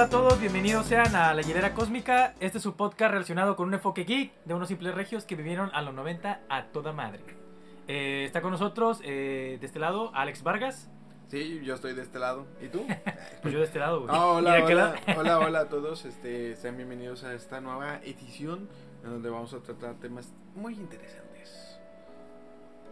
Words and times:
Hola, 0.00 0.06
a 0.06 0.10
todos, 0.10 0.40
bienvenidos 0.40 0.86
sean 0.86 1.14
a 1.14 1.34
La 1.34 1.42
Hilera 1.42 1.74
Cósmica. 1.74 2.32
Este 2.40 2.56
es 2.56 2.64
su 2.64 2.74
podcast 2.74 3.12
relacionado 3.12 3.54
con 3.54 3.68
un 3.68 3.74
enfoque 3.74 4.04
geek 4.04 4.32
de 4.46 4.54
unos 4.54 4.68
simples 4.68 4.94
regios 4.94 5.26
que 5.26 5.36
vivieron 5.36 5.68
a 5.74 5.82
los 5.82 5.92
90 5.92 6.40
a 6.48 6.64
toda 6.68 6.94
madre. 6.94 7.20
Eh, 7.86 8.24
está 8.24 8.40
con 8.40 8.50
nosotros, 8.50 9.02
eh, 9.04 9.58
de 9.60 9.66
este 9.66 9.78
lado, 9.78 10.10
Alex 10.14 10.42
Vargas. 10.42 10.88
Sí, 11.28 11.60
yo 11.62 11.74
estoy 11.74 11.92
de 11.92 12.00
este 12.00 12.18
lado. 12.18 12.46
¿Y 12.62 12.68
tú? 12.68 12.86
Pues 13.42 13.52
yo 13.52 13.60
de 13.60 13.66
este 13.66 13.78
lado, 13.78 14.00
güey. 14.00 14.10
Ah, 14.10 14.24
hola, 14.28 14.48
¿Y 14.48 14.52
de 14.52 14.64
aquel 14.64 14.78
hola, 14.78 14.94
hola, 15.18 15.38
hola 15.38 15.60
a 15.60 15.68
todos. 15.68 16.06
Este, 16.06 16.56
sean 16.56 16.78
bienvenidos 16.78 17.22
a 17.24 17.34
esta 17.34 17.60
nueva 17.60 17.98
edición 17.98 18.70
en 19.04 19.10
donde 19.10 19.28
vamos 19.28 19.52
a 19.52 19.58
tratar 19.60 19.96
temas 19.96 20.32
muy 20.54 20.76
interesantes. 20.76 21.78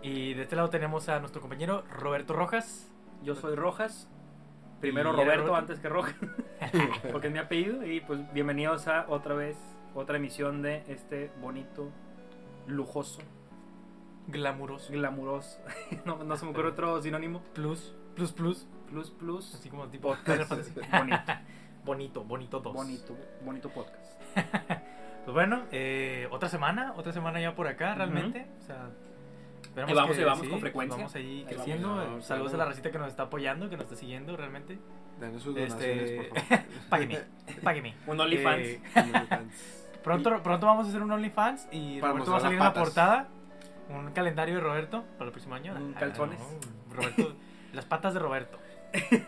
Y 0.02 0.34
de 0.34 0.42
este 0.42 0.56
lado 0.56 0.68
tenemos 0.68 1.08
a 1.08 1.20
nuestro 1.20 1.40
compañero 1.40 1.84
Roberto 1.90 2.34
Rojas. 2.34 2.86
Yo 3.22 3.34
soy 3.34 3.54
Rojas. 3.54 4.10
Primero 4.80 5.12
Roberto 5.12 5.30
Roberto. 5.48 5.56
antes 5.56 5.80
que 5.80 5.88
Rojas. 5.88 6.14
porque 7.12 7.26
es 7.28 7.32
mi 7.32 7.38
apellido. 7.38 7.84
Y 7.84 8.00
pues 8.00 8.20
bienvenidos 8.32 8.86
a 8.86 9.06
otra 9.08 9.34
vez, 9.34 9.56
otra 9.94 10.16
emisión 10.18 10.62
de 10.62 10.84
este 10.88 11.30
bonito, 11.40 11.90
lujoso, 12.66 13.20
Glamuroso. 14.28 14.92
glamuroso. 14.92 15.60
no, 16.04 16.22
no 16.22 16.36
se 16.36 16.44
me 16.44 16.52
ocurre 16.52 16.68
otro 16.68 17.02
sinónimo. 17.02 17.42
Plus, 17.54 17.94
plus, 18.14 18.32
plus. 18.32 18.66
Plus, 18.88 19.10
plus. 19.10 19.54
Así 19.54 19.68
como 19.68 19.86
tipo 19.88 20.08
Podcast. 20.08 20.50
bonito, 21.84 22.24
bonito, 22.24 22.24
bonito 22.24 22.60
dos. 22.60 22.74
bonito, 22.74 23.16
bonito 23.44 23.68
podcast. 23.70 24.20
Pues 25.24 25.34
bueno, 25.34 25.64
eh, 25.72 26.26
otra 26.30 26.48
semana, 26.48 26.94
otra 26.96 27.12
semana 27.12 27.40
ya 27.40 27.54
por 27.54 27.66
acá 27.66 27.94
realmente. 27.94 28.46
O 28.60 28.62
sea, 28.62 28.90
esperamos 29.80 29.90
Ahí 29.90 29.94
vamos, 29.94 30.16
que 30.16 30.24
vamos 30.24 30.48
con 30.48 30.60
frecuencia. 30.60 30.96
Vamos 30.96 31.14
ahí 31.14 31.44
creciendo. 31.48 31.88
vamos. 31.88 32.04
Vamos, 32.06 32.24
Saludos 32.26 32.54
a 32.54 32.56
la 32.56 32.64
racita 32.66 32.90
que 32.90 32.98
nos 32.98 33.08
está 33.08 33.24
apoyando, 33.24 33.68
que 33.70 33.76
nos 33.76 33.84
está 33.84 33.96
siguiendo 33.96 34.36
realmente. 34.36 34.78
Danos 35.20 35.42
sus 35.42 35.54
donaciones, 35.54 36.10
Este, 36.10 36.28
por 36.28 36.40
favor. 36.40 36.64
págueme, 36.90 37.18
págueme. 37.62 37.94
Un 38.06 38.20
OnlyFans. 38.20 38.66
Eh, 38.66 38.80
pronto, 40.04 40.42
pronto 40.42 40.66
vamos 40.66 40.86
a 40.86 40.88
hacer 40.90 41.02
un 41.02 41.10
OnlyFans 41.10 41.68
y 41.72 42.00
Para 42.00 42.12
Roberto 42.12 42.30
va 42.32 42.36
a 42.38 42.40
salir 42.40 42.58
patas. 42.58 42.82
portada. 42.84 43.28
Un 43.90 44.12
calendario 44.12 44.56
de 44.56 44.60
Roberto 44.60 45.04
para 45.16 45.26
el 45.26 45.32
próximo 45.32 45.54
año. 45.54 45.74
Un 45.74 45.94
Ah, 45.96 46.00
calzones. 46.00 46.38
no, 46.38 46.94
Roberto, 46.94 47.34
las 47.72 47.84
patas 47.86 48.14
de 48.14 48.20
Roberto. 48.20 48.58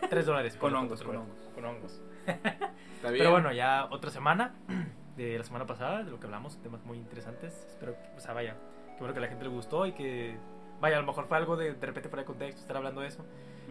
Tres 0.09 0.25
dólares. 0.25 0.55
Con 0.55 0.75
hongos, 0.75 1.01
con 1.03 1.15
Roberto. 1.15 1.35
Con 1.55 1.65
hongos. 1.65 1.99
Está 2.25 3.09
bien. 3.09 3.17
Pero 3.17 3.31
bueno, 3.31 3.51
ya 3.51 3.87
otra 3.89 4.11
semana 4.11 4.53
de 5.17 5.37
la 5.37 5.43
semana 5.43 5.65
pasada, 5.65 6.03
de 6.03 6.11
lo 6.11 6.19
que 6.19 6.25
hablamos, 6.27 6.61
temas 6.61 6.83
muy 6.85 6.97
interesantes. 6.97 7.53
Espero 7.69 7.93
que, 7.93 8.17
o 8.17 8.19
sea, 8.19 8.33
vaya, 8.33 8.55
bueno 9.01 9.13
que 9.13 9.19
a 9.19 9.21
la 9.21 9.27
gente 9.27 9.43
le 9.43 9.49
gustó 9.49 9.85
y 9.85 9.91
que, 9.91 10.37
vaya, 10.79 10.97
a 10.97 11.01
lo 11.01 11.05
mejor 11.05 11.27
fue 11.27 11.37
algo 11.37 11.57
de, 11.57 11.73
de 11.73 11.85
repente 11.85 12.09
fuera 12.09 12.23
de 12.23 12.27
contexto 12.27 12.61
estar 12.61 12.77
hablando 12.77 13.01
de 13.01 13.07
eso. 13.07 13.25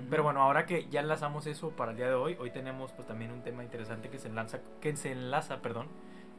Pero 0.08 0.22
bueno, 0.22 0.40
ahora 0.42 0.66
que 0.66 0.88
ya 0.88 1.00
enlazamos 1.00 1.46
eso 1.46 1.70
para 1.70 1.90
el 1.90 1.96
día 1.96 2.08
de 2.08 2.14
hoy, 2.14 2.36
hoy 2.40 2.50
tenemos 2.50 2.92
pues 2.92 3.06
también 3.06 3.30
un 3.30 3.42
tema 3.42 3.62
interesante 3.62 4.08
que 4.08 4.18
se 4.18 4.28
enlaza, 4.28 4.60
que 4.80 4.96
se 4.96 5.12
enlaza, 5.12 5.60
perdón, 5.60 5.88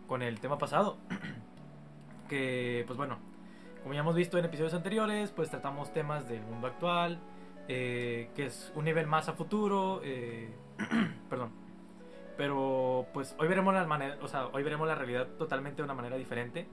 con 0.08 0.22
el 0.22 0.40
tema 0.40 0.58
pasado. 0.58 0.98
que, 2.30 2.84
pues 2.88 2.98
bueno, 2.98 3.20
como 3.82 3.94
ya 3.94 4.02
hemos 4.02 4.16
visto 4.16 4.38
en 4.38 4.46
episodios 4.46 4.74
anteriores, 4.74 5.32
pues 5.32 5.50
tratamos 5.50 5.94
temas 5.94 6.28
del 6.28 6.42
mundo 6.42 6.68
actual, 6.68 7.20
eh, 7.68 8.30
que 8.36 8.46
es 8.46 8.72
un 8.76 8.86
nivel 8.86 9.08
más 9.08 9.30
a 9.30 9.34
futuro, 9.34 10.02
eh, 10.04 10.50
perdón. 11.30 11.52
Pero 12.38 13.08
pues 13.14 13.36
hoy 13.40 13.48
veremos 13.48 13.74
la 13.74 13.86
manera, 13.86 14.18
o 14.22 14.28
sea, 14.28 14.48
hoy 14.48 14.64
veremos 14.64 14.88
la 14.88 14.96
realidad 14.96 15.28
totalmente 15.38 15.78
de 15.78 15.84
una 15.84 15.94
manera 15.94 16.16
diferente, 16.18 16.68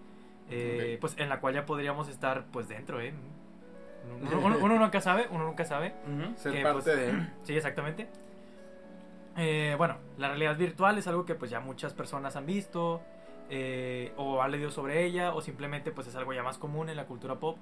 eh, 0.51 0.99
pues 1.01 1.15
en 1.19 1.29
la 1.29 1.41
cual 1.41 1.55
ya 1.55 1.67
podríamos 1.67 2.09
estar 2.09 2.47
pues 2.53 2.69
dentro, 2.69 3.01
¿eh? 3.01 3.13
Uno, 4.23 4.39
uno- 4.47 4.57
uno 4.61 4.79
nunca 4.79 5.01
sabe, 5.01 5.27
uno 5.31 5.45
nunca 5.45 5.65
sabe. 5.65 5.95
Ujú. 6.07 6.37
Ser 6.39 6.53
que, 6.53 6.63
parte 6.63 6.81
pues, 6.83 6.97
de. 6.97 7.27
Sí, 7.45 7.57
exactamente. 7.57 8.09
Eh, 9.37 9.75
bueno, 9.79 9.97
la 10.17 10.29
realidad 10.29 10.57
virtual 10.57 10.99
es 10.99 11.07
algo 11.07 11.25
que 11.25 11.35
pues 11.35 11.51
ya 11.51 11.61
muchas 11.61 11.95
personas 11.95 12.35
han 12.37 12.45
visto 12.47 13.01
eh, 13.51 14.13
o 14.17 14.43
han 14.43 14.51
leído 14.51 14.71
sobre 14.71 15.05
ella 15.05 15.33
o 15.33 15.41
simplemente 15.41 15.93
pues 15.93 16.07
es 16.09 16.17
algo 16.17 16.33
ya 16.33 16.43
más 16.43 16.59
común 16.59 16.89
en 16.89 16.97
la 16.97 17.07
cultura 17.07 17.37
pop. 17.37 17.57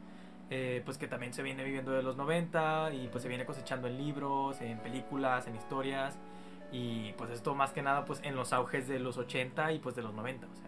eh, 0.48 0.80
pues 0.84 0.97
que 0.97 1.08
también 1.08 1.34
se 1.34 1.42
viene 1.42 1.64
viviendo 1.64 1.91
de 1.92 2.03
los 2.04 2.16
90 2.16 2.92
y 2.94 3.08
pues 3.08 3.22
se 3.22 3.28
viene 3.28 3.44
cosechando 3.44 3.88
en 3.88 3.98
libros, 3.98 4.60
en 4.60 4.78
películas, 4.78 5.47
en 5.48 5.56
historias 5.56 6.16
y 6.72 7.12
pues 7.14 7.30
esto 7.30 7.54
más 7.54 7.72
que 7.72 7.82
nada 7.82 8.04
pues 8.04 8.20
en 8.22 8.36
los 8.36 8.53
auges 8.53 8.86
de 8.88 8.98
los 9.00 9.18
80 9.18 9.72
y 9.72 9.78
pues 9.80 9.97
de 9.97 10.03
los 10.03 10.14
90, 10.14 10.47
o 10.47 10.54
sea, 10.56 10.66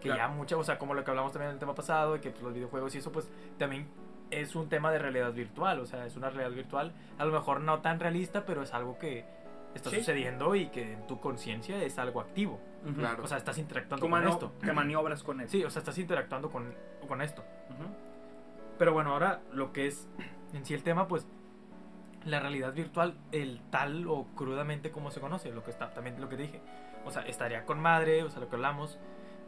que 0.00 0.08
Claro. 0.08 0.18
ya 0.18 0.28
mucha, 0.28 0.56
o 0.56 0.64
sea, 0.64 0.78
como 0.78 0.94
lo 0.94 1.04
que 1.04 1.10
hablamos 1.10 1.32
también 1.32 1.50
en 1.50 1.54
el 1.54 1.60
tema 1.60 1.74
pasado, 1.74 2.14
de 2.14 2.20
que 2.20 2.30
pues, 2.30 2.42
los 2.42 2.54
videojuegos 2.54 2.94
y 2.94 2.98
eso 2.98 3.10
pues 3.12 3.28
también 3.58 3.88
es 4.30 4.54
un 4.56 4.68
tema 4.68 4.90
de 4.92 4.98
realidad 4.98 5.32
virtual, 5.32 5.80
o 5.80 5.86
sea, 5.86 6.04
es 6.06 6.16
una 6.16 6.30
realidad 6.30 6.54
virtual, 6.54 6.92
a 7.18 7.24
lo 7.24 7.32
mejor 7.32 7.60
no 7.60 7.80
tan 7.80 7.98
realista, 7.98 8.44
pero 8.44 8.62
es 8.62 8.74
algo 8.74 8.98
que 8.98 9.24
está 9.74 9.90
Sí. 9.90 9.96
sucediendo 9.96 10.54
y 10.54 10.68
que 10.68 10.92
en 10.94 11.06
tu 11.06 11.18
conciencia 11.20 11.82
es 11.82 11.98
algo 11.98 12.20
activo. 12.20 12.60
Ujú. 12.84 12.94
Claro. 12.96 13.24
O 13.24 13.26
sea, 13.26 13.38
estás 13.38 13.58
interactuando 13.58 14.06
Tú 14.06 14.10
con 14.10 14.26
esto. 14.26 14.52
que 14.62 14.72
maniobras 14.72 15.22
con 15.22 15.40
él. 15.40 15.48
Sí, 15.48 15.64
o 15.64 15.70
sea, 15.70 15.80
estás 15.80 15.98
interactuando 15.98 16.50
con, 16.50 16.74
con 17.06 17.20
esto. 17.22 17.42
Ujú. 17.70 17.84
Pero 18.78 18.92
bueno, 18.92 19.12
ahora 19.12 19.40
lo 19.52 19.72
que 19.72 19.86
es 19.86 20.08
en 20.52 20.64
sí 20.64 20.74
el 20.74 20.82
tema, 20.82 21.08
pues 21.08 21.26
la 22.24 22.40
realidad 22.40 22.72
virtual, 22.72 23.14
el 23.32 23.60
tal 23.70 24.06
o 24.08 24.26
crudamente 24.36 24.90
como 24.90 25.10
se 25.10 25.20
conoce, 25.20 25.50
lo 25.52 25.64
que 25.64 25.70
está 25.70 25.90
también 25.92 26.20
lo 26.20 26.28
que 26.28 26.36
dije. 26.36 26.60
O 27.04 27.10
sea, 27.10 27.22
estaría 27.22 27.64
con 27.64 27.80
madre, 27.80 28.22
o 28.24 28.30
sea, 28.30 28.40
lo 28.40 28.48
que 28.48 28.56
hablamos 28.56 28.98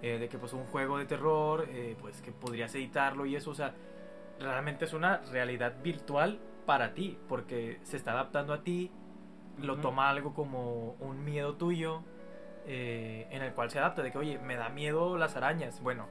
eh, 0.03 0.19
de 0.19 0.28
que 0.28 0.38
pues 0.38 0.53
un 0.53 0.65
juego 0.66 0.99
de 0.99 1.05
terror, 1.06 1.66
eh, 1.69 1.97
pues 2.00 2.21
que 2.22 2.33
podrías 2.33 2.75
editarlo 2.75 3.27
y 3.27 3.37
eso, 3.37 3.50
o 3.50 3.55
sea, 3.55 3.75
realmente 4.38 4.84
es 4.87 4.93
una 4.94 5.19
realidad 5.31 5.75
virtual 5.83 6.38
para 6.66 6.94
ti, 6.94 7.19
porque 7.28 7.78
se 7.83 7.97
está 7.97 8.12
adaptando 8.12 8.53
a 8.53 8.62
ti, 8.62 8.91
lo 9.59 9.75
toma 9.83 10.09
algo 10.09 10.33
como 10.33 10.93
un 11.00 11.25
miedo 11.25 11.55
tuyo, 11.56 12.03
eh, 12.66 13.27
en 13.31 13.43
el 13.43 13.53
cual 13.53 13.71
se 13.71 13.78
adapta, 13.78 14.03
de 14.03 14.10
que, 14.12 14.19
oye, 14.19 14.39
me 14.39 14.56
da 14.56 14.69
miedo 14.69 15.16
las 15.19 15.37
arañas. 15.37 15.83
Bueno, 15.83 16.06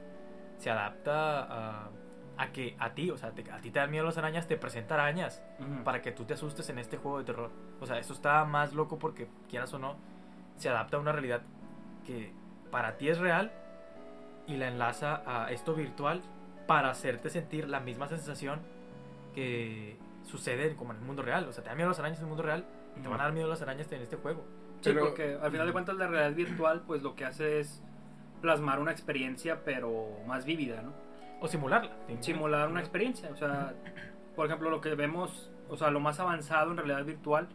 se 0.58 0.70
adapta 0.70 1.40
a, 1.42 1.90
a 2.36 2.52
que 2.52 2.76
a 2.78 2.92
ti, 2.94 3.10
o 3.10 3.16
sea, 3.16 3.30
te- 3.32 3.50
a 3.50 3.60
ti 3.60 3.70
te 3.70 3.78
dan 3.80 3.90
miedo 3.90 4.04
las 4.04 4.18
arañas, 4.18 4.46
te 4.46 4.56
presenta 4.56 4.94
arañas 4.94 5.42
para 5.84 6.02
que 6.02 6.12
tú 6.12 6.24
te 6.24 6.34
asustes 6.34 6.68
en 6.70 6.78
este 6.78 6.96
juego 6.98 7.18
de 7.18 7.24
terror. 7.24 7.50
O 7.80 7.86
sea, 7.86 7.98
eso 7.98 8.12
está 8.12 8.44
más 8.44 8.72
loco 8.74 8.98
porque, 8.98 9.28
quieras 9.48 9.72
o 9.74 9.78
no, 9.78 9.96
se 10.56 10.68
adapta 10.68 10.96
a 10.96 11.00
una 11.00 11.12
realidad 11.12 11.42
que 12.04 12.32
para 12.70 12.96
ti 12.98 13.08
es 13.08 13.18
real 13.18 13.52
y 14.50 14.56
la 14.56 14.68
enlaza 14.68 15.22
a 15.26 15.50
esto 15.52 15.74
virtual 15.74 16.20
para 16.66 16.90
hacerte 16.90 17.30
sentir 17.30 17.68
la 17.68 17.80
misma 17.80 18.08
sensación 18.08 18.60
que 19.34 19.96
sucede 20.24 20.74
como 20.76 20.92
en 20.92 20.98
el 20.98 21.04
mundo 21.04 21.22
real. 21.22 21.46
O 21.48 21.52
sea, 21.52 21.62
te 21.62 21.68
dan 21.68 21.76
miedo 21.76 21.88
las 21.90 21.98
arañas 21.98 22.18
en 22.18 22.24
el 22.24 22.28
mundo 22.28 22.42
real 22.42 22.64
y 22.96 23.00
te 23.00 23.08
van 23.08 23.20
a 23.20 23.24
dar 23.24 23.32
miedo 23.32 23.48
las 23.48 23.62
arañas 23.62 23.90
en 23.92 24.02
este 24.02 24.16
juego. 24.16 24.44
Sí, 24.80 24.90
Pero- 24.90 25.06
porque 25.06 25.38
al 25.40 25.50
final 25.50 25.66
de 25.66 25.72
cuentas 25.72 25.96
la 25.96 26.06
realidad 26.06 26.34
virtual 26.36 26.82
pues 26.86 27.02
lo 27.02 27.14
que 27.14 27.24
hace 27.24 27.60
es 27.60 27.82
plasmar 28.40 28.80
una 28.80 28.90
experiencia 28.92 29.60
pero 29.64 30.08
más 30.26 30.44
vívida, 30.44 30.82
¿no? 30.82 30.92
O 31.40 31.48
simularla. 31.48 31.92
Simular 32.20 32.68
una 32.68 32.80
experiencia, 32.80 33.30
o 33.30 33.36
sea, 33.36 33.74
por 34.36 34.46
ejemplo 34.46 34.70
lo 34.70 34.80
que 34.80 34.94
vemos, 34.94 35.50
o 35.68 35.76
sea, 35.76 35.90
lo 35.90 36.00
más 36.00 36.18
avanzado 36.20 36.70
en 36.70 36.76
realidad 36.78 37.04
virtual 37.04 37.48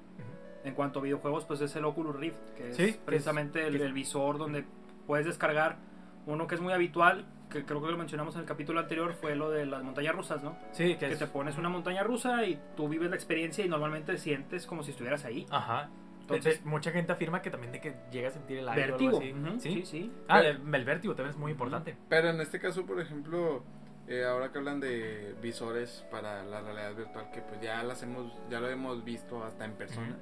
en 0.63 0.73
cuanto 0.73 0.99
a 0.99 1.01
videojuegos 1.03 1.45
pues 1.45 1.61
es 1.61 1.75
el 1.75 1.85
Oculus 1.85 2.15
Rift, 2.15 2.37
que 2.57 2.69
es 2.69 2.75
Sí, 2.77 2.83
que 2.83 2.89
es- 2.91 2.97
precisamente 2.97 3.65
el, 3.67 3.71
que 3.73 3.77
es- 3.77 3.83
el 3.83 3.93
visor 3.93 4.37
donde 4.37 4.65
puedes 5.07 5.25
descargar 5.25 5.77
uno 6.25 6.47
que 6.47 6.55
es 6.55 6.61
muy 6.61 6.73
habitual, 6.73 7.25
que 7.49 7.63
creo 7.65 7.81
que 7.83 7.91
lo 7.91 7.97
mencionamos 7.97 8.35
en 8.35 8.41
el 8.41 8.47
capítulo 8.47 8.79
anterior, 8.79 9.13
fue 9.13 9.35
lo 9.35 9.49
de 9.51 9.65
las 9.65 9.83
montañas 9.83 10.15
rusas, 10.15 10.43
¿no? 10.43 10.57
Sí, 10.71 10.93
que, 10.95 11.07
Que 11.07 11.13
es... 11.13 11.19
te 11.19 11.27
pones 11.27 11.57
una 11.57 11.69
montaña 11.69 12.03
rusa 12.03 12.43
y 12.45 12.59
tú 12.75 12.89
vives 12.89 13.09
la 13.09 13.15
experiencia 13.15 13.63
y 13.65 13.69
normalmente 13.69 14.17
sientes 14.17 14.65
como 14.65 14.83
si 14.83 14.91
estuvieras 14.91 15.23
ahí. 15.25 15.45
Ajá. 15.51 15.89
Entonces- 16.21 16.65
mucha 16.65 16.91
gente 16.91 17.11
afirma 17.11 17.41
que 17.43 17.51
también 17.51 17.71
de 17.71 17.79
que 17.79 17.95
llega 18.11 18.29
a 18.29 18.31
sentir 18.31 18.57
el 18.57 18.67
aire 18.69 18.93
o 18.93 18.97
Vértigo. 18.97 19.19
algo 19.21 19.47
así. 19.57 19.59
¿Sí? 19.59 19.73
sí, 19.81 19.85
sí. 19.85 20.11
Ah, 20.27 20.39
el, 20.41 20.59
el 20.73 20.85
vértigo 20.85 21.13
también 21.13 21.31
es 21.35 21.37
muy 21.39 21.51
importante. 21.51 21.95
Pero 22.09 22.29
en 22.29 22.41
este 22.41 22.59
caso, 22.59 22.83
por 22.83 22.99
ejemplo, 22.99 23.63
eh, 24.07 24.23
ahora 24.25 24.51
que 24.51 24.57
hablan 24.57 24.79
de 24.79 25.35
visores 25.39 26.03
para 26.09 26.43
la 26.43 26.61
realidad 26.61 26.95
virtual, 26.95 27.29
que 27.31 27.41
pues 27.41 27.61
ya 27.61 27.83
las 27.83 28.01
hemos, 28.01 28.33
ya 28.49 28.59
lo 28.59 28.67
hemos 28.69 29.03
visto 29.05 29.43
hasta 29.43 29.65
en 29.65 29.73
persona. 29.73 30.17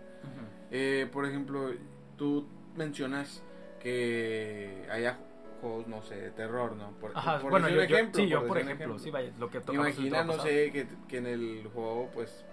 Eh, 0.72 1.08
por 1.12 1.26
ejemplo, 1.26 1.72
tú 2.18 2.50
mencionas 2.76 3.42
que 3.80 4.86
haya 4.92 5.18
juegos, 5.64 5.88
no 5.88 6.04
sé, 6.04 6.16
de 6.16 6.32
terror, 6.32 6.76
¿no? 6.76 6.92
Por, 7.00 7.12
Ajá, 7.18 7.40
por 7.40 7.52
bueno, 7.52 7.68
yo, 7.70 7.82
un 7.82 7.88
yo- 7.88 7.96
ejemplo, 7.96 8.22
sí, 8.22 8.28
yo 8.28 8.46
por 8.46 8.58
ejemplo, 8.58 9.00
sí, 9.00 9.10
vaya, 9.10 9.32
lo 9.40 9.50
que 9.50 9.62
Imagina, 9.72 10.24
no 10.24 10.34
sé, 10.40 10.72
que, 10.72 10.88
que 11.08 11.18
en 11.18 11.26
el 11.26 11.70
juego 11.74 12.10
pues 12.14 12.46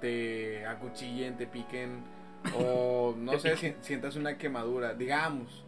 te 0.00 0.66
acuchillen, 0.66 1.36
te 1.36 1.46
piquen 1.46 2.02
o 2.56 3.14
no 3.18 3.38
sé, 3.38 3.56
si- 3.56 3.76
sientas 3.82 4.16
una 4.16 4.36
quemadura, 4.38 4.94
digamos. 4.94 5.64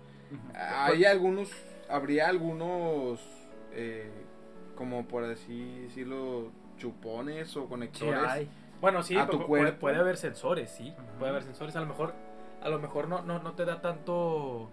Hay 0.54 1.04
algunos, 1.04 1.50
habría 1.88 2.28
algunos, 2.28 3.20
eh, 3.72 4.10
como 4.74 5.06
por 5.06 5.24
así 5.24 5.80
decirlo, 5.82 6.50
chupones 6.78 7.56
o 7.56 7.62
Sí, 7.62 7.68
conectores. 7.68 8.20
hay. 8.28 8.48
Bueno, 8.80 9.02
sí, 9.02 9.16
a 9.16 9.26
tu 9.26 9.38
pu- 9.38 9.46
cuerpo. 9.46 9.78
puede 9.80 9.96
haber 9.96 10.16
sensores, 10.16 10.70
sí, 10.70 10.92
puede 11.18 11.30
haber 11.30 11.42
sensores, 11.44 11.76
a 11.76 11.80
lo 11.80 11.86
mejor 11.86 12.14
a 12.60 12.68
lo 12.68 12.78
mejor 12.78 13.06
no 13.08 13.22
no, 13.22 13.38
no 13.42 13.52
te 13.54 13.64
da 13.64 13.80
tanto 13.80 14.70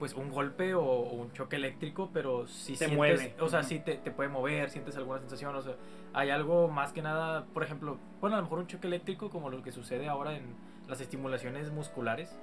pues 0.00 0.14
un 0.14 0.30
golpe 0.30 0.74
o, 0.74 0.82
o 0.82 1.12
un 1.14 1.30
choque 1.32 1.54
eléctrico, 1.56 2.10
pero 2.12 2.46
sí 2.48 2.72
Te 2.72 2.78
sientes, 2.86 2.96
mueve. 2.96 3.34
o 3.38 3.48
sea, 3.48 3.60
Ujú. 3.60 3.68
sí 3.68 3.78
te, 3.80 3.96
te 3.98 4.10
puede 4.10 4.28
mover, 4.30 4.68
sientes 4.70 4.96
alguna 4.96 5.20
sensación, 5.20 5.54
o 5.54 5.60
sea, 5.62 5.76
hay 6.14 6.30
algo 6.30 6.66
más 6.68 6.92
que 6.92 7.02
nada, 7.02 7.44
por 7.52 7.62
ejemplo, 7.62 7.98
bueno, 8.20 8.34
a 8.34 8.38
lo 8.38 8.44
mejor 8.44 8.58
un 8.60 8.66
choque 8.66 8.88
eléctrico 8.88 9.30
como 9.30 9.50
lo 9.50 9.62
que 9.62 9.70
sucede 9.70 10.08
ahora 10.08 10.36
en 10.36 10.56
las 10.88 11.00
estimulaciones 11.02 11.70
musculares, 11.70 12.36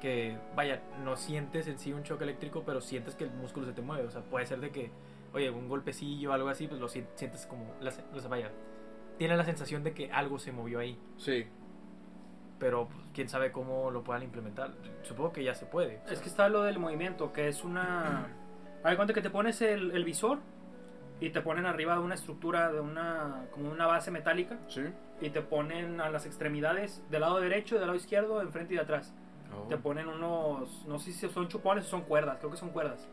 que 0.00 0.36
vaya, 0.56 0.82
no 1.04 1.16
sientes 1.16 1.68
en 1.68 1.78
sí 1.78 1.92
un 1.92 2.02
choque 2.02 2.24
eléctrico, 2.24 2.64
pero 2.66 2.80
sientes 2.80 3.14
que 3.14 3.22
el 3.24 3.30
músculo 3.30 3.66
se 3.66 3.72
te 3.72 3.82
mueve. 3.82 4.08
O 4.08 4.10
sea, 4.10 4.22
puede 4.22 4.46
ser 4.46 4.60
de 4.60 4.70
que, 4.70 4.90
oye, 5.32 5.48
un 5.50 5.68
golpecillo 5.68 6.30
o 6.30 6.32
algo 6.32 6.48
así, 6.48 6.66
pues 6.66 6.80
lo 6.80 6.88
sien- 6.88 7.06
sientes 7.14 7.46
como, 7.46 7.72
la, 7.80 7.92
se- 7.92 8.02
o 8.12 8.18
sea, 8.18 8.28
vaya, 8.28 8.50
tiene 9.16 9.36
la 9.36 9.44
sensación 9.44 9.84
de 9.84 9.92
que 9.92 10.10
algo 10.10 10.40
se 10.40 10.50
movió 10.50 10.80
ahí. 10.80 10.98
Sí. 11.18 11.44
Pero 12.58 12.86
pues, 12.88 12.98
quién 13.12 13.28
sabe 13.28 13.50
cómo 13.52 13.90
lo 13.90 14.02
puedan 14.04 14.22
implementar. 14.22 14.70
Supongo 15.02 15.32
que 15.32 15.42
ya 15.44 15.54
se 15.54 15.66
puede. 15.66 16.00
sea, 16.04 16.12
Es 16.12 16.20
que 16.20 16.28
está 16.28 16.48
lo 16.48 16.62
del 16.62 16.78
movimiento, 16.78 17.32
que 17.32 17.48
es 17.48 17.64
una... 17.64 18.28
De 18.84 18.96
cuenta 18.96 19.14
que 19.14 19.22
te 19.22 19.30
pones 19.30 19.60
el, 19.62 19.90
el 19.92 20.04
visor 20.04 20.38
y 21.20 21.30
te 21.30 21.40
ponen 21.40 21.64
arriba 21.66 21.94
de 21.94 22.00
una 22.00 22.14
estructura, 22.14 22.70
de 22.70 22.80
una 22.80 23.46
como 23.52 23.70
una 23.70 23.86
base 23.86 24.10
metálica, 24.10 24.58
Sí. 24.68 24.82
y 25.20 25.30
te 25.30 25.40
ponen 25.40 26.00
a 26.00 26.10
las 26.10 26.26
extremidades 26.26 27.02
del 27.10 27.22
lado 27.22 27.40
derecho 27.40 27.76
y 27.76 27.78
del 27.78 27.86
lado 27.88 27.96
izquierdo, 27.96 28.38
de 28.38 28.44
enfrente 28.44 28.74
y 28.74 28.76
de 28.76 28.82
atrás. 28.82 29.14
Oh. 29.56 29.68
Te 29.68 29.78
ponen 29.78 30.08
unos, 30.08 30.84
no 30.86 30.98
sé 30.98 31.12
si 31.12 31.28
son 31.28 31.48
chupones 31.48 31.86
o 31.86 31.88
son 31.88 32.02
cuerdas, 32.02 32.36
creo 32.38 32.50
que 32.50 32.56
son 32.58 32.70
cuerdas. 32.70 33.08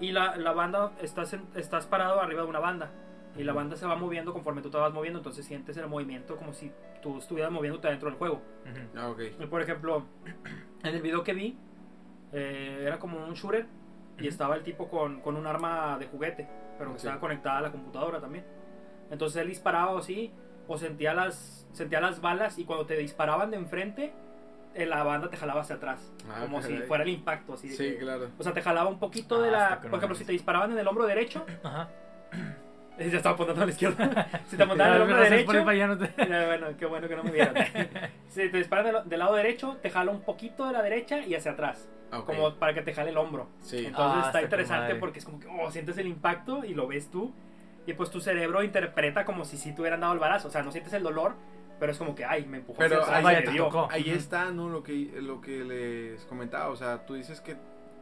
Y 0.00 0.12
la, 0.12 0.36
la 0.36 0.52
banda, 0.52 0.92
estás, 1.00 1.32
en- 1.34 1.46
estás 1.54 1.86
parado 1.86 2.20
arriba 2.20 2.42
de 2.42 2.48
una 2.48 2.58
banda. 2.60 2.90
Y 3.38 3.44
la 3.44 3.52
banda 3.52 3.76
se 3.76 3.86
va 3.86 3.96
moviendo 3.96 4.32
conforme 4.32 4.62
tú 4.62 4.70
te 4.70 4.76
vas 4.78 4.92
moviendo, 4.92 5.18
entonces 5.18 5.44
sientes 5.44 5.76
el 5.76 5.86
movimiento 5.88 6.36
como 6.36 6.52
si 6.52 6.72
tú 7.02 7.18
estuvieras 7.18 7.52
moviéndote 7.52 7.88
dentro 7.88 8.08
del 8.08 8.18
juego. 8.18 8.36
ujú. 8.64 8.98
Ah, 8.98 9.08
ok. 9.10 9.20
Y, 9.40 9.46
Por 9.46 9.60
ejemplo, 9.62 10.04
en 10.82 10.94
el 10.94 11.02
video 11.02 11.22
que 11.22 11.34
vi, 11.34 11.58
eh, 12.32 12.82
era 12.86 12.98
como 12.98 13.24
un 13.24 13.34
shooter 13.34 13.66
y 14.16 14.20
Ujú. 14.22 14.28
estaba 14.28 14.54
el 14.56 14.62
tipo 14.62 14.88
con, 14.88 15.20
con 15.20 15.36
un 15.36 15.46
arma 15.46 15.98
de 15.98 16.06
juguete, 16.06 16.48
pero 16.78 16.92
que 16.92 16.98
Sí. 16.98 17.06
estaba 17.06 17.20
conectada 17.20 17.58
a 17.58 17.60
la 17.62 17.70
computadora 17.72 18.20
también. 18.20 18.44
Entonces 19.10 19.40
él 19.42 19.48
disparaba 19.48 19.98
así, 19.98 20.32
o 20.68 20.76
sentía 20.78 21.14
las, 21.14 21.68
sentía 21.72 22.00
las 22.00 22.20
balas 22.20 22.58
y 22.58 22.64
cuando 22.64 22.86
te 22.86 22.96
disparaban 22.96 23.50
de 23.50 23.56
enfrente, 23.58 24.12
eh, 24.74 24.84
la 24.86 25.02
banda 25.04 25.30
te 25.30 25.36
jalaba 25.36 25.60
hacia 25.60 25.76
atrás, 25.76 26.12
Ah, 26.28 26.40
como 26.42 26.60
si 26.60 26.76
fuera 26.78 27.04
el 27.04 27.10
impacto. 27.10 27.54
Así 27.54 27.68
de 27.68 27.74
Sí, 27.76 27.84
que- 27.92 27.98
claro. 27.98 28.28
O 28.38 28.42
sea, 28.42 28.52
te 28.52 28.60
jalaba 28.62 28.88
un 28.90 28.98
poquito 28.98 29.36
Ah, 29.36 29.42
de 29.42 29.50
la... 29.50 29.80
Por 29.80 29.94
ejemplo, 29.94 30.14
si 30.16 30.24
te 30.24 30.32
disparaban 30.32 30.72
en 30.72 30.78
el 30.78 30.88
hombro 30.88 31.06
derecho, 31.06 31.46
Ajá. 31.62 31.88
ya 33.10 33.16
estaba 33.16 33.34
apuntando 33.34 33.62
a 33.62 33.66
la 33.66 33.70
izquierda. 33.72 34.28
si 34.46 34.56
te 34.56 34.62
apuntaban 34.62 34.92
en 34.94 34.96
el 34.96 35.02
hombro 35.02 35.20
derecho... 35.22 35.86
no 35.88 35.98
te- 35.98 36.26
Ya, 36.28 36.46
bueno, 36.46 36.66
qué 36.78 36.86
bueno 36.86 37.08
que 37.08 37.16
no 37.16 37.24
me 37.24 37.30
vieron. 37.30 37.54
si 38.28 38.48
te 38.48 38.56
disparan 38.58 38.84
del, 38.86 39.08
del 39.08 39.18
lado 39.18 39.34
derecho, 39.34 39.76
te 39.82 39.90
jala 39.90 40.10
un 40.12 40.22
poquito 40.22 40.66
de 40.66 40.72
la 40.72 40.82
derecha 40.82 41.20
y 41.20 41.34
hacia 41.34 41.52
atrás. 41.52 41.88
Ah. 42.10 42.22
Como 42.24 42.54
para 42.54 42.72
que 42.74 42.82
te 42.82 42.94
jale 42.94 43.10
el 43.10 43.16
hombro. 43.18 43.48
Sí. 43.60 43.86
Entonces 43.86 44.22
Ah, 44.24 44.26
está 44.26 44.42
interesante 44.42 44.94
porque 44.94 45.18
es 45.18 45.24
como 45.24 45.40
que, 45.40 45.46
oh, 45.48 45.70
sientes 45.70 45.98
el 45.98 46.06
impacto 46.06 46.64
y 46.64 46.74
lo 46.74 46.86
ves 46.86 47.10
tú. 47.10 47.32
Y 47.86 47.92
pues 47.92 48.10
tu 48.10 48.20
cerebro 48.20 48.62
interpreta 48.62 49.24
como 49.24 49.44
si 49.44 49.56
sí 49.56 49.72
te 49.74 49.80
hubieran 49.80 50.00
dado 50.00 50.12
el 50.12 50.18
balazo. 50.18 50.48
O 50.48 50.50
sea, 50.50 50.62
no 50.62 50.72
sientes 50.72 50.92
el 50.92 51.02
dolor, 51.02 51.34
pero 51.78 51.92
es 51.92 51.98
como 51.98 52.14
que, 52.14 52.24
ay, 52.24 52.44
me 52.46 52.58
empujó 52.58 52.78
Pero 52.78 53.02
hacia 53.02 53.18
atrás 53.18 53.32
ahí. 53.32 53.44
Ahí 53.90 54.10
Ujú. 54.10 54.18
está, 54.18 54.50
¿no? 54.50 54.68
Lo 54.68 54.82
que, 54.82 55.10
lo 55.20 55.40
que 55.40 55.64
les 55.64 56.24
comentaba. 56.24 56.68
O 56.68 56.76
sea, 56.76 57.06
tú 57.06 57.14
dices 57.14 57.40
que 57.40 57.56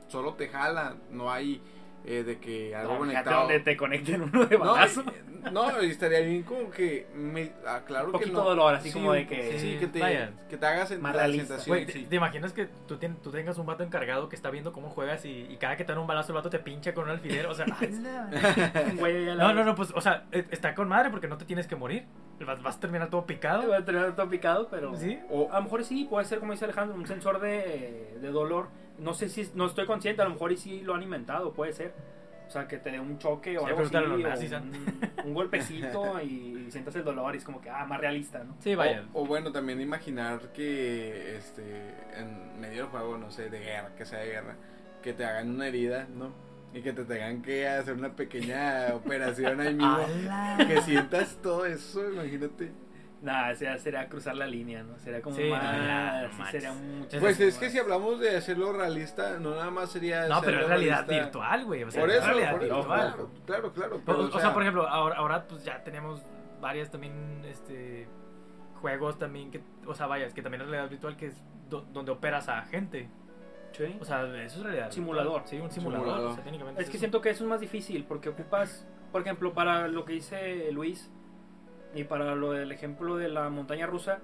solo 0.08 0.34
te 0.34 0.48
jala, 0.48 0.94
no 1.10 1.30
hay 1.30 1.60
eh, 2.06 2.22
de 2.22 2.38
que 2.38 2.74
algo 2.76 2.92
No, 2.94 2.98
conectado. 3.00 3.40
donde 3.40 3.60
te 3.60 3.76
conecten 3.76 4.22
uno 4.22 4.44
de 4.46 4.58
No, 4.58 4.64
balazo. 4.72 5.02
y- 5.02 5.50
no, 5.50 5.82
y 5.82 5.90
estaría 5.90 6.20
bien 6.20 6.42
como 6.42 6.70
que 6.70 7.06
me, 7.14 7.52
ah, 7.66 7.80
claro 7.86 8.06
Un 8.06 8.12
que 8.12 8.18
poquito 8.18 8.38
no. 8.38 8.44
dolor, 8.44 8.74
así 8.74 8.88
Sí, 8.88 8.94
como 8.94 9.12
de 9.12 9.26
que- 9.26 9.58
sí, 9.58 9.76
que 9.78 9.86
te, 9.86 10.28
que 10.48 10.56
te 10.56 10.66
hagas 10.66 10.90
en 10.90 11.02
Más 11.02 11.14
la 11.16 11.26
sensación. 11.28 11.84
¿te, 11.86 11.92
sí. 11.92 12.06
te 12.08 12.16
imaginas 12.16 12.52
que 12.52 12.66
tú, 12.86 12.96
tien- 12.98 13.16
tú 13.22 13.30
tengas 13.30 13.58
un 13.58 13.66
vato 13.66 13.82
encargado 13.84 14.28
que 14.28 14.36
está 14.36 14.50
viendo 14.50 14.72
cómo 14.72 14.88
juegas 14.90 15.24
y, 15.24 15.46
y 15.50 15.56
cada 15.56 15.76
que 15.76 15.84
te 15.84 15.92
dan 15.92 16.00
un 16.00 16.06
balazo 16.06 16.32
el 16.32 16.36
vato 16.36 16.48
te 16.50 16.58
pincha 16.60 16.94
con 16.94 17.04
un 17.04 17.10
alfiler? 17.10 17.46
O 17.46 17.54
sea, 17.54 17.66
Un 18.90 18.96
güey 18.98 19.26
ya 19.26 19.34
la 19.34 19.44
no, 19.44 19.54
no, 19.54 19.64
no, 19.64 19.74
pues, 19.74 19.90
o 19.94 20.00
sea, 20.00 20.24
eh, 20.32 20.44
está 20.50 20.74
con 20.74 20.88
madre 20.88 21.10
porque 21.10 21.28
no 21.28 21.36
te 21.38 21.44
tienes 21.44 21.66
que 21.66 21.76
morir. 21.76 22.04
Vas, 22.44 22.62
vas 22.62 22.76
a 22.76 22.80
terminar 22.80 23.10
todo 23.10 23.26
picado. 23.26 23.68
Va 23.68 23.78
a 23.78 23.84
terminar 23.84 24.14
todo 24.16 24.28
picado, 24.28 24.68
pero... 24.70 24.96
¿Sí? 24.96 25.18
O- 25.30 25.48
A 25.52 25.56
lo 25.58 25.64
mejor 25.64 25.84
sí, 25.84 26.04
puede 26.08 26.24
ser 26.26 26.40
como 26.40 26.52
dice 26.52 26.64
Alejandro, 26.64 26.96
un 26.96 27.06
sensor 27.06 27.40
de, 27.40 28.18
de 28.20 28.28
dolor. 28.30 28.68
No 28.98 29.14
sé 29.14 29.28
si, 29.28 29.50
no 29.54 29.66
estoy 29.66 29.86
consciente, 29.86 30.22
a 30.22 30.24
lo 30.24 30.32
mejor 30.32 30.52
y 30.52 30.56
sí 30.56 30.80
lo 30.80 30.94
han 30.94 31.02
inventado, 31.02 31.52
puede 31.52 31.72
ser. 31.72 31.94
O 32.46 32.50
sea, 32.50 32.68
que 32.68 32.78
te 32.78 32.90
dé 32.90 33.00
un 33.00 33.18
choque 33.18 33.56
o 33.58 33.62
Sí, 33.62 33.66
algo 33.66 33.80
así, 33.80 33.90
pregúntale 33.90 34.06
a 34.06 34.08
los 34.08 34.20
o 34.20 34.28
nazis, 34.28 34.52
un, 34.52 35.28
un 35.28 35.34
golpecito 35.34 36.20
y 36.22 36.66
sientas 36.70 36.94
el 36.96 37.04
dolor 37.04 37.34
y 37.34 37.38
es 37.38 37.44
como 37.44 37.60
que, 37.60 37.70
ah, 37.70 37.84
más 37.86 38.00
realista, 38.00 38.44
¿no? 38.44 38.56
Sí, 38.60 38.74
vaya. 38.74 39.04
O, 39.12 39.22
o 39.22 39.26
bueno, 39.26 39.50
también 39.50 39.80
imaginar 39.80 40.52
que 40.52 41.36
este 41.36 41.62
en 42.16 42.60
medio 42.60 42.82
del 42.82 42.90
juego, 42.90 43.16
no 43.18 43.30
sé, 43.30 43.48
de 43.48 43.60
guerra, 43.60 43.94
que 43.96 44.04
sea 44.04 44.20
de 44.20 44.26
guerra, 44.26 44.56
que 45.02 45.12
te 45.14 45.24
hagan 45.24 45.50
una 45.50 45.66
herida, 45.68 46.06
¿no? 46.14 46.32
Y 46.74 46.82
que 46.82 46.92
te 46.92 47.04
tengan 47.04 47.40
que 47.40 47.68
hacer 47.68 47.94
una 47.94 48.14
pequeña 48.14 48.88
operación 48.94 49.60
ahí 49.60 49.74
mismo. 49.74 49.96
¡Hala! 50.28 50.64
Que 50.66 50.82
sientas 50.82 51.38
todo 51.42 51.64
eso, 51.66 52.12
imagínate. 52.12 52.72
Nada, 53.24 53.54
sería, 53.54 53.78
sería 53.78 54.08
cruzar 54.08 54.36
la 54.36 54.46
línea, 54.46 54.82
¿no? 54.82 54.98
Sería 54.98 55.22
como 55.22 55.34
Sí, 55.34 55.44
más, 55.48 56.22
no 56.36 56.44
sí, 56.44 56.50
sería 56.50 56.72
mucho 56.74 57.18
Pues 57.18 57.40
es 57.40 57.56
que 57.56 57.70
si 57.70 57.78
hablamos 57.78 58.20
de 58.20 58.36
hacerlo 58.36 58.72
realista, 58.74 59.38
no 59.38 59.50
nada 59.56 59.70
más 59.70 59.90
sería. 59.90 60.28
No, 60.28 60.42
pero 60.42 60.60
es 60.60 60.68
realidad 60.68 61.06
realista. 61.06 61.24
virtual, 61.24 61.64
güey. 61.64 61.82
O 61.84 61.90
sea, 61.90 62.00
Por 62.02 62.10
es 62.10 62.16
eso, 62.18 62.26
realidad 62.26 62.50
por 62.52 62.62
eso, 62.64 62.74
virtual. 62.76 63.00
claro, 63.14 63.30
claro, 63.46 63.72
claro. 63.72 63.96
O, 63.96 64.00
pero, 64.04 64.20
o 64.24 64.40
sea, 64.40 64.52
por 64.52 64.62
ejemplo, 64.62 64.86
ahora, 64.86 65.16
ahora 65.16 65.46
pues 65.48 65.64
ya 65.64 65.82
tenemos 65.82 66.20
varias 66.60 66.90
también 66.90 67.42
este 67.48 68.06
juegos 68.80 69.18
también 69.18 69.50
que, 69.50 69.62
o 69.86 69.94
sea, 69.94 70.06
vaya, 70.06 70.26
es 70.26 70.34
que 70.34 70.42
también 70.42 70.60
es 70.60 70.68
realidad 70.68 70.90
virtual 70.90 71.16
que 71.16 71.26
es 71.28 71.42
do- 71.70 71.86
donde 71.94 72.12
operas 72.12 72.48
a 72.50 72.60
gente. 72.66 73.08
Sí. 73.72 73.96
O 74.00 74.04
sea, 74.04 74.22
eso 74.44 74.58
es 74.58 74.62
realidad. 74.62 74.90
Simulador. 74.90 75.40
virtual. 75.40 75.48
Sí, 75.48 75.60
un 75.60 75.70
simulador. 75.70 76.04
Simulador. 76.06 76.30
o 76.30 76.34
sea, 76.34 76.44
técnicamente 76.44 76.82
Es 76.82 76.88
que 76.88 76.96
eso. 76.96 77.00
siento 77.00 77.20
que 77.22 77.30
eso 77.30 77.44
es 77.44 77.48
más 77.50 77.60
difícil 77.60 78.04
porque 78.04 78.28
ocupas, 78.28 78.86
por 79.10 79.22
ejemplo, 79.22 79.54
para 79.54 79.88
lo 79.88 80.04
que 80.04 80.12
dice 80.12 80.70
Luis 80.72 81.10
y 81.94 82.04
para 82.04 82.34
lo 82.34 82.52
del 82.52 82.72
ejemplo 82.72 83.16
de 83.16 83.28
la 83.28 83.48
montaña 83.50 83.86
rusa, 83.86 84.18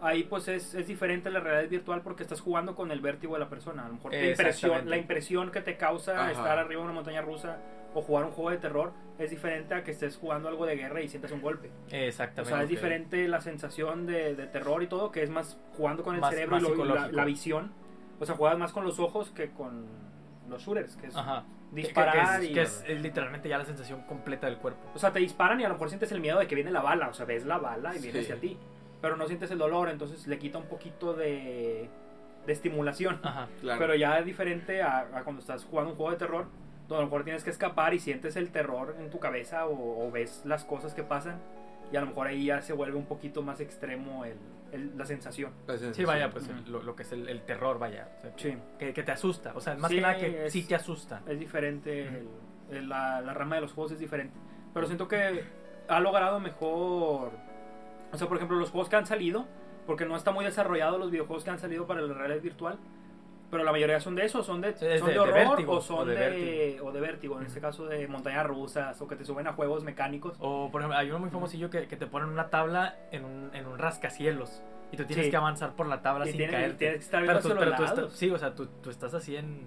ahí 0.00 0.24
pues 0.24 0.48
es, 0.48 0.74
es 0.74 0.86
diferente 0.86 1.30
la 1.30 1.40
realidad 1.40 1.70
virtual 1.70 2.02
porque 2.02 2.22
estás 2.24 2.40
jugando 2.40 2.74
con 2.74 2.90
el 2.90 3.00
vértigo 3.00 3.34
de 3.34 3.40
la 3.40 3.48
persona. 3.48 3.84
A 3.84 3.88
lo 3.88 3.94
mejor 3.94 4.12
la 4.12 4.26
impresión, 4.26 4.90
la 4.90 4.96
impresión 4.96 5.50
que 5.50 5.60
te 5.60 5.76
causa 5.76 6.12
Ajá. 6.22 6.30
estar 6.32 6.58
arriba 6.58 6.80
de 6.80 6.84
una 6.84 6.94
montaña 6.94 7.22
rusa 7.22 7.58
o 7.94 8.02
jugar 8.02 8.24
un 8.24 8.32
juego 8.32 8.50
de 8.50 8.56
terror 8.56 8.92
es 9.18 9.30
diferente 9.30 9.74
a 9.74 9.84
que 9.84 9.90
estés 9.90 10.16
jugando 10.16 10.48
algo 10.48 10.64
de 10.66 10.76
guerra 10.76 11.02
y 11.02 11.08
sientas 11.08 11.30
un 11.30 11.42
golpe. 11.42 11.68
O 11.68 11.94
Exactamente. 11.94 12.52
sea, 12.54 12.62
es 12.64 12.68
diferente 12.68 13.28
la 13.28 13.40
sensación 13.40 14.06
de, 14.06 14.34
de 14.34 14.46
terror 14.46 14.82
y 14.82 14.86
todo, 14.86 15.12
que 15.12 15.22
es 15.22 15.30
más 15.30 15.58
jugando 15.76 16.02
con 16.02 16.14
el 16.14 16.20
Más- 16.22 16.30
cerebro 16.34 16.58
más 16.58 16.70
y 16.70 16.84
la, 16.84 17.08
la 17.12 17.24
visión. 17.24 17.72
O 18.18 18.24
sea, 18.26 18.34
juegas 18.34 18.58
más 18.58 18.72
con 18.72 18.84
los 18.84 18.98
ojos 18.98 19.30
que 19.30 19.50
con 19.50 19.86
los 20.48 20.62
shooters, 20.62 20.96
que 20.96 21.08
es 21.08 21.16
Ajá. 21.16 21.44
Que- 21.74 21.82
que- 21.82 21.86
disparar 21.88 22.38
que, 22.40 22.44
es, 22.46 22.50
y... 22.50 22.54
que 22.54 22.62
es, 22.62 22.84
es 22.86 23.00
literalmente 23.02 23.48
ya 23.48 23.58
la 23.58 23.64
sensación 23.64 24.02
completa 24.02 24.46
del 24.46 24.58
cuerpo. 24.58 24.80
O 24.94 24.98
sea, 24.98 25.12
te 25.12 25.18
disparan 25.20 25.60
y 25.60 25.64
a 25.64 25.68
lo 25.68 25.74
mejor 25.74 25.88
sientes 25.88 26.12
el 26.12 26.20
miedo 26.20 26.38
de 26.38 26.46
que 26.46 26.54
viene 26.54 26.70
la 26.70 26.82
bala. 26.82 27.08
O 27.08 27.14
sea, 27.14 27.24
ves 27.26 27.44
la 27.46 27.58
bala 27.58 27.94
y 27.96 28.00
viene 28.00 28.18
Sí. 28.20 28.24
hacia 28.26 28.40
ti. 28.40 28.58
Pero 29.00 29.16
no 29.16 29.26
sientes 29.26 29.50
el 29.50 29.58
dolor, 29.58 29.88
entonces 29.88 30.26
le 30.26 30.38
quita 30.38 30.58
un 30.58 30.66
poquito 30.66 31.14
de, 31.14 31.88
de 32.46 32.52
estimulación. 32.52 33.18
Ajá. 33.22 33.48
claro. 33.60 33.78
Pero 33.80 33.94
ya 33.94 34.18
es 34.18 34.26
diferente 34.26 34.82
a, 34.82 34.98
a 35.12 35.24
cuando 35.24 35.40
estás 35.40 35.64
jugando 35.64 35.90
un 35.92 35.96
juego 35.96 36.12
de 36.12 36.18
terror, 36.18 36.46
donde 36.88 36.96
a 36.96 37.00
lo 37.00 37.06
mejor 37.06 37.24
tienes 37.24 37.42
que 37.42 37.50
escapar 37.50 37.94
y 37.94 37.98
sientes 37.98 38.36
el 38.36 38.50
terror 38.52 38.94
en 39.00 39.10
tu 39.10 39.18
cabeza 39.18 39.66
o, 39.66 40.06
o 40.06 40.10
ves 40.10 40.42
las 40.44 40.64
cosas 40.64 40.94
que 40.94 41.02
pasan. 41.02 41.40
Y 41.90 41.96
a 41.96 42.00
lo 42.00 42.06
mejor 42.08 42.26
ahí 42.28 42.44
ya 42.46 42.60
se 42.62 42.72
vuelve 42.74 42.96
un 42.96 43.06
poquito 43.06 43.42
más 43.42 43.60
extremo 43.60 44.24
el, 44.24 44.36
el- 44.72 44.96
la 44.98 45.04
sensación. 45.06 45.52
La 45.66 45.74
Sí, 45.74 45.80
sensación. 45.80 46.06
vaya, 46.06 46.30
pues 46.30 46.48
el- 46.48 46.70
lo, 46.72 46.82
lo 46.82 46.96
que 46.96 47.02
es 47.02 47.12
el, 47.12 47.28
el 47.28 47.42
terror, 47.42 47.78
vaya. 47.78 48.08
O 48.18 48.20
sea, 48.22 48.32
Sí. 48.36 48.56
que, 48.78 48.92
que 48.92 49.02
te 49.02 49.12
asusta. 49.12 49.52
O 49.54 49.60
sea, 49.60 49.74
más 49.76 49.90
Sí, 49.90 49.96
que 49.96 50.00
nada 50.02 50.16
que 50.16 50.46
es- 50.46 50.52
sí 50.52 50.62
te 50.66 50.74
asusta. 50.74 51.22
Es 51.28 51.38
diferente, 51.38 52.08
Ujú. 52.08 52.16
el- 52.70 52.76
el- 52.78 52.88
la, 52.88 53.20
la 53.20 53.34
rama 53.34 53.56
de 53.56 53.60
los 53.62 53.72
juegos 53.72 53.92
es 53.92 53.98
diferente. 53.98 54.36
Pero 54.74 54.86
siento 54.86 55.06
que 55.08 55.44
ha 55.88 56.00
logrado 56.00 56.40
mejor. 56.40 57.32
O 58.12 58.16
sea, 58.18 58.26
por 58.28 58.36
ejemplo, 58.36 58.56
los 58.58 58.70
juegos 58.70 58.88
que 58.88 58.96
han 58.96 59.06
salido, 59.06 59.46
porque 59.86 60.04
no 60.06 60.16
está 60.16 60.30
muy 60.32 60.44
desarrollado 60.44 60.98
los 60.98 61.10
videojuegos 61.10 61.44
que 61.44 61.50
han 61.50 61.58
salido 61.58 61.86
para 61.86 62.00
la 62.00 62.14
realidad 62.14 62.40
virtual. 62.42 62.78
Pero 63.52 63.64
la 63.64 63.70
mayoría 63.70 64.00
son 64.00 64.14
de 64.16 64.24
eso, 64.24 64.42
son 64.42 64.60
de, 64.62 64.72
son 64.74 64.88
de- 64.88 64.94
de 64.98 65.12
de 65.12 65.18
horror 65.18 65.34
vértigo, 65.34 65.72
o 65.76 65.80
son 65.82 65.98
o 66.00 66.04
de 66.06 66.14
de, 66.16 66.20
vértigo. 66.30 66.86
o 66.86 66.92
de 66.92 67.00
vértigo. 67.00 67.38
En 67.38 67.46
este 67.46 67.60
caso 67.60 67.84
de 67.86 68.08
montañas 68.08 68.46
rusas 68.46 69.00
o 69.02 69.06
que 69.06 69.14
te 69.14 69.26
suben 69.26 69.46
a 69.46 69.52
juegos 69.52 69.84
mecánicos. 69.84 70.34
O, 70.40 70.70
por 70.72 70.80
ejemplo, 70.80 70.98
hay 70.98 71.10
uno 71.10 71.18
muy 71.18 71.28
famosillo 71.28 71.68
que, 71.68 71.86
que 71.86 71.96
te 71.98 72.06
ponen 72.06 72.30
una 72.30 72.48
tabla 72.48 72.96
en 73.12 73.26
un, 73.26 73.50
en 73.54 73.66
un 73.66 73.78
rascacielos. 73.78 74.62
Y 74.90 74.96
tú 74.96 75.04
tienes 75.04 75.26
Sí. 75.26 75.30
que 75.30 75.36
avanzar 75.36 75.76
por 75.76 75.86
la 75.86 76.00
tabla 76.02 76.24
Y 76.26 76.30
sin 76.30 76.38
tienes, 76.38 76.54
caerte. 76.56 76.76
tienes 76.78 76.96
que 76.98 77.04
estar 77.04 77.20
Pero 77.20 77.32
viendo 77.40 77.48
tú, 77.50 77.58
pero 77.60 77.76
tú 77.76 77.84
estás, 77.84 78.12
sí, 78.14 78.30
o 78.30 78.38
sea, 78.38 78.54
tú, 78.54 78.66
tú 78.82 78.88
estás 78.88 79.12
así 79.12 79.36
en, 79.36 79.60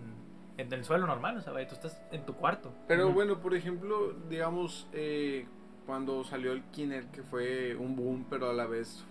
en 0.58 0.74
el 0.74 0.84
suelo 0.84 1.06
normal, 1.06 1.38
o 1.38 1.42
sea, 1.42 1.54
vaya, 1.54 1.68
tú 1.68 1.76
estás 1.76 2.02
en 2.12 2.26
tu 2.26 2.34
cuarto. 2.34 2.74
Pero 2.88 3.12
bueno, 3.12 3.40
por 3.40 3.54
ejemplo, 3.54 4.14
digamos, 4.30 4.88
eh, 4.94 5.46
cuando 5.86 6.24
salió 6.24 6.54
el 6.54 6.64
Kinect, 6.72 7.12
que 7.14 7.22
fue 7.22 7.76
un 7.76 7.96
boom, 7.96 8.26
pero 8.32 8.50
a 8.50 8.54
la 8.54 8.66
vez, 8.66 9.06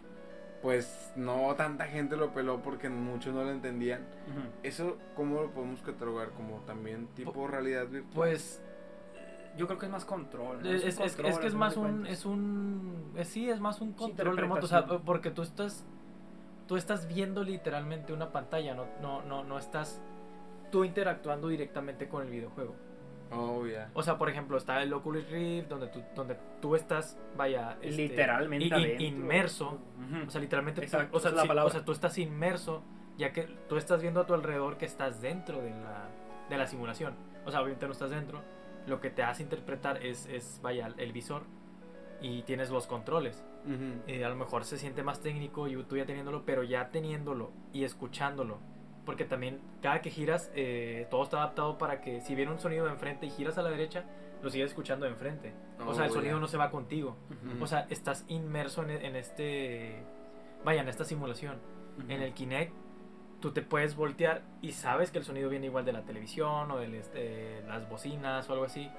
pues 0.64 1.12
no 1.14 1.54
tanta 1.56 1.84
gente 1.84 2.16
lo 2.16 2.32
peló 2.32 2.62
porque 2.62 2.88
muchos 2.88 3.34
no 3.34 3.44
lo 3.44 3.50
entendían. 3.50 4.00
¿Eso 4.62 4.96
cómo 5.14 5.42
lo 5.42 5.50
podemos 5.50 5.82
catalogar? 5.82 6.30
¿Como 6.30 6.60
también 6.60 7.06
tipo 7.08 7.46
realidad 7.46 7.86
virtual? 7.86 8.14
Pues 8.14 8.62
Yo 9.58 9.66
creo 9.66 9.78
que 9.78 9.84
es 9.86 9.92
más 9.92 10.06
control. 10.06 10.62
¿no? 10.62 10.68
es, 10.70 10.82
un 10.82 10.88
es- 10.88 10.98
es- 11.00 11.12
control, 11.16 11.26
es 11.26 11.38
que 11.38 11.46
es 11.48 11.54
más 11.54 11.76
un, 11.76 11.82
cuentas. 11.82 12.12
es 12.12 12.24
un, 12.24 13.12
es- 13.14 13.28
sí, 13.28 13.50
es 13.50 13.60
más 13.60 13.80
un 13.82 13.92
control 13.92 14.36
remoto, 14.38 14.64
o 14.64 14.68
sea, 14.68 14.86
porque 14.86 15.30
tú 15.30 15.42
estás, 15.42 15.84
tú 16.66 16.76
estás 16.76 17.06
viendo 17.06 17.44
literalmente 17.44 18.14
una 18.14 18.32
pantalla, 18.32 18.74
no, 18.74 18.86
no, 19.02 19.20
no, 19.22 19.44
no 19.44 19.58
estás 19.58 20.00
tú 20.72 20.82
interactuando 20.82 21.48
directamente 21.48 22.08
con 22.08 22.22
el 22.24 22.30
videojuego. 22.30 22.74
Oh, 23.36 23.66
ya. 23.66 23.90
O 23.94 24.02
sea, 24.02 24.16
por 24.18 24.28
ejemplo, 24.28 24.56
está 24.56 24.82
el 24.82 24.92
Oculus 24.92 25.28
Rift, 25.30 25.68
donde 25.68 25.88
tú, 25.88 26.02
donde 26.14 26.36
tú 26.60 26.74
estás, 26.76 27.18
vaya, 27.36 27.76
este, 27.82 28.02
Literalmente 28.08 28.64
i- 28.66 28.68
i- 28.68 28.72
adentro. 28.72 29.04
inmerso. 29.06 29.66
Ujú. 29.98 30.26
O 30.26 30.30
sea, 30.30 30.40
literalmente, 30.40 30.82
Exacto, 30.82 31.16
o, 31.16 31.20
sea, 31.20 31.30
la 31.32 31.44
palabra. 31.44 31.64
o 31.64 31.70
sea, 31.70 31.84
tú 31.84 31.92
estás 31.92 32.16
inmerso, 32.18 32.82
ya 33.16 33.32
que 33.32 33.42
tú 33.68 33.76
estás 33.76 34.00
viendo 34.02 34.20
a 34.20 34.26
tu 34.26 34.34
alrededor 34.34 34.76
que 34.76 34.86
estás 34.86 35.20
dentro 35.20 35.60
de 35.62 35.70
la, 35.70 36.08
de 36.50 36.58
la 36.58 36.66
simulación. 36.66 37.14
O 37.46 37.50
sea, 37.50 37.60
obviamente 37.60 37.86
no 37.86 37.92
estás 37.92 38.10
dentro. 38.10 38.40
Lo 38.86 39.00
que 39.00 39.10
te 39.10 39.22
hace 39.22 39.42
interpretar 39.42 40.04
es, 40.04 40.26
es 40.26 40.60
vaya, 40.62 40.88
el 40.98 41.12
visor 41.12 41.42
y 42.20 42.42
tienes 42.42 42.70
los 42.70 42.86
controles. 42.86 43.44
Ujú. 43.64 44.02
Eh, 44.06 44.24
a 44.24 44.28
lo 44.28 44.36
mejor 44.36 44.64
se 44.64 44.76
siente 44.78 45.02
más 45.02 45.20
técnico 45.20 45.68
y 45.68 45.82
tú 45.84 45.96
ya 45.96 46.04
teniéndolo, 46.06 46.44
pero 46.44 46.62
ya 46.64 46.90
teniéndolo 46.90 47.50
y 47.72 47.84
escuchándolo. 47.84 48.58
Porque 49.04 49.24
también 49.24 49.60
cada 49.82 50.00
que 50.00 50.10
giras, 50.10 50.50
eh, 50.54 51.06
todo 51.10 51.22
está 51.24 51.36
adaptado 51.38 51.76
para 51.78 52.00
que 52.00 52.20
si 52.22 52.34
viene 52.34 52.52
un 52.52 52.58
sonido 52.58 52.86
de 52.86 52.92
enfrente 52.92 53.26
y 53.26 53.30
giras 53.30 53.58
a 53.58 53.62
la 53.62 53.70
derecha, 53.70 54.04
lo 54.42 54.48
sigues 54.50 54.68
escuchando 54.70 55.04
de 55.06 55.12
enfrente. 55.12 55.52
o 55.86 55.92
sea, 55.94 56.04
el 56.06 56.10
Oh, 56.10 56.14
sonido 56.14 56.34
ya. 56.36 56.40
no 56.40 56.46
se 56.48 56.56
va 56.56 56.70
contigo. 56.70 57.16
Ujú. 57.30 57.64
O 57.64 57.66
sea, 57.66 57.86
estás 57.90 58.24
inmerso 58.28 58.82
en, 58.82 58.90
en 58.90 59.16
este... 59.16 60.02
Vaya, 60.64 60.80
en 60.82 60.88
esta 60.88 61.04
simulación. 61.04 61.58
Ujú. 61.98 62.10
En 62.10 62.22
el 62.22 62.32
Kinect, 62.32 62.72
tú 63.40 63.52
te 63.52 63.60
puedes 63.62 63.94
voltear 63.96 64.42
y 64.62 64.72
sabes 64.72 65.10
que 65.10 65.18
el 65.18 65.24
sonido 65.24 65.50
viene 65.50 65.66
igual 65.66 65.84
de 65.84 65.92
la 65.92 66.02
televisión 66.02 66.70
o 66.70 66.78
de 66.78 66.98
este, 66.98 67.62
las 67.68 67.88
bocinas 67.88 68.48
o 68.48 68.52
algo 68.54 68.64
así. 68.64 68.90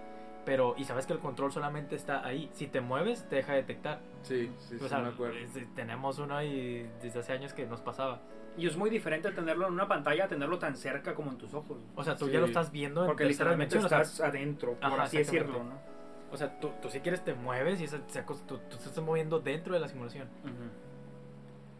Pero, 0.45 0.75
y 0.77 0.83
sabes 0.83 1.07
que 1.07 1.13
el 1.13 1.19
control 1.19 1.51
solamente 1.51 1.95
está 1.95 2.23
ahí. 2.23 2.51
Si 2.53 2.67
te 2.67 2.79
mueves, 2.79 3.27
te 3.27 3.37
deja 3.37 3.53
detectar. 3.53 4.01
Sí, 4.21 4.51
sí, 4.59 4.77
sí, 4.77 4.85
O 4.85 4.87
sea, 4.87 4.99
me 4.99 5.07
acuerdo. 5.09 5.35
tenemos 5.75 6.19
uno 6.19 6.43
y 6.43 6.87
desde 7.01 7.19
hace 7.21 7.33
años 7.33 7.53
que 7.53 7.65
nos 7.65 7.81
pasaba. 7.81 8.21
Y 8.57 8.67
es 8.67 8.77
muy 8.77 8.89
diferente 8.89 9.29
tenerlo 9.31 9.67
en 9.67 9.73
una 9.73 9.87
pantalla 9.87 10.25
a 10.25 10.27
tenerlo 10.27 10.57
tan 10.59 10.77
cerca 10.77 11.13
como 11.13 11.31
en 11.31 11.37
tus 11.37 11.53
ojos. 11.53 11.77
O 11.95 12.03
sea, 12.03 12.15
tú 12.15 12.27
Sí. 12.27 12.31
ya 12.31 12.39
lo 12.39 12.45
estás 12.45 12.71
viendo 12.71 13.01
en 13.01 13.07
Porque 13.07 13.25
literalmente 13.25 13.75
dimensión. 13.75 13.85
O 14.01 14.03
sea, 14.03 14.09
estás 14.13 14.29
adentro, 14.29 14.73
por 14.75 14.85
Ajá, 14.93 15.03
así 15.03 15.17
decirlo. 15.17 15.63
¿no? 15.63 15.95
o 16.31 16.37
sea, 16.37 16.59
tú, 16.59 16.71
tú 16.81 16.89
si 16.89 16.99
quieres 16.99 17.23
te 17.23 17.33
mueves 17.33 17.79
y 17.79 17.85
esa- 17.85 18.01
esa 18.09 18.25
cosa- 18.25 18.45
tú, 18.45 18.57
tú 18.69 18.75
estás 18.75 18.99
moviendo 19.01 19.39
dentro 19.39 19.73
de 19.73 19.79
la 19.79 19.87
simulación. 19.87 20.27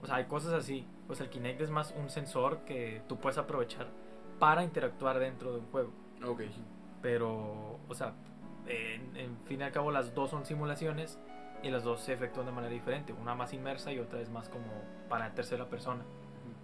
O 0.02 0.06
sea, 0.08 0.16
hay 0.18 0.26
cosas 0.26 0.54
así. 0.54 0.86
O 1.10 1.16
sea, 1.16 1.26
el 1.26 1.30
Kinect 1.32 1.62
es 1.62 1.70
más 1.70 1.94
un 1.98 2.10
sensor 2.10 2.60
que 2.60 3.02
tú 3.08 3.18
puedes 3.20 3.38
aprovechar 3.38 3.88
para 4.40 4.64
interactuar 4.64 5.20
dentro 5.20 5.52
de 5.54 5.60
un 5.60 5.66
juego. 5.68 5.92
Ok. 6.26 6.42
Pero, 7.02 7.80
o 7.88 7.94
sea, 7.94 8.14
en, 8.68 9.16
en 9.18 9.38
fin 9.46 9.62
y 9.62 9.64
al 9.64 9.72
cabo 9.72 9.92
las 9.92 10.14
dos 10.14 10.30
son 10.30 10.46
simulaciones 10.46 11.20
y 11.64 11.70
las 11.70 11.84
dos 11.84 12.02
se 12.02 12.14
efectúan 12.14 12.46
de 12.46 12.52
manera 12.52 12.74
diferente. 12.74 13.14
Una 13.14 13.36
más 13.36 13.54
inmersa 13.54 13.92
y 13.92 14.00
otra 14.00 14.20
es 14.22 14.30
más 14.30 14.48
como 14.50 14.68
para 15.10 15.34
tercera 15.34 15.66
persona. 15.70 16.04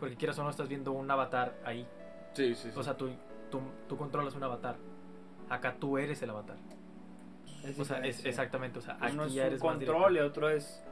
Porque 0.02 0.16
quieras 0.18 0.38
o 0.40 0.44
no 0.44 0.50
estás 0.50 0.68
viendo 0.68 0.92
un 0.92 1.10
avatar 1.10 1.54
ahí. 1.64 1.88
Sí, 2.34 2.56
sí, 2.56 2.70
sí. 2.72 2.78
O 2.78 2.84
sea, 2.84 2.98
tú, 2.98 3.10
tú, 3.50 3.62
tú 3.88 3.96
controlas 3.96 4.36
un 4.36 4.44
avatar. 4.44 4.76
Acá 5.50 5.76
tú 5.80 5.98
eres 5.98 6.22
el 6.24 6.30
avatar. 6.32 6.58
Es 7.64 7.80
O 7.80 7.86
sea, 7.86 8.00
es 8.00 8.26
exactamente. 8.26 8.80
O 8.80 8.82
sea, 8.82 8.98
aquí 9.00 9.14
Uno 9.14 9.26
es 9.26 9.34
ya 9.34 9.44
un 9.44 9.48
eres 9.48 9.62
control 9.62 10.18
y 10.18 10.20
otro 10.20 10.50
es... 10.50 10.84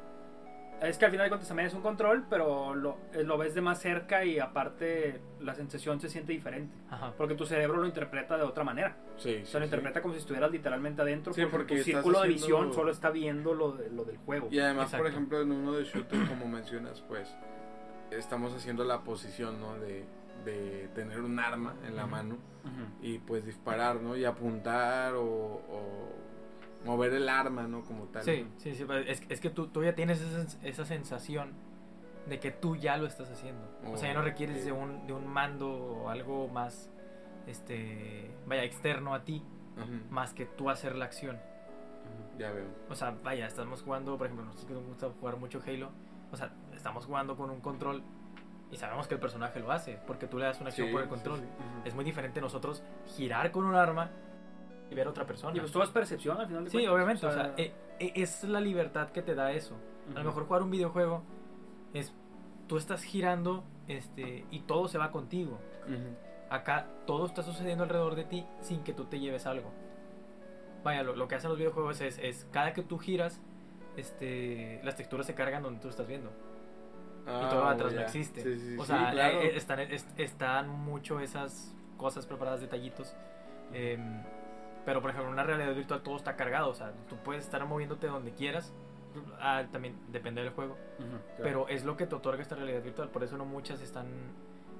Es 0.81 0.97
que 0.97 1.03
al 1.05 1.11
final 1.11 1.25
de 1.25 1.29
cuentas 1.31 1.47
también 1.49 1.67
es 1.67 1.73
un 1.73 1.81
control, 1.81 2.25
pero 2.29 2.73
lo, 2.73 2.99
eh, 3.11 3.23
lo 3.23 3.37
ves 3.37 3.53
de 3.53 3.59
más 3.59 3.81
cerca 3.81 4.23
y 4.23 4.39
aparte 4.39 5.19
la 5.41 5.53
sensación 5.53 5.99
se 5.99 6.07
siente 6.07 6.31
diferente. 6.31 6.73
Ajá. 6.89 7.11
Porque 7.17 7.35
tu 7.35 7.45
cerebro 7.45 7.79
lo 7.81 7.85
interpreta 7.85 8.37
de 8.37 8.43
otra 8.43 8.63
manera. 8.63 8.95
sí, 9.17 9.39
O 9.41 9.45
sí, 9.45 9.45
sea, 9.47 9.59
lo 9.59 9.65
sí. 9.65 9.69
interpreta 9.69 10.01
como 10.01 10.13
si 10.13 10.21
estuvieras 10.21 10.51
literalmente 10.51 11.01
adentro. 11.01 11.33
Sí, 11.33 11.41
porque, 11.41 11.57
porque 11.57 11.77
tu 11.79 11.83
círculo 11.83 12.21
de 12.21 12.29
visión 12.29 12.71
solo 12.73 12.91
está 12.91 13.09
viendo 13.09 13.53
lo, 13.55 13.73
de- 13.73 13.89
lo 13.89 14.05
del 14.05 14.17
juego. 14.19 14.47
Y 14.51 14.59
además, 14.59 14.85
Exacto. 14.85 15.03
por 15.03 15.11
ejemplo, 15.11 15.41
en 15.41 15.51
uno 15.51 15.73
de 15.73 15.83
shooter, 15.83 16.27
como 16.29 16.47
mencionas, 16.47 17.01
pues 17.01 17.35
estamos 18.11 18.53
haciendo 18.53 18.83
la 18.83 19.01
posición, 19.01 19.59
¿no? 19.59 19.77
De, 19.79 20.05
de 20.45 20.89
tener 20.95 21.21
un 21.21 21.39
arma 21.39 21.75
en 21.85 21.95
la 21.95 22.05
mano 22.05 22.37
y 23.01 23.19
pues 23.19 23.45
disparar, 23.45 23.97
¿no? 24.01 24.15
Y 24.15 24.25
apuntar 24.25 25.15
o, 25.15 25.23
o 25.25 26.09
mover 26.85 27.13
el 27.13 27.27
arma, 27.29 27.67
¿no? 27.67 27.83
Como 27.83 28.05
tal. 28.05 28.23
Sí, 28.23 28.47
sí, 28.57 28.75
sí. 28.75 28.85
pero 28.87 28.99
Es, 28.99 29.21
es 29.29 29.41
que 29.41 29.49
tú, 29.49 29.67
tú 29.67 29.83
ya 29.83 29.95
tienes 29.95 30.21
esa, 30.21 30.57
esa 30.67 30.85
sensación 30.85 31.53
de 32.27 32.39
que 32.39 32.51
tú 32.51 32.75
ya 32.75 32.97
lo 32.97 33.07
estás 33.07 33.29
haciendo. 33.31 33.67
O 33.85 33.97
sea, 33.97 34.09
ya 34.09 34.13
no 34.13 34.21
requieres 34.21 34.63
de 34.65 34.71
un, 34.71 35.07
de 35.07 35.13
un 35.13 35.27
mando 35.27 35.71
o 35.71 36.09
algo 36.09 36.47
más, 36.47 36.89
este, 37.47 38.29
vaya, 38.45 38.63
externo 38.63 39.13
a 39.13 39.23
ti, 39.23 39.43
más 40.09 40.33
que 40.33 40.45
tú 40.45 40.69
hacer 40.69 40.95
la 40.95 41.05
acción. 41.05 41.39
Ya 42.37 42.51
veo. 42.51 42.67
O 42.89 42.95
sea, 42.95 43.15
vaya, 43.23 43.47
estamos 43.47 43.81
jugando, 43.81 44.17
por 44.17 44.27
ejemplo, 44.27 44.45
nosotros 44.45 44.67
que 44.67 44.73
nos 44.73 44.85
gusta 44.85 45.09
jugar 45.19 45.37
mucho 45.37 45.61
Halo, 45.65 45.89
o 46.31 46.37
sea, 46.37 46.53
estamos 46.79 47.05
jugando 47.05 47.35
con 47.37 47.49
un 47.51 47.59
control 47.61 48.01
y 48.71 48.77
sabemos 48.77 49.07
que 49.07 49.15
el 49.15 49.19
personaje 49.19 49.59
lo 49.59 49.71
hace, 49.71 49.99
porque 50.07 50.27
tú 50.27 50.37
le 50.37 50.45
das 50.45 50.59
una 50.61 50.69
acción 50.69 50.87
Sí, 50.87 50.93
por 50.93 51.01
el 51.01 51.07
sí, 51.07 51.13
control. 51.13 51.39
sí. 51.39 51.43
Ujú. 51.45 51.87
Es 51.87 51.93
muy 51.95 52.03
diferente 52.05 52.39
nosotros 52.41 52.83
girar 53.05 53.51
con 53.51 53.65
un 53.65 53.75
arma 53.75 54.09
y 54.91 54.95
ver 54.95 55.07
a 55.07 55.09
otra 55.11 55.25
persona. 55.25 55.55
Y 55.55 55.59
pues 55.59 55.71
todo 55.71 55.83
es 55.83 55.89
percepción 55.89 56.39
al 56.39 56.47
final 56.47 56.63
de 56.63 56.69
Sí, 56.69 56.77
cuentas. 56.77 56.93
obviamente, 56.93 57.25
o 57.27 57.31
sea, 57.31 57.53
eh, 57.57 57.73
eh, 57.99 58.11
es 58.15 58.43
la 58.43 58.59
libertad 58.61 59.09
que 59.09 59.21
te 59.21 59.35
da 59.35 59.51
eso. 59.51 59.75
A 60.15 60.19
lo 60.19 60.25
mejor 60.25 60.45
jugar 60.47 60.63
un 60.63 60.71
videojuego 60.71 61.23
es 61.93 62.13
tú 62.67 62.77
estás 62.77 63.03
girando 63.03 63.63
este 63.87 64.45
y 64.51 64.61
todo 64.61 64.87
se 64.87 64.97
va 64.97 65.11
contigo. 65.11 65.59
Acá 66.49 66.87
todo 67.05 67.25
está 67.27 67.43
sucediendo 67.43 67.83
alrededor 67.83 68.15
de 68.15 68.23
ti 68.23 68.45
sin 68.61 68.83
que 68.83 68.93
tú 68.93 69.05
te 69.05 69.19
lleves 69.19 69.45
algo. 69.45 69.71
Vaya, 70.83 71.03
lo, 71.03 71.15
lo 71.15 71.27
que 71.27 71.35
hacen 71.35 71.49
los 71.49 71.57
videojuegos 71.59 72.01
es, 72.01 72.17
es 72.19 72.47
cada 72.51 72.73
que 72.73 72.81
tú 72.83 72.97
giras, 72.97 73.41
este, 73.97 74.79
las 74.83 74.95
texturas 74.95 75.25
se 75.25 75.35
cargan 75.35 75.61
donde 75.63 75.79
tú 75.81 75.89
estás 75.89 76.07
viendo. 76.07 76.31
Y 77.45 77.49
todo 77.49 77.63
Ah, 77.65 77.71
atrás 77.71 77.93
no 77.93 78.01
existe. 78.01 78.41
Sí, 78.41 78.59
sí, 78.59 78.75
o 78.77 78.81
sí, 78.81 78.87
sea, 78.87 79.11
claro. 79.11 79.41
eh, 79.41 79.55
están, 79.57 79.79
es- 79.79 80.07
están 80.17 80.69
mucho 80.69 81.19
esas 81.19 81.75
cosas 81.97 82.25
preparadas, 82.25 82.61
detallitos. 82.61 83.15
em, 83.73 84.23
pero 84.85 85.01
por 85.01 85.11
ejemplo, 85.11 85.27
en 85.27 85.33
una 85.33 85.43
realidad 85.43 85.75
virtual 85.75 86.01
todo 86.01 86.15
está 86.15 86.35
cargado. 86.35 86.69
O 86.69 86.73
sea, 86.73 86.91
tú 87.07 87.17
puedes 87.17 87.43
estar 87.43 87.63
moviéndote 87.65 88.07
donde 88.07 88.31
quieras. 88.31 88.73
Ah, 89.39 89.63
también 89.71 89.95
depende 90.07 90.41
del 90.41 90.51
juego. 90.51 90.77
Ujú. 90.99 91.17
Pero 91.43 91.67
es 91.67 91.83
lo 91.83 91.95
que 91.97 92.07
te 92.07 92.15
otorga 92.15 92.41
esta 92.41 92.55
realidad 92.55 92.81
virtual. 92.81 93.09
Por 93.09 93.23
eso 93.23 93.37
no 93.37 93.45
muchas 93.45 93.81
están 93.81 94.07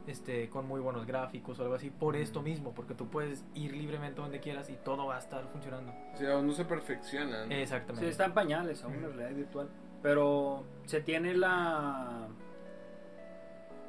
este, 0.08 0.50
con 0.50 0.66
muy 0.68 0.80
buenos 0.80 1.06
gráficos 1.06 1.60
o 1.60 1.64
algo 1.64 1.76
así. 1.76 1.92
Por 1.92 2.16
esto 2.16 2.42
mismo, 2.42 2.74
porque 2.74 2.96
tú 2.96 3.10
puedes 3.10 3.44
ir 3.54 3.74
libremente 3.76 4.22
donde 4.22 4.40
quieras 4.40 4.70
y 4.70 4.78
todo 4.78 5.06
va 5.08 5.18
a 5.18 5.20
estar 5.20 5.46
funcionando. 5.50 5.94
Sí, 6.16 6.26
aún 6.26 6.48
no 6.48 6.54
se 6.54 6.66
perfecciona. 6.66 7.46
¿no? 7.46 7.54
Exactamente. 7.54 8.06
Sí, 8.06 8.12
está 8.12 8.26
en 8.26 8.34
pañales 8.34 8.84
aún 8.84 9.02
la 9.02 9.10
Ujú. 9.10 9.18
realidad 9.18 9.38
virtual. 9.38 9.70
Pero 10.02 10.64
se 10.90 11.02
tiene 11.02 11.36
la 11.36 12.28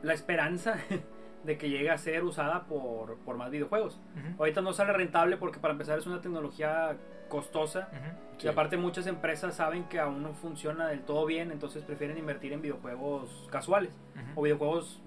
la 0.03 0.13
esperanza 0.15 0.77
de 1.45 1.57
que 1.59 1.69
llegue 1.71 1.91
a 1.91 1.97
ser 1.99 2.25
usada 2.25 2.65
por, 2.65 3.17
por 3.19 3.37
más 3.37 3.51
videojuegos. 3.51 3.99
Ujú, 4.17 4.35
Ahorita 4.39 4.61
no 4.61 4.73
sale 4.73 4.93
rentable 4.93 5.37
porque 5.39 5.59
para 5.59 5.73
empezar 5.73 5.99
es 5.99 6.07
una 6.07 6.21
tecnología 6.21 6.97
costosa 7.29 7.89
ujú. 7.93 8.11
Sí. 8.39 8.47
y 8.47 8.51
aparte 8.51 8.77
muchas 8.77 9.07
empresas 9.07 9.55
saben 9.55 9.85
que 9.85 9.99
aún 10.01 10.23
no 10.23 10.35
funciona 10.35 10.89
del 10.89 11.01
todo 11.03 11.25
bien, 11.27 11.53
entonces 11.53 11.83
prefieren 11.85 12.19
invertir 12.19 12.53
en 12.53 12.61
videojuegos 12.61 13.49
casuales 13.51 13.93
Ujú. 14.15 14.41
o 14.41 14.43
videojuegos 14.43 15.01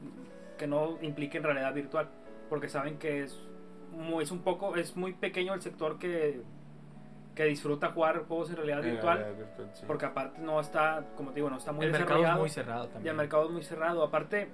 que 0.58 0.66
no 0.68 0.98
impliquen 1.02 1.44
realidad 1.44 1.74
virtual 1.74 2.08
porque 2.50 2.70
saben 2.70 2.98
que 2.98 3.24
es 3.24 3.38
muy, 3.92 4.24
es 4.24 4.32
un 4.32 4.40
poco 4.40 4.76
es 4.76 4.96
muy 4.96 5.14
pequeño 5.14 5.54
el 5.54 5.62
sector 5.62 6.00
que 6.00 6.42
que 7.36 7.46
disfruta 7.46 7.92
jugar 7.92 8.26
juegos 8.28 8.50
en 8.52 8.56
realidad 8.58 8.80
En 8.86 8.92
virtual 8.92 9.18
realidad 9.20 9.38
virtual, 9.48 9.70
sí. 9.74 9.84
porque 9.88 10.06
aparte 10.06 10.40
no 10.42 10.60
está 10.60 11.04
como 11.16 11.30
te 11.32 11.36
digo 11.36 11.50
no 11.50 11.58
está 11.58 11.72
muy 11.72 11.86
el 11.86 11.92
mercado 11.92 12.12
es 12.12 12.22
desarrollado 12.22 12.40
muy 12.42 12.50
cerrado 12.50 12.84
y 12.86 12.88
también. 12.90 13.12
el 13.12 13.18
mercado 13.18 13.46
es 13.46 13.50
muy 13.52 13.64
cerrado 13.64 14.04
aparte 14.04 14.50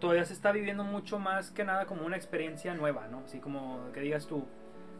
todavía 0.00 0.24
se 0.24 0.32
está 0.32 0.52
viviendo 0.52 0.84
mucho 0.84 1.18
más 1.18 1.50
que 1.50 1.64
nada 1.64 1.86
como 1.86 2.04
una 2.06 2.16
experiencia 2.16 2.74
nueva 2.74 3.06
no 3.08 3.22
así 3.24 3.40
como 3.40 3.90
que 3.92 4.00
digas 4.00 4.26
tú 4.26 4.44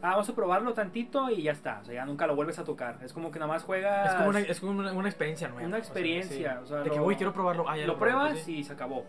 ah 0.01 0.11
vamos 0.11 0.29
a 0.29 0.35
probarlo 0.35 0.73
tantito 0.73 1.29
y 1.29 1.43
ya 1.43 1.51
está 1.51 1.79
o 1.81 1.85
sea 1.85 1.93
ya 1.95 2.05
nunca 2.05 2.25
lo 2.27 2.35
vuelves 2.35 2.57
a 2.59 2.63
tocar 2.63 2.97
es 3.03 3.11
como 3.13 3.31
que 3.31 3.39
nada 3.39 3.51
más 3.51 3.63
juegas 3.63 4.09
Es 4.09 4.15
como 4.15 4.29
una, 4.29 4.39
es 4.39 4.59
como 4.59 4.71
una, 4.79 4.93
una 4.93 5.09
experiencia 5.09 5.47
nueva. 5.47 5.67
Una 5.67 5.77
o 5.77 5.79
sea, 5.79 5.85
experiencia, 5.87 6.53
sí. 6.57 6.63
o 6.63 6.65
sea, 6.67 6.77
de 6.83 6.89
que, 6.89 6.95
lo- 6.97 7.05
uy, 7.05 7.15
quiero 7.15 7.33
probarlo. 7.33 7.67
Ah, 7.67 7.75
ya 7.77 7.85
lo 7.87 7.97
probé, 7.97 8.11
pruebas 8.11 8.31
pues, 8.33 8.43
sí. 8.45 8.57
y 8.59 8.63
se 8.63 8.73
acabó. 8.73 9.05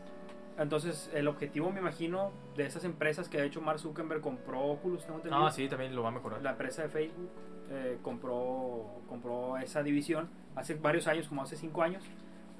Entonces, 0.59 1.11
el 1.15 1.27
objetivo, 1.29 1.71
me 1.71 1.81
imagino, 1.81 2.33
de 2.55 2.67
esas 2.67 2.85
empresas 2.85 3.29
que 3.31 3.39
de 3.41 3.47
hecho 3.47 3.63
Mark 3.63 3.79
Zuckerberg 3.79 4.21
compró 4.21 4.61
Oculus, 4.61 5.05
tengo 5.05 5.17
entendido. 5.17 5.47
Ah, 5.47 5.51
sí, 5.51 5.69
también 5.69 5.95
lo 5.97 6.03
va 6.03 6.09
a 6.09 6.13
mejorar. 6.13 6.43
La 6.43 6.51
empresa 6.51 6.83
de 6.83 6.89
Facebook 6.91 7.31
eh, 7.71 7.99
compró, 8.03 9.01
compró 9.09 9.57
esa 9.59 9.83
división 9.83 10.29
hace 10.57 10.75
varios 10.75 11.07
años, 11.07 11.29
como 11.29 11.43
hace 11.43 11.57
cinco 11.57 11.83
años, 11.83 12.05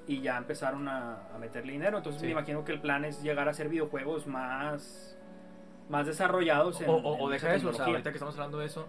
y 0.07 0.21
ya 0.21 0.37
empezaron 0.37 0.87
a, 0.87 1.27
a 1.33 1.37
meterle 1.37 1.73
dinero. 1.73 1.97
Entonces, 1.97 2.21
Sí. 2.21 2.27
me 2.27 2.31
imagino 2.33 2.63
que 2.63 2.71
el 2.71 2.81
plan 2.81 3.05
es 3.05 3.21
llegar 3.21 3.47
a 3.47 3.51
hacer 3.51 3.69
videojuegos 3.69 4.25
más, 4.27 5.17
más 5.89 6.05
desarrollados. 6.07 6.81
En, 6.81 6.89
o, 6.89 6.93
o, 6.93 7.17
o 7.17 7.25
en 7.27 7.31
deja 7.33 7.47
esa 7.47 7.55
eso, 7.57 7.69
o 7.69 7.73
sea, 7.73 7.85
ahorita 7.85 8.11
que 8.11 8.17
estamos 8.17 8.35
hablando 8.35 8.57
de 8.59 8.65
eso, 8.65 8.87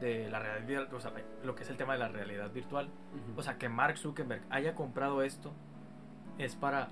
de 0.00 0.28
la 0.30 0.38
realidad, 0.40 0.92
o 0.92 1.00
sea, 1.00 1.12
lo 1.44 1.54
que 1.54 1.62
es 1.62 1.70
el 1.70 1.76
tema 1.76 1.92
de 1.94 2.00
la 2.00 2.08
realidad 2.08 2.50
virtual. 2.50 2.88
O 3.36 3.42
sea, 3.42 3.56
que 3.56 3.68
Mark 3.68 3.96
Zuckerberg 3.98 4.42
haya 4.50 4.74
comprado 4.74 5.22
esto 5.22 5.52
es 6.38 6.54
para. 6.56 6.88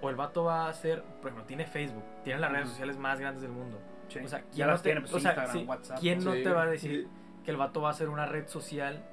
O 0.00 0.10
el 0.10 0.16
vato 0.16 0.44
va 0.44 0.66
a 0.66 0.68
hacer. 0.68 1.02
Por 1.20 1.26
ejemplo, 1.28 1.44
tiene 1.44 1.64
Facebook, 1.66 2.02
tiene 2.24 2.40
las 2.40 2.50
redes 2.50 2.64
Ujú. 2.64 2.72
sociales 2.72 2.98
más 2.98 3.20
grandes 3.20 3.42
del 3.42 3.52
mundo. 3.52 3.78
Sí. 4.08 4.18
O 4.18 4.28
sea, 4.28 4.40
ya 4.40 4.46
¿quién 4.52 4.66
las 4.66 4.80
no 4.80 4.82
te- 4.82 4.88
tiene, 4.88 5.00
pues, 5.02 5.14
o 5.14 5.20
sea, 5.20 5.30
Instagram, 5.30 5.56
sí, 5.56 5.64
WhatsApp. 5.66 5.98
¿quién 6.00 6.18
¿no? 6.18 6.24
no 6.24 6.32
Sí, 6.32 6.42
te 6.42 6.50
va 6.50 6.62
a 6.62 6.66
decir 6.66 7.02
sí. 7.04 7.21
Que 7.44 7.50
el 7.50 7.56
vato 7.56 7.80
va 7.80 7.88
a 7.88 7.90
hacer 7.92 8.08
una 8.08 8.26
red 8.26 8.46
social 8.48 9.04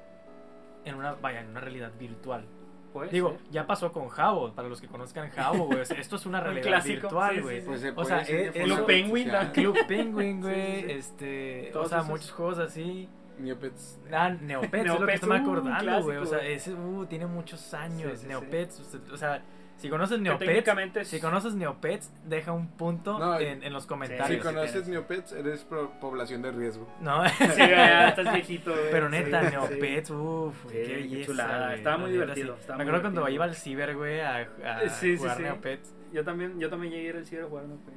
en 0.84 0.94
una, 0.94 1.12
vaya, 1.12 1.40
en 1.40 1.48
una 1.48 1.60
realidad 1.60 1.92
virtual? 1.98 2.46
Puede 2.92 3.10
Digo, 3.10 3.36
ya 3.50 3.66
pasó 3.66 3.92
con 3.92 4.08
Jabo, 4.08 4.52
para 4.52 4.68
los 4.68 4.80
que 4.80 4.88
conozcan 4.88 5.30
Jabo, 5.30 5.66
güey. 5.66 5.80
o 5.80 5.84
sea, 5.84 5.98
esto 5.98 6.16
es 6.16 6.26
una 6.26 6.38
Un 6.40 6.44
realidad 6.44 6.66
clásico, 6.66 7.02
virtual, 7.02 7.42
güey. 7.42 7.56
sí, 7.56 7.62
sí. 7.62 7.66
Pues 7.66 7.80
se 7.80 7.90
O 7.90 8.04
sea, 8.04 8.24
fue 8.24 8.66
lo 8.66 8.74
una 8.74 8.86
Penguin. 8.86 9.30
Club 9.52 9.76
Penguin, 9.88 10.40
güey, 10.40 10.54
Sí, 10.54 10.80
sí, 10.80 10.86
sí. 10.86 10.92
este, 10.92 11.72
o 11.76 11.86
sea, 11.86 11.98
esos. 11.98 12.10
muchos 12.10 12.30
juegos 12.32 12.58
así. 12.58 13.08
Neopets. 13.38 14.00
Ah, 14.12 14.28
Neopets, 14.30 14.74
es 14.74 14.86
lo 14.86 14.94
que 14.94 14.98
Neopets, 14.98 15.14
estoy 15.14 15.28
me 15.30 15.38
uh, 15.38 15.42
acordando, 15.42 16.02
güey. 16.02 16.16
O 16.18 16.26
sea, 16.26 16.46
ese, 16.46 16.74
uh, 16.74 17.06
tiene 17.06 17.26
muchos 17.26 17.72
años. 17.74 18.10
Sí, 18.10 18.16
sí, 18.16 18.22
sí. 18.22 18.28
Neopets, 18.28 18.96
o 19.12 19.16
sea, 19.16 19.42
si 19.80 19.88
conoces 19.88 20.20
Neopets, 20.20 20.46
técnicamente 20.48 21.00
es- 21.00 21.08
si 21.08 21.20
conoces 21.20 21.54
Neopets, 21.54 22.12
deja 22.26 22.52
un 22.52 22.68
punto 22.68 23.18
No, 23.18 23.38
en, 23.38 23.62
en 23.62 23.72
los 23.72 23.84
Si 23.84 23.88
comentarios. 23.88 24.40
sí, 24.42 24.46
conoces. 24.46 24.88
Neopets, 24.88 25.32
eres 25.32 25.64
pro- 25.64 25.90
población 26.00 26.42
de 26.42 26.52
riesgo. 26.52 26.88
No, 27.00 27.26
Sí, 27.28 27.34
ya 27.56 28.08
estás 28.08 28.32
viejito, 28.32 28.70
güey. 28.72 28.90
pero 28.90 29.08
neta, 29.08 29.40
Sí, 29.40 29.46
sí. 29.46 29.52
Neopets, 29.52 30.10
uff, 30.10 30.62
Sí, 30.62 30.68
qué 30.84 30.94
belleza. 30.94 31.26
chulada, 31.26 31.66
güey, 31.66 31.78
estaba 31.78 31.96
muy 31.98 32.10
divertido, 32.12 32.54
sí. 32.54 32.60
estaba 32.60 32.78
Me 32.78 32.84
muy 32.84 32.90
acuerdo 32.94 33.14
cuando 33.14 33.28
iba 33.30 33.44
al 33.44 33.54
ciber, 33.54 33.96
güey, 33.96 34.20
a, 34.20 34.36
a 34.64 34.88
Sí, 34.88 35.12
sí, 35.12 35.16
jugar 35.18 35.36
sí. 35.36 35.42
Neopets. 35.42 35.94
Yo 36.12 36.24
también, 36.24 36.58
yo 36.60 36.68
también 36.70 36.92
llegué 36.92 37.06
a 37.06 37.10
ir 37.10 37.16
al 37.16 37.26
ciber 37.26 37.44
a 37.44 37.48
jugar, 37.48 37.64
no 37.66 37.76
pues, 37.76 37.96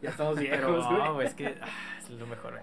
Ya 0.00 0.10
estamos 0.10 0.36
viejos, 0.40 0.60
Pero 0.60 0.84
güey. 0.84 0.98
no, 1.04 1.14
güey, 1.14 1.26
es 1.26 1.34
que 1.34 1.46
ah, 1.60 1.66
es 1.98 2.10
lo 2.10 2.26
mejor. 2.26 2.60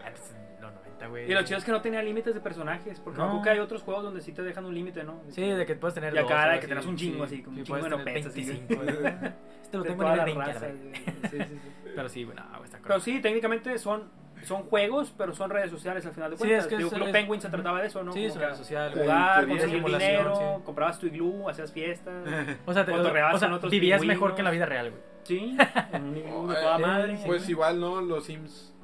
En 0.67 0.73
los 0.75 0.83
90, 0.83 1.07
güey. 1.07 1.31
Y 1.31 1.33
lo 1.33 1.43
chido 1.43 1.57
es 1.57 1.63
que 1.65 1.71
no 1.71 1.81
tenía 1.81 2.01
límites 2.01 2.33
de 2.33 2.39
personajes, 2.41 2.99
porque 2.99 3.19
No. 3.19 3.41
que 3.41 3.49
hay 3.49 3.59
otros 3.59 3.81
juegos 3.83 4.03
donde 4.03 4.21
sí 4.21 4.31
te 4.31 4.41
dejan 4.43 4.65
un 4.65 4.73
límite, 4.75 5.03
¿no? 5.03 5.21
Sí, 5.29 5.41
de 5.43 5.65
que 5.65 5.75
puedes 5.75 5.93
tener 5.95 6.13
Y 6.13 6.17
acá 6.17 6.45
dos, 6.45 6.53
de 6.55 6.59
que 6.61 6.67
tenés 6.67 6.85
un 6.85 6.95
chingo, 6.95 7.23
así, 7.23 7.41
con 7.43 7.55
un 7.57 7.63
chingo 7.63 7.77
de 7.77 7.83
tener 7.83 7.97
Neopets, 7.97 8.27
así, 8.27 8.43
25, 8.45 8.83
güey. 8.83 8.95
güey. 8.97 9.13
Este 9.65 9.77
lo 9.77 9.83
de 9.83 9.89
tengo 9.89 10.03
en 10.03 10.07
la 10.17 10.23
el 10.23 10.25
20, 10.35 10.53
raza. 10.53 10.67
Sí, 10.69 11.29
sí, 11.31 11.37
sí. 11.49 11.59
Pero 11.95 12.09
sí, 12.09 12.23
bueno, 12.25 12.43
güey, 12.51 12.63
está 12.65 12.79
Pero 12.83 12.99
sí, 12.99 13.19
técnicamente 13.21 13.77
son, 13.79 14.03
son 14.43 14.63
juegos, 14.63 15.13
pero 15.17 15.33
son 15.33 15.49
redes 15.49 15.71
sociales 15.71 16.05
al 16.05 16.11
final 16.13 16.29
de 16.31 16.37
Sí, 16.37 16.41
cuentas. 16.43 16.63
es 16.65 16.67
que 16.69 16.77
Digo, 16.77 16.89
Club 16.89 17.07
es- 17.07 17.11
Penguin 17.13 17.41
se 17.41 17.49
trataba 17.49 17.81
de 17.81 17.87
eso, 17.87 18.03
¿no? 18.03 18.11
Sí, 18.11 18.19
Como 18.19 18.27
es 18.27 18.33
que 18.33 18.39
una 18.39 18.47
red 18.49 18.55
social. 18.57 18.91
Jugar, 18.93 19.47
conseguir 19.47 19.83
dinero, 19.85 20.35
sí. 20.35 20.63
comprabas 20.65 20.99
tu 20.99 21.05
iglú, 21.07 21.49
hacías 21.49 21.71
fiestas. 21.71 22.13
O 22.65 22.73
sea, 22.73 22.85
te, 22.85 22.91
Cotorreabas 22.91 23.35
o 23.35 23.39
sea, 23.39 23.53
otros 23.55 23.71
vivías 23.71 24.01
pingüinos. 24.01 24.21
mejor 24.21 24.35
que 24.35 24.41
en 24.41 24.45
la 24.45 24.51
vida 24.51 24.65
real, 24.65 24.91
güey. 24.91 25.01
Sí, 25.23 25.57
en 25.93 26.03
un 26.03 26.17
iglú 26.17 26.47
de 26.47 26.55
toda 26.55 26.77
eh, 26.77 26.81
madre. 26.81 27.19
Pues 27.25 27.49
igual, 27.49 27.79
¿no? 27.79 28.01
Los 28.01 28.25
Sims. 28.25 28.74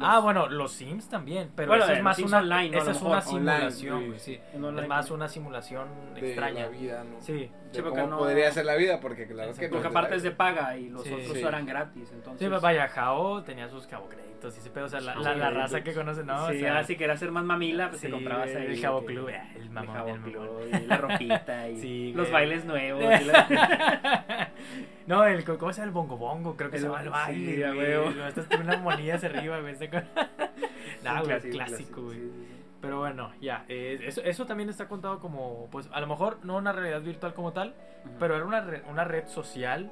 Ah, 0.00 0.20
bueno, 0.20 0.48
los 0.48 0.72
Sims 0.72 1.08
también, 1.08 1.50
pero 1.56 1.68
Bueno, 1.68 1.84
eso 1.84 1.92
es 1.92 2.02
más 2.02 2.16
Sims 2.16 2.28
una 2.30 2.38
online, 2.38 2.70
¿no? 2.70 2.78
Esa 2.82 2.90
es 2.92 3.02
una 3.02 3.20
simulación, 3.20 4.14
sí. 4.18 4.38
Online 4.54 4.82
Es 4.82 4.88
más 4.88 5.10
una 5.10 5.28
simulación 5.28 5.88
de 6.14 6.26
extraña. 6.28 6.62
la 6.62 6.68
vida, 6.68 7.04
¿no? 7.04 7.20
Sí. 7.20 7.32
De 7.32 7.50
Sí, 7.72 7.82
porque 7.82 8.00
cómo 8.00 8.06
no- 8.12 8.18
podría 8.18 8.50
ser 8.52 8.64
la 8.64 8.76
vida, 8.76 9.00
porque 9.00 9.26
claro 9.26 9.48
que 9.52 9.66
Exacto. 9.66 9.76
no 9.76 9.82
Porque 9.82 9.88
aparte 9.88 10.16
es 10.16 10.22
de 10.22 10.30
paga 10.30 10.76
y 10.76 10.88
los 10.88 11.02
Sí. 11.02 11.12
otros 11.12 11.36
Sí. 11.36 11.42
eran 11.44 11.66
gratis, 11.66 12.10
entonces... 12.12 12.40
Sí, 12.40 12.48
pues, 12.48 12.62
vaya, 12.62 12.88
Jao 12.88 13.42
tenía 13.42 13.68
sus 13.68 13.86
cabo 13.86 14.08
créditos 14.08 14.56
y 14.56 14.60
ese 14.60 14.70
pedo, 14.70 14.86
o 14.86 14.88
sea, 14.88 15.00
la, 15.00 15.50
raza 15.50 15.82
que 15.82 15.92
conoce, 15.92 16.24
¿no? 16.24 16.48
sí, 16.48 16.56
o 16.56 16.60
sea, 16.60 16.84
si 16.84 16.96
querías 16.96 17.18
ser 17.18 17.30
más 17.32 17.44
mamila, 17.44 17.88
pues 17.90 18.00
te 18.00 18.10
comprabas 18.10 18.48
ahí. 18.54 18.66
el 18.66 18.80
Jabo 18.80 19.00
que- 19.00 19.06
Club, 19.06 19.28
eh, 19.30 19.42
el 19.56 19.62
el 19.62 19.70
mamón, 19.70 19.94
Jabo 19.96 20.08
el. 20.10 20.20
Club, 20.20 20.68
y 20.82 20.86
la 20.86 20.96
ropita, 20.96 21.68
y 21.68 21.76
Sí, 21.80 22.12
los 22.14 22.30
bailes 22.30 22.64
nuevos. 22.64 23.02
no, 25.06 25.24
el, 25.24 25.44
¿cómo 25.44 25.72
se 25.72 25.80
llama? 25.80 25.88
El 25.88 25.94
bongo 25.94 26.16
bongo, 26.16 26.56
creo 26.56 26.70
que 26.70 26.78
se 26.78 26.84
llama 26.86 27.02
el 27.02 27.10
baile, 27.10 27.74
güey. 27.74 28.46
con 28.48 28.60
unas 28.62 28.80
monillas 28.80 29.24
arriba, 29.24 29.60
güey. 29.60 29.74
Con- 29.90 30.04
nah, 31.04 31.20
güey, 31.22 31.26
clásico, 31.40 31.54
clásico, 31.56 32.02
güey. 32.02 32.18
sí, 32.18 32.30
sí. 32.48 32.54
Pero 32.80 32.98
bueno, 33.00 33.32
ya, 33.40 33.64
eh, 33.68 33.98
eso, 34.04 34.22
eso 34.22 34.46
también 34.46 34.68
está 34.68 34.86
contado 34.86 35.18
como, 35.18 35.68
pues, 35.72 35.88
a 35.92 36.00
lo 36.00 36.06
mejor 36.06 36.38
no 36.44 36.56
una 36.56 36.72
realidad 36.72 37.02
virtual 37.02 37.34
como 37.34 37.52
tal, 37.52 37.74
Ujú. 38.04 38.14
pero 38.20 38.36
era 38.36 38.44
una, 38.44 38.60
re- 38.60 38.82
una 38.88 39.02
red 39.04 39.26
social 39.26 39.90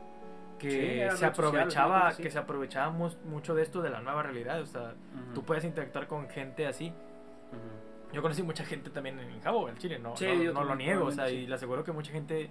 que 0.59 0.71
Sí, 0.71 0.77
se 0.79 1.11
social, 1.11 1.31
aprovechaba, 1.31 2.11
creo 2.13 2.17
que 2.25 2.31
se 2.31 2.39
aprovechaba 2.39 2.91
mu- 2.91 3.11
mucho 3.25 3.55
de 3.57 3.63
esto 3.65 3.83
de 3.83 3.91
la 3.91 4.01
nueva 4.01 4.23
realidad, 4.23 4.61
o 4.61 4.67
sea, 4.67 4.83
Ujú. 5.15 5.35
tú 5.35 5.43
puedes 5.45 5.65
interactuar 5.65 6.07
con 6.07 6.29
gente 6.29 6.67
así. 6.67 6.89
Ujú. 6.89 8.15
Yo 8.15 8.23
conocí 8.23 8.43
mucha 8.45 8.65
gente 8.65 8.89
también 8.91 9.19
en 9.19 9.41
Jabo, 9.41 9.69
en 9.69 9.77
Chile, 9.79 9.99
no, 9.99 10.15
no, 10.19 10.53
no 10.53 10.65
lo 10.65 10.77
niego, 10.77 11.07
o 11.07 11.11
sea, 11.11 11.29
y 11.29 11.47
le 11.49 11.55
aseguro 11.57 11.83
que 11.83 11.91
mucha 11.91 12.13
gente 12.13 12.49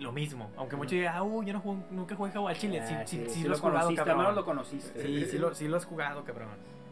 lo 0.00 0.12
mismo, 0.12 0.50
aunque 0.56 0.76
muchos 0.76 0.92
digan, 0.92 1.14
ah, 1.16 1.22
uh, 1.22 1.42
yo 1.42 1.52
no 1.52 1.60
jugué- 1.60 1.82
nunca 1.90 2.14
jugué 2.16 2.30
al 2.48 2.56
Chile, 2.56 2.82
sí, 2.86 2.94
Ah, 2.96 3.06
sí, 3.06 3.24
sí, 3.26 3.30
sí 3.34 3.42
lo 3.42 3.48
lo 3.48 3.54
has 3.54 3.60
jugado, 3.60 3.94
cabrón. 4.04 4.34
lo 4.34 4.44
conociste. 4.44 5.02
Sí, 5.02 5.24
sí 5.26 5.38
lo, 5.38 5.54
sí 5.54 5.68
lo 5.68 5.76
has 5.76 5.84
jugado, 5.86 6.24
cabrón. 6.24 6.48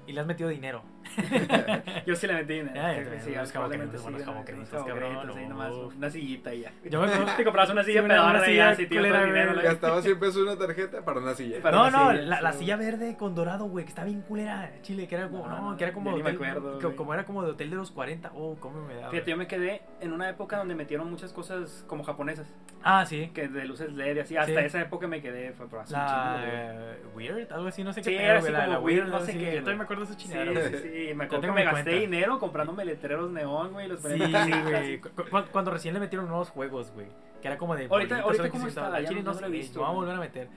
Y 0.07 0.13
le 0.13 0.21
has 0.21 0.27
metido 0.27 0.49
dinero. 0.49 0.83
Yo 2.07 2.15
sí 2.17 2.27
le 2.27 2.35
metí 2.35 2.59
yo 2.59 2.67
también, 2.67 3.21
sí, 3.23 3.31
unos 3.33 3.53
jaboqueritos, 3.53 4.01
sí, 4.03 4.09
unos 4.09 4.23
jaboqueritos, 4.25 4.85
cabrón, 4.85 5.49
nomás, 5.49 5.73
una 5.73 6.11
sillita 6.11 6.53
y 6.55 6.63
ya. 6.63 6.73
Yo 6.85 7.01
me 7.01 7.07
acuerdo- 7.07 7.33
Te 7.37 7.45
comprabas 7.45 7.71
una 7.71 7.85
silla 7.85 8.01
Sí, 8.01 8.07
y 8.07 8.45
silla 8.45 8.71
ya, 8.71 8.75
si 8.77 8.87
dinero. 8.87 9.55
Gastaba 9.63 10.03
100 10.03 10.19
pesos 10.21 10.37
una 10.43 10.57
tarjeta 10.57 11.05
para 11.05 11.21
una 11.21 11.35
silla. 11.35 11.63
Para 11.63 11.77
no, 11.77 11.83
una 11.89 11.91
no, 11.91 12.11
silla, 12.11 12.23
la, 12.23 12.41
la 12.43 12.53
sí. 12.53 12.59
silla 12.61 12.77
verde 12.77 13.17
con 13.17 13.35
dorado, 13.35 13.65
güey, 13.67 13.85
que 13.85 13.89
está 13.91 14.05
bien 14.05 14.21
culera, 14.23 14.71
Chile, 14.83 15.07
que 15.09 15.15
era 15.15 15.29
como, 15.29 15.47
No, 15.49 15.77
que 15.77 15.85
era 15.85 15.93
como 15.93 16.17
me 16.17 16.31
acuerdo, 16.31 16.97
como 16.97 17.15
era 17.15 17.25
como 17.25 17.43
de 17.43 17.51
hotel 17.53 17.71
de 17.71 17.77
los 17.77 17.91
40, 17.93 18.33
oh, 18.35 18.57
cómo 18.61 18.83
me 18.87 18.95
daba. 18.95 19.11
Fíjate, 19.11 19.31
yo 19.31 19.37
me 19.37 19.47
quedé 19.47 19.83
en 20.01 20.13
una 20.13 20.29
época 20.29 20.59
donde 20.59 20.75
metieron 20.75 21.09
muchas 21.11 21.33
cosas 21.33 21.85
como 21.87 22.05
japonesas, 22.05 22.53
Ah, 22.83 23.05
sí. 23.07 23.31
que 23.35 23.49
de 23.49 23.65
luces 23.65 23.93
LED 23.93 24.17
y 24.17 24.21
así. 24.21 24.37
Hasta 24.37 24.61
Sí. 24.61 24.67
esa 24.67 24.81
época 24.83 25.07
me 25.07 25.23
quedé, 25.23 25.53
fue 25.53 25.69
por 25.69 25.81
un 25.81 25.85
La 25.91 26.41
eh, 26.45 27.03
Weird, 27.15 27.53
algo 27.53 27.69
así, 27.69 27.83
no 27.85 27.93
sé 27.93 28.03
Sí, 28.03 28.11
qué. 28.11 28.17
era 28.25 28.35
pedo, 28.35 28.39
así 28.39 28.53
güey, 28.53 28.53
la, 28.69 28.75
como 28.75 28.87
Weird, 28.87 29.09
no 29.09 29.19
sé 29.21 29.31
así, 29.31 29.39
qué, 29.39 29.47
Yo 29.47 29.57
también 29.59 29.79
me 29.79 29.85
acuerdo 29.85 29.96
de 30.01 30.05
esa 30.05 30.15
Sí, 30.15 30.27
chingadera. 30.29 30.69
sí, 30.69 30.77
sí, 31.09 31.15
me 31.15 31.25
acuerdo 31.25 31.43
que 31.47 31.53
me 31.53 31.65
gasté 31.65 31.83
cuenta. 31.85 32.01
dinero 32.01 32.39
comprándome 32.39 32.85
letreros 32.85 33.31
neón, 33.31 33.73
güey, 33.73 33.89
los 33.89 34.01
Sí, 34.01 34.09
güey. 34.19 35.01
cu- 35.01 35.11
cu- 35.31 35.45
Cuando 35.53 35.71
recién 35.71 35.95
le 35.95 36.01
metieron 36.01 36.29
nuevos 36.29 36.51
juegos, 36.51 36.91
güey. 36.93 37.07
Que 37.43 37.49
era 37.49 37.59
como 37.59 37.77
de. 37.77 37.87
Ahorita- 37.91 38.21
ahorita 38.21 38.49
¿cómo 38.51 38.63
sí 38.65 38.69
está? 38.69 38.81
estaba- 38.83 38.97
Al 38.97 39.03
Ya 39.03 39.09
chile 39.09 39.23
no 39.23 39.33
no 39.35 39.41
lo 39.41 39.47
he 39.47 39.51
visto, 39.51 39.81
no 39.81 39.87
voy 39.87 39.93
a 39.93 39.95
volver 39.97 40.15
a 40.17 40.21
meter. 40.21 40.49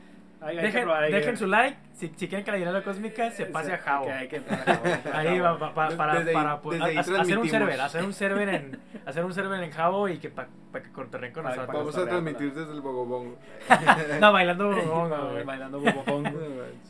Hay 0.42 0.56
Dejen, 0.56 0.84
probar, 0.84 1.38
su 1.38 1.48
like. 1.48 1.78
Si, 1.94 2.08
si 2.16 2.28
quieren 2.30 2.46
que 2.46 2.52
la 2.52 2.58
dinero 2.58 2.82
cósmica 2.82 3.30
se 3.32 3.46
pase 3.48 3.74
a 3.74 3.78
Jao. 3.78 4.06
A 4.10 5.18
Ahí 5.20 5.38
va, 5.40 5.54
va- 5.58 5.72
va- 5.72 5.90
para, 5.98 6.20
Desde 6.20 6.32
para 6.32 6.60
desde 6.64 6.98
hacer 7.20 7.38
un 7.38 7.50
server, 7.50 7.82
hacer 7.82 8.04
un 8.06 8.14
server 8.14 8.48
en 8.50 8.80
hacer 9.06 9.26
un 9.26 9.34
server 9.34 9.62
en 9.62 9.72
Jabo 9.72 10.08
y 10.08 10.18
que 10.18 10.30
para 10.30 10.48
que 10.82 10.92
cortorren 10.94 11.34
con 11.34 11.44
Para- 11.44 11.56
nosotros. 11.58 11.78
Vamos 11.78 11.98
a 11.98 12.06
transmitir 12.10 12.54
desde 12.54 12.72
el 12.72 12.80
Bogobongo. 12.82 13.38
No, 14.22 14.32
bailando 14.32 14.70
bongo, 14.72 15.30
güey. 15.32 15.44
Bailando 15.44 15.80
bobopong. 15.82 16.28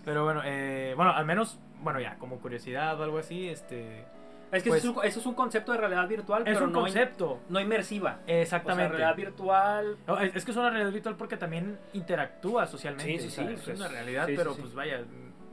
Pero 0.06 0.24
bueno, 0.26 0.42
eh, 0.46 0.94
bueno, 0.96 1.12
al 1.12 1.26
menos, 1.26 1.60
bueno, 1.82 2.00
ya, 2.00 2.16
como 2.20 2.38
curiosidad 2.40 3.00
o 3.00 3.04
algo 3.04 3.18
así, 3.18 3.50
este 3.50 4.06
Es 4.52 4.64
que 4.64 4.70
Pues- 4.70 4.84
eso, 4.84 4.92
es 4.92 4.98
un, 4.98 5.06
eso 5.06 5.20
es 5.20 5.26
un 5.26 5.34
concepto 5.36 5.72
de 5.72 5.78
realidad 5.78 6.08
virtual, 6.08 6.42
es 6.48 6.54
pero 6.56 6.66
un 6.66 6.72
no, 6.72 6.80
in- 6.80 6.86
concepto. 6.86 7.40
no 7.50 7.60
inmersiva. 7.60 8.20
Exactamente. 8.26 8.96
O 8.96 8.98
sea, 8.98 8.98
realidad 9.14 9.16
virtual. 9.16 9.98
No, 10.08 10.20
es, 10.20 10.36
es 10.36 10.44
que 10.46 10.52
es 10.52 10.58
una 10.58 10.70
realidad 10.72 10.92
virtual 10.92 11.16
porque 11.18 11.38
también 11.38 11.78
interactúa 11.94 12.66
socialmente. 12.66 13.20
Sí, 13.20 13.30
sí, 13.30 13.42
o 13.42 13.58
sí, 13.58 13.72
Es 13.72 13.80
una 13.80 13.88
realidad, 13.90 14.26
sí, 14.28 14.34
pero 14.36 14.54
sí. 14.56 14.62
pues 14.62 14.74
vaya, 14.74 15.04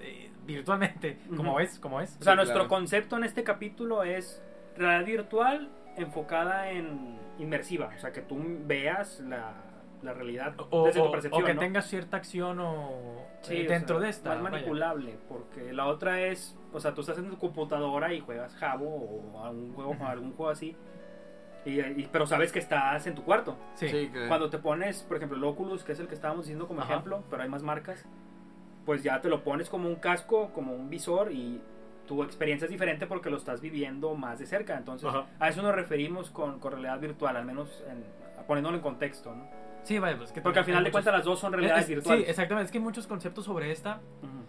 eh, 0.01 0.31
virtualmente, 0.47 1.19
como 1.37 1.53
Ujú. 1.53 1.61
es, 1.61 1.79
como 1.79 2.01
es. 2.01 2.17
O 2.21 2.25
sea, 2.25 2.33
Sí, 2.33 2.37
nuestro 2.37 2.55
claro. 2.61 2.69
concepto 2.69 3.17
en 3.17 3.25
este 3.25 3.45
capítulo 3.45 4.03
es 4.03 4.43
realidad 4.77 5.07
virtual 5.07 5.69
enfocada 5.97 6.71
en 6.71 7.19
inmersiva. 7.39 7.91
O 7.95 7.99
sea, 8.01 8.13
que 8.13 8.23
tú 8.23 8.39
veas 8.65 9.21
la, 9.21 9.53
la 10.03 10.13
realidad 10.15 10.55
O, 10.71 10.87
desde 10.87 11.01
o- 11.01 11.07
tu 11.07 11.11
percepción. 11.13 11.43
o 11.43 11.47
que 11.47 11.55
¿no? 11.55 11.61
tengas 11.61 11.87
cierta 11.87 12.17
acción 12.17 12.61
o 12.61 13.25
Sí, 13.43 13.57
eh, 13.59 13.67
o 13.67 13.71
dentro 13.71 13.97
sea, 13.99 14.05
de 14.05 14.11
esta. 14.11 14.29
Más 14.31 14.39
vaya. 14.43 14.51
manipulable, 14.57 15.19
porque 15.29 15.73
la 15.73 15.87
otra 15.87 16.21
es, 16.23 16.57
o 16.77 16.81
sea, 16.81 16.95
tú 16.95 17.01
estás 17.01 17.19
en 17.19 17.29
tu 17.31 17.39
computadora 17.39 18.13
y 18.13 18.21
juegas 18.21 18.55
Jabo 18.57 18.87
o 19.35 19.43
algún 19.45 19.73
juego, 19.73 19.97
algún 20.07 20.33
juego 20.35 20.51
así, 20.51 20.77
y, 21.65 21.81
y- 21.81 22.09
pero 22.13 22.27
sabes 22.27 22.53
que 22.53 22.59
estás 22.61 23.07
en 23.07 23.15
tu 23.15 23.25
cuarto. 23.25 23.57
Sí. 23.75 23.89
que- 23.89 24.29
Cuando 24.29 24.51
te 24.51 24.59
pones, 24.59 25.03
por 25.03 25.17
ejemplo, 25.17 25.37
el 25.37 25.45
Oculus, 25.45 25.83
que 25.83 25.93
es 25.93 26.01
el 26.01 26.07
que 26.07 26.15
estábamos 26.15 26.45
diciendo 26.45 26.69
como 26.69 26.83
Ajá. 26.83 26.93
ejemplo, 26.93 27.23
pero 27.31 27.43
hay 27.43 27.49
más 27.49 27.63
marcas, 27.63 28.05
pues 28.85 29.03
ya 29.03 29.21
te 29.21 29.29
lo 29.29 29.43
pones 29.43 29.69
como 29.69 29.89
un 29.89 29.97
casco, 29.97 30.51
como 30.53 30.75
un 30.75 30.89
visor 30.89 31.33
y 31.33 31.61
tu 32.07 32.23
experiencia 32.23 32.67
es 32.67 32.71
diferente 32.71 33.07
porque 33.09 33.31
lo 33.31 33.37
estás 33.37 33.61
viviendo 33.61 34.15
más 34.15 34.39
de 34.39 34.47
cerca. 34.47 34.77
Entonces, 34.77 35.09
Ajá. 35.09 35.27
a 35.41 35.49
eso 35.49 35.61
nos 35.63 35.75
referimos 35.75 36.31
con, 36.31 36.61
con 36.61 36.71
realidad 36.73 37.01
virtual, 37.01 37.37
al 37.37 37.45
menos 37.45 37.83
en- 37.91 38.05
poniéndolo 38.47 38.77
en 38.77 38.83
contexto, 38.83 39.35
¿no? 39.35 39.45
Sí, 39.83 39.99
vaya, 39.99 40.17
pues 40.17 40.31
que 40.33 40.41
Porque 40.41 40.61
al 40.61 40.65
final 40.65 40.85
de 40.85 40.91
muchos- 40.91 40.93
cuentas 40.93 41.15
las 41.15 41.25
dos 41.25 41.39
son 41.41 41.53
realidades 41.53 41.83
es- 41.85 41.89
virtuales. 41.89 42.25
Sí, 42.25 42.31
exactamente. 42.31 42.67
Es 42.67 42.73
que 42.73 42.79
hay 42.79 42.85
muchos 42.85 43.07
conceptos 43.09 43.45
sobre 43.45 43.73
esta, 43.73 44.01
Ujú. 44.23 44.45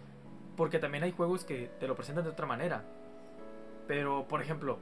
Porque 0.58 0.78
también 0.78 1.04
hay 1.04 1.12
juegos 1.12 1.46
que 1.46 1.70
te 1.80 1.88
lo 1.88 1.94
presentan 1.94 2.24
de 2.24 2.30
otra 2.30 2.44
manera. 2.44 2.82
Pero, 3.86 4.28
por 4.28 4.42
ejemplo, 4.42 4.78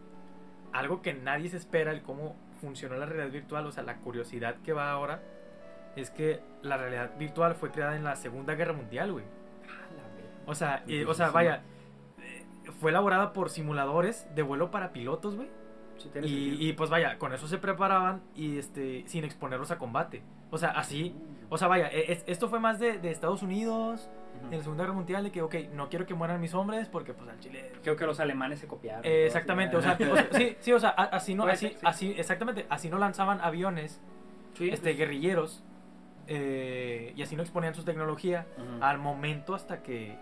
algo 0.72 1.02
que 1.02 1.14
nadie 1.14 1.48
se 1.48 1.58
espera, 1.58 1.92
el 1.92 2.02
cómo 2.02 2.34
funcionó 2.60 2.96
la 2.96 3.06
realidad 3.06 3.30
virtual, 3.32 3.66
o 3.66 3.70
sea, 3.72 3.84
la 3.84 3.98
curiosidad 3.98 4.56
que 4.64 4.72
va 4.72 4.90
ahora, 4.90 5.22
es 5.94 6.10
que 6.10 6.40
la 6.62 6.76
realidad 6.76 7.16
virtual 7.18 7.54
fue 7.54 7.70
creada 7.70 7.94
en 7.96 8.02
la 8.04 8.16
Segunda 8.16 8.54
Guerra 8.56 8.72
Mundial, 8.72 9.12
güey. 9.12 9.24
O 10.46 10.54
sea, 10.54 10.82
y- 10.86 11.04
o 11.04 11.14
sea, 11.14 11.30
vaya, 11.30 11.62
eh, 12.20 12.44
fue 12.80 12.90
elaborada 12.90 13.32
por 13.32 13.50
simuladores 13.50 14.26
de 14.34 14.42
vuelo 14.42 14.70
para 14.70 14.92
pilotos, 14.92 15.36
güey. 15.36 15.48
Sí. 15.98 16.10
Y, 16.22 16.68
y, 16.68 16.72
pues 16.74 16.90
vaya, 16.90 17.18
con 17.18 17.32
eso 17.32 17.48
se 17.48 17.58
preparaban 17.58 18.22
y 18.34 18.58
este 18.58 19.04
sin 19.06 19.24
exponerlos 19.24 19.70
a 19.70 19.78
combate. 19.78 20.22
O 20.50 20.58
sea, 20.58 20.70
así, 20.70 21.14
o 21.48 21.56
sea, 21.58 21.68
vaya, 21.68 21.88
e- 21.88 22.12
es- 22.12 22.24
esto 22.26 22.48
fue 22.48 22.60
más 22.60 22.78
de, 22.78 22.98
de 22.98 23.10
Estados 23.10 23.42
Unidos 23.42 24.08
En 24.50 24.56
la 24.58 24.62
Segunda 24.62 24.84
Guerra 24.84 24.94
Mundial 24.94 25.24
de 25.24 25.32
que, 25.32 25.42
ok, 25.42 25.54
no 25.72 25.88
quiero 25.88 26.06
que 26.06 26.14
mueran 26.14 26.40
mis 26.40 26.54
hombres 26.54 26.88
porque 26.88 27.12
pues 27.14 27.28
al 27.28 27.38
Chile... 27.40 27.72
Creo 27.82 27.96
que 27.96 28.06
los 28.06 28.20
alemanes 28.20 28.60
se 28.60 28.66
copiaron. 28.66 29.04
Eh, 29.04 29.26
exactamente, 29.26 29.76
o 29.76 29.82
sea, 29.82 29.96
o 30.00 30.16
sea, 30.16 30.28
sí, 30.32 30.56
sí, 30.60 30.72
o 30.72 30.80
sea, 30.80 30.90
así 30.90 31.34
no, 31.34 31.44
así, 31.46 31.68
ser, 31.68 31.78
sí. 31.78 31.86
así, 31.86 32.14
exactamente, 32.16 32.66
así 32.68 32.88
no 32.88 32.98
lanzaban 32.98 33.40
aviones, 33.40 34.00
Sí, 34.54 34.68
este, 34.70 34.90
pues. 34.90 34.98
guerrilleros, 34.98 35.62
eh, 36.28 37.12
y 37.16 37.22
así 37.22 37.36
no 37.36 37.42
exponían 37.42 37.74
su 37.74 37.84
tecnología 37.84 38.46
al 38.80 38.98
momento 38.98 39.54
hasta 39.54 39.82
que 39.82 40.16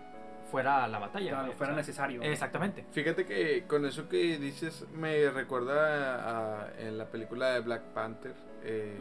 fuera 0.51 0.87
la 0.87 0.99
batalla. 0.99 1.31
Claro, 1.31 1.51
fuera 1.53 1.73
o 1.73 1.75
sea, 1.75 1.81
necesario. 1.81 2.21
Exactamente. 2.21 2.85
Fíjate 2.91 3.25
que 3.25 3.63
con 3.67 3.85
eso 3.85 4.07
que 4.07 4.37
dices 4.37 4.85
me 4.93 5.29
recuerda 5.31 6.63
a, 6.65 6.69
en 6.79 6.97
la 6.97 7.05
película 7.05 7.49
de 7.51 7.59
Black 7.61 7.81
Panther. 7.93 8.35
eh. 8.63 8.97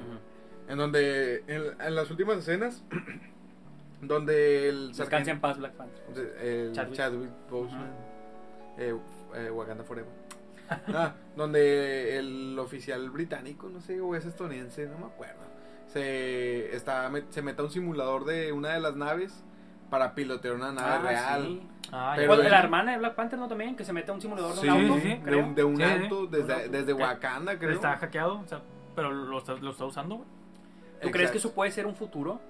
En 0.67 0.79
donde, 0.79 1.45
en, 1.47 1.79
en 1.79 1.95
las 1.95 2.11
últimas 2.11 2.39
escenas, 2.39 2.83
donde 4.09 4.69
el 4.69 4.93
Descansa 4.93 5.31
en 5.31 5.41
paz, 5.41 5.59
Black 5.59 5.73
Panther. 5.73 6.37
el 6.43 6.73
Chadwick. 6.73 6.95
Chadwick, 6.97 7.31
Boseman, 7.51 7.91
eh, 8.79 8.95
eh, 9.37 9.51
Wakanda 9.51 9.85
Forever. 9.85 10.13
Ah, 10.95 11.13
donde 11.37 12.17
el 12.19 12.59
oficial 12.59 13.11
británico, 13.11 13.69
no 13.69 13.81
sé, 13.81 14.01
o 14.01 14.15
es 14.17 14.25
estadounidense, 14.25 14.87
no 14.87 14.97
me 14.99 15.07
acuerdo. 15.07 15.43
Se, 15.89 16.75
está, 16.75 17.11
se 17.31 17.43
mete 17.43 17.61
a 17.61 17.65
un 17.67 17.71
simulador 17.71 18.25
de 18.25 18.51
una 18.53 18.71
de 18.71 18.81
las 18.81 18.97
naves 18.97 19.45
para 19.91 20.15
pilotear 20.15 20.55
una 20.55 20.73
nave 20.73 20.91
Ah, 20.91 20.99
real. 21.03 21.43
sí. 21.45 21.69
Ah, 21.93 22.13
Pero 22.17 22.29
Pues, 22.35 22.47
el- 22.47 22.51
la 22.51 22.59
hermana 22.59 22.93
de 22.93 22.99
Black 22.99 23.15
Panther, 23.15 23.39
¿no? 23.39 23.47
También, 23.47 23.77
que 23.77 23.85
se 23.85 23.93
mete 23.93 24.11
a 24.11 24.15
un 24.15 24.21
simulador 24.21 24.55
de 24.55 24.61
Sí, 24.63 24.69
un 24.69 24.75
auto, 24.91 25.01
sí, 25.03 25.09
de 25.09 25.43
de 25.55 25.65
un 25.65 26.31
desde, 26.31 26.69
desde. 26.71 26.93
Wakanda, 26.95 27.59
creo. 27.59 27.71
Está 27.73 27.97
hackeado, 27.99 28.41
o 28.41 28.47
sea, 28.49 28.61
pero 28.97 29.13
lo 29.13 29.39
está, 29.39 29.53
lo 29.55 29.71
está 29.71 29.85
usando, 29.85 30.17
güey. 30.17 30.29
¿Tú 31.03 31.11
crees 31.11 31.31
que 31.31 31.39
eso 31.39 31.53
puede 31.53 31.71
ser 31.71 31.87
un 31.87 31.95
futuro? 31.95 32.41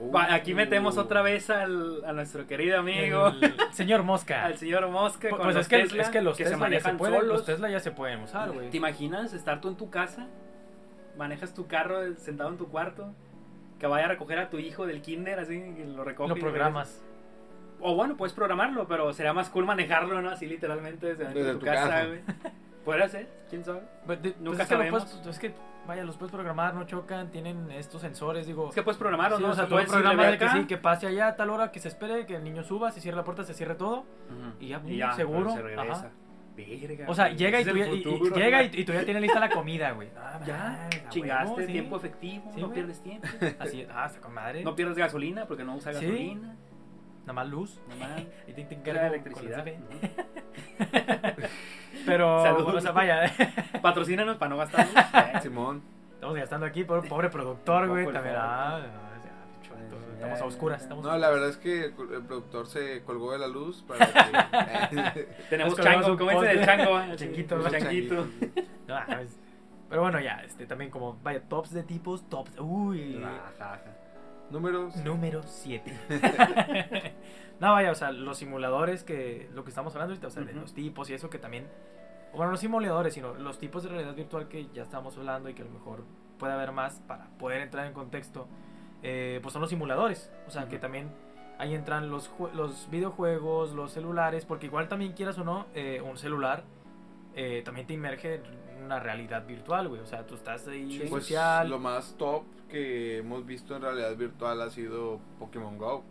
Uh, 0.00 0.10
Va, 0.12 0.32
Aquí 0.32 0.54
metemos 0.54 0.96
otra 0.96 1.20
vez 1.22 1.50
al, 1.50 2.02
a 2.06 2.12
nuestro 2.14 2.46
querido 2.46 2.78
amigo, 2.80 3.28
El 3.28 3.54
señor 3.72 4.02
Mosca. 4.02 4.44
al 4.46 4.56
señor 4.56 4.88
Mosca, 4.88 5.28
Pues, 5.28 5.30
con 5.34 5.42
pues 5.42 5.54
los 5.56 5.62
es, 5.62 5.68
que, 5.68 5.78
Tesla, 5.80 6.02
es 6.02 6.08
que 6.08 6.22
los 6.22 6.36
se 6.38 6.44
Tesla 6.44 6.56
ya 6.56 6.58
se 6.58 6.60
manejan 6.70 6.96
pueden, 6.96 7.20
solos. 7.20 7.32
los 7.36 7.44
Tesla 7.46 7.70
ya 7.70 7.80
se 7.80 7.90
pueden 7.90 8.20
usar, 8.22 8.50
güey. 8.50 8.70
¿Te 8.70 8.76
imaginas 8.78 9.34
estar 9.34 9.60
tú 9.60 9.68
en 9.68 9.76
tu 9.76 9.90
casa, 9.90 10.26
manejas 11.18 11.52
tu 11.54 11.66
carro 11.66 12.00
sentado 12.16 12.48
en 12.50 12.56
tu 12.56 12.68
cuarto, 12.68 13.12
que 13.78 13.86
vaya 13.86 14.06
a 14.06 14.08
recoger 14.08 14.38
a 14.38 14.48
tu 14.50 14.58
hijo 14.58 14.86
del 14.86 15.02
kinder, 15.02 15.38
así, 15.38 15.58
que 15.58 15.84
lo 15.84 16.02
recoge 16.04 16.28
Lo 16.30 16.36
programas. 16.36 17.02
O 17.80 17.94
bueno, 17.94 18.16
puedes 18.16 18.34
programarlo, 18.34 18.86
pero 18.88 19.12
sería 19.12 19.32
más 19.32 19.48
cool 19.50 19.64
manejarlo, 19.66 20.20
¿no? 20.22 20.30
Así 20.30 20.46
literalmente 20.46 21.14
desde, 21.14 21.52
tu, 21.52 21.58
tu 21.58 21.64
casa, 21.66 22.04
güey. 22.06 22.20
Podría 22.84 23.08
ser, 23.08 23.26
quién 23.48 23.64
sabe. 23.64 23.80
Pues, 24.06 24.22
de- 24.22 24.30
pues 24.32 24.40
Nunca 24.42 24.62
es 24.62 24.68
que 24.68 24.74
lo 24.74 24.80
sabemos. 24.80 25.04
puedes- 25.04 25.26
es 25.26 25.38
que, 25.38 25.54
vaya, 25.90 26.04
los 26.04 26.16
puedes 26.16 26.32
programar, 26.32 26.74
no 26.74 26.84
chocan, 26.84 27.30
tienen 27.30 27.70
estos 27.72 28.00
sensores, 28.00 28.46
digo. 28.46 28.68
Es 28.68 28.74
que 28.74 28.82
puedes 28.82 28.98
programarlo, 28.98 29.36
sí, 29.36 29.42
¿no? 29.42 29.50
o 29.50 29.54
sea, 29.54 29.64
tú 29.64 29.70
puedes 29.70 29.88
decirle, 29.88 30.02
programa 30.04 30.22
"Ve 30.26 30.32
de 30.32 30.38
que 30.38 30.44
acá". 30.44 30.54
sí, 30.56 30.64
que 30.66 30.76
pase 30.78 31.06
allá 31.06 31.28
a 31.28 31.36
tal 31.36 31.50
hora, 31.50 31.70
que 31.70 31.80
se 31.80 31.88
espere, 31.88 32.26
que 32.26 32.36
el 32.36 32.44
niño 32.44 32.62
suba, 32.62 32.90
se 32.92 33.00
cierre 33.00 33.16
la 33.16 33.24
puerta, 33.24 33.44
se 33.44 33.54
cierre 33.54 33.74
todo. 33.74 34.04
Y 34.58 34.68
ya, 34.68 34.80
Y 34.86 34.96
ya, 34.96 35.12
seguro. 35.12 35.50
se 35.50 35.62
regresa. 35.62 35.92
Ajá. 35.92 36.10
Verga, 36.56 37.06
O 37.08 37.14
sea, 37.14 37.28
llega 37.30 37.60
y 37.60 37.64
tú 37.64 37.70
y- 37.76 38.30
llega 38.38 38.62
y, 38.64 38.84
tú 38.84 38.92
ya 38.92 39.04
tienes 39.04 39.22
lista 39.22 39.40
la 39.40 39.48
comida, 39.48 39.92
güey. 39.92 40.08
Ah, 40.16 40.40
Ya, 40.46 40.88
chingaste, 41.08 41.50
huevo, 41.52 41.66
sí. 41.66 41.72
tiempo 41.72 41.96
efectivo, 41.96 42.50
Sí, 42.54 42.60
no 42.60 42.70
pierdes 42.72 43.02
tiempo. 43.02 43.26
Así, 43.58 43.86
ah, 43.94 44.06
está 44.06 44.20
con 44.20 44.34
madre. 44.34 44.62
No 44.62 44.74
pierdes 44.74 44.96
gasolina 44.98 45.46
porque 45.46 45.64
no 45.64 45.74
usa 45.76 45.92
Sí. 45.94 46.04
gasolina. 46.06 46.56
Nada 47.20 47.32
más 47.34 47.48
luz. 47.48 47.80
Nomás 47.88 48.20
Y 48.48 48.52
te, 48.52 48.64
te 48.64 48.74
era 48.90 49.08
encargo 49.08 49.14
electricidad. 49.14 49.58
con 49.58 49.68
el 49.68 49.74
CFE. 49.74 51.48
Pero, 52.06 52.42
Salud. 52.42 52.74
o 52.74 52.80
sea, 52.80 52.92
vaya. 52.92 53.30
Patrocínanos 53.82 54.36
para 54.36 54.48
no 54.50 54.56
gastar. 54.56 54.86
Eh, 54.86 55.40
Simón. 55.42 55.82
estamos 56.14 56.36
gastando 56.36 56.66
aquí 56.66 56.84
por 56.84 57.06
pobre 57.06 57.28
productor, 57.28 57.88
güey. 57.88 58.10
También, 58.12 58.34
ah, 58.38 58.80
no, 58.80 59.10
estamos 60.14 60.40
a 60.40 60.44
oscuras. 60.44 60.82
Estamos 60.82 61.04
No, 61.04 61.10
a 61.10 61.18
la 61.18 61.30
verdad 61.30 61.48
es 61.48 61.56
que 61.56 61.86
el, 61.86 61.92
productor 61.92 62.66
se 62.66 63.02
colgó 63.04 63.32
de 63.32 63.38
la 63.38 63.48
luz 63.48 63.82
para 63.86 64.06
que... 64.06 65.28
Tenemos 65.48 65.74
que 65.74 65.82
chango, 65.82 66.12
un 66.12 66.18
¿cómo 66.18 66.30
dice 66.30 66.52
el 66.52 66.58
poste. 66.58 66.66
chango? 66.76 67.00
eh? 67.00 67.16
Changuito, 67.16 67.56
El 67.56 67.62
¿no? 67.62 67.70
changuito. 67.70 68.26
No, 68.86 68.98
Pero 69.88 70.02
bueno, 70.02 70.20
ya, 70.20 70.42
este 70.44 70.66
también 70.66 70.90
como, 70.90 71.18
vaya, 71.22 71.42
tops 71.48 71.72
de 71.72 71.82
tipos, 71.82 72.28
tops. 72.28 72.52
Uy, 72.60 73.22
Ajá, 73.22 73.74
ajá. 73.74 73.80
Números. 74.50 74.96
número 74.96 75.42
7. 75.44 75.92
no, 77.60 77.72
vaya, 77.72 77.90
o 77.90 77.94
sea, 77.94 78.10
los 78.12 78.38
simuladores 78.38 79.04
que, 79.04 79.48
lo 79.54 79.64
que 79.64 79.70
estamos 79.70 79.94
hablando 79.94 80.12
ahorita, 80.12 80.28
o 80.28 80.30
sea, 80.30 80.42
de 80.42 80.52
Ujú. 80.52 80.60
los 80.60 80.74
tipos 80.74 81.08
y 81.10 81.14
eso 81.14 81.30
que 81.30 81.38
también, 81.38 81.66
bueno, 82.34 82.50
no 82.52 82.56
simuladores, 82.56 83.14
sino 83.14 83.34
los 83.34 83.58
tipos 83.58 83.82
de 83.82 83.88
realidad 83.90 84.14
virtual 84.14 84.48
que 84.48 84.66
ya 84.72 84.82
estamos 84.82 85.16
hablando 85.16 85.48
y 85.48 85.54
que 85.54 85.62
a 85.62 85.64
lo 85.66 85.70
mejor 85.72 86.04
puede 86.38 86.52
haber 86.52 86.72
más 86.72 87.00
para 87.06 87.26
poder 87.38 87.60
entrar 87.60 87.86
en 87.86 87.92
contexto, 87.92 88.48
eh, 89.02 89.40
pues 89.42 89.52
son 89.52 89.60
los 89.62 89.70
simuladores. 89.70 90.30
O 90.46 90.50
sea, 90.50 90.66
que 90.68 90.76
Ujú. 90.76 90.82
también 90.82 91.10
ahí 91.58 91.74
entran 91.74 92.10
los, 92.10 92.30
los 92.54 92.88
videojuegos, 92.90 93.72
los 93.72 93.92
celulares, 93.92 94.46
porque 94.46 94.66
igual 94.66 94.88
también 94.88 95.12
quieras 95.12 95.38
o 95.38 95.44
no, 95.44 95.66
eh, 95.74 96.00
un 96.00 96.16
celular 96.16 96.64
eh, 97.34 97.62
también 97.64 97.86
te 97.86 97.92
inmerge 97.94 98.36
en 98.36 98.84
una 98.84 98.98
realidad 98.98 99.46
virtual, 99.46 99.86
güey. 99.88 100.00
O 100.00 100.06
sea, 100.06 100.26
tú 100.26 100.34
estás 100.34 100.66
ahí 100.66 100.90
Sí. 100.98 101.06
Pues 101.08 101.24
social. 101.24 101.68
lo 101.70 101.78
más 101.78 102.14
top 102.18 102.42
que 102.70 103.18
hemos 103.18 103.44
visto 103.44 103.76
en 103.76 103.82
realidad 103.82 104.16
virtual 104.16 104.62
ha 104.62 104.70
sido 104.70 105.20
Pokémon 105.38 105.76
Go. 105.76 106.02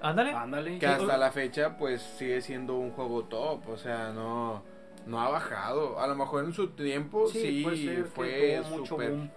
Ándale. 0.00 0.32
Ándale. 0.32 0.78
Que 0.78 0.86
hasta 0.86 1.16
la 1.16 1.30
fecha 1.30 1.76
pues 1.78 2.02
sigue 2.02 2.40
siendo 2.40 2.76
un 2.76 2.90
juego 2.90 3.24
top, 3.24 3.68
o 3.68 3.76
sea, 3.76 4.12
no 4.12 4.62
no 5.06 5.20
ha 5.20 5.28
bajado. 5.30 6.00
A 6.00 6.06
lo 6.08 6.16
mejor 6.16 6.44
en 6.44 6.52
su 6.52 6.70
tiempo 6.70 7.28
sí, 7.28 7.64
que 7.64 8.04
fue 8.04 8.60
súper- 8.84 9.10
boom. 9.12 9.30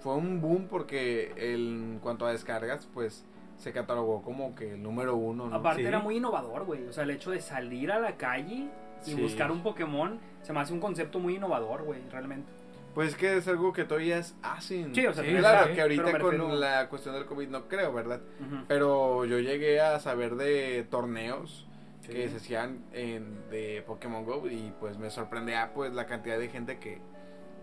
Fue 0.00 0.14
un 0.14 0.40
boom 0.42 0.66
porque 0.68 1.32
el- 1.36 1.92
en 1.94 1.98
cuanto 2.00 2.26
a 2.26 2.32
descargas 2.32 2.86
pues 2.92 3.24
se 3.56 3.72
catalogó 3.72 4.20
como 4.22 4.54
que 4.54 4.74
el 4.74 4.82
número 4.82 5.16
uno, 5.16 5.48
¿no? 5.48 5.56
Aparte 5.56 5.80
Sí. 5.80 5.88
era 5.88 5.98
muy 6.00 6.16
innovador, 6.18 6.64
güey. 6.66 6.86
O 6.86 6.92
sea, 6.92 7.04
el 7.04 7.10
hecho 7.10 7.30
de 7.30 7.40
salir 7.40 7.90
a 7.90 7.98
la 7.98 8.16
calle 8.18 8.68
y 9.06 9.10
Sí. 9.10 9.14
buscar 9.14 9.50
un 9.50 9.62
Pokémon 9.62 10.20
se 10.42 10.52
me 10.52 10.60
hace 10.60 10.74
un 10.74 10.80
concepto 10.80 11.18
muy 11.18 11.36
innovador, 11.36 11.82
güey, 11.84 12.00
realmente. 12.10 12.52
Pues 12.96 13.14
que 13.14 13.36
es 13.36 13.46
algo 13.46 13.72
que 13.74 13.84
todavía 13.84 14.22
hacen. 14.42 14.94
Sí, 14.94 15.06
o 15.06 15.12
sea, 15.12 15.22
Sí, 15.22 15.34
claro 15.36 15.72
que 15.74 15.82
ahorita 15.82 16.02
con 16.02 16.12
refiero- 16.32 16.54
la 16.56 16.88
cuestión 16.88 17.14
del 17.14 17.26
COVID 17.26 17.48
no 17.48 17.68
creo, 17.68 17.92
¿verdad? 17.92 18.22
Pero 18.68 19.26
yo 19.26 19.38
llegué 19.38 19.80
a 19.82 20.00
saber 20.00 20.34
de 20.36 20.82
torneos 20.90 21.68
Sí. 22.00 22.12
que 22.12 22.28
se 22.30 22.36
hacían 22.36 22.84
en, 22.92 23.50
de 23.50 23.82
Pokémon 23.86 24.24
Go 24.24 24.48
y 24.48 24.72
pues 24.80 24.96
me 24.96 25.10
sorprendía 25.10 25.72
pues 25.74 25.92
la 25.92 26.06
cantidad 26.06 26.38
de 26.38 26.48
gente 26.48 26.78
que, 26.78 26.98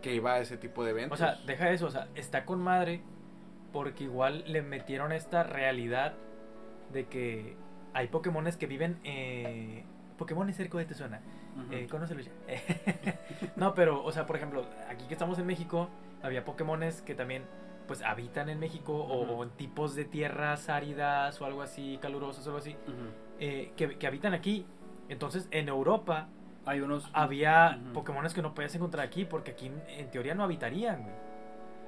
que 0.04 0.14
iba 0.14 0.34
a 0.34 0.40
ese 0.40 0.56
tipo 0.58 0.84
de 0.84 0.92
eventos. 0.92 1.20
O 1.20 1.24
sea, 1.24 1.40
deja 1.48 1.72
eso, 1.72 1.88
o 1.88 1.92
sea, 1.92 2.10
está 2.14 2.46
con 2.46 2.62
madre 2.62 3.02
porque 3.72 4.04
igual 4.04 4.44
le 4.46 4.62
metieron 4.62 5.14
esta 5.14 5.42
realidad 5.44 6.14
de 6.92 7.06
que 7.08 7.56
hay 7.94 8.08
Pokémones 8.10 8.56
que 8.58 8.68
viven 8.68 9.00
eh, 9.04 9.84
Pokémon 10.18 10.48
es 10.50 10.56
cerca 10.58 10.78
de 10.78 10.86
tu 10.86 10.94
zona. 10.94 11.22
Ujú. 11.66 11.74
Eh, 11.74 11.88
conócelo 11.90 12.22
ya. 12.22 12.32
no, 13.56 13.74
pero, 13.74 14.04
o 14.04 14.12
sea, 14.12 14.26
por 14.26 14.36
ejemplo, 14.36 14.66
aquí 14.90 15.06
que 15.06 15.14
estamos 15.14 15.38
en 15.40 15.46
México, 15.46 15.90
había 16.22 16.44
Pokémones 16.46 17.02
que 17.02 17.16
también, 17.16 17.44
pues, 17.88 18.02
habitan 18.02 18.50
en 18.50 18.60
México 18.60 18.94
o, 18.94 19.24
Ujú. 19.24 19.34
o 19.34 19.44
en 19.44 19.50
tipos 19.52 19.96
de 19.96 20.06
tierras 20.06 20.70
áridas 20.70 21.40
o 21.42 21.46
algo 21.46 21.62
así, 21.62 21.98
calurosas 22.02 22.46
o 22.48 22.50
algo 22.50 22.60
así, 22.60 22.72
Ujú. 22.72 23.10
eh, 23.40 23.72
que, 23.76 23.98
que 23.98 24.08
habitan 24.08 24.34
aquí. 24.34 24.66
Entonces, 25.10 25.48
en 25.52 25.68
Europa 25.68 26.28
Hay 26.66 26.80
unos. 26.80 27.10
había. 27.14 27.78
Pokémones 27.94 28.34
que 28.34 28.42
no 28.42 28.54
podías 28.54 28.74
encontrar 28.76 29.06
aquí 29.06 29.26
porque 29.26 29.52
aquí 29.52 29.70
en, 29.90 30.10
teoría 30.12 30.34
no 30.34 30.44
habitarían, 30.44 31.02
güey. 31.04 31.16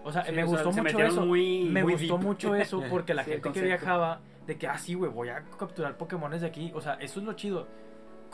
O 0.04 0.12
sea, 0.12 0.26
Sí, 0.26 0.34
me 0.34 0.44
o 0.44 0.48
sea, 0.48 0.58
gustó 0.58 0.72
se 0.74 0.82
mucho 0.82 0.84
metieron 0.84 1.12
eso. 1.14 1.26
muy- 1.26 1.64
me 1.72 1.82
muy 1.84 1.94
gustó 1.94 2.18
deep. 2.18 2.24
mucho 2.28 2.56
eso 2.56 2.84
porque 2.90 3.14
la 3.14 3.24
Sí, 3.24 3.32
gente 3.32 3.52
que 3.54 3.62
viajaba 3.62 4.20
de 4.46 4.58
que, 4.58 4.68
ah, 4.68 4.78
sí, 4.78 4.94
güey, 4.94 5.10
voy 5.10 5.30
a 5.30 5.44
capturar 5.58 5.98
Pokémones 5.98 6.42
de 6.42 6.48
aquí. 6.48 6.72
O 6.76 6.82
sea, 6.82 6.96
eso 6.96 7.20
es 7.22 7.26
lo 7.26 7.34
chido. 7.34 7.68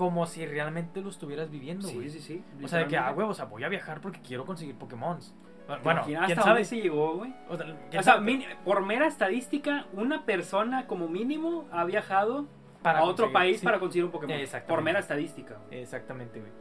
Como 0.02 0.26
si 0.26 0.44
realmente 0.48 1.00
lo 1.00 1.10
estuvieras 1.12 1.52
viviendo, 1.52 1.88
güey. 1.88 2.10
Sí, 2.10 2.20
sí, 2.22 2.42
sí. 2.60 2.66
O 2.66 2.68
sea, 2.68 2.80
de 2.80 2.88
que, 2.88 2.98
ah, 2.98 3.12
güey, 3.12 3.28
o 3.28 3.36
sea, 3.36 3.46
voy 3.46 3.64
a 3.64 3.70
viajar 3.70 4.02
porque 4.02 4.20
quiero 4.20 4.48
conseguir 4.48 4.74
Pokémon. 4.74 5.20
¿Te 5.20 5.78
Bueno, 5.84 6.02
quién 6.04 6.18
hasta 6.18 6.42
sabe. 6.42 6.66
se 6.66 6.82
llegó, 6.82 7.18
güey? 7.18 7.32
O 7.48 7.56
sea, 8.02 8.20
por 8.66 8.84
mera 8.84 9.06
estadística, 9.06 9.86
una 9.94 10.26
persona 10.26 10.88
como 10.88 11.08
mínimo 11.08 11.68
ha 11.72 11.86
viajado 11.86 12.48
Para 12.82 13.02
a 13.02 13.04
otro 13.04 13.32
país 13.32 13.60
sí, 13.60 13.64
para 13.64 13.78
conseguir 13.80 14.06
un 14.06 14.12
Pokémon. 14.12 14.36
Por 14.68 14.82
mera 14.82 14.98
estadística. 14.98 15.60
güey. 15.68 15.82
Exactamente, 15.82 16.40
güey. 16.40 16.52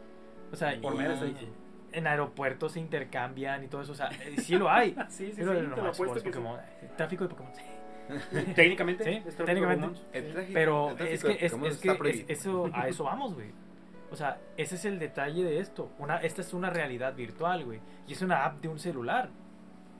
O 0.52 0.56
sea, 0.56 0.78
Por 0.82 0.92
y- 0.94 0.98
mera 0.98 1.14
estadística. 1.14 1.50
en 1.92 2.06
aeropuertos 2.06 2.72
se 2.72 2.80
intercambian 2.80 3.64
y 3.64 3.68
todo 3.68 3.80
eso. 3.80 3.92
O 3.92 3.94
sea, 3.94 4.10
eh, 4.10 4.34
sí 4.36 4.56
lo 4.58 4.70
hay. 4.70 4.90
Sí, 5.08 5.28
sí, 5.28 5.32
sí. 5.32 5.34
Pero 5.38 5.54
te 5.54 5.62
no 5.62 5.76
lo 5.76 5.88
apuesto 5.88 6.12
que 6.12 6.20
sí. 6.20 6.26
Pokémon. 6.26 6.60
Tráfico 6.98 7.24
de 7.24 7.30
Pokémon. 7.30 7.52
Técnicamente. 8.54 9.04
Sí, 9.04 9.22
es 9.26 9.36
técnicamente. 9.36 10.00
Pero 10.52 10.90
es 10.98 11.22
que, 11.24 11.32
es, 11.44 11.52
Pokémon 11.52 11.68
es 11.68 11.74
está 11.74 11.82
que 11.82 11.90
es- 11.92 11.98
prohibido. 11.98 12.26
eso, 12.28 12.70
a 12.72 12.88
eso 12.88 13.04
vamos, 13.04 13.34
güey. 13.34 13.50
O 14.10 14.16
sea, 14.16 14.38
ese 14.56 14.74
es 14.74 14.84
el 14.86 14.98
detalle 14.98 15.44
de 15.44 15.60
esto. 15.60 15.90
Una, 15.98 16.16
esta 16.18 16.40
es 16.42 16.52
una 16.52 16.68
realidad 16.70 17.14
virtual, 17.14 17.64
güey. 17.64 17.80
Y 18.08 18.12
es 18.14 18.22
una 18.22 18.44
app 18.44 18.60
de 18.60 18.68
un 18.68 18.78
celular. 18.78 19.30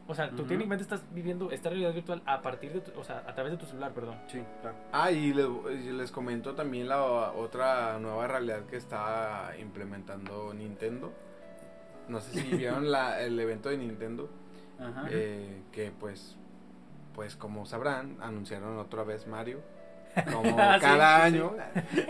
O 0.09 0.15
sea, 0.15 0.29
tú 0.31 0.43
técnicamente 0.43 0.83
estás 0.83 1.05
viviendo 1.15 1.53
esta 1.53 1.69
realidad 1.69 1.95
virtual 1.95 2.21
a 2.27 2.43
partir 2.43 2.73
de 2.73 2.81
tu, 2.81 2.99
o 2.99 3.05
sea, 3.05 3.19
a 3.29 3.33
través 3.33 3.53
de 3.53 3.59
tu 3.59 3.67
celular, 3.67 3.93
perdón. 3.93 4.17
Sí, 4.27 4.43
claro. 4.61 4.77
Ah, 4.91 5.13
y 5.13 5.33
les, 5.33 5.47
y 5.87 5.93
les 5.93 6.11
comento 6.11 6.57
también 6.57 6.89
la 6.89 7.01
otra 7.31 7.97
nueva 8.01 8.27
realidad 8.27 8.65
que 8.67 8.77
está 8.77 9.53
implementando 9.61 10.53
Nintendo. 10.53 11.13
No 12.09 12.21
sé 12.21 12.41
si 12.41 12.57
vieron 12.57 12.91
la, 12.91 13.23
el 13.23 13.39
evento 13.39 13.69
de 13.69 13.79
Nintendo, 13.79 14.29
Ajá. 14.81 15.07
eh, 15.13 15.63
que 15.71 15.93
pues, 15.93 16.37
pues 17.21 17.37
como 17.37 17.67
sabrán, 17.67 18.17
anunciaron 18.23 18.79
otra 18.79 19.05
vez 19.05 19.27
Mario. 19.27 19.61
Como 20.33 20.57
Ah, 20.59 20.77
sí, 20.77 20.81
cada 20.81 21.27
sí, 21.27 21.33
sí. 21.33 21.37
año. 21.37 21.55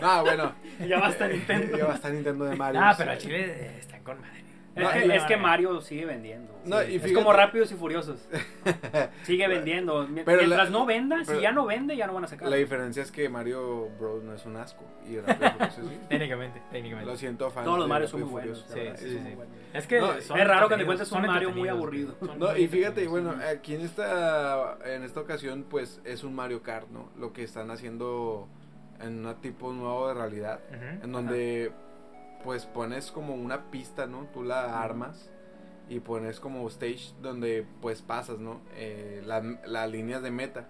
No, 0.01 0.23
bueno. 0.23 0.55
Ya 0.89 1.01
basta 1.01 1.27
Nintendo. 1.33 1.77
ya 1.77 1.87
basta 1.87 2.11
Nintendo 2.11 2.45
de 2.45 2.55
Mario. 2.55 2.81
Ah, 2.81 2.95
pero 2.97 3.11
a 3.11 3.19
Chile 3.19 3.45
eh, 3.45 3.77
están 3.81 4.05
con 4.05 4.21
madre. 4.21 4.45
Es, 4.83 4.89
No, 4.89 5.01
que, 5.01 5.07
y- 5.07 5.11
es 5.13 5.25
que 5.25 5.37
Mario 5.37 5.81
sigue 5.81 6.07
vendiendo. 6.07 6.53
No, 6.65 6.81
Sí, 6.81 6.93
y 6.93 6.97
es 6.97 7.13
como 7.13 7.33
Rápidos 7.33 7.73
y 7.73 7.75
Furiosos. 7.75 8.19
Sigue 9.25 9.49
vendiendo. 9.49 10.07
Pero 10.25 10.39
Mientras 10.43 10.71
la- 10.71 10.79
no 10.79 10.87
venda, 10.87 11.17
pero- 11.25 11.39
si 11.39 11.43
ya 11.43 11.53
no 11.53 11.65
vende, 11.67 11.97
ya 11.97 12.07
no 12.07 12.13
van 12.15 12.25
a 12.25 12.29
sacar. 12.29 12.49
La 12.49 12.57
diferencia 12.57 13.03
es 13.03 13.11
que 13.11 13.29
Mario 13.29 13.89
Bros. 13.99 14.23
no 14.23 14.35
es 14.35 14.45
un 14.45 14.57
asco. 14.57 14.85
Y. 15.09 15.17
Técnicamente, 16.09 16.63
técnicamente. 16.71 17.11
Lo 17.11 17.17
siento, 17.17 17.51
fans. 17.51 17.65
Todos 17.65 17.79
los 17.79 17.87
de 17.87 17.89
Marios 17.89 18.11
son 18.11 18.21
muy 18.21 18.31
buenos. 18.31 18.67
Sí, 18.73 18.81
sí 18.97 19.11
sí. 19.11 19.37
Es 19.73 19.87
que 19.87 20.01
No, 20.01 20.13
es 20.15 20.29
raro 20.29 20.69
que 20.69 20.75
encuentres 20.75 21.09
son 21.09 21.23
un 21.23 21.27
Mario 21.29 21.51
muy 21.51 21.69
aburrido. 21.69 22.15
No, 22.39 22.57
y 22.57 22.67
fíjate, 22.69 23.07
bueno, 23.09 23.35
aquí 23.51 23.75
en 23.75 23.83
esta, 23.83 24.77
en 24.85 25.03
esta 25.05 25.21
ocasión, 25.21 25.65
pues 25.69 26.01
es 26.05 26.25
un 26.25 26.35
Mario 26.35 26.63
Kart, 26.63 26.89
¿no? 26.91 27.11
Lo 27.19 27.33
que 27.33 27.43
están 27.45 27.71
haciendo 27.71 28.49
en 29.01 29.25
un 29.25 29.35
tipo 29.37 29.73
nuevo 29.73 30.09
de 30.09 30.15
realidad, 30.15 30.61
en 31.03 31.11
donde 31.13 31.73
pues 32.45 32.67
pones 32.67 33.11
como 33.13 33.35
una 33.35 33.71
pista, 33.71 34.07
¿no? 34.07 34.27
Tú 34.33 34.43
la 34.43 34.83
armas 34.83 35.31
y 35.89 36.01
pones 36.01 36.41
como 36.41 36.67
stage 36.69 37.13
donde 37.21 37.67
pues 37.81 38.03
pasas, 38.03 38.39
¿no? 38.39 38.61
Eh, 38.77 39.23
la- 39.27 39.59
las 39.67 39.91
líneas 39.91 40.23
de 40.23 40.31
meta, 40.31 40.69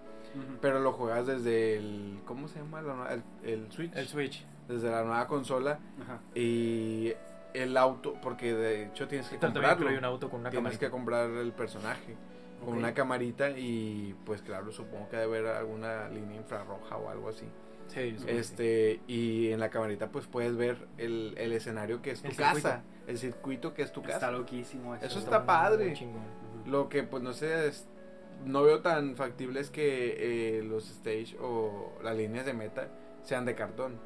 pero 0.61 0.79
lo 0.79 0.93
juegas 0.93 1.27
desde 1.27 1.77
el, 1.77 2.19
¿cómo 2.25 2.47
se 2.47 2.59
llama? 2.59 2.81
La 2.81 3.13
el, 3.13 3.23
el 3.43 3.71
Switch. 3.71 3.95
El 3.95 4.07
Switch. 4.07 4.45
Desde 4.67 4.89
la 4.89 5.03
nueva 5.03 5.27
consola 5.27 5.79
Ajá. 6.01 6.19
y 6.33 7.13
el 7.53 7.75
auto, 7.75 8.15
porque 8.21 8.53
de 8.53 8.85
hecho 8.85 9.07
tienes 9.07 9.27
que 9.27 9.37
comprarlo. 9.37 9.89
un 9.89 10.05
auto 10.05 10.29
con 10.29 10.39
una 10.41 10.49
Tienes 10.49 10.63
camarita. 10.63 10.85
que 10.85 10.91
comprar 10.91 11.29
el 11.29 11.51
personaje 11.51 12.15
con 12.63 12.77
una 12.77 12.93
camarita 12.93 13.49
y 13.49 14.15
pues 14.25 14.41
claro, 14.43 14.71
supongo 14.71 15.09
que 15.09 15.17
debe 15.17 15.39
haber 15.39 15.55
alguna 15.57 16.07
línea 16.09 16.37
infrarroja 16.37 16.95
o 16.95 17.09
algo 17.09 17.29
así. 17.29 17.45
Sí. 17.93 18.15
Este, 18.27 19.01
y 19.07 19.51
en 19.51 19.59
la 19.59 19.69
camarita 19.69 20.09
pues 20.11 20.25
puedes 20.27 20.55
ver 20.55 20.87
el, 20.97 21.33
el 21.37 21.51
escenario 21.51 22.01
que 22.01 22.11
es 22.11 22.21
tu 22.21 22.29
El 22.29 22.35
casa, 22.35 22.53
circuito. 22.53 22.81
el 23.07 23.17
circuito 23.17 23.73
que 23.73 23.81
es 23.81 23.91
tu 23.91 23.99
Está 24.01 24.13
casa. 24.13 24.31
loquísimo 24.31 24.95
eso. 24.95 25.05
Eso 25.05 25.19
Está 25.19 25.37
está 25.37 25.39
muy 25.39 25.47
padre. 25.47 25.95
Lo 26.65 26.87
que 26.89 27.03
pues 27.03 27.21
no 27.23 27.33
sé, 27.33 27.67
es- 27.67 27.87
no 28.45 28.63
veo 28.63 28.81
tan 28.81 29.15
factible 29.15 29.59
es 29.59 29.69
que 29.69 30.57
eh, 30.59 30.63
los 30.63 30.89
stage 30.89 31.35
o 31.39 31.91
las 32.03 32.15
líneas 32.17 32.45
de 32.45 32.53
meta 32.53 32.87
sean 33.23 33.45
de 33.45 33.53
cartón. 33.55 33.99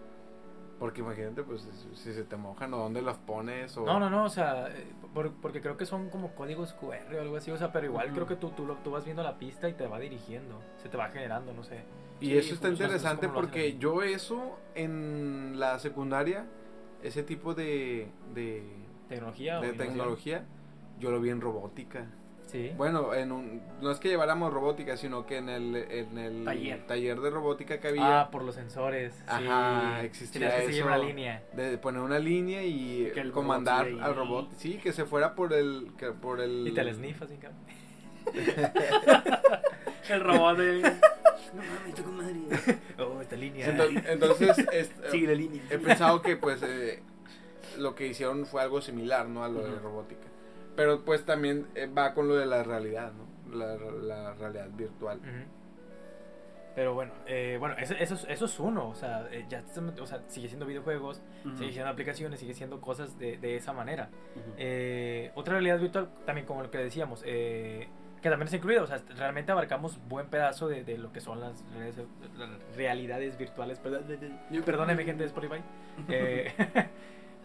Porque 0.80 1.00
imagínate, 1.02 1.42
pues 1.44 1.66
si 1.94 2.14
se 2.14 2.24
te 2.26 2.36
mojan 2.36 2.74
o 2.74 2.78
dónde 2.78 3.02
los 3.02 3.16
pones 3.18 3.78
o... 3.78 3.86
No, 3.86 3.98
no, 3.98 4.10
no, 4.10 4.26
o 4.26 4.30
sea, 4.30 4.68
eh, 4.68 4.86
por- 5.14 5.32
porque 5.36 5.62
creo 5.62 5.78
que 5.78 5.86
son 5.86 6.10
como 6.10 6.36
códigos 6.36 6.74
QR 6.74 7.16
o 7.18 7.22
algo 7.22 7.38
así, 7.38 7.50
o 7.50 7.58
sea, 7.58 7.72
pero 7.72 7.86
igual 7.86 8.12
creo 8.12 8.28
que 8.28 8.36
tú, 8.36 8.50
tú, 8.50 8.66
lo- 8.66 8.76
tú 8.76 8.92
vas 8.92 9.06
viendo 9.06 9.24
la 9.24 9.38
pista 9.38 9.70
y 9.70 9.74
te 9.74 9.88
va 9.88 10.00
dirigiendo, 10.00 10.60
se 10.84 10.90
te 10.90 10.98
va 10.98 11.08
generando, 11.10 11.54
no 11.54 11.64
sé. 11.64 11.86
Y 12.20 12.28
Sí, 12.28 12.38
eso 12.38 12.54
está 12.56 12.68
pues, 12.68 12.80
interesante 12.82 13.30
porque 13.30 13.78
yo 13.78 14.04
eso 14.04 14.60
en 14.74 15.60
la 15.60 15.80
secundaria, 15.80 16.46
ese 17.04 17.24
tipo 17.24 17.54
de, 17.54 18.10
de, 18.34 18.64
Tecnología. 19.08 19.62
de 19.62 19.74
tecnología, 19.74 20.46
yo 21.00 21.10
lo 21.12 21.22
vi 21.22 21.30
en 21.30 21.40
robótica. 21.40 22.08
Sí. 22.48 22.72
Bueno, 22.78 23.14
en 23.14 23.32
un, 23.32 23.62
no 23.82 23.92
es 23.92 24.00
que 24.00 24.08
lleváramos 24.08 24.54
robótica, 24.54 24.96
sino 24.98 25.26
que 25.26 25.38
en 25.38 25.50
el, 25.50 25.76
en 25.76 26.18
el 26.18 26.46
Taller. 26.86 27.20
de 27.20 27.30
robótica 27.30 27.80
que 27.80 27.88
había, 27.90 28.22
Ah, 28.22 28.30
por 28.32 28.44
los 28.44 28.56
sensores. 28.56 29.14
Ajá, 29.28 29.98
sí. 30.02 30.06
existía 30.06 30.66
que 30.66 30.84
una 30.84 30.98
línea. 30.98 31.44
de 31.54 31.78
poner 31.78 32.02
una 32.02 32.20
línea 32.20 32.64
y 32.64 33.10
Que 33.14 33.22
el 33.22 33.32
comandar 33.32 33.88
robot 33.90 34.04
al 34.04 34.16
robot. 34.16 34.52
Sí, 34.58 34.76
que 34.82 34.94
se 34.94 35.06
fuera 35.06 35.36
por 35.36 35.54
el... 35.54 35.92
Que 35.98 36.12
por 36.12 36.40
el 36.40 36.68
Y 36.68 36.72
te 36.74 36.84
la 36.84 36.94
snifas, 36.94 37.30
así, 37.30 37.38
cabrón. 37.38 37.60
El 40.10 40.20
robot 40.24 40.58
de. 40.58 40.82
No 41.56 41.62
mames, 41.64 42.02
con 42.02 42.18
madre. 42.18 42.36
Oh, 43.00 43.22
esta 43.22 43.36
línea. 43.38 43.68
Entonces, 43.70 44.04
entonces, 44.08 44.58
es- 44.74 44.92
Sigue 45.12 45.28
la 45.28 45.34
línea. 45.34 45.62
He 45.70 45.78
pensado 45.78 46.22
que 46.22 46.36
pues 46.36 46.62
eh, 46.64 47.02
lo 47.78 47.96
que 47.96 48.08
hicieron 48.08 48.46
fue 48.46 48.62
algo 48.62 48.82
similar, 48.82 49.28
¿no? 49.30 49.44
A 49.44 49.48
lo 49.50 49.64
de 49.64 49.80
robótica. 49.80 50.28
Pero 50.76 51.04
pues 51.06 51.26
también 51.26 51.68
eh, 51.76 51.88
va 51.88 52.14
con 52.14 52.28
lo 52.28 52.36
de 52.36 52.46
la 52.46 52.64
realidad, 52.64 53.12
¿no? 53.14 53.56
La, 53.56 53.76
la 53.76 54.34
realidad 54.34 54.68
virtual. 54.72 55.18
Ujú. 55.20 55.50
Pero 56.76 56.94
bueno, 56.94 57.14
eh, 57.26 57.56
bueno, 57.58 57.76
eso, 57.80 57.94
eso, 57.94 58.16
es- 58.16 58.26
eso 58.28 58.46
es 58.46 58.60
uno, 58.60 58.90
o 58.90 58.96
sea, 58.96 59.30
eh, 59.32 59.46
ya, 59.48 59.64
o 60.02 60.06
sea, 60.06 60.22
sigue 60.28 60.50
siendo 60.50 60.66
videojuegos, 60.66 61.22
Ujú. 61.46 61.56
sigue 61.58 61.72
siendo 61.72 61.90
aplicaciones, 61.90 62.38
sigue 62.42 62.54
siendo 62.54 62.82
cosas 62.82 63.18
de, 63.18 63.38
de 63.38 63.56
esa 63.56 63.72
manera. 63.72 64.10
Ujú. 64.36 64.52
Eh, 64.58 65.32
otra 65.36 65.54
realidad 65.54 65.80
virtual, 65.80 66.10
también 66.26 66.46
como 66.46 66.64
lo 66.64 66.70
que 66.72 66.80
decíamos, 66.80 67.24
eh, 67.26 67.88
que 68.22 68.30
también 68.30 68.48
es 68.50 68.54
incluido, 68.56 68.84
o 68.84 68.88
sea, 68.88 69.00
realmente 69.16 69.54
abarcamos 69.54 70.00
buen 70.10 70.28
pedazo 70.28 70.68
de, 70.68 70.84
de 70.84 70.98
lo 70.98 71.14
que 71.14 71.22
son 71.22 71.40
las 71.40 71.64
realidades, 71.72 72.08
las 72.38 72.50
realidades 72.76 73.38
virtuales, 73.38 73.80
perdón, 73.80 74.04
perdóneme 74.66 75.06
gente 75.06 75.24
de 75.24 75.28
Spotify. 75.28 75.62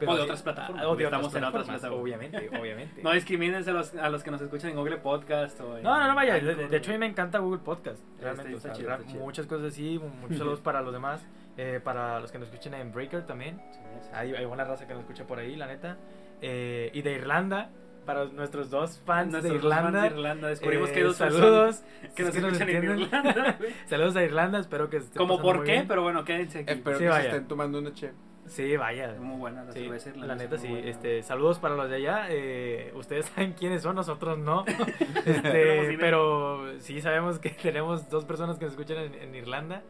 Eh, 0.00 0.06
O 0.08 0.16
de 0.16 0.22
otras 0.22 0.42
plataformas, 0.42 0.84
o 0.86 0.96
de 0.96 1.06
otras 1.06 1.20
estamos 1.20 1.34
en 1.34 1.44
otras 1.44 1.64
plataformas, 1.66 1.80
plataformas. 1.80 2.02
obviamente, 2.02 2.50
obviamente. 2.60 3.02
No 3.02 3.12
discrimines 3.12 3.68
a 3.68 3.72
los, 3.72 3.94
a 3.94 4.08
los 4.08 4.22
que 4.24 4.30
nos 4.30 4.40
escuchan 4.40 4.70
en 4.70 4.76
Google 4.76 4.96
Podcast 4.98 5.60
o 5.60 5.76
en 5.76 5.82
No, 5.82 5.98
no, 5.98 6.08
no, 6.08 6.14
vaya. 6.14 6.34
De, 6.40 6.54
de 6.68 6.76
hecho, 6.76 6.90
a 6.90 6.94
mí 6.94 6.98
me 6.98 7.06
encanta 7.06 7.38
Google 7.38 7.60
Podcast. 7.64 8.00
Realmente, 8.20 8.52
está 8.54 8.70
o 8.72 8.74
sea, 8.74 8.82
chido, 8.84 8.96
chido. 9.06 9.24
muchas 9.24 9.46
cosas 9.46 9.66
así. 9.72 9.98
Muchos 10.20 10.38
saludos 10.38 10.60
para 10.60 10.80
los 10.82 10.92
demás. 10.92 11.24
eh, 11.56 11.80
para 11.82 12.20
los 12.20 12.32
que 12.32 12.38
nos 12.38 12.48
escuchen 12.48 12.72
en 12.74 12.92
Breaker 12.92 13.26
también. 13.26 13.60
Sí, 13.72 13.78
sí. 14.02 14.08
Hay, 14.14 14.32
hay 14.34 14.44
buena 14.46 14.64
raza 14.64 14.86
que 14.86 14.94
nos 14.94 15.02
escucha 15.02 15.26
por 15.26 15.38
ahí, 15.38 15.56
la 15.56 15.66
neta. 15.66 15.98
Eh, 16.40 16.90
y 16.94 17.02
de 17.02 17.12
Irlanda, 17.12 17.68
para 18.06 18.24
nuestros 18.24 18.70
dos 18.70 18.98
fans 19.04 19.30
Nuestros 19.32 19.52
de 19.54 19.58
dos 19.60 19.70
fans 19.70 19.84
Irlanda. 19.84 20.00
de 20.02 20.06
Irlanda. 20.16 20.48
Descubrimos 20.48 20.88
eh, 20.88 20.92
que 20.92 20.98
hay 21.00 21.04
dos 21.04 21.16
saludos. 21.16 21.82
que 22.16 22.22
nos 22.22 22.32
que 22.32 22.38
escuchan 22.38 22.68
en. 22.70 22.84
Irlanda. 23.00 23.58
saludos 23.86 24.16
a 24.16 24.22
Irlanda, 24.22 24.58
espero 24.60 24.88
que 24.88 24.96
esté 24.98 25.18
Como 25.18 25.38
por 25.38 25.58
muy 25.58 25.66
qué, 25.66 25.72
bien. 25.72 25.88
pero 25.88 26.02
bueno, 26.02 26.24
quédense 26.24 26.60
aquí. 26.60 26.72
Espero 26.72 26.96
Sí, 26.96 27.04
que 27.04 27.10
vaya. 27.10 27.22
se 27.22 27.28
estén 27.28 27.48
tomando 27.48 27.78
una 27.78 27.92
che. 27.92 28.12
Sí, 28.50 28.76
vaya. 28.76 29.14
Muy 29.18 29.38
buena 29.38 29.64
la 29.64 29.72
Sí, 29.72 29.80
cerveza 29.84 30.10
la 30.16 30.34
neta 30.34 30.58
sí, 30.58 30.68
buena. 30.68 30.88
este, 30.88 31.22
saludos 31.22 31.58
para 31.60 31.76
los 31.76 31.88
de 31.88 31.96
allá, 31.96 32.26
eh, 32.30 32.92
ustedes 32.96 33.26
saben 33.26 33.52
quiénes 33.52 33.82
son, 33.82 33.94
nosotros 33.96 34.38
no, 34.38 34.64
este, 35.24 35.84
idea. 35.84 35.96
pero 36.00 36.78
sí 36.80 37.00
sabemos 37.00 37.38
que 37.38 37.50
tenemos 37.62 38.10
dos 38.10 38.24
personas 38.24 38.58
que 38.58 38.64
nos 38.64 38.72
escuchan 38.74 38.98
en, 38.98 39.14
en 39.14 39.34
Irlanda, 39.34 39.82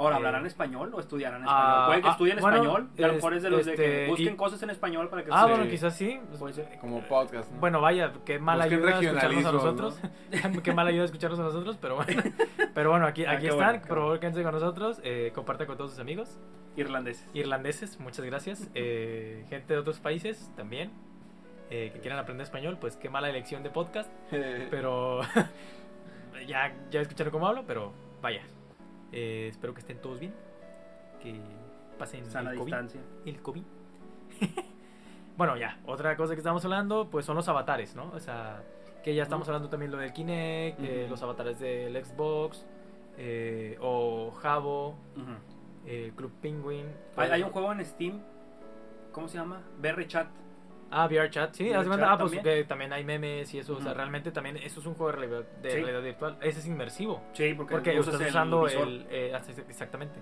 Ahora, 0.00 0.14
eh, 0.14 0.16
¿hablarán 0.16 0.46
español 0.46 0.90
o 0.94 0.98
estudiarán 1.00 1.42
ah, 1.46 1.46
español? 1.46 1.86
Puede 1.86 2.00
que 2.02 2.08
ah, 2.08 2.10
estudien 2.12 2.38
bueno, 2.40 2.56
español. 2.56 2.88
y 2.96 3.02
a 3.02 3.06
lo 3.08 3.12
mejor 3.12 3.34
es 3.34 3.42
de 3.42 3.50
los 3.50 3.66
de 3.66 3.74
que 3.74 3.82
este, 4.02 4.06
busquen 4.08 4.32
y- 4.32 4.36
cosas 4.36 4.62
en 4.62 4.70
español 4.70 5.08
para 5.10 5.24
que 5.24 5.30
ah, 5.30 5.42
se- 5.44 5.50
bueno, 5.50 5.68
quizás 5.70 5.94
sí, 5.94 6.20
Puede 6.38 6.54
ser. 6.54 6.78
Como 6.80 7.02
podcast, 7.02 7.50
¿no? 7.52 7.60
bueno, 7.60 7.80
vaya, 7.82 8.12
qué 8.24 8.38
mala 8.38 8.64
Busquen 8.64 8.78
ayuda 8.88 9.00
escucharnos 9.00 9.44
a 9.44 9.52
nosotros, 9.52 10.00
qué 10.64 10.72
mala 10.72 10.88
ayuda 10.88 11.04
escucharnos 11.04 11.38
a 11.38 11.42
nosotros, 11.42 11.76
pero 11.78 11.96
bueno, 11.96 12.22
pero 12.74 12.90
bueno, 12.90 13.06
aquí, 13.06 13.26
Ah, 13.26 13.32
aquí 13.32 13.48
están, 13.48 13.66
bueno, 13.72 13.82
por 13.86 13.98
favor, 13.98 14.20
quédense 14.20 14.42
con 14.42 14.52
nosotros, 14.54 15.00
eh, 15.04 15.32
compartan 15.34 15.66
con 15.66 15.76
todos 15.76 15.90
sus 15.90 16.00
amigos, 16.00 16.38
Irlandeses. 16.76 17.26
irlandeses, 17.34 18.00
muchas 18.00 18.24
gracias, 18.24 18.70
eh, 18.74 19.44
gente 19.50 19.74
de 19.74 19.80
otros 19.80 20.00
países 20.00 20.50
también, 20.56 20.92
eh, 21.68 21.90
que 21.92 22.00
quieran 22.00 22.18
aprender 22.18 22.44
español, 22.44 22.78
pues 22.80 22.96
qué 22.96 23.10
mala 23.10 23.28
elección 23.28 23.62
de 23.62 23.68
podcast, 23.68 24.10
pero 24.70 25.20
ya, 26.46 26.72
ya 26.90 27.00
escucharon 27.02 27.30
cómo 27.32 27.46
hablo, 27.46 27.64
pero 27.66 27.92
vaya. 28.22 28.40
Eh, 29.12 29.48
espero 29.50 29.74
que 29.74 29.80
estén 29.80 29.98
todos 29.98 30.20
bien. 30.20 30.34
Que 31.22 31.40
pasen 31.98 32.24
Sana 32.26 32.52
el 32.52 32.58
COVID. 32.58 32.66
distancia. 32.72 33.00
El 33.26 33.42
COVID. 33.42 33.62
bueno, 35.36 35.56
ya, 35.56 35.78
otra 35.86 36.16
cosa 36.16 36.34
que 36.34 36.40
estamos 36.40 36.64
hablando, 36.64 37.08
pues 37.10 37.26
son 37.26 37.36
los 37.36 37.48
avatares, 37.48 37.94
¿no? 37.94 38.10
O 38.14 38.20
sea, 38.20 38.62
que 39.02 39.14
ya 39.14 39.22
estamos 39.22 39.48
hablando 39.48 39.68
también 39.68 39.90
lo 39.90 39.98
del 39.98 40.12
Kinect, 40.12 40.80
eh, 40.80 41.06
los 41.08 41.22
avatares 41.22 41.58
del 41.58 42.04
Xbox, 42.04 42.64
eh, 43.18 43.76
o 43.80 44.30
Jabo, 44.30 44.96
eh, 45.86 46.12
Club 46.16 46.32
Penguin. 46.40 46.86
Hay, 47.16 47.30
hay 47.30 47.42
un 47.42 47.50
juego 47.50 47.72
en 47.72 47.84
Steam. 47.84 48.20
¿Cómo 49.12 49.28
se 49.28 49.38
llama? 49.38 49.62
BR 49.80 50.06
Chat. 50.06 50.28
Ah, 50.92 51.06
VR 51.06 51.30
Chat, 51.30 51.54
sí, 51.54 51.70
VR 51.70 51.78
ah, 52.04 52.18
pues 52.18 52.32
también. 52.32 52.42
que 52.42 52.64
también 52.64 52.92
hay 52.92 53.04
memes 53.04 53.54
y 53.54 53.58
eso, 53.58 53.76
o 53.76 53.80
sea, 53.80 53.94
realmente 53.94 54.32
también 54.32 54.56
eso 54.56 54.80
es 54.80 54.86
un 54.86 54.94
juego 54.94 55.12
de 55.12 55.18
realidad, 55.18 55.44
de 55.62 55.70
Sí. 55.70 55.76
realidad 55.76 56.02
virtual, 56.02 56.36
ese 56.42 56.58
es 56.58 56.66
inmersivo. 56.66 57.22
Sí, 57.32 57.54
porque, 57.54 57.74
Porque 57.74 57.98
usas 58.00 58.14
estás 58.14 58.28
usando 58.30 58.66
el... 58.66 59.06
eh, 59.08 59.32
exactamente. 59.68 60.18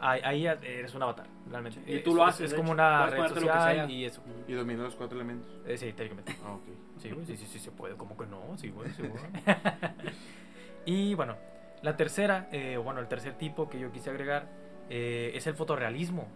Ahí, 0.00 0.20
ahí 0.22 0.46
eres 0.46 0.94
un 0.94 1.02
avatar, 1.02 1.26
realmente. 1.50 1.80
Y 1.90 2.00
tú 2.00 2.10
es- 2.10 2.16
lo 2.16 2.22
es- 2.22 2.28
haces, 2.28 2.52
Es, 2.52 2.56
como 2.56 2.70
una 2.70 3.06
red 3.06 3.28
social 3.28 3.90
y 3.90 4.04
eso. 4.04 4.22
Y 4.46 4.52
domina 4.52 4.82
los 4.84 4.94
cuatro 4.94 5.16
elementos. 5.16 5.50
Eh, 5.66 5.76
sí, 5.76 5.92
técnicamente. 5.92 6.36
Ah, 6.44 6.52
ok. 6.52 6.62
Sí, 6.98 7.10
güey, 7.10 7.24
sí, 7.26 7.36
sí, 7.36 7.46
sí 7.46 7.58
se 7.58 7.70
puede. 7.72 7.96
¿Cómo 7.96 8.16
que 8.16 8.26
no? 8.26 8.56
Sí, 8.58 8.68
güey, 8.70 8.90
sí, 8.90 9.02
güey. 9.02 9.22
y 10.84 11.14
bueno, 11.14 11.36
la 11.82 11.96
tercera, 11.96 12.48
eh, 12.52 12.76
bueno, 12.76 13.00
el 13.00 13.08
tercer 13.08 13.34
tipo 13.34 13.68
que 13.68 13.78
yo 13.80 13.90
quise 13.92 14.10
agregar 14.10 14.48
eh, 14.90 15.32
es 15.34 15.46
el 15.46 15.54
fotorrealismo. 15.54 16.28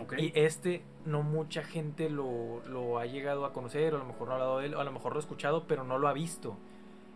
Ok. 0.00 0.14
Y 0.18 0.32
este 0.34 0.82
no 1.04 1.22
mucha 1.22 1.62
gente 1.62 2.08
lo, 2.08 2.62
lo 2.66 2.98
ha 2.98 3.06
llegado 3.06 3.44
a 3.44 3.52
conocer, 3.52 3.92
o 3.92 3.96
a 3.96 4.00
lo 4.00 4.06
mejor 4.06 4.28
no 4.28 4.32
ha 4.32 4.36
hablado 4.36 4.58
de 4.58 4.66
él, 4.66 4.74
o 4.74 4.80
a 4.80 4.84
lo 4.84 4.92
mejor 4.92 5.12
lo 5.12 5.18
ha 5.18 5.20
escuchado, 5.20 5.64
pero 5.66 5.84
no 5.84 5.98
lo 5.98 6.08
ha 6.08 6.12
visto. 6.12 6.56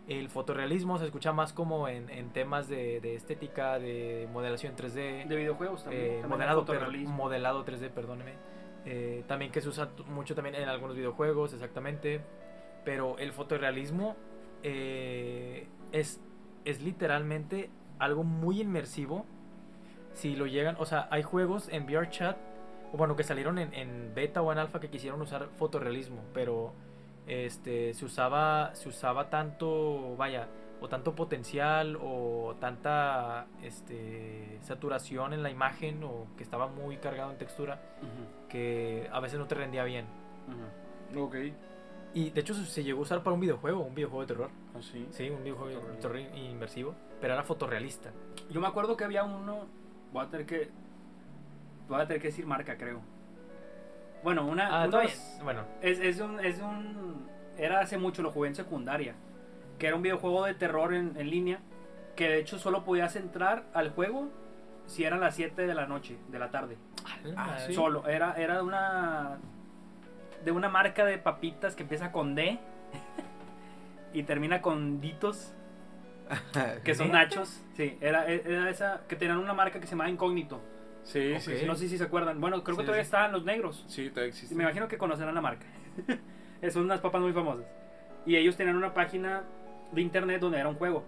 El 0.07 0.29
fotorrealismo 0.29 0.97
se 0.99 1.05
escucha 1.05 1.33
más 1.33 1.51
como 1.51 1.87
en, 1.89 2.09
en 2.09 2.29
temas 2.29 2.69
de, 2.69 3.01
de 3.01 3.15
estética, 3.15 3.77
de 3.77 4.27
modelación 4.31 4.75
3D. 4.75 5.27
de 5.27 5.35
videojuegos 5.35 5.83
también. 5.83 6.03
Eh, 6.03 6.07
también 6.21 6.29
modelado, 6.29 6.65
per- 6.65 6.97
modelado 7.07 7.65
3D, 7.65 7.89
perdóneme. 7.89 8.33
Eh, 8.85 9.23
también 9.27 9.51
que 9.51 9.59
se 9.59 9.67
usa 9.67 9.89
mucho 10.07 10.33
también 10.33 10.55
en 10.55 10.69
algunos 10.69 10.95
videojuegos, 10.95 11.51
exactamente. 11.53 12.21
Pero 12.85 13.17
el 13.17 13.33
fotorrealismo 13.33 14.15
eh, 14.63 15.67
es, 15.91 16.21
es 16.63 16.81
literalmente 16.81 17.69
algo 17.99 18.23
muy 18.23 18.61
inmersivo. 18.61 19.25
Si 20.13 20.35
lo 20.35 20.47
llegan, 20.47 20.77
o 20.79 20.85
sea, 20.85 21.07
hay 21.11 21.23
juegos 21.23 21.67
en 21.69 21.85
VRChat, 21.85 22.37
o 22.93 22.97
bueno, 22.97 23.15
que 23.15 23.23
salieron 23.23 23.57
en, 23.59 23.73
en 23.73 24.13
beta 24.13 24.41
o 24.41 24.51
en 24.51 24.57
alfa 24.57 24.79
que 24.79 24.89
quisieron 24.89 25.21
usar 25.21 25.49
fotorrealismo, 25.57 26.21
pero 26.33 26.73
este, 27.27 27.93
se 27.93 28.05
usaba, 28.05 28.73
se 28.73 28.89
usaba 28.89 29.29
tanto, 29.29 30.15
vaya, 30.15 30.47
o 30.79 30.87
tanto 30.87 31.15
potencial 31.15 31.97
o 32.01 32.55
tanta 32.59 33.47
este, 33.63 34.59
saturación 34.61 35.33
en 35.33 35.43
la 35.43 35.49
imagen 35.49 36.03
o 36.03 36.27
que 36.37 36.43
estaba 36.43 36.67
muy 36.67 36.97
cargado 36.97 37.31
en 37.31 37.37
textura 37.37 37.81
que 38.47 39.09
a 39.11 39.19
veces 39.19 39.39
no 39.39 39.47
te 39.47 39.55
rendía 39.55 39.83
bien. 39.83 40.05
Ok. 41.15 41.35
Y 42.13 42.29
de 42.29 42.41
hecho 42.41 42.53
se 42.53 42.83
llegó 42.83 42.99
a 42.99 43.01
usar 43.03 43.23
para 43.23 43.33
un 43.33 43.39
videojuego, 43.39 43.81
un 43.81 43.93
videojuego 43.93 44.21
de 44.21 44.27
terror. 44.27 44.49
¿Ah, 44.75 44.81
sí? 44.81 45.07
Sí, 45.11 45.29
un 45.29 45.43
videojuego 45.43 45.81
de 45.81 45.97
terror 45.97 46.19
inmersivo, 46.19 46.95
pero 47.19 47.33
era 47.33 47.43
fotorrealista. 47.43 48.11
Yo 48.49 48.61
me 48.61 48.67
acuerdo 48.67 48.95
que 48.95 49.03
había 49.03 49.23
uno, 49.23 49.65
voy 50.13 50.25
a 50.25 50.29
tener 50.29 50.45
que, 50.45 50.69
voy 51.87 52.01
a 52.01 52.07
tener 52.07 52.21
que 52.21 52.27
decir 52.27 52.45
marca, 52.45 52.77
creo. 52.77 53.01
Bueno, 54.23 54.45
una, 54.45 54.83
Ah, 54.83 54.87
vez, 54.87 55.39
bueno, 55.43 55.63
es, 55.81 55.99
es 55.99 56.19
un, 56.19 56.39
es 56.39 56.59
un, 56.59 57.27
era 57.57 57.79
hace 57.79 57.97
mucho, 57.97 58.21
lo 58.21 58.31
jugué 58.31 58.49
en 58.49 58.55
secundaria, 58.55 59.15
que 59.77 59.87
era 59.87 59.95
un 59.95 60.01
videojuego 60.01 60.45
de 60.45 60.53
terror 60.53 60.93
en, 60.93 61.15
en 61.17 61.29
línea, 61.29 61.59
que 62.15 62.27
de 62.27 62.39
hecho 62.39 62.57
solo 62.57 62.83
podías 62.83 63.15
entrar 63.15 63.65
al 63.73 63.91
juego 63.91 64.29
si 64.87 65.03
eran 65.03 65.19
las 65.19 65.35
7 65.35 65.67
de 65.67 65.73
la 65.75 65.85
noche, 65.85 66.17
de 66.29 66.39
la 66.39 66.49
tarde. 66.49 66.77
Ah, 67.35 67.57
sí. 67.65 67.73
Solo, 67.73 68.07
era, 68.07 68.33
era 68.33 68.55
de 68.55 68.63
una, 68.63 69.37
de 70.43 70.51
una 70.51 70.69
marca 70.69 71.05
de 71.05 71.17
papitas 71.17 71.75
que 71.75 71.83
empieza 71.83 72.11
con 72.11 72.35
D 72.35 72.59
y 74.13 74.23
termina 74.23 74.61
con 74.61 74.99
Ditos. 74.99 75.53
que 76.83 76.95
son 76.95 77.11
nachos. 77.11 77.63
Sí, 77.75 77.97
era, 78.01 78.25
era 78.25 78.69
esa 78.69 79.01
que 79.07 79.15
tenían 79.15 79.37
una 79.37 79.53
marca 79.53 79.79
que 79.79 79.85
se 79.85 79.91
llamaba 79.91 80.09
Incógnito. 80.09 80.59
Sí, 81.07 81.39
sí, 81.39 81.57
sí. 81.57 81.65
No 81.65 81.75
sé 81.75 81.87
si 81.87 81.97
se 81.97 82.03
acuerdan. 82.03 82.41
Bueno, 82.41 82.63
creo 82.63 82.75
que 82.75 82.83
todavía 82.83 83.03
sí. 83.03 83.07
estaban 83.07 83.31
los 83.31 83.45
negros. 83.45 83.85
Sí, 83.87 84.09
todavía 84.09 84.29
existe. 84.29 84.53
Me 84.53 84.63
imagino 84.63 84.89
que 84.89 84.97
conocerán 84.97 85.33
la 85.33 85.41
marca. 85.41 85.65
son 86.71 86.83
unas 86.83 86.99
papas 86.99 87.21
muy 87.21 87.31
famosas. 87.31 87.65
Y 88.25 88.35
ellos 88.35 88.57
tenían 88.57 88.75
una 88.75 88.93
página 88.93 89.43
de 89.93 90.01
internet 90.01 90.41
donde 90.41 90.59
era 90.59 90.67
un 90.67 90.75
juego. 90.75 91.05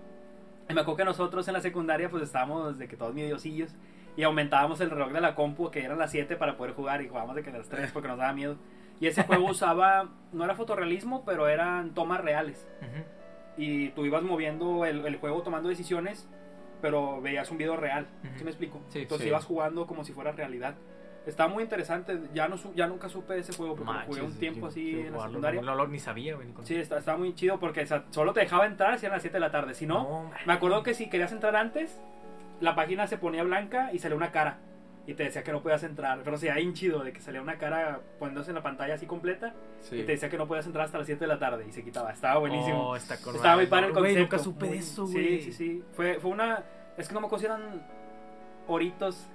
Y 0.70 0.74
me 0.74 0.82
acuerdo 0.82 0.98
que 0.98 1.06
nosotros 1.06 1.46
en 1.50 1.54
la 1.54 1.62
secundaria 1.62 2.10
pues 2.10 2.24
estábamos 2.24 2.78
de 2.78 2.88
que 2.88 2.96
todos 2.96 3.14
midiosillos 3.14 3.76
y 4.16 4.24
aumentábamos 4.24 4.80
el 4.80 4.90
reloj 4.90 5.12
de 5.12 5.20
la 5.20 5.36
compu 5.36 5.70
que 5.70 5.84
eran 5.84 5.98
las 5.98 6.12
7 6.12 6.38
para 6.38 6.56
poder 6.56 6.74
jugar 6.74 7.02
y 7.02 7.10
jugábamos 7.10 7.36
de 7.36 7.44
que 7.44 7.52
las 7.52 7.68
3 7.68 7.92
porque 7.92 8.08
nos 8.08 8.18
daba 8.18 8.32
miedo. 8.32 8.56
Y 9.02 9.08
ese 9.08 9.24
juego 9.24 9.46
usaba, 9.50 10.10
no 10.32 10.46
era 10.46 10.56
fotorrealismo, 10.56 11.26
pero 11.26 11.50
eran 11.50 11.94
tomas 11.94 12.22
reales. 12.22 12.66
Y 13.58 13.90
tú 13.90 14.06
ibas 14.06 14.24
moviendo 14.24 14.86
el, 14.86 15.06
el 15.06 15.18
juego 15.18 15.42
tomando 15.42 15.68
decisiones, 15.68 16.30
pero 16.82 17.22
veías 17.22 17.50
un 17.52 17.58
video 17.58 17.76
real. 17.76 18.08
Ujú. 18.24 18.34
¿Sí 18.38 18.44
me 18.44 18.50
explico? 18.52 18.82
Sí, 18.90 19.00
Entonces 19.00 19.24
sí. 19.24 19.30
ibas 19.30 19.46
jugando 19.46 19.86
como 19.88 20.04
si 20.04 20.14
fuera 20.14 20.32
realidad. 20.32 20.76
Estaba 21.26 21.50
muy 21.54 21.64
interesante. 21.64 22.18
Ya 22.34 22.48
no 22.48 22.56
ya 22.76 22.88
nunca 22.88 23.10
supe 23.10 23.34
de 23.36 23.42
ese 23.42 23.54
juego 23.54 23.76
porque 23.76 23.92
lo 23.94 24.00
jugué 24.06 24.20
un 24.22 24.26
Manches, 24.28 24.40
tiempo 24.40 24.62
yo 24.62 24.68
así 24.68 24.92
quiero 24.94 25.08
en 25.08 25.14
la 25.14 25.20
secundaria. 25.28 25.62
No, 25.62 25.76
no, 25.76 25.88
ni 25.88 26.00
sabía, 26.00 26.36
güey. 26.36 26.48
ni 26.48 26.66
Sí, 26.66 26.76
está- 26.76 26.98
estaba 26.98 27.18
muy 27.18 27.36
chido 27.36 27.60
porque 27.60 27.82
o 27.82 27.86
sea, 27.88 28.06
solo 28.10 28.34
te 28.34 28.40
dejaba 28.40 28.66
entrar 28.66 28.98
si 28.98 29.06
eran 29.06 29.18
las 29.18 29.22
7 29.24 29.36
de 29.36 29.42
la 29.42 29.52
tarde. 29.52 29.74
Si 29.76 29.86
no, 29.86 30.04
No, 30.04 30.32
me 30.46 30.54
acuerdo 30.54 30.82
que 30.82 30.94
si 30.94 31.10
querías 31.10 31.32
entrar 31.32 31.56
antes, 31.56 32.00
la 32.62 32.74
página 32.76 33.06
se 33.08 33.18
ponía 33.18 33.44
blanca 33.44 33.92
y 33.94 34.00
salía 34.00 34.18
una 34.18 34.32
cara. 34.32 34.58
Y 35.10 35.16
te 35.16 35.24
decía 35.24 35.44
que 35.44 35.52
no 35.52 35.62
podías 35.64 35.82
entrar. 35.84 36.22
Pero 36.24 36.38
sí, 36.38 36.50
ahí 36.50 36.72
chido 36.74 37.04
de 37.04 37.12
que 37.14 37.20
salía 37.20 37.42
una 37.42 37.58
cara 37.58 38.00
poniéndose 38.20 38.52
en 38.52 38.56
la 38.56 38.62
pantalla 38.64 38.94
así 38.94 39.06
completa. 39.08 39.54
Sí. 39.82 39.96
Y 39.98 40.04
te 40.04 40.12
decía 40.12 40.30
que 40.30 40.38
no 40.38 40.48
podías 40.48 40.66
entrar 40.68 40.86
hasta 40.86 40.98
las 41.00 41.08
7 41.08 41.20
de 41.22 41.28
la 41.28 41.40
tarde. 41.40 41.66
Y 41.68 41.72
se 41.72 41.84
quitaba. 41.84 42.12
Estaba 42.12 42.40
buenísimo. 42.40 42.90
Oh, 42.90 42.96
está 42.96 43.16
Estaba 43.16 43.56
muy 43.56 43.66
padre 43.66 43.88
el 43.88 43.94
concepto. 43.94 44.20
nunca 44.22 44.38
supe 44.40 44.66
Muy- 44.68 44.78
eso, 44.78 45.08
Sí, 45.08 45.14
güey. 45.14 45.42
sí, 45.42 45.52
sí. 45.54 45.84
Fue, 45.94 46.20
fue 46.20 46.30
una. 46.32 46.64
Es 46.98 47.08
que 47.08 47.14
no 47.14 47.22
me 47.22 47.26
acuerdo 47.28 47.40
si 47.40 47.46
eran 47.48 47.82
oritos. 48.68 49.28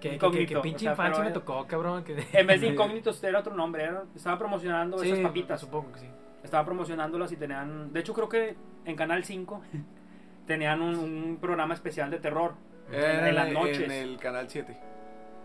Que, 0.00 0.16
que, 0.16 0.46
que, 0.46 0.56
pinche 0.60 0.76
o 0.76 0.78
sea, 0.78 0.90
infancia 0.92 1.24
me 1.24 1.30
tocó, 1.32 1.66
cabrón. 1.66 2.04
Que... 2.04 2.24
En 2.32 2.46
vez 2.46 2.60
de 2.60 2.66
incógnitos 2.72 3.22
era 3.24 3.40
otro 3.40 3.54
nombre. 3.54 3.82
Era, 3.84 4.04
estaban 4.14 4.38
promocionando 4.38 4.98
Sí, 4.98 5.10
esas 5.10 5.20
papitas. 5.20 5.60
Supongo 5.60 5.92
que 5.92 5.98
sí. 6.00 6.06
Estaban 6.44 6.64
promocionándolas 6.64 7.32
y 7.32 7.36
tenían. 7.36 7.92
De 7.92 8.00
hecho, 8.00 8.14
creo 8.14 8.28
que 8.28 8.54
en 8.84 8.94
Canal 8.96 9.24
5 9.24 9.60
tenían 10.46 10.80
un, 10.80 10.96
un 10.96 11.38
programa 11.40 11.74
especial 11.74 12.10
de 12.10 12.18
terror. 12.20 12.54
Era 12.90 13.28
en 13.28 13.34
las 13.34 13.48
el- 13.48 13.54
noches. 13.54 13.80
En 13.80 13.90
el 13.92 14.16
canal 14.18 14.48
7. 14.48 14.76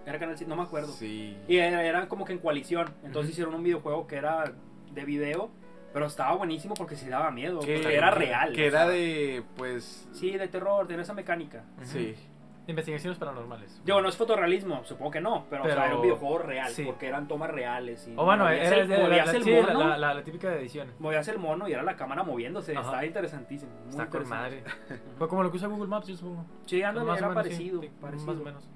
Era 0.06 0.20
Canal 0.20 0.38
5, 0.38 0.50
no 0.50 0.56
me 0.56 0.64
acuerdo. 0.64 0.92
Sí. 0.92 1.38
Y 1.48 1.58
era, 1.58 1.84
eran 1.84 2.08
como 2.08 2.26
que 2.26 2.34
en 2.34 2.40
coalición. 2.40 2.88
Entonces 3.04 3.24
Ujú. 3.26 3.32
hicieron 3.32 3.56
un 3.56 3.64
videojuego 3.64 4.06
que 4.08 4.16
era 4.18 4.54
de 4.92 5.06
video. 5.06 5.50
Pero 5.94 6.08
estaba 6.08 6.36
buenísimo 6.36 6.74
porque 6.74 6.96
sí 6.96 7.08
daba 7.08 7.30
miedo. 7.30 7.60
Que- 7.60 7.96
era 7.96 8.10
real. 8.10 8.52
Que 8.54 8.68
o 8.68 8.72
sea, 8.72 8.82
era 8.84 8.92
de, 8.92 9.44
pues... 9.56 10.10
Sí, 10.12 10.32
de 10.32 10.48
terror, 10.48 10.88
tenía 10.88 11.04
esa 11.04 11.14
mecánica. 11.14 11.66
Ujú. 11.78 11.86
Sí. 11.86 12.16
Investigaciones 12.66 13.20
paranormales. 13.20 13.80
Digo, 13.86 14.02
no 14.02 14.10
es 14.10 14.16
fotorrealismo, 14.18 14.84
supongo 14.86 15.12
que 15.12 15.22
no, 15.22 15.46
pero, 15.50 15.64
o 15.64 15.66
sea, 15.68 15.76
Pero- 15.76 15.86
era 15.86 15.96
un 15.98 16.02
videojuego 16.02 16.38
real, 16.40 16.72
sí. 16.72 16.84
porque 16.86 17.08
eran 17.10 17.28
tomas 17.28 17.52
reales. 17.52 18.08
Y 18.08 18.14
O 18.18 18.24
bueno, 18.26 18.46
movías 18.46 18.68
era 18.68 18.78
el, 18.78 18.88
de 18.88 18.98
la, 18.98 19.24
el 19.24 19.44
sí, 19.44 19.52
mono, 19.52 19.80
la, 19.90 19.98
la- 19.98 20.14
la 20.16 20.24
típica 20.24 20.56
edición. 20.56 20.88
movías 20.98 21.28
el 21.28 21.38
mono 21.40 21.68
y 21.68 21.74
era 21.74 21.84
la 21.84 21.96
cámara 21.96 22.24
moviéndose, 22.24 22.72
Ajá. 22.72 22.82
estaba 22.82 23.06
interesantísimo. 23.06 23.72
Muy 23.82 23.90
Está 23.92 24.08
con 24.08 24.28
madre. 24.30 24.64
Fue 25.20 25.28
como 25.28 25.44
lo 25.44 25.52
que 25.52 25.58
usa 25.58 25.68
Google 25.68 25.88
Maps, 25.90 26.08
yo 26.08 26.16
supongo. 26.16 26.46
Sí, 26.66 26.82
ándale, 26.82 27.06
era 27.12 27.16
menos, 27.28 27.36
parecido, 27.36 27.82
sí, 27.82 27.88
sí, 27.88 27.94
parecido. 28.02 28.32
Más 28.34 28.42
o 28.42 28.46
menos. 28.46 28.70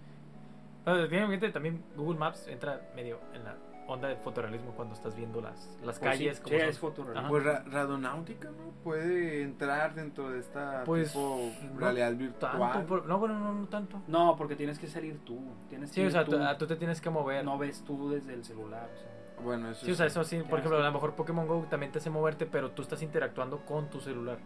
Pero, 0.88 0.98
definitivamente 1.02 1.52
también 1.52 1.84
Google 1.96 2.18
Maps 2.18 2.48
entra 2.48 2.82
medio 2.96 3.20
en 3.34 3.44
la 3.44 3.56
onda 3.88 4.08
de 4.08 4.16
fotorrealismo 4.16 4.72
cuando 4.72 4.94
estás 4.94 5.16
viendo 5.16 5.40
las, 5.42 5.78
las 5.84 5.98
Pues 6.00 6.18
sí, 6.18 6.26
calles. 6.26 6.38
sí, 6.38 6.44
como 6.44 6.56
es. 6.56 6.84
Ajá. 7.18 7.28
Pues 7.30 7.44
ra- 7.44 7.64
Radonáutica, 7.70 8.50
¿no? 8.52 8.72
Puede 8.84 9.44
entrar 9.44 9.96
dentro 9.96 10.30
de 10.30 10.40
esta 10.40 10.84
Pues, 10.86 11.12
tipo 11.12 11.40
no 11.74 11.80
realidad 11.80 12.14
virtual. 12.16 12.58
Tanto, 12.60 12.86
por- 12.88 13.06
no, 13.06 13.18
bueno, 13.20 13.38
no, 13.40 13.54
no 13.54 13.68
tanto. 13.68 14.02
No, 14.08 14.36
porque 14.38 14.56
tienes 14.56 14.80
que 14.80 14.88
salir 14.88 15.20
tú. 15.26 15.40
Tienes 15.70 15.90
que 15.90 15.96
Sí, 15.96 16.02
o 16.02 16.06
ir 16.06 16.12
sea, 16.12 16.24
tú. 16.26 16.32
tú, 16.32 16.38
tú 16.58 16.68
te 16.68 16.76
tienes 16.78 17.00
que 17.02 17.10
mover. 17.10 17.44
no 17.46 17.58
ves 17.58 17.84
tú 17.84 18.10
desde 18.10 18.34
el 18.34 18.44
celular. 18.46 18.90
o 18.94 18.98
sea. 18.98 19.44
Bueno, 19.44 19.70
eso 19.70 19.86
Sí, 19.86 19.92
o 19.92 19.96
sea, 19.96 20.06
eso 20.08 20.24
sí, 20.24 20.42
por 20.50 20.60
ejemplo, 20.60 20.80
a 20.80 20.84
lo 20.84 20.92
mejor 20.92 21.14
Pokémon 21.16 21.48
Go 21.48 21.66
también 21.70 21.92
te 21.92 22.00
hace 22.00 22.10
moverte, 22.10 22.46
pero 22.46 22.72
tú 22.72 22.82
estás 22.82 23.02
interactuando 23.04 23.60
con 23.66 23.90
tu 23.90 24.00
celular. 24.00 24.38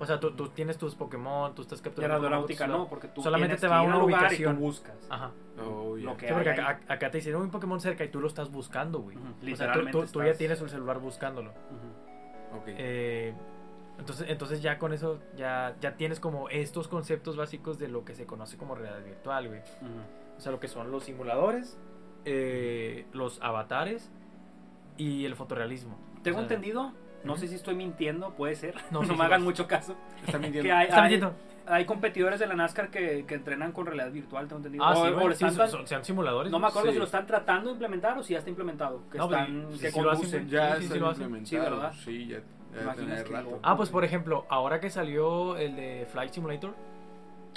O 0.00 0.06
sea, 0.06 0.20
tú, 0.20 0.30
tú 0.32 0.48
tienes 0.48 0.78
tus 0.78 0.94
Pokémon, 0.94 1.54
tú 1.54 1.62
estás 1.62 1.80
Y 1.80 1.82
capturando. 1.82 2.18
Tu 2.18 2.24
aeronáutica 2.24 2.66
no, 2.66 2.88
porque 2.88 3.08
tú 3.08 3.22
Solamente 3.22 3.56
te 3.56 3.66
va 3.68 3.78
a 3.78 3.82
una 3.82 4.02
ubicación. 4.02 4.52
y 4.52 4.56
tú 4.58 4.60
buscas. 4.62 4.96
Ajá. 5.10 5.32
Oh. 5.60 5.96
Lo 5.96 6.16
que 6.16 6.28
Sí, 6.28 6.32
porque 6.32 6.50
hay 6.50 6.58
acá, 6.60 6.80
acá 6.88 7.10
te 7.10 7.18
hicieron 7.18 7.42
un 7.42 7.50
Pokémon 7.50 7.80
cerca 7.80 8.04
y 8.04 8.08
tú 8.08 8.20
lo 8.20 8.28
estás 8.28 8.50
buscando, 8.52 9.00
güey. 9.00 9.16
Ujú, 9.16 9.26
O 9.26 9.30
sea, 9.30 9.40
tú, 9.40 9.46
Literalmente 9.46 9.92
tú- 9.92 10.06
tú 10.06 10.22
ya 10.24 10.34
tienes 10.34 10.60
el 10.60 10.70
celular 10.70 10.98
buscándolo. 11.00 11.50
Ujú. 11.50 12.58
Ok. 12.60 12.64
Eh, 12.68 13.34
entonces, 13.98 14.26
entonces 14.30 14.62
ya 14.62 14.78
con 14.78 14.92
eso 14.92 15.18
ya, 15.36 15.74
ya 15.80 15.96
tienes 15.96 16.20
como 16.20 16.48
estos 16.48 16.86
conceptos 16.86 17.36
básicos 17.36 17.78
de 17.80 17.88
lo 17.88 18.04
que 18.04 18.14
se 18.14 18.26
conoce 18.26 18.56
como 18.56 18.76
realidad 18.76 19.04
virtual, 19.04 19.48
güey. 19.48 19.60
O 20.36 20.40
sea, 20.40 20.52
lo 20.52 20.60
que 20.60 20.68
son 20.68 20.92
los 20.92 21.02
simuladores, 21.04 21.76
eh, 22.24 23.06
los 23.12 23.40
avatares 23.42 24.10
y 24.96 25.24
el 25.24 25.34
fotorrealismo. 25.34 25.96
Tengo 26.22 26.38
O 26.38 26.40
sea, 26.40 26.42
entendido, 26.44 26.92
no 27.24 27.36
sé 27.36 27.48
si 27.48 27.54
estoy 27.56 27.74
mintiendo, 27.74 28.30
puede 28.34 28.54
ser. 28.54 28.74
No, 28.90 29.00
No, 29.00 29.02
sí, 29.02 29.10
sí 29.10 29.16
me 29.16 29.24
hagan 29.24 29.40
vas. 29.40 29.44
mucho 29.46 29.66
caso. 29.66 29.94
Está 30.26 30.38
mintiendo. 30.38 30.62
Que 30.68 30.72
hay, 30.72 30.84
Está 30.88 31.02
hay, 31.02 31.10
mintiendo. 31.10 31.34
hay 31.66 31.84
competidores 31.84 32.40
de 32.40 32.46
la 32.46 32.54
NASCAR 32.54 32.90
que, 32.90 33.24
que 33.26 33.34
entrenan 33.34 33.72
con 33.72 33.86
realidad 33.86 34.10
virtual, 34.10 34.46
tengo 34.46 34.58
entendido. 34.58 34.84
Ah, 34.84 34.92
O- 34.92 34.94
sí, 35.06 35.10
o 35.10 35.14
güey, 35.14 35.28
lo 35.28 35.34
sí, 35.34 35.44
están 35.44 35.54
son, 35.54 35.66
tra- 35.66 35.70
son- 35.70 35.86
sean 35.86 36.04
simuladores. 36.04 36.50
no 36.52 36.58
me 36.58 36.66
acuerdo 36.68 36.88
Sí. 36.88 36.94
si 36.94 36.98
lo 36.98 37.04
están 37.04 37.26
tratando 37.26 37.68
de 37.70 37.72
implementar 37.72 38.16
o 38.18 38.22
si 38.22 38.32
ya 38.32 38.38
está 38.38 38.50
implementado. 38.50 39.02
Que 39.10 39.18
No, 39.18 39.28
pues, 39.28 39.40
están, 39.40 39.66
sí, 39.72 39.78
que 39.80 39.90
sí 39.90 40.00
lo 40.00 40.10
hacen. 40.10 40.48
Ya 40.48 40.72
Sí, 40.74 40.78
sí, 40.78 40.82
está 40.84 40.94
sí 40.94 41.00
lo 41.00 41.08
hacen. 41.08 41.22
implementado. 41.24 41.46
Sí, 41.64 41.70
¿verdad? 41.70 41.92
Sí, 42.04 42.26
ya, 42.28 42.36
ya 42.36 42.94
que 43.24 43.30
rato. 43.32 43.44
loco? 43.50 43.60
Ah, 43.62 43.76
pues 43.76 43.90
por 43.90 44.04
ejemplo, 44.04 44.46
ahora 44.48 44.78
que 44.80 44.90
salió 44.90 45.56
el 45.56 45.74
de 45.76 46.06
Flight 46.12 46.32
Simulator, 46.32 46.74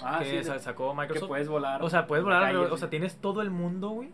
Ah, 0.04 0.20
que 0.24 0.44
sacó 0.44 0.92
que 0.92 0.98
Microsoft. 1.02 1.28
puedes 1.28 1.48
volar. 1.48 1.84
O 1.84 1.90
sea, 1.90 2.08
puedes 2.08 2.24
volar, 2.24 2.42
calle, 2.42 2.58
o 2.58 2.70
sí. 2.74 2.78
sea, 2.80 2.90
tienes 2.90 3.18
todo 3.18 3.42
el 3.44 3.52
mundo, 3.52 3.90
güey. 3.90 4.10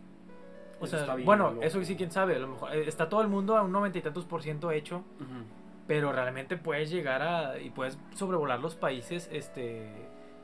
O 0.80 0.84
Eso 0.84 1.04
sea, 1.04 1.16
bueno, 1.16 1.50
loco. 1.50 1.62
eso 1.62 1.82
sí, 1.84 1.96
quién 1.96 2.10
sabe, 2.10 2.36
a 2.36 2.38
lo 2.38 2.48
mejor 2.48 2.72
eh, 2.74 2.84
está 2.86 3.08
todo 3.08 3.20
el 3.22 3.28
mundo 3.28 3.56
a 3.56 3.62
un 3.62 3.72
noventa 3.72 3.98
y 3.98 4.02
tantos 4.02 4.24
por 4.24 4.42
ciento 4.42 4.70
hecho, 4.70 4.98
Ujú. 5.20 5.44
pero 5.86 6.12
realmente 6.12 6.56
puedes 6.56 6.90
llegar 6.90 7.22
a 7.22 7.58
y 7.58 7.70
puedes 7.70 7.98
sobrevolar 8.14 8.60
los 8.60 8.74
países 8.76 9.28
este 9.32 9.90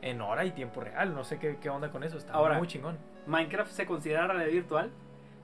en 0.02 0.20
hora 0.20 0.44
y 0.44 0.50
tiempo 0.50 0.80
real, 0.80 1.14
no 1.14 1.24
sé 1.24 1.38
qué, 1.38 1.56
qué 1.60 1.70
onda 1.70 1.90
con 1.90 2.02
eso, 2.04 2.18
está 2.18 2.32
Ahora, 2.34 2.58
muy 2.58 2.66
chingón. 2.66 2.98
¿Minecraft 3.26 3.70
se 3.72 3.86
considera 3.86 4.26
realidad 4.26 4.50
virtual? 4.52 4.90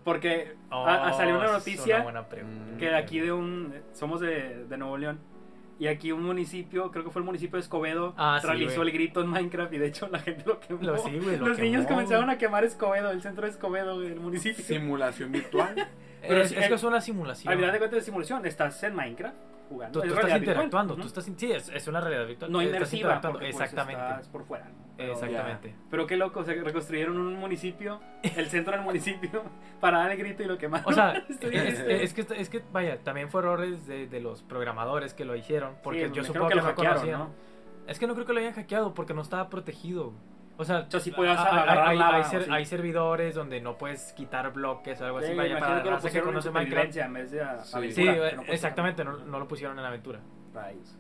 Porque 0.04 0.54
Oh, 0.70 0.84
a- 0.86 1.08
a- 1.08 1.12
salió 1.12 1.36
una 1.36 1.46
es 1.46 1.52
noticia 1.52 2.04
pregunta. 2.28 2.78
que 2.78 2.86
de 2.86 2.96
aquí 2.96 3.20
de 3.20 3.32
un... 3.32 3.74
Somos 3.92 4.20
de, 4.20 4.64
de 4.66 4.76
Nuevo 4.76 4.96
León. 4.98 5.18
Y 5.80 5.86
aquí 5.86 6.12
un 6.12 6.22
municipio, 6.22 6.90
creo 6.90 7.04
que 7.04 7.10
fue 7.10 7.20
el 7.20 7.26
municipio 7.26 7.56
de 7.56 7.62
Escobedo, 7.62 8.12
Ah, 8.18 8.38
sí, 8.38 8.46
realizó 8.46 8.82
el 8.82 8.92
grito 8.92 9.22
en 9.22 9.28
Minecraft 9.28 9.72
y 9.72 9.78
de 9.78 9.86
hecho 9.86 10.08
la 10.08 10.18
gente 10.18 10.44
lo 10.46 10.60
quemó. 10.60 10.82
Lo- 10.82 10.98
sí, 10.98 11.18
güey, 11.18 11.38
lo 11.38 11.48
Los 11.48 11.58
niños 11.58 11.86
comenzaron 11.86 12.28
a 12.28 12.36
quemar 12.36 12.64
Escobedo, 12.64 13.10
el 13.10 13.22
centro 13.22 13.46
de 13.46 13.50
Escobedo 13.52 13.98
del 13.98 14.20
municipio. 14.20 14.62
Simulación 14.62 15.32
virtual. 15.32 15.74
pero 16.20 16.42
es, 16.42 16.52
que 16.52 16.74
es 16.74 16.84
una 16.84 17.00
simulación. 17.00 17.50
Al 17.50 17.58
final 17.58 17.72
de 17.72 17.78
cuentas 17.78 17.98
de 18.00 18.04
simulación, 18.04 18.44
estás 18.44 18.82
en 18.82 18.94
Minecraft 18.94 19.34
jugando. 19.70 20.00
Tú, 20.00 20.06
tú 20.06 20.12
es 20.12 20.18
estás 20.18 20.24
virtual. 20.26 20.42
interactuando, 20.42 20.96
tú 20.96 21.06
estás 21.06 21.24
sí, 21.24 21.50
es, 21.50 21.70
es 21.70 21.88
una 21.88 22.00
realidad 22.02 22.26
virtual. 22.26 22.52
No 22.52 22.60
estás 22.60 22.74
inmersiva, 22.74 22.98
interactuando, 23.00 23.38
porque, 23.38 23.52
pues, 23.52 23.62
exactamente. 23.62 24.02
estás 24.02 24.28
por 24.28 24.44
fuera. 24.44 24.64
¿no? 24.66 24.89
Exactamente. 25.04 25.74
Pero 25.90 26.06
qué 26.06 26.16
loco, 26.16 26.44
se 26.44 26.54
reconstruyeron 26.54 27.16
un 27.18 27.34
municipio, 27.36 28.00
el 28.22 28.46
centro 28.48 28.72
del 28.74 28.82
municipio, 28.82 29.42
para 29.80 29.98
dar 29.98 30.10
el 30.12 30.18
grito 30.18 30.42
y 30.42 30.46
lo 30.46 30.58
quemaron. 30.58 30.86
O 30.86 30.92
sea, 30.92 31.12
es, 31.28 31.40
este- 31.40 32.02
es 32.04 32.14
que, 32.14 32.26
es 32.36 32.48
que, 32.48 32.62
vaya, 32.72 32.98
también 33.02 33.28
fue 33.28 33.40
errores 33.40 33.86
de, 33.86 34.06
de 34.06 34.20
los 34.20 34.42
programadores 34.42 35.14
que 35.14 35.24
lo 35.24 35.34
hicieron, 35.36 35.74
porque 35.82 36.08
Sí, 36.08 36.14
yo 36.14 36.24
supongo 36.24 36.48
que, 36.48 36.54
que 36.54 36.60
lo 36.60 36.66
hackearon, 36.66 36.94
conocían. 36.96 37.18
¿no? 37.20 37.30
Es 37.86 37.98
que 37.98 38.06
no 38.06 38.14
creo 38.14 38.26
que 38.26 38.32
lo 38.32 38.38
hayan 38.40 38.52
hackeado 38.54 38.94
porque 38.94 39.14
no 39.14 39.22
estaba 39.22 39.48
protegido. 39.50 40.12
O 40.56 40.64
sea, 40.66 40.80
O 40.80 40.90
sea, 40.90 41.00
sí 41.00 41.10
podías 41.10 41.38
agarrar 41.40 41.88
hay, 41.88 41.98
lava, 41.98 42.16
hay 42.16 42.20
o 42.20 42.24
ser- 42.24 42.44
sí. 42.44 42.50
hay 42.52 42.66
servidores 42.66 43.34
donde 43.34 43.62
no 43.62 43.78
puedes 43.78 44.12
quitar 44.12 44.52
bloques 44.52 45.00
o 45.00 45.06
algo 45.06 45.18
así. 45.18 45.28
Sí, 45.28 45.34
vaya, 45.34 45.58
para 45.58 45.82
que 45.82 45.88
lo 45.88 45.96
raza 45.96 46.10
que 46.10 46.20
conoce 46.20 46.50
Minecraft. 46.50 46.96
en 46.98 47.12
vez 47.14 47.30
de 47.30 47.40
a- 47.40 47.60
Sí. 47.64 47.92
Sí, 47.92 48.06
aventura, 48.06 48.26
eh, 48.26 48.30
que 48.30 48.36
no 48.36 48.42
puedes 48.42 48.54
exactamente, 48.54 49.04
no, 49.04 49.16
no 49.16 49.38
lo 49.38 49.48
pusieron 49.48 49.78
en 49.78 49.84
aventura. 49.86 50.20
Rayos. 50.52 50.98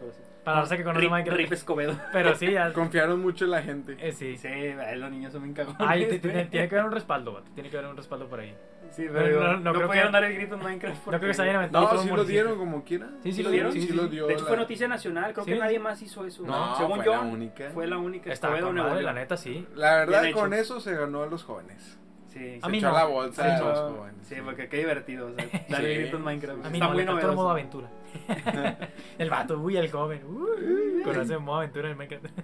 Pero 0.00 0.12
sí. 0.12 0.20
Para 0.46 0.58
la 0.58 0.62
raza 0.62 0.76
que 0.76 0.84
conoce 0.84 1.04
Rip- 1.06 1.10
Minecraft. 1.10 1.38
Rip 1.38 1.52
Escobedo. 1.52 1.94
Pero 2.12 2.34
sí, 2.36 2.52
ya- 2.52 2.72
Confiaron 2.72 3.20
mucho 3.20 3.44
en 3.46 3.50
la 3.50 3.62
gente. 3.62 3.96
eh, 4.00 4.12
sí. 4.12 4.36
Sí, 4.36 4.46
ay, 4.48 4.96
los 4.96 5.10
niños 5.10 5.32
son 5.32 5.42
bien 5.42 5.54
cagones. 5.54 5.76
Ay, 5.80 6.06
tiene 6.20 6.48
que 6.50 6.74
haber 6.76 6.84
un 6.84 6.92
respaldo, 6.92 7.42
tiene 7.54 7.68
que 7.68 7.76
haber 7.76 7.90
un 7.90 7.96
respaldo 7.96 8.28
por 8.28 8.38
ahí. 8.38 8.54
Sí, 8.92 9.06
No, 9.06 9.12
pero 9.12 9.40
no, 9.40 9.52
no, 9.54 9.58
no 9.58 9.72
creo 9.74 9.88
pudieron 9.88 10.12
que- 10.12 10.12
dar 10.20 10.24
el 10.30 10.34
grito 10.36 10.54
en 10.54 10.62
Minecraft. 10.62 10.96
No 10.98 11.02
porque- 11.04 11.18
creo 11.18 11.30
que 11.30 11.34
se 11.34 11.42
hayan 11.42 11.56
aventado 11.56 11.84
No, 11.84 11.90
todo 11.90 12.00
sí 12.02 12.06
lo 12.08 12.14
municipio. 12.14 12.42
dieron 12.44 12.58
como 12.60 12.84
quiera. 12.84 13.08
Sí, 13.24 13.32
sí 13.32 13.42
lo 13.42 13.50
dieron, 13.50 13.72
Sí, 13.72 13.82
sí, 13.82 13.92
lo 13.92 14.06
dio. 14.06 14.26
De 14.28 14.34
hecho, 14.34 14.44
la- 14.44 14.48
fue 14.48 14.56
noticia 14.56 14.86
nacional. 14.88 15.32
Creo 15.32 15.44
Sí, 15.44 15.52
que 15.52 15.58
nadie 15.58 15.78
más 15.80 16.00
hizo 16.00 16.24
eso. 16.24 16.44
No, 16.44 16.76
Según 16.76 16.96
fue 16.96 17.04
yo, 17.06 17.12
la 17.12 17.20
única. 17.22 17.70
fue 17.70 17.86
la 17.88 17.98
única. 17.98 18.30
León. 18.32 19.04
la 19.04 19.12
neta, 19.12 19.36
sí. 19.36 19.66
La 19.74 19.96
verdad, 19.96 20.30
con 20.32 20.54
eso 20.54 20.78
se 20.78 20.94
ganó 20.94 21.24
a 21.24 21.26
los 21.26 21.42
jóvenes. 21.42 21.98
Sí, 22.36 22.58
A 22.60 22.66
Se 22.66 22.70
mí 22.72 22.78
echó 22.78 22.88
no. 22.88 22.94
la 22.94 23.04
bolsa 23.06 23.42
Sí, 23.44 23.48
a 23.50 23.58
no. 23.58 23.68
los 23.70 23.78
jóvenes. 23.96 24.26
Sí, 24.26 24.34
porque 24.44 24.68
qué 24.68 24.76
divertido. 24.78 25.28
O 25.28 25.32
sea, 25.34 25.44
darle 25.70 25.94
Sí. 25.94 26.00
grito 26.02 26.16
en 26.18 26.24
Minecraft. 26.24 26.64
A 26.66 26.68
mí 26.70 26.76
Está 26.76 26.86
no, 26.86 26.94
muy 26.94 27.04
le 27.04 27.10
el 27.30 27.32
modo 27.34 27.50
aventura. 27.50 27.88
el 29.18 29.30
vato, 29.30 29.58
uy, 29.60 29.76
el 29.76 29.90
joven. 29.90 30.22
Uy, 30.26 31.02
conoce 31.02 31.32
el 31.34 31.40
modo 31.40 31.56
aventura 31.58 31.90
en 31.90 31.96
Minecraft. 31.96 32.26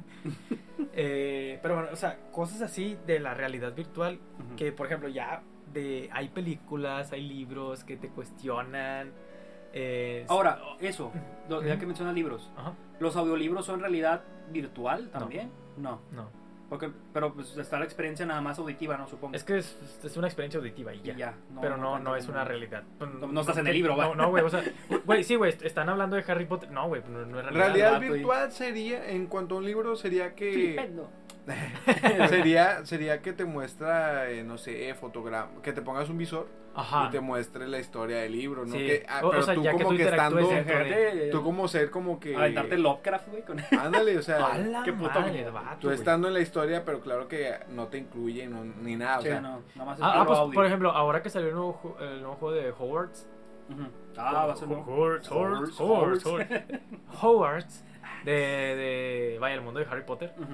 Eh, 0.94 1.58
pero 1.62 1.76
bueno, 1.76 1.88
o 1.92 1.96
sea, 1.96 2.18
cosas 2.32 2.60
así 2.60 2.98
de 3.06 3.18
la 3.18 3.32
realidad 3.32 3.74
virtual 3.74 4.18
que, 4.58 4.72
por 4.72 4.86
ejemplo, 4.86 5.08
ya 5.08 5.42
de 5.72 6.10
hay 6.12 6.28
películas, 6.28 7.12
hay 7.12 7.22
libros 7.26 7.82
que 7.84 7.96
te 7.96 8.08
cuestionan. 8.08 9.12
eh, 9.72 10.26
Ahora, 10.28 10.60
eso, 10.80 11.10
ya 11.64 11.78
que 11.78 11.86
mencionas 11.86 12.14
libros, 12.14 12.50
Ajá, 12.58 12.74
¿los 13.00 13.16
audiolibros 13.16 13.64
son 13.64 13.80
realidad 13.80 14.22
virtual 14.50 15.08
también? 15.10 15.50
No. 15.78 16.00
no. 16.10 16.28
Porque, 16.72 16.90
pero 17.12 17.34
pues 17.34 17.54
está 17.58 17.78
la 17.78 17.84
experiencia 17.84 18.24
nada 18.24 18.40
más 18.40 18.58
auditiva, 18.58 18.96
¿no? 18.96 19.06
Supongo. 19.06 19.36
Es 19.36 19.44
que 19.44 19.58
es, 19.58 19.76
es 20.02 20.16
una 20.16 20.26
experiencia 20.26 20.58
auditiva 20.58 20.94
y 20.94 21.00
Y 21.00 21.02
ya. 21.02 21.14
ya, 21.16 21.34
pero 21.60 21.76
no, 21.76 21.98
no 21.98 22.16
es 22.16 22.26
una 22.28 22.44
realidad. 22.44 22.82
No- 22.98 23.26
no 23.26 23.40
estás 23.42 23.58
en 23.58 23.66
el 23.66 23.74
libro, 23.74 23.94
va. 23.94 24.06
No, 24.06 24.14
no, 24.14 24.30
güey. 24.30 24.42
O 24.42 24.48
sea, 24.48 24.64
güey, 25.04 25.22
sí, 25.22 25.34
güey. 25.34 25.54
Están 25.62 25.90
hablando 25.90 26.16
de 26.16 26.24
Harry 26.26 26.46
Potter. 26.46 26.70
No, 26.70 26.88
güey, 26.88 27.02
no, 27.06 27.26
no 27.26 27.40
es 27.40 27.44
realidad. 27.44 27.52
Realidad 27.66 27.92
vato 27.92 28.04
y- 28.06 28.08
virtual 28.08 28.52
sería, 28.52 29.10
en 29.10 29.26
cuanto 29.26 29.56
a 29.56 29.58
un 29.58 29.66
libro, 29.66 29.96
sería 29.96 30.34
que 30.34 30.50
Flipendo. 30.50 31.10
sería 32.28 32.84
sería 32.86 33.20
que 33.20 33.32
te 33.32 33.44
muestra, 33.44 34.30
eh, 34.30 34.44
no 34.44 34.58
sé, 34.58 34.94
fotograma, 34.94 35.48
que 35.62 35.72
te 35.72 35.82
pongas 35.82 36.08
un 36.08 36.16
visor 36.18 36.46
Ajá. 36.74 37.06
y 37.08 37.10
te 37.10 37.20
muestre 37.20 37.66
la 37.66 37.78
historia 37.80 38.18
del 38.18 38.32
libro, 38.32 38.64
¿no? 38.64 38.72
Sí. 38.72 38.78
Que, 38.86 39.06
ah, 39.08 39.20
O- 39.22 39.26
o 39.26 39.30
pero 39.30 39.42
sea, 39.42 39.54
tú 39.54 39.62
que 39.62 39.70
como 39.72 39.88
tú 39.90 39.96
que 39.96 40.02
estando, 40.04 40.36
de- 40.48 41.28
tú 41.32 41.42
como 41.42 41.66
ser 41.68 41.90
como 41.90 42.20
que 42.20 42.36
Aventarte 42.36 42.78
Lovecraft, 42.78 43.28
güey, 43.28 43.42
con 43.42 43.58
ándale, 43.78 44.18
o 44.18 44.22
sea, 44.22 44.50
qué 44.84 44.92
puto 44.92 45.20
madre, 45.20 45.50
vato, 45.50 45.78
tú 45.80 45.90
estando 45.90 46.28
en 46.28 46.34
la 46.34 46.40
historia, 46.40 46.84
pero 46.84 47.00
claro 47.00 47.26
que 47.26 47.54
no 47.70 47.88
te 47.88 47.98
incluye 47.98 48.46
no- 48.46 48.64
ni 48.64 48.94
nada, 48.96 49.18
o 49.18 49.22
Sí, 49.22 49.28
sea, 49.28 49.40
no, 49.40 49.62
nada 49.74 49.84
más 49.90 49.98
es 49.98 50.04
Ah, 50.04 50.12
ah, 50.20 50.24
pues, 50.26 50.38
audio. 50.38 50.54
por 50.54 50.66
ejemplo, 50.66 50.90
ahora 50.92 51.22
que 51.22 51.30
salió 51.30 51.48
el 51.48 51.54
nuevo, 51.54 51.96
el 52.00 52.20
nuevo 52.20 52.36
juego 52.36 52.54
de 52.54 52.70
Hogwarts. 52.70 53.26
Ah, 54.16 54.46
va 54.46 54.52
a 54.52 54.56
ser 54.56 54.68
nuevo. 54.68 54.82
Hogwarts, 54.84 55.30
Hogwarts, 55.30 55.80
Hogwarts, 55.80 56.24
Hogwarts. 57.20 57.84
De, 58.24 58.32
de, 58.32 59.38
vaya, 59.40 59.54
el 59.56 59.62
mundo 59.62 59.80
de 59.80 59.86
Harry 59.90 60.02
Potter. 60.04 60.32
Ujú. 60.38 60.52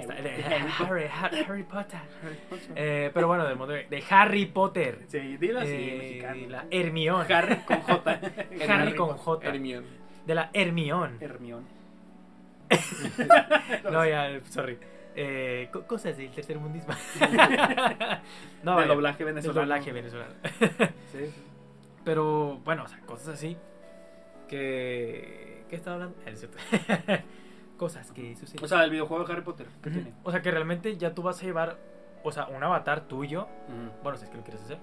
De 0.00 0.44
Harry, 0.44 1.04
Harry, 1.12 1.38
Harry 1.46 1.62
Potter. 1.64 2.00
Eh, 2.74 3.10
pero 3.14 3.26
bueno, 3.28 3.46
del 3.46 3.56
mundo 3.56 3.72
de, 3.74 3.84
de 3.86 4.04
Harry 4.10 4.46
Potter. 4.46 5.04
Sí, 5.08 5.36
dilo 5.36 5.60
así, 5.60 5.70
Eh, 5.72 5.96
mexicano. 5.98 6.48
la 6.48 6.64
Hermione. 6.70 7.34
Harry 7.34 7.56
con 7.56 7.80
J. 7.80 8.20
Harry 8.68 8.94
con 8.94 9.16
J. 9.16 9.48
Hermione. 9.48 9.86
De 10.26 10.34
la 10.34 10.50
Hermione. 10.52 11.16
Hermione. 11.20 11.66
No, 13.90 14.04
ya, 14.06 14.40
sorry. 14.50 14.76
Eh, 15.14 15.68
co- 15.72 15.86
cosas 15.86 16.16
del 16.18 16.30
tercer 16.30 16.58
mundismo. 16.58 16.92
no, 18.62 18.78
Del 18.80 18.88
doblaje 18.88 19.24
del 19.24 19.34
venezolano. 19.34 19.60
doblaje 19.60 19.92
venezolano. 19.92 20.34
Sí. 21.12 21.32
Pero 22.04 22.58
bueno, 22.64 22.84
o 22.84 22.88
sea, 22.88 23.00
cosas 23.00 23.28
así 23.28 23.56
que... 24.48 25.64
¿Qué 25.68 25.76
estaba 25.76 25.94
hablando? 25.94 26.16
Es 27.76 27.78
cosas 27.78 28.10
que 28.10 28.34
suceden. 28.34 28.64
O 28.64 28.68
sea, 28.68 28.84
el 28.84 28.90
videojuego 28.90 29.22
de 29.24 29.32
Harry 29.34 29.42
Potter. 29.42 29.66
¿Qué 29.82 29.90
tiene? 29.90 30.12
O 30.24 30.30
sea, 30.30 30.40
que 30.40 30.50
realmente 30.50 30.96
ya 30.96 31.12
tú 31.14 31.22
vas 31.22 31.40
a 31.42 31.44
llevar, 31.44 31.76
o 32.24 32.32
sea, 32.32 32.46
un 32.46 32.62
avatar 32.64 33.02
tuyo, 33.06 33.46
bueno, 34.02 34.16
si 34.16 34.24
es 34.24 34.30
que 34.30 34.36
lo 34.38 34.42
quieres 34.42 34.62
hacer, 34.62 34.78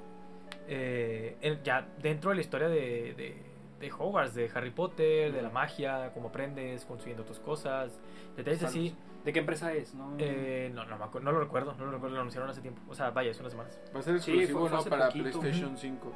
eh, 0.68 1.60
ya 1.64 1.88
dentro 2.02 2.30
de 2.30 2.36
la 2.36 2.42
historia 2.42 2.68
de, 2.70 3.14
de, 3.16 3.36
de 3.80 3.92
Hogwarts, 3.92 4.36
de 4.36 4.50
Harry 4.54 4.70
Potter, 4.70 5.32
de 5.34 5.42
la 5.42 5.50
magia, 5.50 6.12
cómo 6.14 6.28
aprendes, 6.30 6.86
consiguiendo 6.86 7.24
tus 7.24 7.40
cosas, 7.40 8.00
detalles 8.38 8.64
así. 8.64 8.96
¿De 9.26 9.34
qué 9.34 9.40
empresa 9.40 9.74
es? 9.74 9.96
No, 9.96 10.16
Eh, 10.20 10.70
no, 10.74 10.86
no, 10.86 10.98
no 10.98 11.32
lo 11.32 11.40
recuerdo, 11.40 11.74
no 11.80 11.86
lo 11.86 11.92
recuerdo, 11.94 12.16
lo 12.16 12.22
anunciaron 12.22 12.50
hace 12.50 12.62
tiempo. 12.62 12.82
O 12.90 12.94
sea, 12.94 13.10
vaya, 13.10 13.32
hace 13.32 13.40
unas 13.40 13.54
semanas. 13.54 13.80
Va 13.96 14.00
a 14.02 14.04
ser 14.04 14.20
Sí, 14.20 14.32
exclusivo, 14.32 14.60
fue- 14.60 14.70
fue 14.70 14.78
¿no? 14.78 14.84
Para 14.90 15.08
poquito. 15.08 15.40
PlayStation 15.40 15.78
5. 15.78 16.14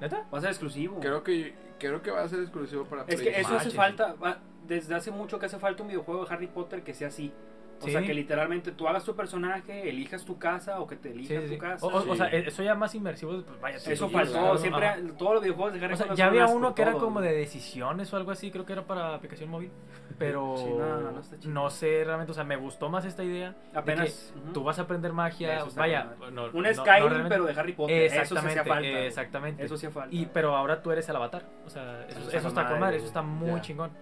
¿Neta? 0.00 0.26
Va 0.32 0.38
a 0.38 0.40
ser 0.42 0.50
exclusivo. 0.50 1.00
Creo 1.00 1.22
que 1.22 1.54
creo 1.78 2.02
que 2.02 2.10
va 2.10 2.22
a 2.22 2.28
ser 2.28 2.40
exclusivo 2.40 2.84
para 2.84 3.02
Es 3.02 3.06
que 3.06 3.14
eso 3.14 3.48
PlayStation. 3.48 3.56
hace 3.58 3.70
falta, 3.70 4.12
va- 4.14 4.38
desde 4.68 4.94
hace 4.94 5.10
mucho 5.10 5.38
que 5.38 5.46
hace 5.46 5.58
falta 5.58 5.82
un 5.82 5.88
videojuego 5.88 6.24
de 6.24 6.34
Harry 6.34 6.46
Potter 6.46 6.82
que 6.82 6.94
sea 6.94 7.08
así. 7.08 7.32
O 7.80 7.84
Sí. 7.84 7.92
sea, 7.92 8.02
que 8.02 8.12
literalmente 8.12 8.72
tú 8.72 8.88
hagas 8.88 9.04
tu 9.04 9.14
personaje, 9.14 9.88
elijas 9.88 10.24
tu 10.24 10.36
casa 10.36 10.80
o 10.80 10.86
que 10.88 10.96
te 10.96 11.10
Sí, 11.12 11.14
elijas 11.14 11.42
sí, 11.44 11.48
tu 11.48 11.54
sí. 11.54 11.58
casa. 11.60 11.86
O, 11.86 11.90
o- 11.90 11.96
o 11.98 12.12
sí. 12.12 12.16
sea, 12.16 12.26
eso 12.26 12.62
ya 12.64 12.74
más 12.74 12.92
inmersivo, 12.96 13.40
pues 13.46 13.60
vaya. 13.60 13.78
sí, 13.78 13.92
Eso 13.92 14.08
sí, 14.08 14.12
faltó, 14.14 14.32
claro, 14.32 14.58
siempre 14.58 14.86
ajá. 14.88 14.98
todos 15.16 15.34
los 15.34 15.42
videojuegos 15.44 15.74
de 15.74 15.84
Harry 15.84 15.94
O 15.94 15.96
sea, 15.96 16.06
Potter 16.06 16.18
ya 16.18 16.26
había 16.26 16.46
uno 16.48 16.74
que 16.74 16.82
era 16.82 16.90
todos, 16.90 17.04
como 17.04 17.20
güey. 17.20 17.30
de 17.30 17.36
decisiones 17.38 18.12
o 18.12 18.16
algo 18.16 18.32
así, 18.32 18.50
creo 18.50 18.66
que 18.66 18.72
era 18.72 18.82
para 18.84 19.14
aplicación 19.14 19.48
móvil. 19.50 19.70
Pero 20.18 20.56
Sí, 20.56 20.64
no, 20.76 21.12
no 21.12 21.20
está 21.20 21.38
chido. 21.38 21.52
no 21.54 21.70
sé 21.70 22.02
realmente, 22.04 22.32
o 22.32 22.34
sea, 22.34 22.42
me 22.42 22.56
gustó 22.56 22.88
más 22.88 23.04
esta 23.04 23.22
idea. 23.22 23.54
de 23.72 23.78
Apenas. 23.78 24.32
que 24.34 24.40
ujú. 24.40 24.52
tú 24.54 24.64
vas 24.64 24.80
a 24.80 24.82
aprender 24.82 25.12
magia, 25.12 25.58
Eso 25.58 25.70
vaya, 25.76 26.14
no, 26.18 26.26
Un 26.26 26.34
no- 26.34 26.50
no 26.62 26.74
Skyrim, 26.74 27.28
pero 27.28 27.44
de 27.44 27.52
Harry 27.52 27.74
Potter. 27.74 27.96
Eso 28.02 28.14
sí 28.14 28.18
Exactamente, 28.22 28.58
hacía 28.60 28.74
falta. 28.74 28.88
exactamente. 29.06 29.64
Eso 29.64 29.74
hacía 29.76 29.90
falta. 29.92 30.12
Y, 30.16 30.26
pero 30.26 30.56
ahora 30.56 30.82
tú 30.82 30.90
eres 30.90 31.08
el 31.08 31.14
avatar. 31.14 31.44
O 31.64 31.70
sea, 31.70 32.04
eso, 32.08 32.18
Eso 32.18 32.36
eso 32.38 32.48
está 32.48 32.68
con 32.68 32.80
madre, 32.80 32.96
eso 32.96 33.06
está 33.06 33.22
muy 33.22 33.60
chingón. 33.60 33.92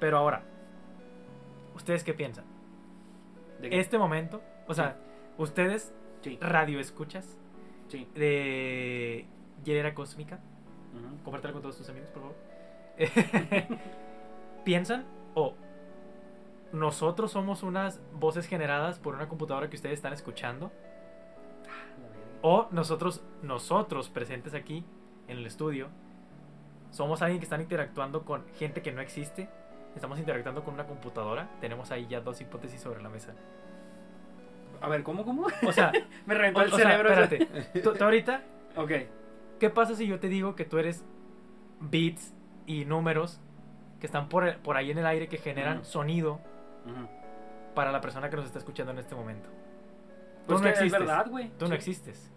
Pero 0.00 0.18
ahora, 0.18 0.42
¿ustedes 1.74 2.04
qué 2.04 2.14
piensan? 2.14 2.44
¿De 3.60 3.70
qué? 3.70 3.80
Este 3.80 3.98
momento, 3.98 4.42
o 4.66 4.74
sea, 4.74 4.96
ustedes, 5.38 5.92
Sí, 6.22 6.38
radio 6.40 6.80
escuchas 6.80 7.38
sí. 7.88 8.08
de 8.14 9.26
Hielera 9.64 9.94
Cósmica, 9.94 10.40
compártela 11.24 11.52
con 11.52 11.62
todos 11.62 11.76
tus 11.76 11.88
amigos, 11.88 12.10
por 12.10 12.22
favor. 12.22 12.36
¿Piensan 14.64 15.04
o 15.34 15.54
nosotros 16.72 17.30
somos 17.30 17.62
unas 17.62 18.00
voces 18.12 18.46
generadas 18.46 18.98
por 18.98 19.14
una 19.14 19.28
computadora 19.28 19.70
que 19.70 19.76
ustedes 19.76 19.94
están 19.94 20.12
escuchando? 20.12 20.72
O 22.42 22.68
nosotros, 22.70 23.22
nosotros 23.42 24.08
presentes 24.08 24.54
aquí 24.54 24.84
en 25.28 25.38
el 25.38 25.46
estudio, 25.46 25.88
somos 26.90 27.22
alguien 27.22 27.40
que 27.40 27.44
están 27.44 27.60
interactuando 27.60 28.24
con 28.24 28.44
gente 28.58 28.82
que 28.82 28.92
no 28.92 29.00
existe. 29.00 29.48
Estamos 29.96 30.18
interactuando 30.18 30.62
con 30.62 30.74
una 30.74 30.84
computadora. 30.86 31.48
Tenemos 31.60 31.90
ahí 31.90 32.06
ya 32.06 32.20
dos 32.20 32.40
hipótesis 32.40 32.80
sobre 32.80 33.02
la 33.02 33.08
mesa. 33.08 33.32
A 34.80 34.88
ver, 34.88 35.02
¿cómo, 35.02 35.24
cómo? 35.24 35.46
O 35.66 35.72
sea, 35.72 35.90
Me 36.26 36.34
reventó 36.34 36.60
o, 36.60 36.64
el 36.64 36.72
o 36.72 36.76
sea, 36.76 36.84
cerebro. 36.90 37.12
espérate. 37.12 37.80
Tú, 37.80 37.94
tú 37.94 38.04
ahorita, 38.04 38.42
Ok. 38.76 38.90
¿qué 39.58 39.70
pasa 39.70 39.94
si 39.94 40.06
yo 40.06 40.20
te 40.20 40.28
digo 40.28 40.54
que 40.54 40.64
tú 40.66 40.78
eres 40.78 41.02
bits 41.80 42.34
y 42.66 42.84
números 42.84 43.40
que 44.00 44.06
están 44.06 44.28
por, 44.28 44.58
por 44.58 44.76
ahí 44.76 44.90
en 44.90 44.98
el 44.98 45.06
aire 45.06 45.28
que 45.28 45.38
generan 45.38 45.84
sonido 45.84 46.40
para 47.74 47.90
la 47.90 48.00
persona 48.02 48.28
que 48.28 48.36
nos 48.36 48.44
está 48.44 48.58
escuchando 48.58 48.92
en 48.92 48.98
este 48.98 49.14
momento? 49.14 49.48
Tú 49.48 50.52
Pues 50.52 50.60
no 50.60 50.68
existes. 50.68 50.92
es 50.92 50.98
verdad, 51.06 51.26
güey. 51.30 51.48
Tú 51.58 51.66
no 51.68 51.74
existes. 51.74 52.30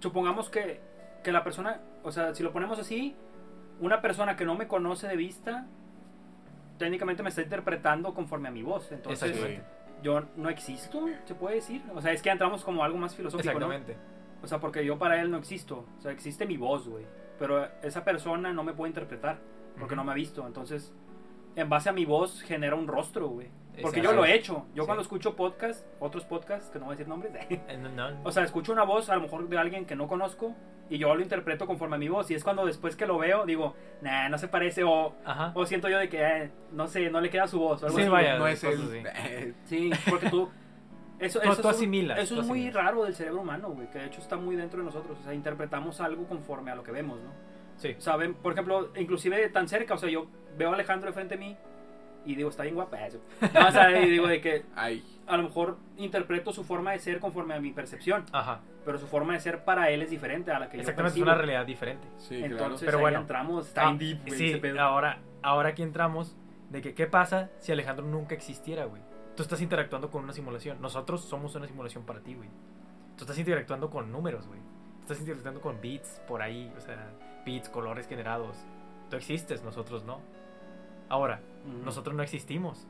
Supongamos 0.00 0.50
que, 0.50 0.80
que 1.24 1.32
la 1.32 1.42
persona, 1.42 1.80
o 2.04 2.12
sea, 2.12 2.34
si 2.34 2.42
lo 2.42 2.52
ponemos 2.52 2.78
así, 2.78 3.16
una 3.80 4.02
persona 4.02 4.36
que 4.36 4.44
no 4.44 4.54
me 4.54 4.68
conoce 4.68 5.08
de 5.08 5.16
vista, 5.16 5.66
técnicamente 6.78 7.22
me 7.22 7.28
está 7.28 7.42
interpretando 7.42 8.14
conforme 8.14 8.48
a 8.48 8.50
mi 8.50 8.62
voz. 8.62 8.90
Entonces, 8.92 9.60
yo 10.02 10.22
no 10.36 10.48
existo, 10.48 11.06
se 11.24 11.34
puede 11.34 11.56
decir. 11.56 11.82
O 11.94 12.00
sea, 12.00 12.12
es 12.12 12.22
que 12.22 12.30
entramos 12.30 12.64
como 12.64 12.84
algo 12.84 12.98
más 12.98 13.14
filosófico, 13.14 13.58
¿no? 13.58 13.72
Exactamente. 13.72 13.96
O 14.42 14.46
sea, 14.46 14.60
porque 14.60 14.84
yo 14.84 14.98
para 14.98 15.20
él 15.20 15.30
no 15.30 15.36
existo. 15.36 15.84
O 15.98 16.00
sea, 16.00 16.12
existe 16.12 16.46
mi 16.46 16.56
voz, 16.56 16.88
güey. 16.88 17.04
Pero 17.38 17.68
esa 17.82 18.04
persona 18.04 18.52
no 18.52 18.62
me 18.62 18.72
puede 18.72 18.90
interpretar 18.90 19.38
porque 19.78 19.96
no 19.96 20.04
me 20.04 20.12
ha 20.12 20.14
visto. 20.14 20.46
Entonces, 20.46 20.92
en 21.56 21.68
base 21.68 21.88
a 21.88 21.92
mi 21.92 22.04
voz 22.04 22.40
genera 22.42 22.76
un 22.76 22.86
rostro, 22.86 23.28
güey. 23.28 23.48
Porque 23.82 24.00
yo 24.02 24.12
lo 24.12 24.24
he 24.24 24.34
hecho. 24.34 24.66
Yo 24.74 24.82
Sí. 24.82 24.86
cuando 24.86 25.02
escucho 25.02 25.36
podcast, 25.36 25.86
otros 26.00 26.24
podcasts, 26.24 26.70
que 26.70 26.78
no 26.78 26.86
voy 26.86 26.94
a 26.94 26.96
decir 26.96 27.08
nombres, 27.08 27.32
Eh, 27.50 27.76
no, 27.78 27.88
no. 27.90 28.20
o 28.24 28.32
sea, 28.32 28.44
escucho 28.44 28.72
una 28.72 28.84
voz 28.84 29.08
a 29.10 29.14
lo 29.16 29.22
mejor 29.22 29.48
de 29.48 29.58
alguien 29.58 29.84
que 29.86 29.96
no 29.96 30.06
conozco 30.08 30.54
y 30.90 30.98
yo 30.98 31.14
lo 31.14 31.20
interpreto 31.22 31.66
conforme 31.66 31.96
a 31.96 31.98
mi 31.98 32.08
voz. 32.08 32.30
Y 32.30 32.34
es 32.34 32.42
cuando 32.44 32.64
después 32.66 32.96
que 32.96 33.06
lo 33.06 33.18
veo, 33.18 33.44
digo, 33.46 33.74
nah, 34.00 34.28
no 34.28 34.38
se 34.38 34.48
parece. 34.48 34.84
O, 34.84 35.14
Ajá. 35.24 35.52
o 35.54 35.66
siento 35.66 35.88
yo 35.88 35.98
de 35.98 36.08
que, 36.08 36.22
eh, 36.22 36.50
no 36.72 36.86
sé, 36.88 37.10
no 37.10 37.20
le 37.20 37.30
queda 37.30 37.46
su 37.46 37.58
voz. 37.58 37.82
O 37.82 37.86
algo 37.86 37.98
Sí, 37.98 38.02
así, 38.04 38.10
vaya. 38.10 38.38
no 38.38 38.46
es 38.48 38.64
el 38.64 39.06
así. 39.08 39.54
Sí, 39.64 39.90
porque 40.08 40.30
tú. 40.30 40.48
Eso, 41.18 41.40
Tú- 41.40 41.50
eso 41.50 41.62
tú 41.62 41.68
asimilas, 41.68 42.16
Eso 42.20 42.36
tú 42.36 42.42
es 42.42 42.46
muy 42.46 42.58
asimilas. 42.60 42.84
raro 42.84 43.04
del 43.04 43.12
cerebro 43.14 43.40
humano, 43.40 43.70
güey. 43.70 43.90
Que 43.90 43.98
de 43.98 44.06
hecho 44.06 44.20
está 44.20 44.36
muy 44.36 44.54
dentro 44.54 44.78
de 44.78 44.84
nosotros. 44.84 45.18
O 45.20 45.22
sea, 45.24 45.34
interpretamos 45.34 46.00
algo 46.00 46.26
conforme 46.28 46.70
a 46.70 46.76
lo 46.76 46.84
que 46.84 46.92
vemos, 46.92 47.18
¿no? 47.20 47.30
Sí. 47.76 47.94
O 47.98 48.00
sea, 48.00 48.16
ven, 48.16 48.34
por 48.34 48.52
ejemplo, 48.52 48.90
inclusive 48.96 49.48
tan 49.48 49.66
cerca. 49.68 49.94
O 49.94 49.98
sea, 49.98 50.08
yo 50.08 50.26
veo 50.56 50.70
a 50.70 50.74
Alejandro 50.74 51.08
de 51.08 51.12
frente 51.14 51.34
a 51.34 51.38
mí 51.38 51.56
y 52.32 52.34
digo, 52.36 52.50
está 52.50 52.62
bien 52.62 52.74
guapa 52.74 53.06
eso. 53.06 53.20
No, 53.54 53.68
o 53.68 53.70
sea, 53.72 54.00
y 54.02 54.08
digo 54.10 54.26
de 54.26 54.40
que 54.40 54.64
Ay. 54.76 55.04
a 55.26 55.36
lo 55.36 55.44
mejor 55.44 55.78
interpreto 55.96 56.52
su 56.52 56.64
forma 56.64 56.92
de 56.92 56.98
ser 56.98 57.20
conforme 57.20 57.54
a 57.54 57.60
mi 57.60 57.72
percepción, 57.72 58.24
Ajá. 58.32 58.60
pero 58.84 58.98
su 58.98 59.06
forma 59.06 59.32
de 59.34 59.40
ser 59.40 59.64
para 59.64 59.90
él 59.90 60.02
es 60.02 60.10
diferente 60.10 60.50
a 60.52 60.58
la 60.58 60.68
que 60.68 60.78
Exactamente, 60.78 61.18
es 61.18 61.22
una 61.22 61.34
realidad 61.34 61.64
diferente. 61.66 62.06
Sí, 62.18 62.42
Entonces 62.42 62.84
Pero 62.86 62.98
ahí 62.98 63.02
bueno. 63.02 63.20
entramos, 63.20 63.68
está 63.68 63.88
Ah, 63.88 63.94
deep, 63.98 64.20
güey, 64.26 64.38
sí, 64.38 64.56
pedo. 64.56 64.80
ahora, 64.80 65.18
ahora 65.42 65.70
aquí 65.70 65.82
entramos 65.82 66.36
de 66.70 66.82
que 66.82 66.94
qué 66.94 67.06
pasa 67.06 67.50
si 67.58 67.72
Alejandro 67.72 68.04
nunca 68.06 68.34
existiera, 68.34 68.84
güey. 68.84 69.00
Tú 69.36 69.42
estás 69.42 69.60
interactuando 69.62 70.10
con 70.10 70.24
una 70.24 70.32
simulación. 70.32 70.80
Nosotros 70.80 71.22
somos 71.24 71.54
una 71.54 71.66
simulación 71.66 72.04
para 72.04 72.20
ti, 72.20 72.34
güey. 72.34 72.48
Tú 73.16 73.24
estás 73.24 73.38
interactuando 73.38 73.88
con 73.88 74.10
números, 74.12 74.46
güey. 74.48 74.60
Estás 75.00 75.20
interactuando 75.20 75.60
con 75.60 75.80
bits 75.80 76.20
por 76.28 76.42
ahí, 76.42 76.70
o 76.76 76.80
sea, 76.80 77.10
bits, 77.46 77.68
colores 77.68 78.06
generados. 78.08 78.56
Tú 79.08 79.16
existes, 79.16 79.62
nosotros 79.62 80.04
no. 80.04 80.20
Ahora, 81.08 81.40
nosotros 81.84 82.14
no 82.14 82.22
existimos. 82.22 82.86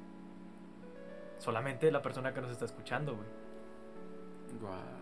Solamente 1.38 1.90
la 1.92 2.02
persona 2.02 2.34
que 2.34 2.40
nos 2.40 2.50
está 2.50 2.64
escuchando, 2.64 3.14
güey. 3.14 3.28
Guau. 4.60 4.98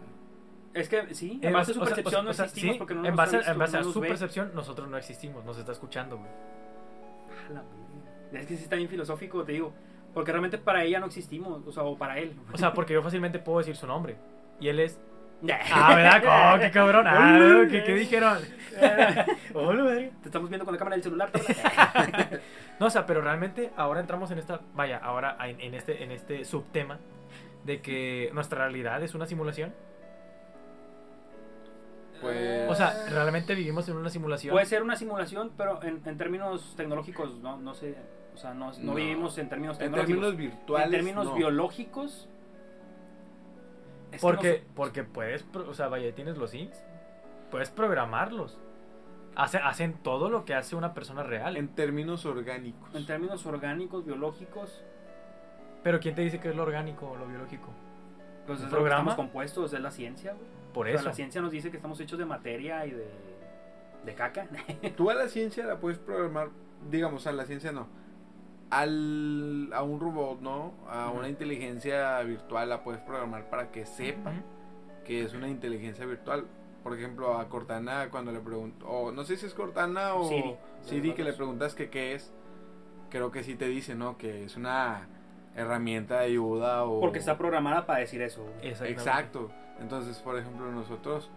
Es 0.74 0.90
que 0.90 1.14
sí, 1.14 1.40
en 1.42 1.54
base 1.54 1.70
a 1.70 1.74
su 1.74 1.80
percepción 1.80 2.20
o 2.20 2.28
no 2.28 2.34
sea, 2.34 2.44
existimos 2.44 2.74
sí, 2.74 2.78
porque 2.78 2.94
no 2.94 3.00
en 3.00 3.06
nos 3.06 3.16
base, 3.16 3.36
ha 3.36 3.38
visto, 3.38 3.52
en 3.52 3.58
base 3.58 3.72
no 3.72 3.88
a 3.88 3.92
su 3.92 4.00
ve. 4.00 4.08
percepción, 4.08 4.50
nosotros 4.54 4.88
no 4.90 4.98
existimos, 4.98 5.42
nos 5.46 5.56
está 5.56 5.72
escuchando, 5.72 6.18
güey. 6.18 6.28
La. 7.54 8.38
Es 8.38 8.46
que 8.46 8.56
sí 8.56 8.64
está 8.64 8.76
bien 8.76 8.88
filosófico, 8.88 9.42
te 9.44 9.52
digo. 9.52 9.72
Porque 10.12 10.32
realmente 10.32 10.58
para 10.58 10.82
ella 10.84 11.00
no 11.00 11.06
existimos, 11.06 11.66
o 11.66 11.72
sea, 11.72 11.82
o 11.84 11.96
para 11.96 12.18
él. 12.18 12.36
O 12.52 12.58
sea, 12.58 12.74
porque 12.74 12.92
yo 12.92 13.02
fácilmente 13.02 13.38
puedo 13.38 13.58
decir 13.58 13.76
su 13.76 13.86
nombre. 13.86 14.16
Y 14.60 14.68
él 14.68 14.80
es. 14.80 15.00
Ah, 15.72 15.94
¿verdad? 15.94 16.54
Oh, 16.54 16.60
qué 16.60 16.70
cabrón. 16.70 17.06
Ah, 17.06 17.64
¿qué, 17.70 17.84
qué 17.84 17.94
dijeron? 17.94 18.38
Te 18.78 20.28
estamos 20.28 20.48
viendo 20.48 20.64
con 20.64 20.72
la 20.72 20.78
cámara 20.78 20.96
del 20.96 21.02
celular. 21.02 21.30
¿Te 22.76 22.80
No, 22.80 22.86
o 22.86 22.90
sea, 22.90 23.06
pero 23.06 23.20
realmente 23.20 23.72
ahora 23.76 24.00
entramos 24.00 24.30
en 24.30 24.38
esta. 24.38 24.60
Vaya, 24.74 24.98
ahora 24.98 25.36
en, 25.48 25.60
en 25.60 25.74
este, 25.74 26.02
en 26.04 26.10
este 26.12 26.44
subtema 26.44 26.98
de 27.64 27.80
que 27.80 28.30
nuestra 28.32 28.58
realidad 28.60 29.02
es 29.02 29.14
una 29.14 29.26
simulación. 29.26 29.74
Pues- 32.20 32.70
O 32.70 32.74
sea, 32.74 32.94
realmente 33.10 33.54
vivimos 33.54 33.88
en 33.88 33.96
una 33.96 34.08
simulación. 34.10 34.52
Puede 34.52 34.66
ser 34.66 34.82
una 34.82 34.96
simulación, 34.96 35.52
pero 35.56 35.82
en, 35.82 36.00
en 36.06 36.16
términos 36.16 36.74
tecnológicos, 36.76 37.38
no, 37.40 37.58
no 37.58 37.74
sé. 37.74 37.94
O 38.34 38.38
sea, 38.38 38.54
no, 38.54 38.70
no 38.72 38.78
No. 38.80 38.94
vivimos 38.94 39.36
en 39.38 39.48
términos 39.48 39.76
En 39.80 39.92
tecnológicos. 39.92 40.20
términos 40.22 40.36
virtuales. 40.36 40.86
en 40.86 40.90
términos 40.92 41.24
no. 41.26 41.34
biológicos. 41.34 42.28
es 44.12 44.20
porque, 44.20 44.48
no 44.48 44.54
sé. 44.56 44.64
porque 44.74 45.04
puedes. 45.04 45.44
O 45.54 45.74
sea, 45.74 45.88
vaya, 45.88 46.14
tienes 46.14 46.36
los 46.38 46.54
ins. 46.54 46.82
Puedes 47.50 47.70
programarlos. 47.70 48.58
Hace- 49.36 49.58
hacen 49.58 49.92
todo 49.94 50.30
lo 50.30 50.44
que 50.44 50.54
hace 50.54 50.76
una 50.76 50.94
persona 50.94 51.22
real. 51.22 51.56
En 51.56 51.68
términos 51.68 52.24
orgánicos. 52.26 52.94
En 52.94 53.06
términos 53.06 53.44
orgánicos, 53.46 54.04
biológicos, 54.04 54.82
Pero 55.82 56.00
¿quién 56.00 56.14
te 56.16 56.22
dice 56.22 56.40
que 56.40 56.48
es 56.48 56.56
lo 56.56 56.62
orgánico 56.64 57.10
o 57.10 57.16
lo 57.16 57.26
biológico? 57.26 57.68
pues 58.46 58.58
¿Un 58.60 58.66
es 58.66 58.70
lo 58.72 58.78
que 58.78 58.80
programa? 58.82 59.10
estamos 59.10 59.14
compuestos, 59.16 59.72
es 59.72 59.80
la 59.80 59.90
ciencia, 59.90 60.32
güey. 60.32 60.46
Por 60.72 60.86
O 60.86 60.90
sea, 60.90 60.96
eso. 61.00 61.08
la 61.08 61.14
ciencia 61.14 61.40
nos 61.40 61.50
dice 61.52 61.70
que 61.70 61.76
estamos 61.76 61.98
hechos 62.00 62.18
de 62.18 62.24
materia 62.26 62.84
y 62.86 62.90
de, 62.92 63.08
de 64.04 64.14
caca. 64.14 64.46
Tú 64.96 65.10
a 65.10 65.14
la 65.14 65.28
ciencia 65.28 65.64
la 65.66 65.78
puedes 65.78 65.98
programar, 65.98 66.48
digamos, 66.90 67.26
a 67.26 67.32
la 67.32 67.44
ciencia 67.44 67.72
no. 67.72 67.86
Al, 68.70 69.70
a 69.72 69.82
un 69.82 70.00
robot, 70.00 70.40
¿no? 70.40 70.74
A 70.88 71.10
una 71.10 71.28
inteligencia 71.28 72.20
virtual 72.22 72.68
la 72.68 72.82
puedes 72.82 73.00
programar 73.00 73.48
para 73.48 73.70
que 73.70 73.86
sepa 73.86 74.32
que 75.04 75.22
es 75.22 75.34
una 75.34 75.48
inteligencia 75.48 76.04
virtual. 76.04 76.46
Por 76.86 76.96
ejemplo, 76.96 77.36
a 77.36 77.48
Cortana 77.48 78.10
cuando 78.12 78.30
le 78.30 78.38
pregunto, 78.38 78.86
o 78.86 79.10
no 79.10 79.24
sé 79.24 79.36
si 79.36 79.44
es 79.46 79.54
Cortana 79.54 80.14
o 80.14 80.28
Siri. 80.28 80.54
Siri, 80.82 81.14
que 81.14 81.24
le 81.24 81.32
preguntas 81.32 81.74
que 81.74 81.90
qué 81.90 82.14
es, 82.14 82.32
creo 83.10 83.32
que 83.32 83.42
sí 83.42 83.56
te 83.56 83.66
dice, 83.66 83.96
¿no? 83.96 84.16
Que 84.16 84.44
es 84.44 84.56
una 84.56 85.08
herramienta 85.56 86.20
de 86.20 86.26
ayuda 86.26 86.84
o... 86.84 87.00
Porque 87.00 87.18
está 87.18 87.36
programada 87.36 87.86
para 87.86 87.98
decir 87.98 88.22
eso. 88.22 88.46
Exacto. 88.62 89.50
Entonces, 89.80 90.18
por 90.18 90.38
ejemplo, 90.38 90.70
nosotros 90.70 91.28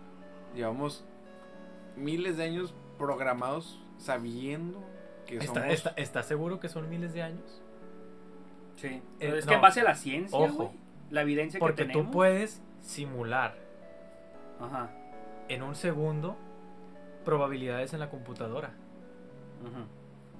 llevamos 0.54 1.04
miles 1.96 2.38
de 2.38 2.44
años 2.44 2.76
programados 3.00 3.84
sabiendo 3.98 4.80
que 5.26 5.38
¿Está, 5.38 5.62
somos... 5.62 5.74
está- 5.74 5.94
¿Estás 5.98 6.28
seguro 6.28 6.60
que 6.60 6.70
son 6.70 6.88
miles 6.92 7.12
de 7.16 7.24
años? 7.24 7.64
Sí. 8.76 9.02
Eh, 9.20 9.34
es 9.40 9.46
no. 9.48 9.50
que 9.50 9.56
en 9.56 9.62
base 9.62 9.82
a 9.82 9.84
la 9.84 9.96
ciencia, 9.96 10.38
Ojo. 10.38 10.76
la 11.10 11.24
evidencia 11.24 11.60
Porque 11.60 11.78
que 11.78 11.86
tú 11.86 11.92
tenemos. 11.94 12.14
puedes 12.14 12.62
simular 12.82 13.56
Ajá. 14.60 14.92
En 15.50 15.64
un 15.64 15.76
segundo 15.76 16.38
probabilidades 17.26 17.94
en 17.94 18.00
la 18.00 18.10
computadora. 18.10 18.70
Ujú. 19.62 19.86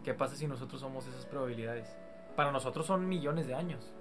¿Qué 0.04 0.14
pasa 0.14 0.36
si 0.36 0.48
nosotros 0.48 0.80
somos 0.82 1.06
esas 1.08 1.26
probabilidades? 1.26 1.98
Para 2.36 2.52
nosotros 2.52 2.86
son 2.86 3.08
millones 3.10 3.48
de 3.48 3.54
años, 3.56 3.92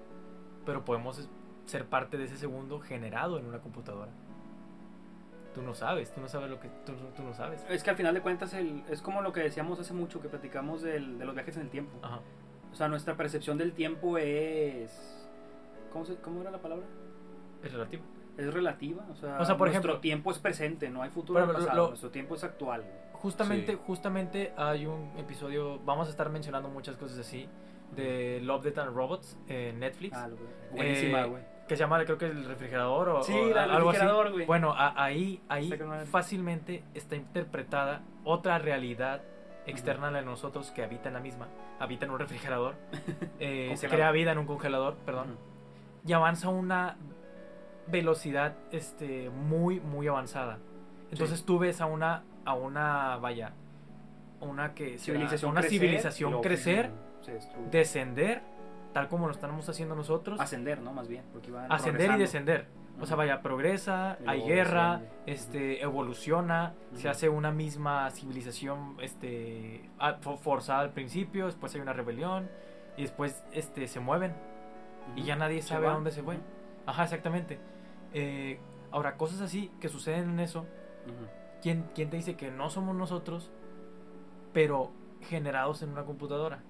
pero 0.65 0.85
podemos 0.85 1.29
ser 1.67 1.87
parte 1.87 2.17
de 2.17 2.25
ese 2.25 2.37
segundo 2.37 2.79
generado 2.81 3.39
en 3.39 3.47
una 3.47 3.59
computadora. 3.59 4.13
Tú 5.55 5.63
no 5.63 5.75
sabes, 5.75 6.13
tú 6.13 6.21
no 6.21 6.29
sabes 6.29 6.49
lo 6.51 6.61
que 6.61 6.69
tú, 6.87 6.93
tú 7.17 7.23
no 7.25 7.35
sabes. 7.35 7.65
Es 7.69 7.83
que 7.83 7.91
al 7.91 7.97
final 7.97 8.15
de 8.15 8.21
cuentas 8.21 8.55
el, 8.55 8.85
es 8.89 9.03
como 9.03 9.23
lo 9.23 9.33
que 9.33 9.41
decíamos 9.41 9.81
hace 9.81 9.93
mucho, 9.93 10.21
que 10.23 10.29
platicamos 10.29 10.83
del- 10.83 11.19
de 11.19 11.25
los 11.25 11.35
viajes 11.35 11.57
en 11.57 11.63
el 11.63 11.69
tiempo. 11.71 11.99
Ajá. 12.03 12.21
O 12.73 12.75
sea, 12.77 12.87
nuestra 12.89 13.17
percepción 13.17 13.59
del 13.59 13.73
tiempo 13.73 14.19
es... 14.19 15.27
¿Cómo, 15.93 16.05
se- 16.05 16.17
cómo 16.17 16.43
era 16.43 16.51
la 16.51 16.59
palabra? 16.61 16.85
Es 17.65 17.73
relativo. 17.73 18.05
Es 18.39 18.55
relativa. 18.55 19.05
O 19.11 19.15
sea, 19.17 19.39
O 19.41 19.45
sea, 19.45 19.57
por 19.57 19.67
nuestro 19.69 19.91
ejemplo- 19.91 20.01
tiempo 20.01 20.31
es 20.31 20.39
presente, 20.39 20.89
no 20.89 21.03
hay 21.03 21.11
futuro 21.11 21.41
Pero 21.41 21.53
pasado. 21.59 21.77
lo- 21.77 21.89
nuestro 21.89 22.11
tiempo 22.11 22.37
es 22.37 22.45
actual. 22.45 22.85
Justamente, 23.15 23.73
Sí. 23.73 23.79
justamente 23.85 24.53
hay 24.57 24.87
un 24.87 25.11
episodio, 25.19 25.81
vamos 25.85 26.07
a 26.07 26.11
estar 26.11 26.31
mencionando 26.31 26.69
muchas 26.71 26.97
cosas 26.97 27.19
así, 27.19 27.49
de 27.97 28.41
Love, 28.43 28.63
Death 28.65 28.79
and 28.79 28.95
Robots 28.95 29.37
en 29.49 29.81
Netflix, 29.81 30.17
Ah, 30.17 30.29
lo- 30.29 30.37
buenísima, 30.73 31.23
Eh, 31.23 31.27
güey. 31.27 31.43
que 31.67 31.75
se 31.77 31.81
llama, 31.81 32.03
creo 32.05 32.17
que 32.17 32.27
el 32.27 32.45
refrigerador 32.45 33.09
o, 33.09 33.23
Sí, 33.23 33.33
o 33.33 33.47
la- 33.55 33.65
algo 33.65 33.75
así. 33.91 33.99
refrigerador, 33.99 34.31
güey. 34.33 34.47
Bueno, 34.47 34.73
a- 34.73 35.03
ahí, 35.03 35.43
ahí 35.49 35.73
fácilmente 36.09 36.85
está 36.95 37.17
interpretada 37.17 38.03
otra 38.25 38.59
realidad 38.59 39.23
externa 39.67 40.09
a 40.09 40.23
nosotros 40.23 40.71
que 40.71 40.83
habita 40.85 41.09
en 41.09 41.15
la 41.15 41.21
misma, 41.21 41.49
habita 41.81 42.05
en 42.07 42.13
un 42.13 42.19
refrigerador, 42.19 42.77
eh, 43.41 43.73
se 43.77 43.89
crea 43.89 44.11
vida 44.13 44.33
en 44.33 44.39
un 44.39 44.47
congelador, 44.47 44.95
perdón, 45.05 45.37
y 46.07 46.13
avanza 46.13 46.49
una 46.51 46.97
velocidad 47.91 48.55
este, 48.71 49.31
muy, 49.31 49.81
muy 49.81 50.09
avanzada. 50.09 50.59
Entonces 51.11 51.45
tú 51.45 51.59
ves 51.59 51.81
a 51.81 51.87
una, 51.87 52.25
a 52.45 52.55
una, 52.55 53.17
vaya, 53.17 53.53
una 54.41 54.75
que 54.75 54.99
Civilización 54.99 55.53
una 55.53 55.61
crecer, 55.61 55.81
civilización 55.81 56.41
crecer, 56.43 56.91
descender, 57.71 58.43
tal 58.93 59.09
como 59.09 59.27
lo 59.27 59.33
estamos 59.33 59.69
haciendo 59.69 59.95
nosotros, 59.95 60.41
Ascender, 60.41 60.81
¿no? 60.81 60.93
Más 60.93 61.09
bien. 61.09 61.25
Porque 61.33 61.51
ascender 61.69 62.13
y 62.13 62.19
descender. 62.19 62.67
O 63.01 63.07
sea, 63.07 63.17
vaya, 63.17 63.43
progresa, 63.43 64.19
hay 64.27 64.43
guerra, 64.43 65.03
este, 65.27 65.83
evoluciona, 65.83 66.75
se 66.95 67.09
hace 67.09 67.29
una 67.29 67.53
misma 67.53 68.11
civilización, 68.11 68.97
este, 69.01 69.89
forzada 70.43 70.81
al 70.81 70.91
principio, 70.91 71.47
después 71.47 71.75
hay 71.77 71.81
una 71.81 71.93
rebelión 71.93 72.51
y 72.97 73.03
después, 73.03 73.45
este, 73.53 73.87
se 73.87 74.01
mueven 74.01 74.33
y 75.15 75.23
ya 75.23 75.37
nadie 75.37 75.63
sabe 75.63 75.87
a 75.87 75.91
dónde 75.93 76.11
se 76.11 76.23
fue. 76.23 76.39
Ajá, 76.87 77.05
exactamente. 77.05 77.61
Eh, 78.13 78.59
ahora, 78.91 79.17
cosas 79.17 79.41
así 79.41 79.71
que 79.81 79.89
suceden 79.89 80.31
en 80.31 80.41
eso, 80.41 80.61
Ujú. 80.61 81.27
¿quién, 81.63 81.85
quién 81.95 82.11
te 82.11 82.17
dice 82.17 82.37
que 82.37 82.51
no 82.51 82.71
somos 82.71 82.95
nosotros, 82.97 83.51
pero 84.53 84.91
generados 85.23 85.83
en 85.83 85.91
una 85.91 86.05
computadora? 86.05 86.61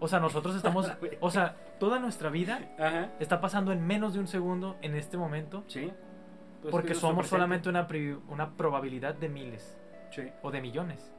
O 0.00 0.08
sea, 0.08 0.20
nosotros 0.20 0.54
estamos, 0.56 0.90
o 1.20 1.30
sea, 1.30 1.56
toda 1.78 1.98
nuestra 1.98 2.28
vida 2.30 2.60
Ajá. 2.78 3.10
está 3.20 3.40
pasando 3.40 3.72
en 3.72 3.86
menos 3.86 4.14
de 4.14 4.20
un 4.20 4.26
segundo 4.28 4.76
en 4.82 4.94
este 4.94 5.16
momento, 5.16 5.64
Sí. 5.66 5.92
Pues 6.62 6.72
porque 6.72 6.94
somos 6.94 7.26
solamente 7.26 7.68
una, 7.68 7.86
una 8.30 8.56
probabilidad 8.56 9.14
de 9.14 9.28
miles 9.28 9.78
Sí. 10.10 10.22
o 10.42 10.50
de 10.50 10.62
millones. 10.62 11.12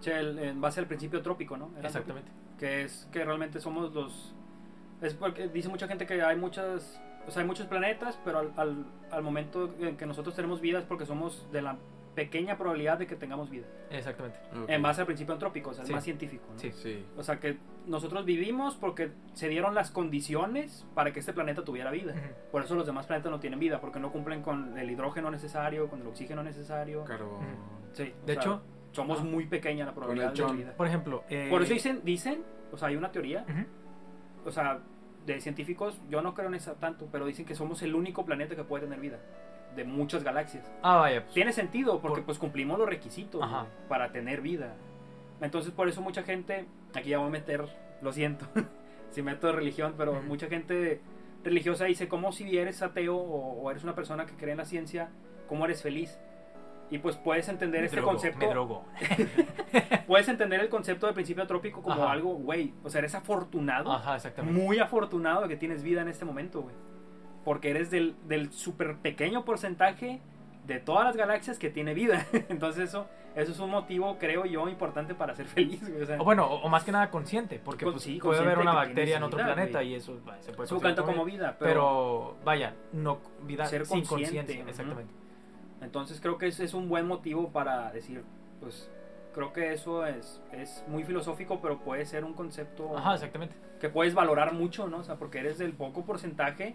Sí, 0.00 0.10
el- 0.10 0.36
en 0.40 0.60
base 0.60 0.80
al 0.80 0.86
principio 0.86 1.22
trópico, 1.22 1.56
¿no? 1.56 1.70
Era 1.78 1.86
Exactamente. 1.86 2.30
trópico, 2.32 2.56
Que 2.58 2.82
es 2.82 3.08
que 3.12 3.24
realmente 3.24 3.60
somos 3.60 3.94
los... 3.94 4.34
Es 5.00 5.14
porque 5.14 5.46
dice 5.46 5.68
mucha 5.68 5.86
gente 5.86 6.06
que 6.06 6.20
hay 6.22 6.36
muchas... 6.36 7.00
O 7.26 7.30
sea, 7.30 7.42
hay 7.42 7.46
muchos 7.48 7.66
planetas, 7.66 8.18
pero 8.24 8.38
al, 8.38 8.52
al, 8.56 8.84
al 9.10 9.22
momento 9.22 9.74
en 9.80 9.96
que 9.96 10.06
nosotros 10.06 10.34
tenemos 10.34 10.60
vida 10.60 10.78
es 10.78 10.84
porque 10.84 11.06
somos 11.06 11.46
de 11.52 11.62
la 11.62 11.76
pequeña 12.14 12.56
probabilidad 12.56 12.98
de 12.98 13.06
que 13.06 13.14
tengamos 13.14 13.50
vida. 13.50 13.66
Exactamente. 13.90 14.38
En 14.68 14.80
base 14.80 15.02
al 15.02 15.06
principio 15.06 15.34
antrópico, 15.34 15.70
o 15.70 15.74
sea, 15.74 15.82
es 15.82 15.88
Sí. 15.88 15.94
más 15.94 16.02
científico. 16.04 16.44
¿no? 16.54 16.58
Sí. 16.58 16.72
Sí. 16.72 17.04
O 17.16 17.22
sea, 17.22 17.38
que 17.40 17.58
nosotros 17.86 18.24
vivimos 18.24 18.74
porque 18.76 19.10
se 19.34 19.48
dieron 19.48 19.74
las 19.74 19.90
condiciones 19.90 20.86
para 20.94 21.12
que 21.12 21.20
este 21.20 21.34
planeta 21.34 21.62
tuviera 21.62 21.90
vida. 21.90 22.14
Por 22.50 22.62
eso 22.62 22.74
los 22.74 22.86
demás 22.86 23.06
planetas 23.06 23.30
no 23.30 23.38
tienen 23.38 23.58
vida, 23.60 23.80
porque 23.82 24.00
no 24.00 24.12
cumplen 24.12 24.40
con 24.40 24.78
el 24.78 24.90
hidrógeno 24.90 25.30
necesario, 25.30 25.88
con 25.90 26.00
el 26.00 26.06
oxígeno 26.06 26.42
necesario. 26.42 27.04
Carbón. 27.04 27.44
Sí, 27.92 28.14
o 28.22 28.26
De 28.26 28.32
sea, 28.32 28.42
hecho, 28.42 28.62
somos 28.92 29.20
ah, 29.20 29.24
muy 29.24 29.46
pequeña 29.46 29.84
la 29.84 29.92
probabilidad 29.92 30.28
de 30.30 30.34
chon. 30.38 30.56
vida. 30.56 30.72
por 30.74 30.86
ejemplo, 30.86 31.22
eh, 31.28 31.48
Por 31.50 31.62
eso 31.62 31.74
dicen, 31.74 32.00
dicen, 32.02 32.42
o 32.72 32.78
sea, 32.78 32.88
hay 32.88 32.96
una 32.96 33.12
teoría, 33.12 33.44
o 34.44 34.50
sea, 34.50 34.80
de 35.26 35.40
científicos, 35.40 36.00
yo 36.08 36.22
no 36.22 36.34
creo 36.34 36.48
en 36.48 36.54
esa 36.54 36.74
tanto, 36.74 37.08
pero 37.10 37.26
dicen 37.26 37.44
que 37.44 37.54
somos 37.54 37.82
el 37.82 37.94
único 37.94 38.24
planeta 38.24 38.54
que 38.56 38.64
puede 38.64 38.84
tener 38.84 39.00
vida, 39.00 39.18
de 39.74 39.84
muchas 39.84 40.22
galaxias. 40.24 40.64
Ah, 40.82 40.96
vaya, 40.98 41.22
pues, 41.22 41.34
Tiene 41.34 41.52
sentido, 41.52 42.00
porque 42.00 42.18
Por- 42.18 42.26
pues 42.26 42.38
cumplimos 42.38 42.78
los 42.78 42.88
requisitos 42.88 43.42
Ajá. 43.42 43.66
para 43.88 44.12
tener 44.12 44.40
vida. 44.40 44.74
Entonces, 45.40 45.72
por 45.72 45.88
eso 45.88 46.00
mucha 46.00 46.22
gente, 46.22 46.66
aquí 46.94 47.10
ya 47.10 47.18
voy 47.18 47.28
a 47.28 47.30
meter 47.30 47.64
Lo 48.02 48.12
siento. 48.12 48.46
si 49.10 49.22
meto 49.22 49.50
religión, 49.52 49.94
pero 49.96 50.12
Ujú. 50.12 50.22
mucha 50.22 50.46
gente 50.48 51.00
religiosa 51.42 51.84
dice, 51.86 52.08
¿cómo 52.08 52.30
si 52.32 52.56
eres 52.58 52.82
ateo 52.82 53.16
o, 53.16 53.62
o 53.62 53.70
eres 53.70 53.82
una 53.84 53.94
persona 53.94 54.26
que 54.26 54.34
cree 54.34 54.52
en 54.52 54.58
la 54.58 54.64
ciencia, 54.64 55.08
cómo 55.48 55.64
eres 55.64 55.82
feliz? 55.82 56.18
Y 56.90 56.98
pues 56.98 57.16
puedes 57.16 57.48
entender 57.48 57.80
Me 57.80 57.86
este 57.86 57.96
drogo, 57.96 58.12
concepto. 58.12 58.38
Me 58.38 58.46
drogo. 58.48 58.84
Puedes 60.06 60.28
entender 60.28 60.60
el 60.60 60.68
concepto 60.68 61.06
de 61.06 61.12
principio 61.12 61.46
trópico 61.46 61.82
como 61.82 62.02
Ajá. 62.02 62.12
algo, 62.12 62.34
güey. 62.34 62.72
O 62.84 62.90
sea, 62.90 63.00
eres 63.00 63.14
afortunado. 63.14 63.90
Ajá, 63.92 64.14
exactamente. 64.16 64.60
Muy 64.60 64.78
afortunado 64.78 65.42
de 65.42 65.48
que 65.48 65.56
tienes 65.56 65.82
vida 65.82 66.02
en 66.02 66.08
este 66.08 66.24
momento, 66.24 66.62
güey. 66.62 66.74
Porque 67.44 67.70
eres 67.70 67.90
del, 67.90 68.14
del 68.28 68.52
súper 68.52 68.98
pequeño 68.98 69.44
porcentaje 69.44 70.20
de 70.64 70.78
todas 70.78 71.04
las 71.04 71.16
galaxias 71.16 71.58
que 71.58 71.70
tiene 71.70 71.92
vida. 71.94 72.24
Entonces 72.48 72.88
eso, 72.88 73.06
eso 73.34 73.50
es 73.52 73.58
un 73.58 73.70
motivo, 73.70 74.16
creo 74.18 74.46
yo, 74.46 74.68
importante 74.68 75.14
para 75.14 75.34
ser 75.34 75.46
feliz, 75.46 75.80
güey. 75.88 76.02
O 76.02 76.06
sea, 76.06 76.20
O 76.20 76.24
bueno, 76.24 76.46
o, 76.46 76.62
o 76.62 76.68
más 76.68 76.84
que 76.84 76.92
nada 76.92 77.10
consciente, 77.10 77.60
porque 77.64 77.84
Con- 77.84 77.94
pues, 77.94 78.04
sí, 78.04 78.18
puede 78.20 78.40
haber 78.40 78.58
una 78.58 78.74
bacteria 78.74 79.16
en 79.16 79.22
otro 79.24 79.38
vida, 79.38 79.54
planeta 79.54 79.78
güey. 79.78 79.90
y 79.90 79.94
eso 79.96 80.14
se 80.14 80.52
puede 80.52 80.68
considerar 80.68 80.80
cuenta 80.80 81.02
como 81.02 81.24
vida. 81.24 81.56
pero, 81.58 81.68
Pero, 81.70 82.36
vaya, 82.44 82.74
no 82.92 83.18
vida 83.42 83.66
Ser 83.66 83.86
sin 83.86 84.04
consciente, 84.04 84.36
conciencia, 84.36 84.64
exactamente. 84.70 85.12
Entonces 85.86 86.20
creo 86.20 86.36
que 86.36 86.48
ese 86.48 86.64
es 86.64 86.74
un 86.74 86.88
buen 86.88 87.06
motivo 87.06 87.50
para 87.50 87.90
decir, 87.92 88.24
pues 88.60 88.90
creo 89.32 89.52
que 89.52 89.72
eso 89.72 90.04
es, 90.04 90.42
es 90.52 90.84
muy 90.88 91.04
filosófico, 91.04 91.60
pero 91.60 91.78
puede 91.78 92.04
ser 92.06 92.24
un 92.24 92.34
concepto 92.34 92.96
Ajá, 92.98 93.14
exactamente. 93.14 93.54
que 93.80 93.88
puedes 93.88 94.12
valorar 94.14 94.52
mucho, 94.52 94.88
¿no? 94.88 94.98
O 94.98 95.04
sea, 95.04 95.14
porque 95.16 95.38
eres 95.38 95.58
del 95.58 95.72
poco 95.74 96.04
porcentaje 96.04 96.74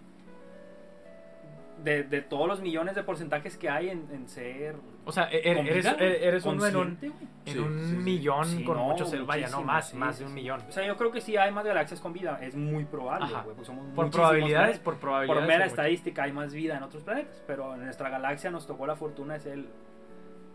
de, 1.84 2.04
de 2.04 2.22
todos 2.22 2.48
los 2.48 2.62
millones 2.62 2.96
de 2.96 3.04
porcentajes 3.04 3.58
que 3.58 3.70
hay 3.70 3.90
en, 3.90 4.08
en 4.12 4.28
ser 4.30 4.76
O 5.06 5.12
sea, 5.12 5.30
e- 5.32 5.42
con 5.56 5.66
eres, 5.68 5.84
güey, 5.86 5.96
eres, 6.08 6.22
eres 6.22 6.46
uno 6.46 6.66
en 6.66 6.76
un, 6.76 6.98
en 7.02 7.14
Sí, 7.46 7.58
un 7.58 7.86
sí, 7.90 7.96
millón 7.96 8.46
Sí, 8.46 8.64
con 8.64 8.78
no, 8.78 8.86
muchos, 8.86 9.12
cel- 9.14 9.26
vaya, 9.26 9.50
no, 9.50 9.64
más, 9.64 9.90
sí, 9.90 9.98
más 9.98 10.20
de 10.20 10.26
un 10.26 10.34
millón. 10.34 10.62
O 10.68 10.72
sea, 10.72 10.86
yo 10.86 10.96
creo 10.98 11.12
que 11.12 11.22
sí 11.22 11.38
hay 11.38 11.52
más 11.52 11.66
galaxias 11.66 12.00
con 12.00 12.14
vida, 12.14 12.38
es 12.42 12.56
muy 12.56 12.86
probable, 12.86 13.26
Ajá. 13.26 13.42
güey, 13.44 13.56
pues 13.56 13.68
somos 13.68 13.86
Por 13.96 14.12
probabilidades, 14.12 14.80
por 14.80 14.98
probabilidades. 14.98 15.42
por 15.42 15.48
mera 15.48 15.66
estadística 15.66 16.24
hay 16.24 16.32
más 16.32 16.54
vida 16.54 16.78
en 16.78 16.84
otros 16.84 17.04
planetas, 17.04 17.42
pero 17.48 17.74
en 17.74 17.84
nuestra 17.86 18.10
galaxia 18.10 18.52
nos 18.52 18.68
tocó 18.68 18.86
la 18.86 18.96
fortuna 18.96 19.34
de 19.36 19.40
ser 19.40 19.54
el- 19.54 19.70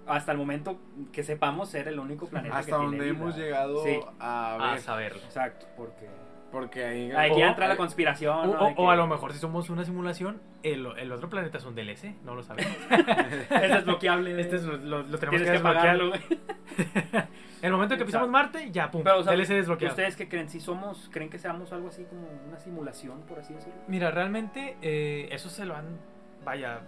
hasta 0.07 0.31
el 0.31 0.39
momento 0.39 0.79
que 1.13 1.25
sepamos 1.25 1.69
ser 1.69 1.89
el 1.89 1.99
único 1.99 2.27
planeta 2.29 2.57
Hasta 2.59 2.71
que 2.71 2.77
tiene 2.79 2.87
donde 2.99 3.05
vida. 3.11 3.19
hemos 3.21 3.37
llegado 3.37 3.83
Sí. 3.83 3.99
a 4.21 4.55
A 4.55 4.71
ver. 4.75 4.81
saberlo. 4.81 5.23
Exacto, 5.25 5.67
porque 5.77 6.07
Porque 6.53 6.85
ahí. 6.85 7.13
O- 7.33 7.39
ya 7.39 7.49
entra 7.49 7.69
la 7.69 7.77
conspiración. 7.77 8.39
O, 8.39 8.47
¿no? 8.47 8.53
o- 8.61 8.67
De 8.67 8.73
o 8.73 8.77
que 8.77 8.87
a 8.93 8.97
lo 8.97 9.07
mejor 9.07 9.33
si 9.33 9.39
somos 9.39 9.69
una 9.71 9.85
simulación, 9.85 10.41
el, 10.63 10.87
el 10.99 11.13
otro 11.13 11.29
planeta 11.29 11.59
es 11.59 11.65
un 11.65 11.75
DLC, 11.75 12.15
no 12.25 12.35
lo 12.35 12.43
sabemos. 12.43 12.73
es 13.51 13.71
desbloqueable. 13.73 14.41
Este 14.41 14.57
es 14.57 14.63
lo, 14.65 14.77
lo- 14.77 15.03
lo 15.03 15.19
tenemos 15.19 15.41
que 15.41 15.45
que 15.47 15.51
desbloquear. 15.53 15.83
pagarlo. 15.83 16.09
güey. 16.11 16.21
El 17.63 17.73
momento 17.73 17.95
en 17.95 17.99
que 17.99 18.05
pisamos. 18.05 18.29
Marte, 18.29 18.71
ya, 18.71 18.91
pum, 18.91 19.03
Pero, 19.03 19.19
o 19.21 19.23
sea, 19.25 19.33
DLC 19.33 19.49
desbloqueado. 19.55 19.93
¿Ustedes 19.95 20.15
qué 20.15 20.29
creen? 20.29 20.49
Si 20.51 20.61
somos, 20.61 21.09
creen 21.13 21.31
que 21.31 21.39
seamos 21.39 21.73
algo 21.73 21.89
así 21.89 22.05
como 22.05 22.29
una 22.47 22.59
simulación, 22.59 23.23
por 23.23 23.39
así 23.39 23.55
decirlo? 23.55 23.81
Mira, 23.89 24.11
realmente 24.11 24.77
eh, 24.83 25.29
eso 25.33 25.49
se 25.49 25.65
lo 25.65 25.75
han. 25.75 25.99
Vaya, 26.45 26.83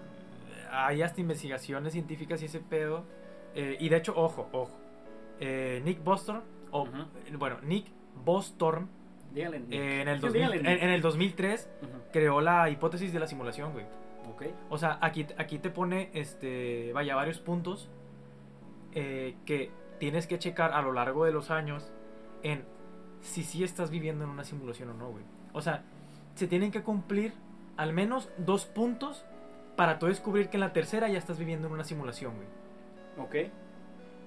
hay 0.70 1.02
hasta 1.02 1.20
investigaciones 1.20 1.94
científicas 1.94 2.42
y 2.42 2.44
ese 2.44 2.60
pedo. 2.60 3.04
eh, 3.54 3.76
y 3.80 3.88
de 3.88 3.96
hecho, 3.96 4.12
ojo, 4.14 4.48
ojo. 4.52 4.78
eh, 5.40 5.80
Nick 5.84 6.04
Bostorm, 6.04 6.42
o 6.70 6.86
bueno, 7.38 7.56
Nick 7.62 7.86
Bostorm, 8.14 8.88
Eh, 9.34 10.00
en, 10.02 10.08
el 10.08 10.16
Sí, 10.16 10.26
2000 10.26 10.32
díganle, 10.32 10.84
en, 10.84 10.90
el 10.90 11.00
2003 11.00 11.70
Ujú. 11.82 11.90
creó 12.12 12.40
la 12.40 12.70
hipótesis 12.70 13.12
de 13.12 13.20
la 13.20 13.26
simulación, 13.26 13.72
güey. 13.72 13.84
Ok. 14.30 14.44
O 14.70 14.78
sea, 14.78 14.98
aquí, 15.00 15.26
aquí 15.36 15.58
te 15.58 15.70
pone, 15.70 16.10
este, 16.14 16.92
vaya, 16.92 17.14
varios 17.14 17.38
puntos 17.38 17.90
eh, 18.94 19.36
que 19.44 19.70
tienes 19.98 20.26
que 20.26 20.38
checar 20.38 20.72
a 20.72 20.82
lo 20.82 20.92
largo 20.92 21.24
de 21.24 21.32
los 21.32 21.50
años 21.50 21.92
en 22.42 22.64
si 23.20 23.42
sí 23.42 23.64
estás 23.64 23.90
viviendo 23.90 24.24
en 24.24 24.30
una 24.30 24.44
simulación 24.44 24.90
o 24.90 24.94
no, 24.94 25.10
güey. 25.10 25.24
O 25.52 25.60
sea, 25.60 25.82
se 26.34 26.46
tienen 26.46 26.70
que 26.70 26.82
cumplir 26.82 27.32
al 27.76 27.92
menos 27.92 28.30
dos 28.38 28.64
puntos 28.66 29.24
para 29.76 29.98
tú 29.98 30.06
descubrir 30.06 30.48
que 30.48 30.56
en 30.56 30.60
la 30.62 30.72
tercera 30.72 31.08
ya 31.08 31.18
estás 31.18 31.38
viviendo 31.38 31.68
en 31.68 31.74
una 31.74 31.84
simulación, 31.84 32.34
güey. 32.36 32.48
Ok. 33.18 33.50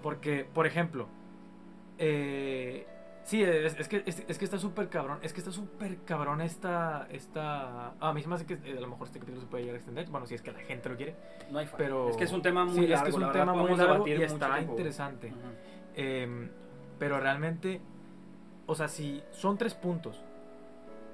Porque, 0.02 0.46
por 0.46 0.66
ejemplo, 0.66 1.08
eh, 1.98 2.88
sí, 3.32 3.42
es, 3.42 3.80
es 3.80 3.88
que, 3.88 4.04
es, 4.06 4.26
es 4.28 4.38
que 4.38 4.44
está 4.44 4.58
súper 4.58 4.90
cabrón. 4.90 5.20
Es 5.22 5.32
que 5.32 5.40
está 5.40 5.52
súper 5.54 6.00
cabrón 6.04 6.42
esta, 6.42 7.08
esta... 7.10 7.88
ah, 7.92 8.10
a 8.10 8.14
mí 8.14 8.22
se 8.22 8.28
me 8.28 8.36
hace 8.36 8.46
que 8.46 8.56
eh, 8.56 8.78
a 8.78 8.82
lo 8.82 8.88
mejor 8.88 9.08
este 9.08 9.20
capítulo 9.20 9.42
se 9.42 9.48
puede 9.48 9.64
llegar 9.64 9.76
a 9.76 9.78
extender. 9.78 10.10
Bueno, 10.10 10.26
si 10.26 10.36
es 10.36 10.42
que 10.42 10.52
la 10.52 10.60
gente 10.60 10.90
lo 10.90 10.98
quiere. 10.98 11.16
No 11.50 11.60
hay. 11.60 11.70
Pero... 11.78 12.10
Es 12.10 12.18
que 12.18 12.26
es 12.26 12.34
un 12.34 12.42
tema 12.42 12.66
muy 12.66 12.76
sí, 12.76 12.88
largo. 12.88 12.96
es 12.96 13.02
que 13.04 13.10
es 13.10 13.16
un 13.16 13.22
verdad, 13.22 13.34
tema 13.34 13.54
muy 13.54 13.62
podemos 13.62 13.80
largo 13.88 14.08
y 14.08 14.12
está 14.12 14.54
tiempo. 14.56 14.72
interesante. 14.74 15.28
Ujú. 15.28 15.38
Em, 15.96 16.52
pero 17.00 17.20
realmente, 17.22 17.80
o 18.66 18.76
sea, 18.76 18.90
si 18.90 19.24
son 19.32 19.58
tres 19.58 19.76
puntos, 19.76 20.22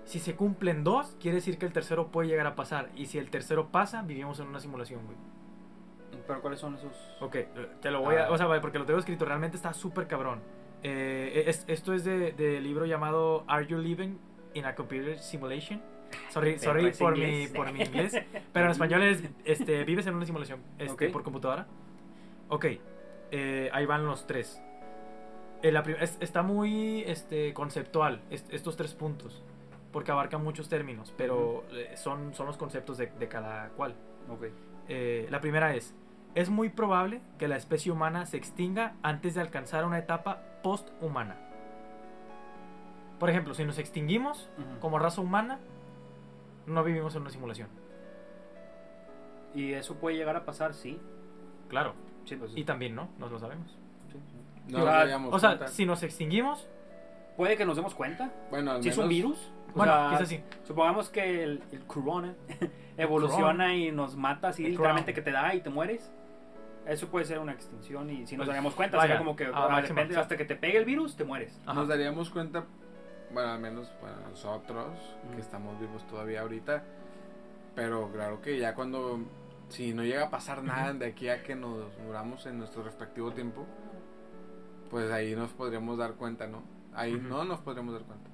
si 0.05 0.19
se 0.19 0.35
cumplen 0.35 0.83
dos, 0.83 1.15
quiere 1.19 1.35
decir 1.35 1.59
que 1.59 1.67
el 1.67 1.73
tercero 1.73 2.07
puede 2.07 2.29
llegar 2.29 2.47
a 2.47 2.55
pasar. 2.55 2.89
Y 2.95 3.05
si 3.05 3.19
el 3.19 3.29
tercero 3.29 3.67
pasa, 3.67 4.01
vivimos 4.01 4.39
en 4.39 4.47
una 4.47 4.59
simulación, 4.59 5.05
güey. 5.05 5.17
Pero 6.25 6.41
¿cuáles 6.41 6.59
son 6.59 6.75
esos? 6.75 6.93
Ok, 7.21 7.35
eh, 7.35 7.49
te 7.79 7.91
lo 7.91 8.01
voy 8.01 8.15
a. 8.15 8.25
Ah. 8.25 8.31
O 8.31 8.37
sea, 8.37 8.47
porque 8.59 8.79
lo 8.79 8.85
tengo 8.85 8.99
escrito, 8.99 9.23
realmente 9.23 9.55
está 9.55 9.73
súper 9.73 10.07
cabrón. 10.07 10.41
Eh, 10.83 11.43
es- 11.47 11.65
esto 11.67 11.93
es 11.93 12.03
de- 12.03 12.31
del 12.33 12.63
libro 12.63 12.85
llamado 12.85 13.43
Are 13.47 13.65
You 13.65 13.77
Living 13.79 14.17
in 14.53 14.65
a 14.65 14.75
Computer 14.75 15.17
Simulation? 15.19 15.81
Sorry, 16.29 16.57
sorry 16.59 16.91
por, 16.91 17.17
mi, 17.17 17.47
por 17.47 17.71
mi 17.73 17.81
inglés. 17.81 18.13
Pero 18.53 18.65
en 18.65 18.71
español 18.71 19.03
es 19.03 19.23
este, 19.43 19.83
Vives 19.83 20.07
en 20.07 20.15
una 20.15 20.25
simulación 20.25 20.61
este, 20.79 21.09
por 21.09 21.23
computadora. 21.23 21.67
Ok, 22.49 22.65
eh, 23.31 23.69
ahí 23.73 23.85
van 23.85 24.05
los 24.05 24.25
tres. 24.27 24.61
Eh, 25.63 25.71
la 25.71 25.81
es- 25.99 26.17
está 26.21 26.43
muy 26.43 27.01
este, 27.07 27.53
conceptual 27.53 28.21
est- 28.29 28.51
estos 28.53 28.77
tres 28.77 28.93
puntos. 28.93 29.43
Porque 29.91 30.11
abarcan 30.11 30.43
muchos 30.43 30.69
términos. 30.69 31.13
Pero 31.17 31.63
eh, 31.71 31.91
son, 31.95 32.33
son 32.33 32.45
los 32.45 32.57
conceptos 32.57 32.97
de, 32.97 33.07
de 33.07 33.27
cada 33.27 33.69
cual. 33.69 33.95
Ok. 34.29 34.45
Eh, 34.89 35.27
la 35.31 35.41
primera 35.41 35.75
es, 35.75 35.95
es 36.35 36.49
muy 36.49 36.69
probable 36.69 37.19
que 37.39 37.47
la 37.47 37.57
especie 37.57 37.91
humana 37.91 38.25
se 38.25 38.37
extinga 38.37 38.95
antes 39.01 39.33
de 39.35 39.41
alcanzar 39.41 39.85
una 39.85 39.97
etapa 39.97 40.43
post-humana. 40.67 41.37
Por 43.19 43.29
ejemplo, 43.29 43.53
si 43.53 43.63
nos 43.63 43.77
extinguimos 43.79 44.49
como 44.81 44.99
raza 44.99 45.21
humana, 45.21 45.59
no 46.65 46.83
vivimos 46.83 47.15
en 47.15 47.21
una 47.21 47.31
simulación. 47.31 47.69
Y 49.55 49.71
eso 49.73 49.95
puede 49.95 50.17
llegar 50.17 50.35
a 50.35 50.43
pasar, 50.45 50.73
sí. 50.73 50.99
Claro. 51.69 51.93
Sí, 52.25 52.35
pues. 52.35 52.51
Y 52.55 52.65
también 52.65 52.95
no, 52.95 53.07
no 53.17 53.29
lo 53.29 53.39
sabemos. 53.39 53.69
sí, 54.11 54.19
sí. 54.27 54.73
No 54.73 54.83
O 54.83 54.85
sea, 54.85 55.17
O 55.31 55.39
sea, 55.39 55.49
cuenta. 55.51 55.67
si 55.69 55.85
nos 55.85 56.03
extinguimos, 56.03 56.67
Puede 57.37 57.55
que 57.55 57.65
nos 57.65 57.75
demos 57.77 57.93
cuenta. 57.95 58.31
Bueno, 58.49 58.71
al 58.71 58.83
Si 58.83 58.89
es 58.89 58.97
un 58.97 59.07
virus. 59.07 59.37
o 59.73 59.77
bueno, 59.77 59.93
sea, 59.93 60.09
quizás 60.11 60.27
sí. 60.27 60.41
Supongamos 60.65 61.09
que 61.09 61.43
el, 61.43 61.63
el 61.71 61.85
corona 61.85 62.33
evoluciona 62.97 63.73
y 63.75 63.91
nos 63.91 64.15
mata 64.17 64.49
así 64.49 64.65
El 64.65 64.71
literalmente 64.71 65.13
corona. 65.13 65.15
que 65.25 65.31
te 65.31 65.31
da 65.31 65.55
y 65.55 65.61
te 65.61 65.69
mueres. 65.69 66.11
Eso 66.87 67.07
puede 67.09 67.25
ser 67.25 67.39
una 67.39 67.51
extinción 67.53 68.09
y 68.09 68.25
si 68.25 68.35
nos 68.37 68.45
Pues, 68.45 68.47
daríamos 68.47 68.73
cuenta, 68.75 68.97
vaya, 68.97 69.07
sería 69.09 69.17
como 69.19 69.35
que 69.35 69.45
a 69.45 69.49
ah, 69.53 69.69
máxima. 69.69 69.99
depende, 70.01 70.19
hasta 70.19 70.37
que 70.37 70.45
te 70.45 70.55
pegue 70.55 70.77
el 70.77 70.85
virus, 70.85 71.15
te 71.17 71.23
mueres. 71.25 71.59
Ajá. 71.65 71.73
Nos 71.73 71.87
daríamos 71.89 72.29
cuenta, 72.29 72.63
bueno, 73.31 73.49
al 73.51 73.59
menos 73.59 73.87
para 74.01 74.15
nosotros, 74.29 74.87
Mm. 75.29 75.35
que 75.35 75.41
estamos 75.41 75.79
vivos 75.79 76.05
todavía 76.07 76.41
ahorita, 76.41 76.83
pero 77.75 78.09
claro 78.11 78.41
que 78.41 78.57
ya 78.57 78.73
cuando, 78.73 79.19
si 79.67 79.93
no 79.93 80.03
llega 80.03 80.27
a 80.27 80.29
pasar 80.29 80.63
nada 80.63 80.93
de 80.93 81.07
aquí 81.07 81.27
a 81.29 81.43
que 81.43 81.55
nos 81.55 81.97
muramos 81.99 82.45
en 82.45 82.57
nuestro 82.59 82.83
respectivo 82.83 83.31
tiempo, 83.31 83.65
pues 84.89 85.11
ahí 85.11 85.35
nos 85.35 85.51
podríamos 85.51 85.97
dar 85.97 86.13
cuenta, 86.13 86.47
¿no? 86.47 86.63
Ahí 86.93 87.13
no 87.21 87.43
nos 87.43 87.59
podríamos 87.59 87.93
dar 87.93 88.03
cuenta. 88.03 88.29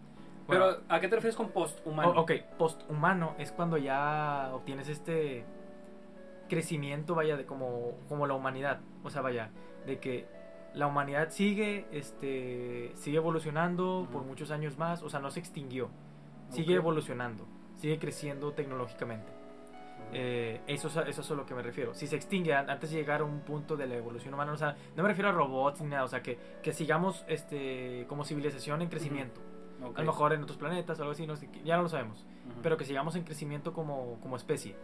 Bueno, 0.46 0.66
Pero, 0.68 0.84
¿a 0.90 1.00
qué 1.00 1.08
te 1.08 1.16
refieres 1.16 1.36
con 1.36 1.50
post-humano? 1.50 2.10
o- 2.12 2.22
ok, 2.22 2.32
post-humano 2.58 3.34
es 3.40 3.52
cuando 3.52 3.78
ya 3.78 4.52
obtienes 4.54 4.90
este 4.90 5.44
crecimiento, 6.54 7.16
vaya, 7.16 7.38
de 7.38 7.46
como, 7.46 7.98
como 8.08 8.28
la 8.28 8.34
humanidad. 8.34 8.80
O 9.04 9.10
sea, 9.10 9.22
vaya, 9.22 9.50
de 9.86 10.00
que 10.00 10.26
la 10.74 10.88
humanidad 10.88 11.30
sigue, 11.30 11.86
este, 11.92 12.92
sigue 12.96 13.18
evolucionando 13.18 14.08
por 14.12 14.24
muchos 14.24 14.52
años 14.52 14.78
más. 14.78 15.04
O 15.04 15.10
sea, 15.10 15.20
no 15.20 15.30
se 15.32 15.40
extinguió. 15.40 15.90
Sigue 16.50 16.76
evolucionando. 16.76 17.46
Sigue 17.76 17.98
creciendo 18.00 18.54
tecnológicamente. 18.54 19.32
Eh, 20.16 20.62
eso, 20.68 20.88
eso 20.90 21.22
es 21.22 21.32
a 21.32 21.34
lo 21.34 21.46
que 21.46 21.56
me 21.56 21.64
refiero. 21.64 21.94
Si 21.96 22.06
se 22.06 22.16
extingue 22.16 22.54
an- 22.54 22.70
antes 22.70 22.92
de 22.92 22.98
llegar 22.98 23.22
a 23.22 23.24
un 23.24 23.40
punto 23.40 23.76
de 23.76 23.88
la 23.88 23.96
evolución 23.96 24.34
humana, 24.34 24.52
o 24.52 24.58
sea, 24.58 24.76
no 24.96 25.02
me 25.02 25.10
refiero 25.10 25.30
a 25.30 25.32
robots 25.32 25.82
ni 25.82 25.88
nada, 25.90 26.04
o 26.04 26.08
sea, 26.08 26.22
que, 26.22 26.38
que 26.62 26.72
sigamos 26.72 27.26
este, 27.28 28.06
como 28.08 28.24
civilización 28.24 28.82
en 28.84 28.90
crecimiento. 28.90 29.42
Ok. 29.84 29.98
A 29.98 30.02
lo 30.02 30.08
mejor 30.12 30.34
en 30.34 30.44
otros 30.44 30.58
planetas 30.58 31.00
o 31.00 31.02
algo 31.02 31.14
así, 31.14 31.26
no 31.26 31.36
sé, 31.36 31.50
ya 31.64 31.78
no 31.78 31.84
lo 31.84 31.90
sabemos. 31.90 32.26
Pero 32.62 32.78
que 32.78 32.86
sigamos 32.86 33.16
en 33.16 33.24
crecimiento 33.24 33.74
como, 33.74 34.20
como 34.22 34.36
especie. 34.36 34.76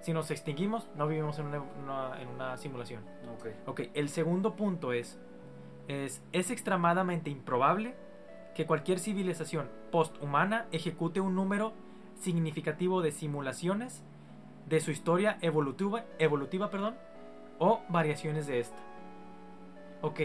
Si 0.00 0.12
nos 0.12 0.30
extinguimos, 0.30 0.88
no 0.96 1.06
vivimos 1.08 1.38
en 1.38 1.46
una, 1.46 1.60
una- 1.60 2.22
en 2.22 2.28
una 2.28 2.56
simulación. 2.56 3.02
Ok. 3.34 3.46
Ok, 3.66 3.80
el 3.94 4.08
segundo 4.08 4.54
punto 4.54 4.92
es, 4.92 5.18
es, 5.88 6.22
es 6.32 6.50
extremadamente 6.50 7.30
improbable 7.30 7.94
que 8.54 8.66
cualquier 8.66 8.98
civilización 9.00 9.68
posthumana 9.90 10.66
ejecute 10.72 11.20
un 11.20 11.34
número 11.34 11.72
significativo 12.20 13.02
de 13.02 13.12
simulaciones 13.12 14.02
de 14.66 14.80
su 14.80 14.90
historia 14.90 15.38
evolutiva, 15.40 16.04
evolutiva 16.18 16.70
perdón, 16.70 16.96
o 17.58 17.80
variaciones 17.88 18.46
de 18.46 18.60
esta. 18.60 18.78
Ok, 20.02 20.20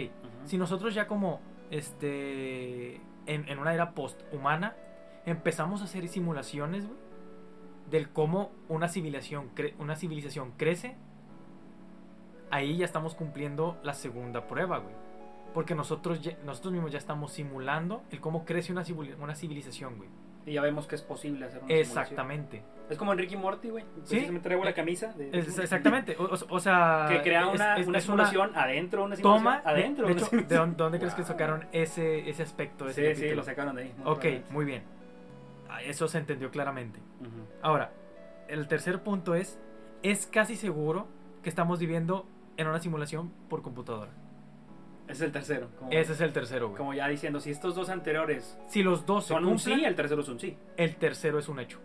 si 0.45 0.57
nosotros 0.57 0.93
ya 0.93 1.07
como 1.07 1.39
este, 1.71 2.95
en, 3.26 3.47
en 3.47 3.59
una 3.59 3.74
era 3.74 3.91
post-humana, 3.91 4.76
empezamos 5.26 5.82
a 5.82 5.86
hacer 5.86 6.07
simulaciones, 6.07 6.86
güey, 6.88 6.99
del 7.90 8.10
cómo 8.10 8.52
una 8.70 8.88
civilización, 8.88 9.54
cre- 9.56 9.74
una 9.80 9.96
civilización 9.96 10.52
crece, 10.58 10.96
ahí 12.52 12.78
ya 12.78 12.86
estamos 12.86 13.16
cumpliendo 13.16 13.78
la 13.84 13.94
segunda 13.94 14.48
prueba, 14.48 14.78
güey. 14.80 14.96
Porque 15.54 15.76
nosotros, 15.76 16.22
ya- 16.22 16.38
nosotros 16.46 16.74
mismos 16.74 16.92
ya 16.92 16.98
estamos 16.98 17.32
simulando 17.32 18.04
el 18.12 18.20
cómo 18.20 18.46
crece 18.46 18.72
una, 18.72 18.84
civil- 18.84 19.16
una 19.20 19.36
civilización, 19.36 19.98
güey. 19.98 20.10
Y 20.46 20.54
ya 20.54 20.62
vemos 20.62 20.88
que 20.88 20.96
es 20.96 21.02
posible 21.02 21.46
hacer 21.46 21.60
una 21.60 21.68
simulación. 21.70 22.02
Exactamente. 22.04 22.64
Es 22.90 22.98
como 22.98 23.14
Enrique 23.14 23.38
Morty, 23.38 23.70
güey. 23.70 23.86
Sí. 24.04 24.28
me 24.30 24.40
traigo 24.40 24.64
la 24.66 24.74
camisa. 24.74 25.14
de- 25.14 25.30
Es- 25.38 25.58
exactamente. 25.58 26.18
O, 26.18 26.60
sea... 26.60 27.06
Que 27.10 27.22
crea 27.22 27.48
una, 27.48 27.78
es- 27.78 27.88
una 27.88 27.98
es 28.00 28.04
simulación 28.04 28.52
adentro, 28.56 29.06
una 29.06 29.16
simulación 29.16 29.44
toma 29.44 29.62
de- 29.62 29.70
adentro. 29.82 30.08
De, 30.08 30.14
una 30.14 30.22
hecho, 30.22 30.36
¿de 30.36 30.56
dónde, 30.58 30.76
dónde 30.76 31.00
crees 31.00 31.14
que 31.14 31.24
sacaron 31.24 31.68
ese, 31.72 32.30
ese 32.30 32.44
aspecto? 32.44 32.86
de 32.86 32.92
ese 32.92 33.02
Sí, 33.02 33.08
sí, 33.08 33.14
capítulo? 33.22 33.36
lo 33.38 33.44
sacaron 33.44 33.76
de 33.76 33.84
ahí. 33.84 33.94
muy 33.98 34.12
Ok, 34.12 34.26
muy 34.52 34.66
bien. 34.66 34.84
Ah, 35.70 35.82
Eso 35.82 36.08
se 36.08 36.18
entendió 36.18 36.52
claramente. 36.52 37.00
Ahora, 37.61 37.91
el 38.47 38.67
tercer 38.67 39.01
punto 39.03 39.36
es, 39.36 39.59
es 40.01 40.26
casi 40.28 40.55
seguro 40.55 41.07
que 41.41 41.49
estamos 41.49 41.80
viviendo 41.80 42.26
en 42.57 42.67
una 42.67 42.80
simulación 42.80 43.32
por 43.49 43.61
computadora. 43.61 44.11
Ese 45.07 45.11
es 45.13 45.21
el 45.21 45.32
tercero. 45.34 45.69
Como, 45.78 45.91
Ese 45.91 46.13
es 46.13 46.21
el 46.21 46.32
tercero, 46.32 46.67
güey. 46.69 46.78
como 46.78 46.93
ya 46.93 47.07
diciendo, 47.09 47.39
si 47.41 47.51
estos 47.51 47.76
dos 47.76 47.89
anteriores 47.89 48.57
Si 48.67 48.84
los 48.84 49.05
dos 49.05 49.26
son 49.26 49.45
un 49.45 49.59
sí, 49.59 49.74
el 49.84 49.95
tercero 49.95 50.21
es 50.21 50.30
un 50.30 50.39
sí. 50.39 50.57
el 50.78 50.95
tercero 50.95 51.39
es 51.39 51.49
un 51.49 51.59
hecho. 51.59 51.80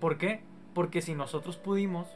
¿Por 0.00 0.18
qué? 0.18 0.42
Porque 0.74 1.00
si 1.02 1.14
nosotros 1.14 1.56
pudimos, 1.56 2.06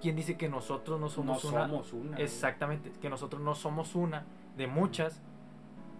¿quién 0.00 0.16
dice 0.16 0.36
que 0.36 0.48
nosotros 0.48 1.00
no 1.00 1.06
No 1.06 1.10
somos 1.10 1.44
una? 1.44 1.62
somos 1.66 1.92
una. 1.92 2.10
güey. 2.12 2.22
Exactamente, 2.22 2.92
que 3.00 3.08
nosotros 3.10 3.42
no 3.42 3.54
somos 3.54 3.94
una 3.94 4.26
de 4.56 4.66
muchas 4.66 5.22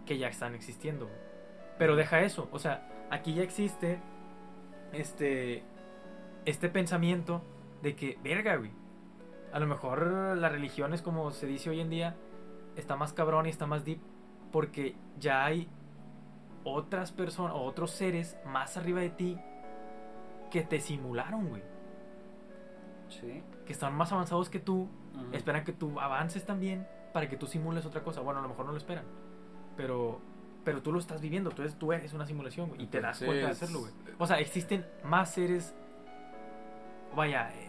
que 0.07 0.19
ya 0.19 0.29
están 0.29 0.55
existiendo. 0.55 1.07
güey. 1.07 1.19
Pero 1.79 1.97
deja 1.97 2.21
eso, 2.21 2.49
o 2.53 2.59
sea, 2.59 2.89
aquí 3.11 3.35
ya 3.35 3.43
existe 3.43 3.99
este 4.93 5.63
este 6.45 6.69
pensamiento 6.69 7.43
de 7.83 7.95
que 7.95 8.19
verga, 8.23 8.57
güey. 8.57 8.71
A 9.53 9.59
lo 9.61 9.67
mejor 9.67 10.07
la 10.37 10.49
religión 10.49 10.93
es 10.95 11.03
como 11.03 11.31
se 11.31 11.47
dice 11.47 11.71
hoy 11.71 11.81
en 11.81 11.91
día, 11.91 12.17
está 12.77 12.97
más 12.97 13.13
cabrón 13.13 13.47
y 13.47 13.51
está 13.51 13.67
más 13.67 13.85
deep 13.85 14.01
porque 14.51 14.95
ya 15.19 15.45
hay 15.45 15.69
otras 16.65 17.13
personas 17.13 17.55
o 17.55 17.63
otros 17.63 17.91
seres 17.91 18.37
más 18.47 18.77
arriba 18.77 19.01
de 19.01 19.11
ti 19.11 19.39
que 20.51 20.63
te 20.63 20.81
simularon, 20.81 21.49
güey, 21.49 21.63
Sí. 23.09 23.43
que 23.67 23.73
están 23.73 23.95
más 23.95 24.13
avanzados 24.13 24.49
que 24.49 24.59
tú 24.59 24.89
esperan 25.33 25.65
que 25.65 25.73
tú 25.73 26.01
avances 26.01 26.45
también 26.47 26.87
para 27.13 27.29
que 27.29 27.37
tú 27.37 27.47
simules 27.47 27.85
otra 27.85 28.03
cosa. 28.03 28.21
Bueno, 28.23 28.41
a 28.41 28.43
lo 28.43 28.49
mejor 28.49 28.65
no 28.67 28.73
lo 28.73 28.79
esperan, 28.79 29.05
pero 29.77 30.21
pero 30.65 30.83
tú 30.83 30.93
lo 30.93 30.99
estás 30.99 31.21
viviendo, 31.21 31.51
tú 31.51 31.63
eres, 31.63 31.75
tú 31.77 31.93
eres 31.93 32.13
una 32.13 32.27
simulación 32.27 32.69
güey, 32.69 32.83
y 32.83 32.87
te 32.87 33.01
das 33.01 33.19
cuenta 33.19 33.35
de 33.35 33.41
Entonces, 33.43 33.63
hacerlo, 33.63 33.81
güey. 33.81 33.93
O 34.19 34.27
sea, 34.27 34.39
existen 34.41 34.87
más 35.05 35.33
seres, 35.33 35.75
vaya, 37.15 37.51
eh, 37.55 37.69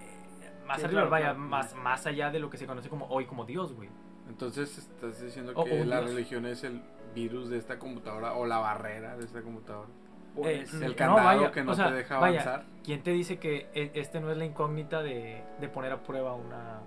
más 0.65 0.77
Sí, 0.79 0.85
arriba, 0.85 1.01
claro, 1.01 1.09
vaya, 1.11 1.25
claro. 1.33 1.39
más, 1.39 1.75
más 1.75 2.05
allá 2.05 2.29
de 2.31 2.39
lo 2.39 2.49
que 2.49 2.57
se 2.57 2.65
conoce 2.67 2.89
como 2.89 3.05
hoy 3.07 3.25
como 3.25 3.45
Dios, 3.45 3.73
güey. 3.73 3.89
Entonces 4.29 4.77
estás 4.77 5.21
diciendo 5.21 5.53
que 5.63 5.85
la 5.85 5.99
Dios. 5.99 6.11
religión 6.11 6.45
es 6.45 6.63
el 6.63 6.81
virus 7.13 7.49
de 7.49 7.57
esta 7.57 7.77
computadora 7.77 8.33
o 8.33 8.45
la 8.45 8.57
barrera 8.59 9.17
de 9.17 9.25
esta 9.25 9.41
computadora. 9.41 9.89
Pues, 10.35 10.73
Eh, 10.73 10.77
El 10.85 10.91
no, 10.91 10.95
candado 10.95 11.25
vaya, 11.25 11.51
que 11.51 11.63
no 11.63 11.73
o 11.73 11.75
sea, 11.75 11.89
te 11.89 11.95
deja 11.95 12.17
vaya, 12.17 12.41
avanzar. 12.41 12.65
¿Quién 12.83 13.03
te 13.03 13.11
dice 13.11 13.37
que 13.37 13.67
e- 13.75 13.91
este 13.95 14.19
no 14.19 14.31
es 14.31 14.37
la 14.37 14.45
incógnita 14.45 15.03
de, 15.03 15.43
de 15.59 15.67
poner 15.69 15.91
a 15.91 16.01
prueba 16.01 16.33
una, 16.33 16.79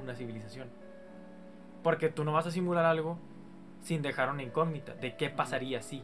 una 0.00 0.14
civilización? 0.14 0.68
Porque 1.82 2.08
tú 2.08 2.22
no 2.24 2.32
vas 2.32 2.46
a 2.46 2.50
simular 2.52 2.84
algo 2.84 3.18
sin 3.84 4.02
dejar 4.02 4.28
una 4.30 4.42
incógnita 4.42 4.94
de 4.94 5.14
qué 5.16 5.30
pasaría 5.30 5.80
si. 5.80 6.02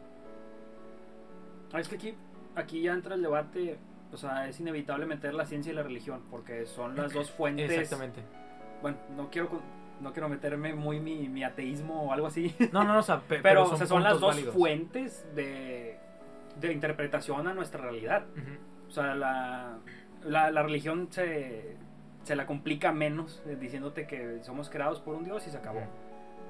Ah, 1.73 1.81
Es 1.81 1.89
que 1.89 1.97
aquí, 1.97 2.15
aquí 2.55 2.83
ya 2.83 2.93
entra 2.93 3.15
el 3.17 3.23
debate, 3.23 3.79
o 4.13 4.17
sea, 4.17 4.49
es 4.49 4.59
inevitable 4.61 5.07
meter 5.07 5.35
la 5.35 5.45
ciencia 5.47 5.73
y 5.73 5.75
la 5.75 5.83
religión, 5.83 6.23
porque 6.31 6.67
son 6.67 6.97
las 6.97 7.13
dos 7.13 7.31
fuentes. 7.31 7.71
Exactamente. 7.71 8.21
Bueno, 8.83 8.97
no 9.17 9.31
quiero, 9.31 9.61
no 10.01 10.13
quiero 10.13 10.29
meterme 10.29 10.75
muy 10.75 11.01
mi, 11.01 11.29
mi 11.29 11.43
ateísmo 11.45 12.03
o 12.05 12.13
algo 12.13 12.27
así, 12.27 12.55
No, 12.73 12.85
no, 12.85 12.93
no, 12.95 12.99
o 13.01 13.03
sea, 13.03 13.21
pe- 13.21 13.39
pero, 13.43 13.65
son, 13.67 13.75
o 13.75 13.79
sea, 13.79 13.87
son 13.87 14.03
las 14.03 14.21
dos 14.21 14.31
válidos. 14.35 14.55
fuentes 14.55 15.27
de, 15.35 15.99
de 16.61 16.73
interpretación 16.73 17.47
a 17.49 17.55
nuestra 17.55 17.81
realidad. 17.83 18.25
Ujú. 18.33 18.89
O 18.89 18.93
sea, 18.93 19.15
la, 19.15 19.79
la, 20.25 20.51
la 20.51 20.63
religión 20.63 21.09
se, 21.11 21.77
se 22.25 22.35
la 22.37 22.45
complica 22.47 22.91
menos 22.93 23.43
eh, 23.47 23.57
diciéndote 23.61 24.07
que 24.07 24.41
somos 24.43 24.69
creados 24.69 25.01
por 25.01 25.15
un 25.15 25.25
Dios 25.25 25.47
y 25.47 25.51
se 25.51 25.57
acabó. 25.59 25.83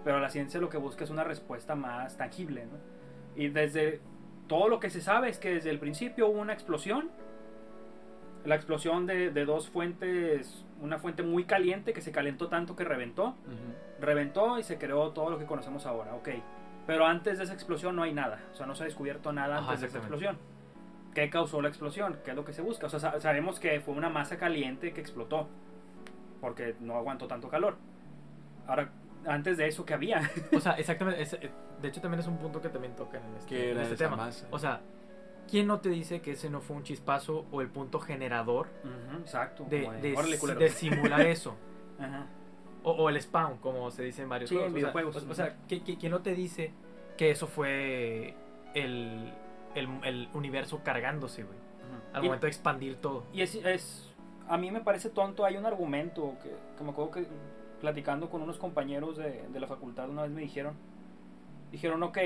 Pero 0.05 0.19
la 0.21 0.31
ciencia 0.31 0.61
lo 0.61 0.69
que 0.69 0.79
busca 0.79 1.05
es 1.05 1.11
una 1.11 1.25
respuesta 1.25 1.75
más 1.75 2.17
tangible, 2.17 2.65
¿no? 2.67 2.79
Y 3.37 3.49
desde 3.49 4.01
todo 4.49 4.69
lo 4.69 4.81
que 4.81 4.91
se 4.91 5.01
sabe 5.01 5.29
es 5.29 5.39
que 5.39 5.51
desde 5.55 5.71
el 5.71 5.79
principio 5.79 6.29
hubo 6.29 6.41
una 6.41 6.53
explosión. 6.53 7.11
La 8.45 8.55
explosión 8.55 9.07
de, 9.07 9.31
de 9.31 9.45
dos 9.45 9.69
fuentes, 9.69 10.65
una 10.81 10.99
fuente 10.99 11.23
muy 11.23 11.45
caliente 11.45 11.93
que 11.93 12.01
se 12.01 12.11
calentó 12.11 12.49
tanto 12.49 12.75
que 12.75 12.85
reventó. 12.85 13.35
Reventó 14.01 14.59
y 14.59 14.63
se 14.63 14.79
creó 14.79 15.11
todo 15.11 15.29
lo 15.31 15.39
que 15.39 15.45
conocemos 15.45 15.85
ahora, 15.85 16.15
ok. 16.15 16.29
Pero 16.87 17.05
antes 17.05 17.37
de 17.37 17.45
esa 17.45 17.53
explosión 17.53 17.95
no 17.95 18.03
hay 18.03 18.15
nada. 18.15 18.41
O 18.53 18.57
sea, 18.57 18.65
no 18.67 18.75
se 18.75 18.85
ha 18.85 18.87
descubierto 18.87 19.31
nada 19.33 19.59
Ajá, 19.59 19.67
antes 19.73 19.81
de 19.83 19.87
esa 19.89 19.99
explosión. 19.99 20.39
¿Qué 21.15 21.29
causó 21.29 21.61
la 21.61 21.69
explosión? 21.69 22.17
¿Qué 22.25 22.31
es 22.31 22.37
lo 22.37 22.45
que 22.47 22.55
se 22.55 22.63
busca? 22.63 22.87
O 22.87 22.89
sea, 22.89 22.99
sa- 22.99 23.21
sabemos 23.21 23.61
que 23.61 23.79
fue 23.81 23.95
una 23.95 24.09
masa 24.09 24.39
caliente 24.39 24.93
que 24.95 25.01
explotó. 25.03 25.49
Porque 26.41 26.75
no 26.81 26.95
aguantó 26.97 27.27
tanto 27.29 27.49
calor. 27.51 27.77
Ahora, 28.67 28.91
antes 29.27 29.57
de 29.59 29.67
eso, 29.69 29.85
¿qué 29.85 29.95
había? 29.95 30.29
O 30.53 30.61
sea, 30.61 30.73
exactamente. 30.73 31.23
es- 31.23 31.37
de 31.81 31.89
hecho, 31.89 32.01
también 32.01 32.21
es 32.21 32.27
un 32.27 32.37
punto 32.39 32.61
que 32.61 32.69
también 32.69 32.95
tocan 32.97 33.23
en 33.25 33.37
este, 33.37 33.49
¿Qué 33.49 33.65
en 33.65 33.71
era 33.73 33.83
este 33.83 33.95
esa 33.95 34.05
tema. 34.05 34.17
masa? 34.17 34.47
O 34.51 34.59
sea, 34.59 34.81
¿quién 35.49 35.67
no 35.67 35.81
te 35.81 35.89
dice 35.89 36.21
que 36.21 36.33
ese 36.33 36.51
no 36.51 36.61
fue 36.61 36.77
un 36.77 36.83
chispazo 36.83 37.47
o 37.51 37.61
el 37.61 37.69
punto 37.69 38.01
generador 38.01 38.69
exacto. 39.21 39.65
de, 39.69 39.89
de- 40.01 40.69
simular 40.71 41.21
eso? 41.27 41.57
Ajá. 41.99 42.27
O, 42.83 42.93
o 42.93 43.09
el 43.11 43.21
spawn, 43.21 43.59
como 43.59 43.91
se 43.91 44.03
dice 44.05 44.23
en 44.23 44.29
varios 44.31 44.49
Sí, 44.49 44.57
juegos. 44.57 44.71
en 44.73 44.77
o 44.77 44.81
sea, 44.81 44.91
videojuegos. 44.93 45.25
O, 45.27 45.31
o 45.31 45.35
sea, 45.35 45.57
¿qui- 45.69 45.83
qui- 45.85 45.99
¿quién 45.99 46.13
no 46.13 46.21
te 46.23 46.35
dice 46.35 46.73
que 47.19 47.31
eso 47.31 47.47
fue 47.47 48.35
el, 48.75 49.33
el, 49.75 49.89
el 50.05 50.29
universo 50.33 50.81
cargándose, 50.83 51.43
güey? 51.45 51.59
Al 52.15 52.23
Y- 52.25 52.27
momento 52.27 52.47
de 52.47 52.51
expandir 52.51 52.97
todo. 52.97 53.25
Y 53.33 53.43
es, 53.43 53.55
es- 53.57 54.15
a 54.49 54.57
mí 54.57 54.71
me 54.71 54.81
parece 54.81 55.11
tonto, 55.11 55.45
hay 55.45 55.57
un 55.57 55.67
argumento 55.67 56.35
que, 56.43 56.51
que 56.77 56.85
me 56.85 56.91
acuerdo 56.91 57.11
que 57.13 57.27
platicando 57.81 58.31
con 58.31 58.43
unos 58.43 58.59
compañeros 58.59 59.17
de, 59.17 59.49
de 59.49 59.61
la 59.61 59.67
facultad 59.67 60.09
una 60.09 60.23
vez 60.23 60.31
me 60.31 60.43
dijeron, 60.43 60.75
dijeron, 61.73 62.03
ok, 62.03 62.19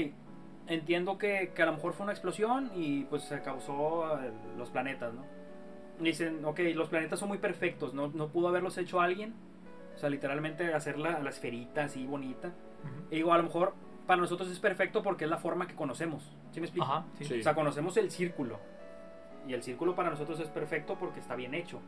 entiendo 0.66 1.18
que, 1.18 1.52
que 1.54 1.62
a 1.62 1.66
lo 1.66 1.72
mejor 1.72 1.92
fue 1.92 2.04
una 2.04 2.12
explosión 2.12 2.70
y 2.74 3.04
pues 3.04 3.24
se 3.24 3.42
causó 3.42 4.18
eh, 4.20 4.32
los 4.56 4.70
planetas, 4.70 5.14
¿no? 5.14 5.22
Dicen, 6.00 6.44
ok, 6.44 6.60
los 6.74 6.88
planetas 6.88 7.18
son 7.18 7.28
muy 7.28 7.38
perfectos, 7.38 7.94
no, 7.94 8.08
no 8.08 8.28
pudo 8.28 8.48
haberlos 8.48 8.76
hecho 8.78 9.00
alguien, 9.00 9.34
o 9.94 9.98
sea, 9.98 10.10
literalmente 10.10 10.74
hacer 10.74 10.98
la, 10.98 11.20
la 11.20 11.30
esferita 11.30 11.84
así 11.84 12.04
bonita. 12.04 12.48
Ujú. 12.48 13.06
Y 13.12 13.16
digo, 13.16 13.32
a 13.32 13.36
lo 13.36 13.44
mejor 13.44 13.74
para 14.06 14.20
nosotros 14.20 14.50
es 14.50 14.58
perfecto 14.58 15.02
porque 15.02 15.24
es 15.24 15.30
la 15.30 15.38
forma 15.38 15.66
que 15.66 15.74
conocemos, 15.74 16.36
¿sí 16.50 16.60
me 16.60 16.66
explico? 16.66 16.84
Ajá, 16.84 17.04
sí. 17.18 17.24
Sí. 17.24 17.40
O 17.40 17.42
sea, 17.42 17.54
conocemos 17.54 17.96
el 17.96 18.10
círculo. 18.10 18.58
Y 19.46 19.52
el 19.52 19.62
círculo 19.62 19.94
para 19.94 20.10
nosotros 20.10 20.40
es 20.40 20.48
perfecto 20.48 20.96
porque 20.98 21.20
está 21.20 21.36
bien 21.36 21.54
hecho. 21.54 21.80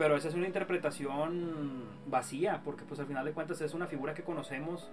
Pero 0.00 0.16
esa 0.16 0.28
es 0.28 0.34
una 0.34 0.46
interpretación 0.46 1.84
vacía, 2.06 2.62
porque 2.64 2.84
pues 2.84 2.98
al 3.00 3.06
final 3.06 3.22
de 3.22 3.32
cuentas 3.32 3.60
es 3.60 3.74
una 3.74 3.86
figura 3.86 4.14
que 4.14 4.22
conocemos 4.22 4.88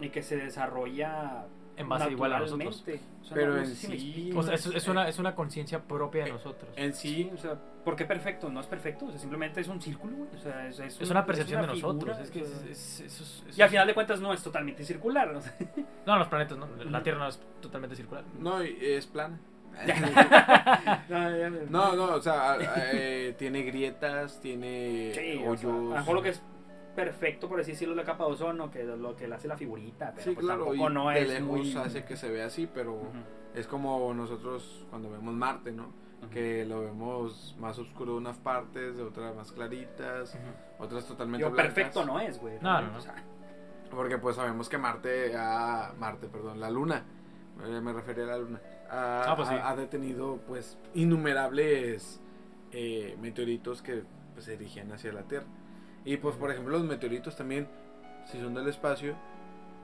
y 0.00 0.10
que 0.10 0.22
se 0.22 0.36
desarrolla 0.36 1.44
En 1.76 1.88
base 1.88 2.12
igual 2.12 2.32
a 2.32 2.38
nosotros. 2.38 2.78
naturalmente. 2.86 3.04
O 3.20 3.24
sea, 3.24 3.34
Pero 3.34 3.48
no- 3.50 3.56
no 3.56 3.62
en 3.62 3.66
si 3.66 3.74
sí- 3.86 3.92
explico. 3.92 4.38
O 4.38 4.42
sea, 4.44 4.54
es, 4.54 4.66
es 4.66 4.86
una, 4.86 5.08
es 5.08 5.18
una 5.18 5.34
conciencia 5.34 5.82
propia 5.82 6.22
de 6.24 6.30
nosotros. 6.34 6.70
En 6.76 6.94
Sí, 6.94 7.24
sí, 7.24 7.30
o 7.34 7.36
sea, 7.36 7.56
¿por 7.84 7.96
qué 7.96 8.04
perfecto? 8.04 8.48
No 8.48 8.60
es 8.60 8.66
perfecto, 8.68 9.06
o 9.06 9.10
sea, 9.10 9.18
simplemente 9.18 9.60
es 9.60 9.66
un 9.66 9.80
círculo. 9.82 10.16
O 10.32 10.38
sea, 10.38 10.68
es, 10.68 10.78
es 10.78 11.00
Es 11.00 11.10
un- 11.10 11.16
una 11.16 11.26
percepción 11.26 11.60
una 11.64 11.72
de 11.72 11.80
nosotros. 11.80 12.16
figura, 12.16 12.22
es 12.22 12.30
que 12.30 12.40
es- 12.70 13.00
es- 13.00 13.20
es- 13.48 13.58
y 13.58 13.60
al 13.60 13.66
es- 13.66 13.70
final 13.72 13.86
de 13.88 13.94
cuentas 13.94 14.20
no 14.20 14.32
es 14.32 14.40
totalmente 14.40 14.84
circular. 14.84 15.34
o 15.34 15.40
sea. 15.40 15.52
No, 16.06 16.16
los 16.16 16.28
planetas, 16.28 16.56
¿no? 16.58 16.68
La. 16.84 17.02
Tierra 17.02 17.18
no 17.18 17.26
es 17.28 17.40
totalmente 17.60 17.96
circular. 17.96 18.22
no, 18.38 18.60
es 18.60 19.04
plana. 19.08 19.40
No, 21.70 21.94
No, 21.96 22.14
o 22.16 22.20
sea, 22.20 22.56
eh, 22.92 23.34
tiene 23.38 23.62
grietas, 23.62 24.40
tiene 24.40 25.12
Sí, 25.14 25.42
o 25.44 25.50
hoyos. 25.50 25.60
sea, 25.60 25.70
a 25.70 25.74
lo 25.74 25.90
mejor 25.90 26.14
lo 26.16 26.22
que 26.22 26.28
es 26.30 26.42
perfecto, 26.94 27.48
por 27.48 27.60
así 27.60 27.72
decirlo, 27.72 27.94
la 27.94 28.04
capa 28.04 28.24
de 28.26 28.32
ozono, 28.32 28.70
que 28.70 28.84
lo 28.84 29.16
que 29.16 29.26
le 29.26 29.34
hace 29.34 29.48
la 29.48 29.56
figurita, 29.56 30.12
pero 30.14 30.22
Sí, 30.24 30.30
pues 30.34 30.44
claro, 30.44 30.66
tampoco 30.66 30.90
y 30.90 30.94
no 30.94 31.08
de 31.08 31.20
es 31.22 31.28
lejos 31.28 31.46
muy... 31.46 31.76
hace 31.76 32.04
que 32.04 32.16
se 32.16 32.30
vea 32.30 32.46
así, 32.46 32.66
pero 32.72 33.00
es 33.54 33.66
como 33.66 34.12
nosotros 34.14 34.86
cuando 34.90 35.10
vemos 35.10 35.34
Marte, 35.34 35.72
¿no? 35.72 36.00
Que 36.30 36.64
lo 36.64 36.82
vemos 36.82 37.56
más 37.58 37.76
oscuro 37.80 38.12
de 38.12 38.18
unas 38.18 38.36
partes, 38.38 38.96
de 38.96 39.02
otras 39.02 39.34
más 39.34 39.50
claritas, 39.50 40.38
otras 40.78 41.04
totalmente 41.06 41.44
Digo, 41.44 41.50
blancas. 41.54 41.74
perfecto 41.74 42.04
no 42.04 42.20
es, 42.20 42.38
güey. 42.38 42.58
No, 42.60 42.80
no, 42.80 42.92
no. 42.92 42.98
O 42.98 43.00
sea, 43.00 43.14
Porque 43.90 44.18
pues 44.18 44.36
sabemos 44.36 44.68
que 44.68 44.78
Marte, 44.78 45.32
ah, 45.36 45.92
Marte, 45.98 46.28
perdón, 46.28 46.60
la 46.60 46.70
Luna, 46.70 47.04
eh, 47.66 47.80
me 47.80 47.92
refería 47.92 48.22
a 48.24 48.26
la 48.28 48.38
Luna, 48.38 48.60
ha, 48.92 49.32
Ah, 49.32 49.36
pues 49.36 49.48
sí. 49.48 49.54
ha- 49.54 49.70
ha 49.70 49.76
detenido 49.76 50.38
pues 50.46 50.76
innumerables 50.94 52.20
eh, 52.72 53.16
meteoritos 53.20 53.82
que 53.82 54.02
pues, 54.34 54.44
se 54.46 54.56
dirigían 54.56 54.92
hacia 54.92 55.12
la 55.12 55.22
Tierra. 55.22 55.46
Y 56.04 56.16
pues 56.18 56.36
por 56.36 56.50
ejemplo 56.50 56.72
los 56.78 56.84
meteoritos 56.86 57.36
también, 57.36 57.68
si 58.26 58.38
son 58.40 58.54
del 58.54 58.68
espacio, 58.68 59.14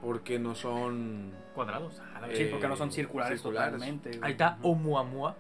porque 0.03 0.39
no 0.39 0.55
son... 0.55 1.33
Cuadrados. 1.55 2.01
Ah, 2.15 2.21
la 2.21 2.29
Eh, 2.29 2.37
Sí, 2.37 2.45
porque 2.51 2.69
no 2.69 2.77
son 2.77 2.91
circulares, 2.93 3.41
circulares. 3.41 3.73
totalmente. 3.75 4.11
güey. 4.11 4.21
Ahí 4.23 4.33
está. 4.33 4.59
Oumuamua, 4.63 5.37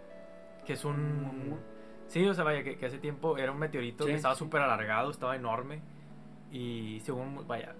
que 0.66 0.72
es 0.74 0.84
un... 0.84 0.94
Oumuamua. 1.26 1.58
Sí, 2.08 2.26
o 2.26 2.32
sea, 2.34 2.42
vaya, 2.44 2.62
que, 2.64 2.76
que 2.78 2.86
hace 2.86 2.98
tiempo 2.98 3.36
era 3.38 3.52
un 3.52 3.58
meteorito 3.58 4.04
Sí, 4.04 4.10
que 4.10 4.16
estaba 4.16 4.34
sí. 4.34 4.38
súper 4.40 4.62
alargado, 4.62 5.10
estaba 5.10 5.36
enorme. 5.36 5.80
Y 6.50 7.00
según, 7.00 7.46
vaya, 7.46 7.74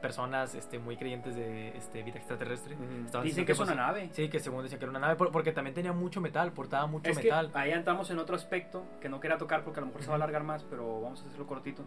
personas 0.00 0.54
este, 0.54 0.78
muy 0.78 0.96
creyentes 0.96 1.34
de 1.34 1.76
este, 1.76 2.02
vida 2.02 2.16
extraterrestre, 2.18 2.76
Dicen 3.22 3.44
que 3.44 3.52
es 3.52 3.58
pues, 3.58 3.68
una 3.70 3.74
nave. 3.86 4.08
Sí, 4.12 4.28
que 4.28 4.38
según 4.40 4.62
decían 4.62 4.78
que 4.78 4.84
era 4.84 4.90
una 4.90 5.00
nave, 5.00 5.16
por- 5.16 5.30
porque 5.32 5.52
también 5.52 5.74
tenía 5.74 5.92
mucho 5.92 6.20
metal, 6.20 6.52
portaba 6.52 6.86
mucho 6.86 7.10
Es 7.10 7.18
que 7.18 7.24
metal. 7.24 7.50
ahí 7.54 7.72
entramos 7.72 8.10
en 8.10 8.18
otro 8.18 8.36
aspecto 8.36 8.84
que 9.00 9.08
no 9.08 9.20
quería 9.20 9.38
tocar 9.38 9.64
porque 9.64 9.80
a 9.80 9.82
lo 9.82 9.86
mejor 9.88 10.02
se 10.02 10.08
va 10.08 10.14
a 10.14 10.16
alargar 10.16 10.44
más, 10.44 10.64
pero 10.64 11.00
vamos 11.00 11.22
a 11.22 11.26
hacerlo 11.26 11.46
cortito. 11.46 11.84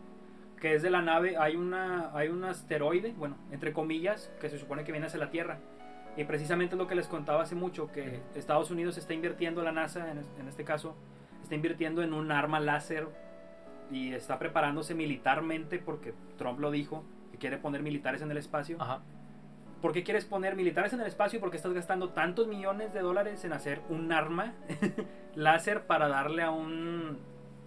Que 0.60 0.76
es 0.76 0.82
de 0.82 0.89
la 0.89 1.01
nave, 1.01 1.38
hay 1.38 1.55
una 1.55 2.12
hay 2.14 2.28
un 2.28 2.43
asteroide, 2.43 3.14
bueno, 3.18 3.38
entre 3.51 3.72
comillas, 3.72 4.32
que 4.41 4.49
se 4.49 4.57
supone 4.60 4.84
que 4.84 4.91
viene 4.91 5.07
hacia 5.07 5.20
la 5.20 5.30
Tierra. 5.30 5.60
Y 6.18 6.26
precisamente 6.26 6.76
es 6.76 6.80
lo 6.80 6.88
que 6.88 6.95
les 6.95 7.07
contaba 7.07 7.43
hace 7.43 7.55
mucho, 7.55 7.88
que. 7.91 8.20
Estados 8.36 8.70
Unidos 8.72 8.97
está 8.97 9.14
invirtiendo, 9.14 9.62
la 9.64 9.72
NASA 9.72 10.12
en, 10.12 10.18
en 10.39 10.47
este 10.49 10.66
caso, 10.66 10.95
está 11.43 11.55
invirtiendo 11.55 12.01
en 12.03 12.14
un 12.14 12.32
arma 12.32 12.60
láser 12.60 13.07
y 13.89 14.14
está 14.14 14.38
preparándose 14.38 14.93
militarmente 14.95 15.80
porque 15.80 16.14
Trump 16.38 16.60
lo 16.60 16.72
dijo, 16.72 17.03
que 17.03 17.18
quiere 17.39 17.57
poner 17.57 17.81
militares 17.81 18.21
en 18.21 18.29
el 18.31 18.37
espacio. 18.37 18.77
Ajá. 18.79 18.99
¿Por 19.81 19.93
qué 19.93 20.03
quieres 20.03 20.25
poner 20.25 20.55
militares 20.55 20.91
en 20.93 20.99
el 21.01 21.07
espacio? 21.07 21.39
Porque 21.39 21.55
estás 21.57 21.71
gastando 21.73 22.09
tantos 22.09 22.47
millones 22.47 22.93
de 22.93 22.99
dólares 22.99 23.43
en 23.45 23.53
hacer 23.53 23.81
un 23.89 24.11
arma 24.11 24.53
láser 25.35 25.83
para 25.87 26.07
darle 26.09 26.43
a 26.43 26.51
un 26.51 27.17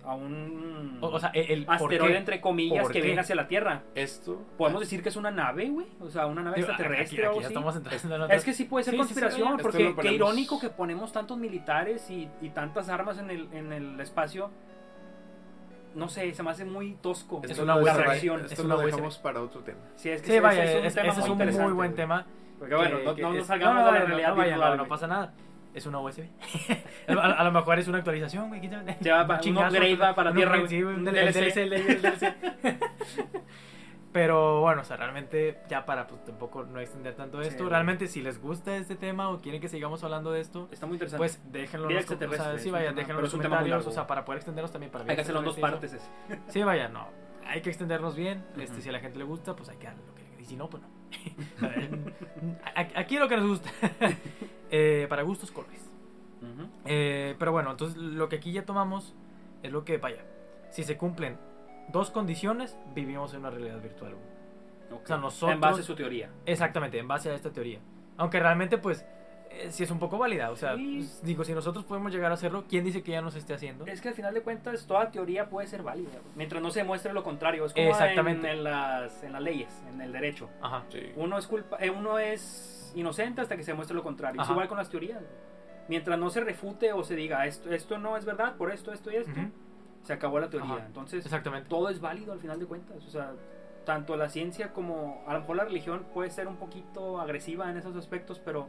a 0.04 0.14
un 0.16 0.98
O, 1.00 1.06
o 1.06 1.20
sea, 1.20 1.28
el, 1.30 1.48
el 1.50 1.64
¿por 1.64 1.74
asteroide 1.76 2.16
entre 2.18 2.40
comillas 2.40 2.82
¿Por 2.82 2.92
que 2.92 3.00
qué? 3.00 3.06
viene 3.06 3.20
hacia 3.20 3.36
la 3.36 3.46
Tierra. 3.46 3.84
Esto... 3.94 4.44
Podemos 4.58 4.80
decir 4.80 5.00
que 5.00 5.10
es 5.10 5.16
una 5.16 5.30
nave, 5.30 5.68
güey, 5.70 5.86
o 6.00 6.10
sea, 6.10 6.26
una 6.26 6.42
nave 6.42 6.58
extraterrestre 6.58 7.18
aquí, 7.18 7.20
o 7.20 7.20
aquí 7.20 7.26
algo 7.28 7.40
ya 7.40 7.46
así. 7.46 7.54
estamos 7.54 7.76
entrando 7.76 8.14
en 8.16 8.22
otra- 8.22 8.34
Es 8.36 8.44
que 8.44 8.52
sí 8.52 8.64
puede 8.64 8.84
ser 8.84 8.94
Sí, 8.94 8.98
sí, 8.98 9.02
sí, 9.04 9.08
conspiración. 9.20 9.48
Esto 9.52 9.62
porque 9.62 9.84
lo 9.84 9.96
qué 9.96 10.12
irónico 10.12 10.58
que 10.58 10.70
ponemos 10.70 11.12
tantos 11.12 11.38
militares 11.38 12.10
y, 12.10 12.28
y 12.40 12.50
tantas 12.50 12.88
armas 12.88 13.18
en 13.18 13.30
el, 13.30 13.48
en 13.52 13.72
el 13.72 14.00
espacio. 14.00 14.50
No 15.94 16.08
sé, 16.08 16.32
se 16.34 16.42
me 16.42 16.50
hace 16.50 16.64
muy 16.64 16.94
tosco 17.02 17.40
Es 17.44 17.58
una 17.58 17.76
buena 17.76 17.94
reacción. 17.98 18.44
es 18.44 18.52
Esto 18.52 18.64
una 18.64 18.74
lo 18.74 18.80
USB. 18.80 18.86
dejamos 18.86 19.18
para 19.18 19.40
otro 19.42 19.60
tema. 19.60 19.78
Sí, 19.96 20.08
es 20.10 20.20
que 20.22 20.26
Sí, 20.28 20.32
ese- 20.34 20.40
vaya, 20.40 20.64
ese 20.64 20.78
es, 20.80 20.84
es- 20.86 20.94
tema 20.94 21.08
ese 21.08 21.20
es 21.20 21.26
un 21.26 21.32
interesante, 21.32 21.64
muy 21.64 21.72
buen 21.74 21.94
tema. 21.94 22.26
Porque 22.58 22.74
bueno, 22.74 22.98
que- 22.98 23.04
no, 23.04 23.14
que 23.14 23.22
no 23.22 23.32
nos 23.34 23.46
salgamos 23.46 23.80
no, 23.80 23.86
de 23.86 23.92
la 23.92 23.98
no, 24.00 24.06
realidad 24.06 24.28
no, 24.30 24.36
vaya, 24.36 24.50
no, 24.50 24.56
virtual, 24.56 24.76
no 24.76 24.82
güey. 24.84 24.88
pasa 24.88 25.06
nada. 25.06 25.32
Es 25.74 25.86
una 25.86 25.98
USB. 26.00 26.24
a, 27.08 27.44
lo 27.44 27.52
mejor 27.52 27.78
es 27.78 27.88
una 27.88 27.98
actualización, 27.98 28.48
güey. 28.48 28.60
quítame. 28.60 28.96
Ya 29.00 29.22
va 29.24 29.40
Un 29.44 29.56
un 29.56 29.64
upgrade 29.64 29.96
para 30.14 30.30
un 30.30 30.36
Tierra, 30.36 30.58
upgrade, 30.58 30.58
güey. 30.60 30.68
sí, 30.68 30.82
güey, 30.82 30.94
Un 30.94 31.00
un 31.08 31.14
DLC. 31.14 31.32
DLC, 31.40 31.56
el 31.62 32.02
DLC. 32.02 32.34
Pero 34.12 34.60
bueno, 34.60 34.82
o 34.82 34.84
sea, 34.84 34.96
realmente 34.98 35.58
ya 35.68 35.86
para 35.86 36.06
pues 36.06 36.22
tampoco 36.24 36.64
no 36.64 36.80
extender 36.80 37.14
tanto 37.14 37.40
esto, 37.40 37.66
realmente 37.68 38.06
si 38.08 38.20
les 38.20 38.38
gusta 38.40 38.76
este 38.76 38.94
tema 38.94 39.30
o 39.30 39.40
quieren 39.40 39.60
que 39.60 39.68
sigamos 39.68 40.04
hablando 40.04 40.30
de 40.32 40.40
esto, 40.42 40.68
Está 40.70 40.84
muy 40.86 40.96
interesante. 40.96 41.18
pues 41.18 41.40
déjenlo 41.50 41.88
en 41.88 41.96
los, 41.96 42.04
com- 42.04 42.18
o 42.28 42.32
sea, 42.34 42.58
sí, 42.58 42.70
vaya, 42.70 42.92
déjenlo 42.92 43.20
en 43.20 43.22
los 43.22 43.30
comentarios, 43.32 43.86
o 43.86 43.90
sea, 43.90 44.06
para 44.06 44.24
poder 44.26 44.38
extendernos 44.38 44.70
también 44.70 44.92
para 44.92 45.04
hay 45.08 45.14
que 45.16 45.22
hacerlo 45.22 45.40
en 45.40 45.46
dos 45.46 45.58
partes. 45.58 45.94
ese. 45.94 46.06
Sí, 46.48 46.62
vaya, 46.62 46.88
no. 46.88 47.08
Hay 47.46 47.60
que 47.62 47.70
extendernos 47.70 48.14
bien. 48.14 48.44
Este, 48.58 48.82
si 48.82 48.88
a 48.88 48.92
la 48.92 49.00
gente 49.00 49.18
le 49.18 49.24
gusta, 49.24 49.56
pues 49.56 49.68
hay 49.70 49.76
que 49.78 49.86
darle 49.86 50.02
lo 50.06 50.14
que 50.14 50.22
Y 50.42 50.44
si 50.44 50.56
no, 50.56 50.68
pues 50.68 50.82
no. 50.82 50.88
Aquí 52.94 53.18
lo 53.18 53.28
que 53.28 53.36
nos 53.36 53.46
gusta. 53.48 53.70
Eh, 54.74 55.04
para 55.10 55.20
gustos, 55.22 55.50
colores. 55.50 55.86
Eh, 56.86 57.36
pero 57.38 57.52
bueno, 57.52 57.70
entonces 57.72 57.94
lo 57.98 58.30
que 58.30 58.36
aquí 58.36 58.52
ya 58.52 58.64
tomamos 58.64 59.14
es 59.62 59.70
lo 59.70 59.84
que, 59.84 59.98
vaya, 59.98 60.24
si 60.70 60.82
se 60.82 60.96
cumplen 60.96 61.36
dos 61.88 62.10
condiciones, 62.10 62.76
vivimos 62.94 63.32
en 63.34 63.40
una 63.40 63.50
realidad 63.50 63.80
virtual. 63.80 64.12
güey. 64.14 64.32
Ok. 65.00 65.06
sea, 65.06 65.16
nosotros- 65.16 65.54
En 65.54 65.60
base 65.60 65.80
a 65.80 65.84
su 65.84 65.94
teoría. 65.94 66.28
Exactamente, 66.44 66.98
en 66.98 67.08
base 67.08 67.30
a 67.30 67.34
esta 67.34 67.50
teoría. 67.50 67.78
Aunque 68.18 68.38
realmente, 68.40 68.76
pues, 68.76 69.06
eh, 69.50 69.68
sí 69.70 69.84
es 69.84 69.90
un 69.90 69.98
poco 69.98 70.18
válida. 70.18 70.50
O 70.50 70.56
sea, 70.56 70.76
Sí. 70.76 70.96
pues, 70.98 71.22
digo, 71.22 71.44
si 71.44 71.54
nosotros 71.54 71.84
podemos 71.86 72.12
llegar 72.12 72.30
a 72.30 72.34
hacerlo, 72.34 72.64
¿quién 72.68 72.84
dice 72.84 73.02
que 73.02 73.12
ya 73.12 73.22
no 73.22 73.30
se 73.30 73.38
esté 73.38 73.54
haciendo? 73.54 73.86
Es 73.86 74.02
que 74.02 74.08
al 74.08 74.14
final 74.14 74.34
de 74.34 74.42
cuentas 74.42 74.86
toda 74.86 75.10
teoría 75.10 75.48
puede 75.48 75.66
ser 75.66 75.82
válida, 75.82 76.10
mientras 76.36 76.62
no 76.62 76.70
se 76.70 76.80
demuestre 76.80 77.14
lo 77.14 77.22
contrario. 77.24 77.64
Es 77.64 77.72
como 77.72 77.88
Exactamente. 77.88 78.50
En, 78.50 78.58
en 78.58 78.64
las, 78.64 79.22
en 79.24 79.32
las 79.32 79.40
leyes, 79.42 79.82
en 79.88 80.00
el 80.02 80.12
derecho. 80.12 80.50
Ajá. 80.60 80.82
Sí. 80.90 81.00
Uno 81.16 81.38
es 81.38 81.46
culpa, 81.46 81.78
eh, 81.80 81.88
uno 81.88 82.18
es 82.18 82.92
inocente 82.94 83.40
hasta 83.40 83.56
que 83.56 83.62
se 83.62 83.70
demuestre 83.70 83.96
lo 83.96 84.02
contrario. 84.02 84.42
Es 84.42 84.44
Ajá. 84.44 84.52
igual 84.52 84.68
con 84.68 84.76
las 84.76 84.90
teorías. 84.90 85.22
Mientras 85.88 86.18
no 86.18 86.28
se 86.28 86.40
refute 86.40 86.92
o 86.92 87.02
se 87.02 87.16
diga 87.16 87.46
esto, 87.46 87.72
esto 87.72 87.96
no 87.98 88.16
es 88.18 88.26
verdad 88.26 88.56
por 88.56 88.70
esto, 88.70 88.92
esto 88.92 89.10
y 89.10 89.16
esto, 89.16 89.32
Ujú. 89.32 89.50
Se 90.02 90.12
acabó 90.12 90.38
la 90.40 90.50
teoría. 90.50 90.74
Ajá. 90.74 90.86
Entonces 90.86 91.24
Exactamente. 91.24 91.68
todo 91.68 91.88
es 91.88 92.00
válido 92.00 92.32
al 92.32 92.40
final 92.40 92.58
de 92.58 92.66
cuentas. 92.66 93.04
O 93.06 93.10
sea, 93.10 93.32
tanto 93.84 94.16
la 94.16 94.28
ciencia 94.28 94.72
como 94.72 95.22
a 95.26 95.34
lo 95.34 95.40
mejor 95.40 95.56
la 95.56 95.64
religión 95.64 96.06
puede 96.14 96.30
ser 96.30 96.46
un 96.48 96.56
poquito 96.56 97.20
agresiva 97.20 97.70
en 97.70 97.76
esos 97.76 97.96
aspectos, 97.96 98.40
pero 98.44 98.68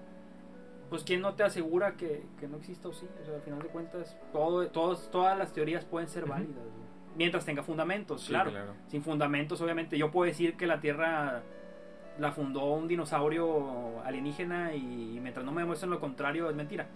pues 0.90 1.04
quién 1.04 1.22
no 1.22 1.34
te 1.34 1.44
asegura 1.44 1.94
que, 1.94 2.24
que 2.40 2.48
no 2.48 2.58
exista 2.58 2.88
o 2.90 2.94
sí. 2.94 3.08
O 3.22 3.26
sea, 3.26 3.36
al 3.36 3.42
final 3.42 3.60
de 3.62 3.68
cuentas 3.70 4.18
todo, 4.32 4.68
todos, 4.68 5.10
todas 5.12 5.38
las 5.38 5.52
teorías 5.54 5.86
pueden 5.86 6.08
ser 6.08 6.26
válidas. 6.26 6.64
Mientras 7.16 7.46
tenga 7.46 7.62
fundamentos, 7.62 8.22
Sí, 8.24 8.30
claro. 8.30 8.50
claro. 8.52 8.74
Sin 8.88 9.04
fundamentos, 9.04 9.62
obviamente. 9.62 9.98
Yo 9.98 10.10
puedo 10.12 10.26
decir 10.28 10.56
que 10.58 10.66
la 10.66 10.80
Tierra 10.80 11.44
la 12.20 12.32
fundó 12.32 12.66
un 12.74 12.88
dinosaurio 12.88 14.02
alienígena 14.04 14.74
y 14.76 15.20
mientras 15.22 15.46
no 15.46 15.52
me 15.52 15.62
demuestren 15.62 15.90
lo 15.92 16.00
contrario 16.00 16.50
es 16.50 16.56
mentira. 16.56 16.88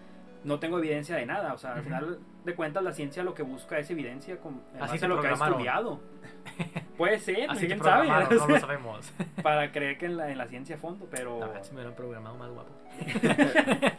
No 0.44 0.60
tengo 0.60 0.78
evidencia 0.80 1.16
de 1.16 1.26
nada. 1.26 1.54
O 1.54 1.58
sea, 1.58 1.74
al 1.76 1.84
final 1.84 2.20
de 2.46 2.56
cuentas 2.56 2.84
la 2.84 2.94
ciencia 2.94 3.24
lo 3.24 3.34
que 3.34 3.44
busca 3.44 3.78
es 3.80 3.90
evidencia 3.92 4.38
con 4.38 4.62
Así 4.80 4.98
lo 5.08 5.20
que 5.22 5.28
ha 5.28 5.34
estudiado. 5.34 6.00
Puede 6.98 7.20
ser, 7.20 7.50
Así 7.52 7.68
quién 7.68 7.80
sabe. 7.84 8.08
no 8.08 8.48
lo 8.48 8.60
sabemos. 8.60 9.12
Para 9.44 9.72
creer 9.72 9.98
que 9.98 10.06
en 10.08 10.18
la, 10.18 10.32
en 10.32 10.38
la 10.38 10.48
ciencia 10.48 10.76
a 10.78 10.80
fondo, 10.80 11.08
pero 11.12 11.40
No, 11.40 11.64
si 11.64 11.72
me 11.72 11.78
hubieran 11.78 11.96
programado 11.96 12.38
más 12.38 12.50
guapo. 12.50 12.70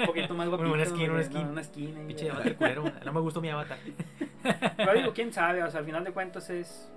un 0.00 0.06
poquito 0.06 0.34
más 0.34 0.48
guapito. 0.48 0.72
Una 0.72 0.82
esquina, 0.82 1.04
una 1.04 1.12
¿no? 1.14 1.20
esquina. 1.20 1.48
Una 1.50 1.60
ahí, 1.60 2.02
Pinche 2.06 2.24
¿verdad? 2.24 2.38
avatar 2.40 2.56
culero. 2.56 2.84
No 3.04 3.12
me 3.12 3.20
gustó 3.20 3.40
mi 3.40 3.50
avatar. 3.50 3.78
Pero 4.76 4.92
digo, 4.94 5.12
quién 5.12 5.32
sabe, 5.32 5.62
o 5.62 5.70
sea, 5.70 5.80
al 5.80 5.86
final 5.86 6.04
de 6.04 6.12
cuentas 6.12 6.48
es. 6.50 6.90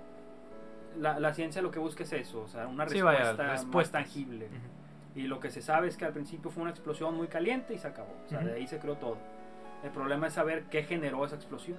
La, 0.98 1.18
la 1.18 1.32
ciencia 1.32 1.62
lo 1.62 1.70
que 1.70 1.78
busca 1.78 2.02
es 2.02 2.12
eso, 2.12 2.42
o 2.42 2.48
sea, 2.48 2.66
una 2.66 2.86
Sí, 2.86 3.00
respuesta, 3.00 3.42
más 3.44 3.90
tangible. 3.90 4.48
Y 5.14 5.22
lo 5.22 5.40
que 5.40 5.50
se 5.50 5.62
sabe 5.62 5.88
es 5.88 5.96
que 5.96 6.04
al 6.04 6.12
principio 6.12 6.50
fue 6.50 6.62
una 6.62 6.70
explosión 6.70 7.14
muy 7.14 7.28
caliente 7.28 7.72
y 7.74 7.78
se 7.78 7.86
acabó. 7.88 8.14
O 8.26 8.28
sea, 8.28 8.40
de 8.40 8.52
ahí 8.54 8.66
se 8.66 8.78
creó 8.78 8.96
todo. 8.96 9.16
El 9.82 9.90
problema 9.90 10.28
es 10.28 10.34
saber 10.34 10.64
qué 10.70 10.84
generó 10.84 11.24
esa 11.24 11.36
explosión. 11.36 11.78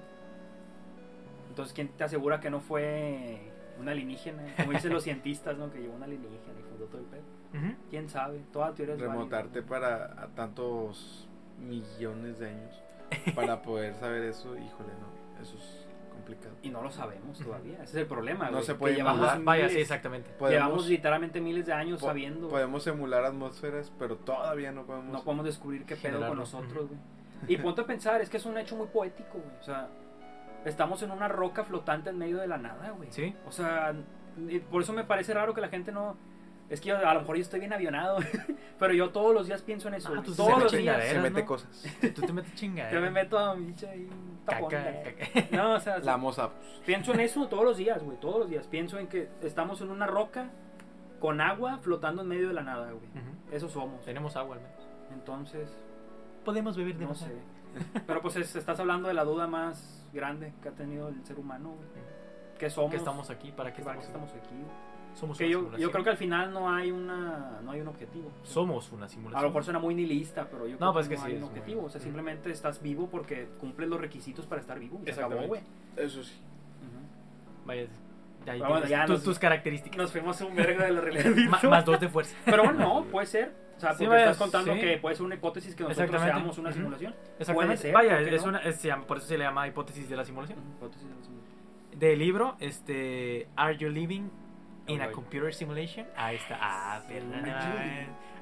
Entonces, 1.48 1.72
¿quién 1.74 1.88
te 1.88 2.04
asegura 2.04 2.40
que 2.40 2.50
no 2.50 2.60
fue 2.60 3.38
un 3.80 3.88
alienígena? 3.88 4.42
Como 4.56 4.72
dicen 4.72 4.92
los 4.92 5.04
cientistas, 5.04 5.56
¿no? 5.56 5.70
Que 5.70 5.80
llevó 5.80 5.94
un 5.94 6.02
alienígena 6.02 6.58
y 6.58 6.62
fundó 6.62 6.86
todo 6.86 6.98
el 7.00 7.06
pedo. 7.06 7.22
Ujú. 7.54 7.74
¿Quién 7.90 8.08
sabe? 8.08 8.40
Toda 8.52 8.74
teoría 8.74 8.94
es 8.94 9.00
válida. 9.00 9.12
Remontarte 9.14 9.62
para 9.62 10.04
a 10.20 10.26
tantos 10.34 11.28
millones 11.60 12.38
de 12.40 12.48
años 12.48 12.82
para 13.34 13.62
poder 13.62 13.94
saber 13.94 14.24
eso, 14.24 14.56
híjole, 14.56 14.88
no, 15.00 15.40
eso 15.42 15.56
es 15.56 15.86
complicado. 16.12 16.54
Y 16.62 16.70
no 16.70 16.82
lo 16.82 16.90
sabemos 16.90 17.38
todavía. 17.38 17.74
Ese 17.74 17.82
es 17.84 17.94
el 17.94 18.06
problema. 18.06 18.50
No 18.50 18.60
se 18.62 18.74
puede 18.74 18.98
emular. 18.98 19.40
Vaya, 19.44 19.68
sí, 19.68 19.74
miles- 19.76 19.82
exactamente. 19.82 20.30
Llevamos 20.50 20.88
literalmente 20.88 21.40
miles 21.40 21.66
de 21.66 21.72
años 21.72 22.00
po- 22.00 22.06
sabiendo. 22.06 22.48
podemos 22.48 22.84
emular 22.88 23.24
atmósferas, 23.24 23.92
pero 23.98 24.16
todavía 24.16 24.72
no 24.72 24.84
podemos. 24.84 25.12
no 25.12 25.22
podemos 25.22 25.44
descubrir 25.46 25.84
qué 25.84 25.94
pedo 25.94 26.26
con 26.26 26.38
nosotros, 26.38 26.88
güey. 26.88 27.00
Y 27.48 27.56
ponte 27.58 27.80
a 27.82 27.86
pensar, 27.86 28.20
es 28.20 28.28
que 28.30 28.36
es 28.38 28.46
un 28.46 28.56
hecho 28.58 28.76
muy 28.76 28.86
poético, 28.88 29.38
güey. 29.38 29.56
O 29.60 29.62
sea, 29.62 29.88
estamos 30.64 31.02
en 31.02 31.10
una 31.10 31.28
roca 31.28 31.64
flotante 31.64 32.10
en 32.10 32.18
medio 32.18 32.38
de 32.38 32.46
la 32.46 32.58
nada, 32.58 32.90
güey. 32.90 33.10
Sí. 33.10 33.34
O 33.46 33.52
sea, 33.52 33.94
por 34.70 34.82
eso 34.82 34.92
me 34.92 35.04
parece 35.04 35.34
raro 35.34 35.54
que 35.54 35.60
la 35.60 35.68
gente 35.68 35.92
no. 35.92 36.16
Es 36.70 36.80
que 36.80 36.88
yo, 36.88 36.96
a 37.06 37.12
lo 37.12 37.20
mejor 37.20 37.36
yo 37.36 37.42
estoy 37.42 37.60
bien 37.60 37.74
avionado, 37.74 38.16
pero 38.78 38.94
yo 38.94 39.10
todos 39.10 39.34
los 39.34 39.46
días 39.46 39.60
pienso 39.60 39.88
en 39.88 39.94
eso. 39.94 40.14
Ah, 40.16 40.22
tú 40.24 40.34
todos 40.34 40.62
los 40.62 40.72
días. 40.72 40.80
chingaderas, 40.96 41.12
se 41.12 41.20
mete 41.20 41.40
¿no? 41.40 41.46
cosas. 41.46 41.84
Tú 42.14 42.22
te 42.22 42.32
metes 42.32 42.54
chingada. 42.54 42.90
Yo 42.90 43.00
me 43.02 43.10
meto 43.10 43.38
a 43.38 43.52
un 43.52 43.74
tapón, 44.46 44.70
Caca, 44.70 45.02
caca. 45.02 45.46
No, 45.52 45.74
o 45.74 45.80
sea, 45.80 45.98
La 45.98 46.16
moza. 46.16 46.48
pienso 46.86 47.12
en 47.12 47.20
eso 47.20 47.46
todos 47.48 47.64
los 47.64 47.76
días, 47.76 48.02
güey. 48.02 48.18
Todos 48.18 48.38
los 48.40 48.48
días. 48.48 48.66
Pienso 48.66 48.98
en 48.98 49.08
que 49.08 49.28
estamos 49.42 49.82
en 49.82 49.90
una 49.90 50.06
roca 50.06 50.50
con 51.20 51.42
agua 51.42 51.78
flotando 51.82 52.22
en 52.22 52.28
medio 52.28 52.48
de 52.48 52.54
la 52.54 52.62
nada, 52.62 52.86
güey. 52.92 53.04
Ujú. 53.08 53.54
Eso 53.54 53.68
somos. 53.68 54.02
Tenemos 54.06 54.34
agua 54.36 54.56
al 54.56 54.62
menos. 54.62 54.88
Entonces, 55.12 55.76
Podemos 56.44 56.76
beber 56.76 56.96
de 56.96 57.06
no 57.06 57.14
sé. 57.14 57.32
Pero 58.06 58.20
pues 58.22 58.36
es- 58.36 58.54
estás 58.56 58.78
hablando 58.78 59.08
de 59.08 59.14
la 59.14 59.24
duda 59.24 59.46
más 59.46 60.06
grande 60.12 60.52
que 60.62 60.68
ha 60.68 60.72
tenido 60.72 61.08
el 61.08 61.24
ser 61.24 61.38
humano, 61.38 61.70
güey. 61.70 61.88
¿Qué 62.58 62.70
somos? 62.70 62.90
Que 62.90 62.96
estamos 62.98 63.30
aquí, 63.30 63.50
¿para 63.50 63.72
qué 63.72 63.82
¿Para 63.82 63.98
qué 63.98 64.06
estamos, 64.06 64.28
estamos 64.30 64.46
aquí? 64.46 64.62
Somos 65.14 65.38
Que 65.38 65.44
una 65.44 65.52
yo, 65.52 65.58
simulación. 65.60 65.88
yo 65.88 65.92
creo 65.92 66.04
que 66.04 66.10
al 66.10 66.16
final 66.16 66.52
no 66.52 66.72
hay 66.72 66.90
una 66.92 67.60
no 67.64 67.70
hay 67.72 67.80
un 67.80 67.88
objetivo. 67.88 68.30
Somos 68.42 68.90
una 68.92 69.06
A 69.06 69.08
simulación. 69.08 69.42
lo 69.42 69.48
mejor 69.48 69.64
suena 69.64 69.78
muy 69.78 69.94
nihilista, 69.94 70.44
pero 70.48 70.66
yo 70.66 70.76
creo 70.76 70.88
No, 70.88 70.92
pues 70.92 71.08
que 71.08 71.14
que 71.14 71.20
no 71.20 71.26
sí, 71.26 71.30
hay 71.30 71.34
un 71.36 71.40
muy- 71.42 71.48
objetivo. 71.50 71.84
O 71.84 71.88
sea, 71.90 72.00
simplemente 72.00 72.50
estás 72.50 72.80
vivo 72.82 73.08
porque 73.08 73.48
cumples 73.60 73.88
los 73.88 74.00
requisitos 74.00 74.46
para 74.46 74.60
estar 74.60 74.78
vivo. 74.78 75.00
Y 75.06 75.12
se 75.12 75.20
acabó, 75.22 75.42
güey. 75.46 75.62
Eso 75.96 76.22
sí. 76.22 76.34
Vaya, 77.64 77.86
ya 78.44 78.52
ahí 78.52 78.60
bueno, 78.60 78.86
ya 78.86 79.06
tus, 79.06 79.16
nos- 79.16 79.24
tus 79.24 79.38
características. 79.38 79.96
Nos 79.96 80.12
fuimos 80.12 80.40
a 80.40 80.44
un 80.46 80.54
vergo 80.54 80.82
de 80.82 80.90
la 80.92 81.00
realidad 81.00 81.24
virtual. 81.34 81.70
más 81.70 81.84
dos 81.84 81.98
de 82.00 82.08
fuerza. 82.08 82.36
Pero 82.44 82.64
bueno, 82.64 82.78
no, 82.78 83.04
puede 83.06 83.26
ser. 83.26 83.63
O 83.76 83.80
sea, 83.80 83.90
Sí, 83.92 84.04
porque 84.04 84.08
vaya, 84.08 84.22
estás 84.30 84.36
contando 84.38 84.74
sí. 84.74 84.80
que 84.80 84.96
puede 84.98 85.16
ser 85.16 85.26
una 85.26 85.34
hipótesis 85.34 85.74
que 85.74 85.82
nosotros 85.84 86.22
seamos 86.22 86.58
una 86.58 86.72
simulación. 86.72 87.14
Exactamente. 87.38 87.82
ser, 87.82 87.92
Vaya, 87.94 88.16
¿por 88.18 88.28
qué 88.28 88.34
es 88.36 88.42
no? 88.42 88.48
una, 88.50 88.58
es- 88.60 88.88
por 89.06 89.16
eso 89.18 89.26
se 89.26 89.38
le 89.38 89.44
llama 89.44 89.66
hipótesis 89.68 90.08
de 90.08 90.16
la 90.16 90.24
simulación. 90.24 90.58
Hipótesis 90.76 91.08
de 91.08 91.14
la 91.14 91.22
simulación. 91.22 91.98
Del 91.98 92.18
libro, 92.18 92.56
este, 92.60 93.48
Are 93.56 93.76
You 93.76 93.88
Living 93.88 94.28
in 94.86 95.00
a 95.02 95.10
computer 95.12 95.52
simulation. 95.54 96.06
Ahí 96.16 96.36
está. 96.36 96.58
Ah, 96.60 97.02
perdón. 97.08 97.44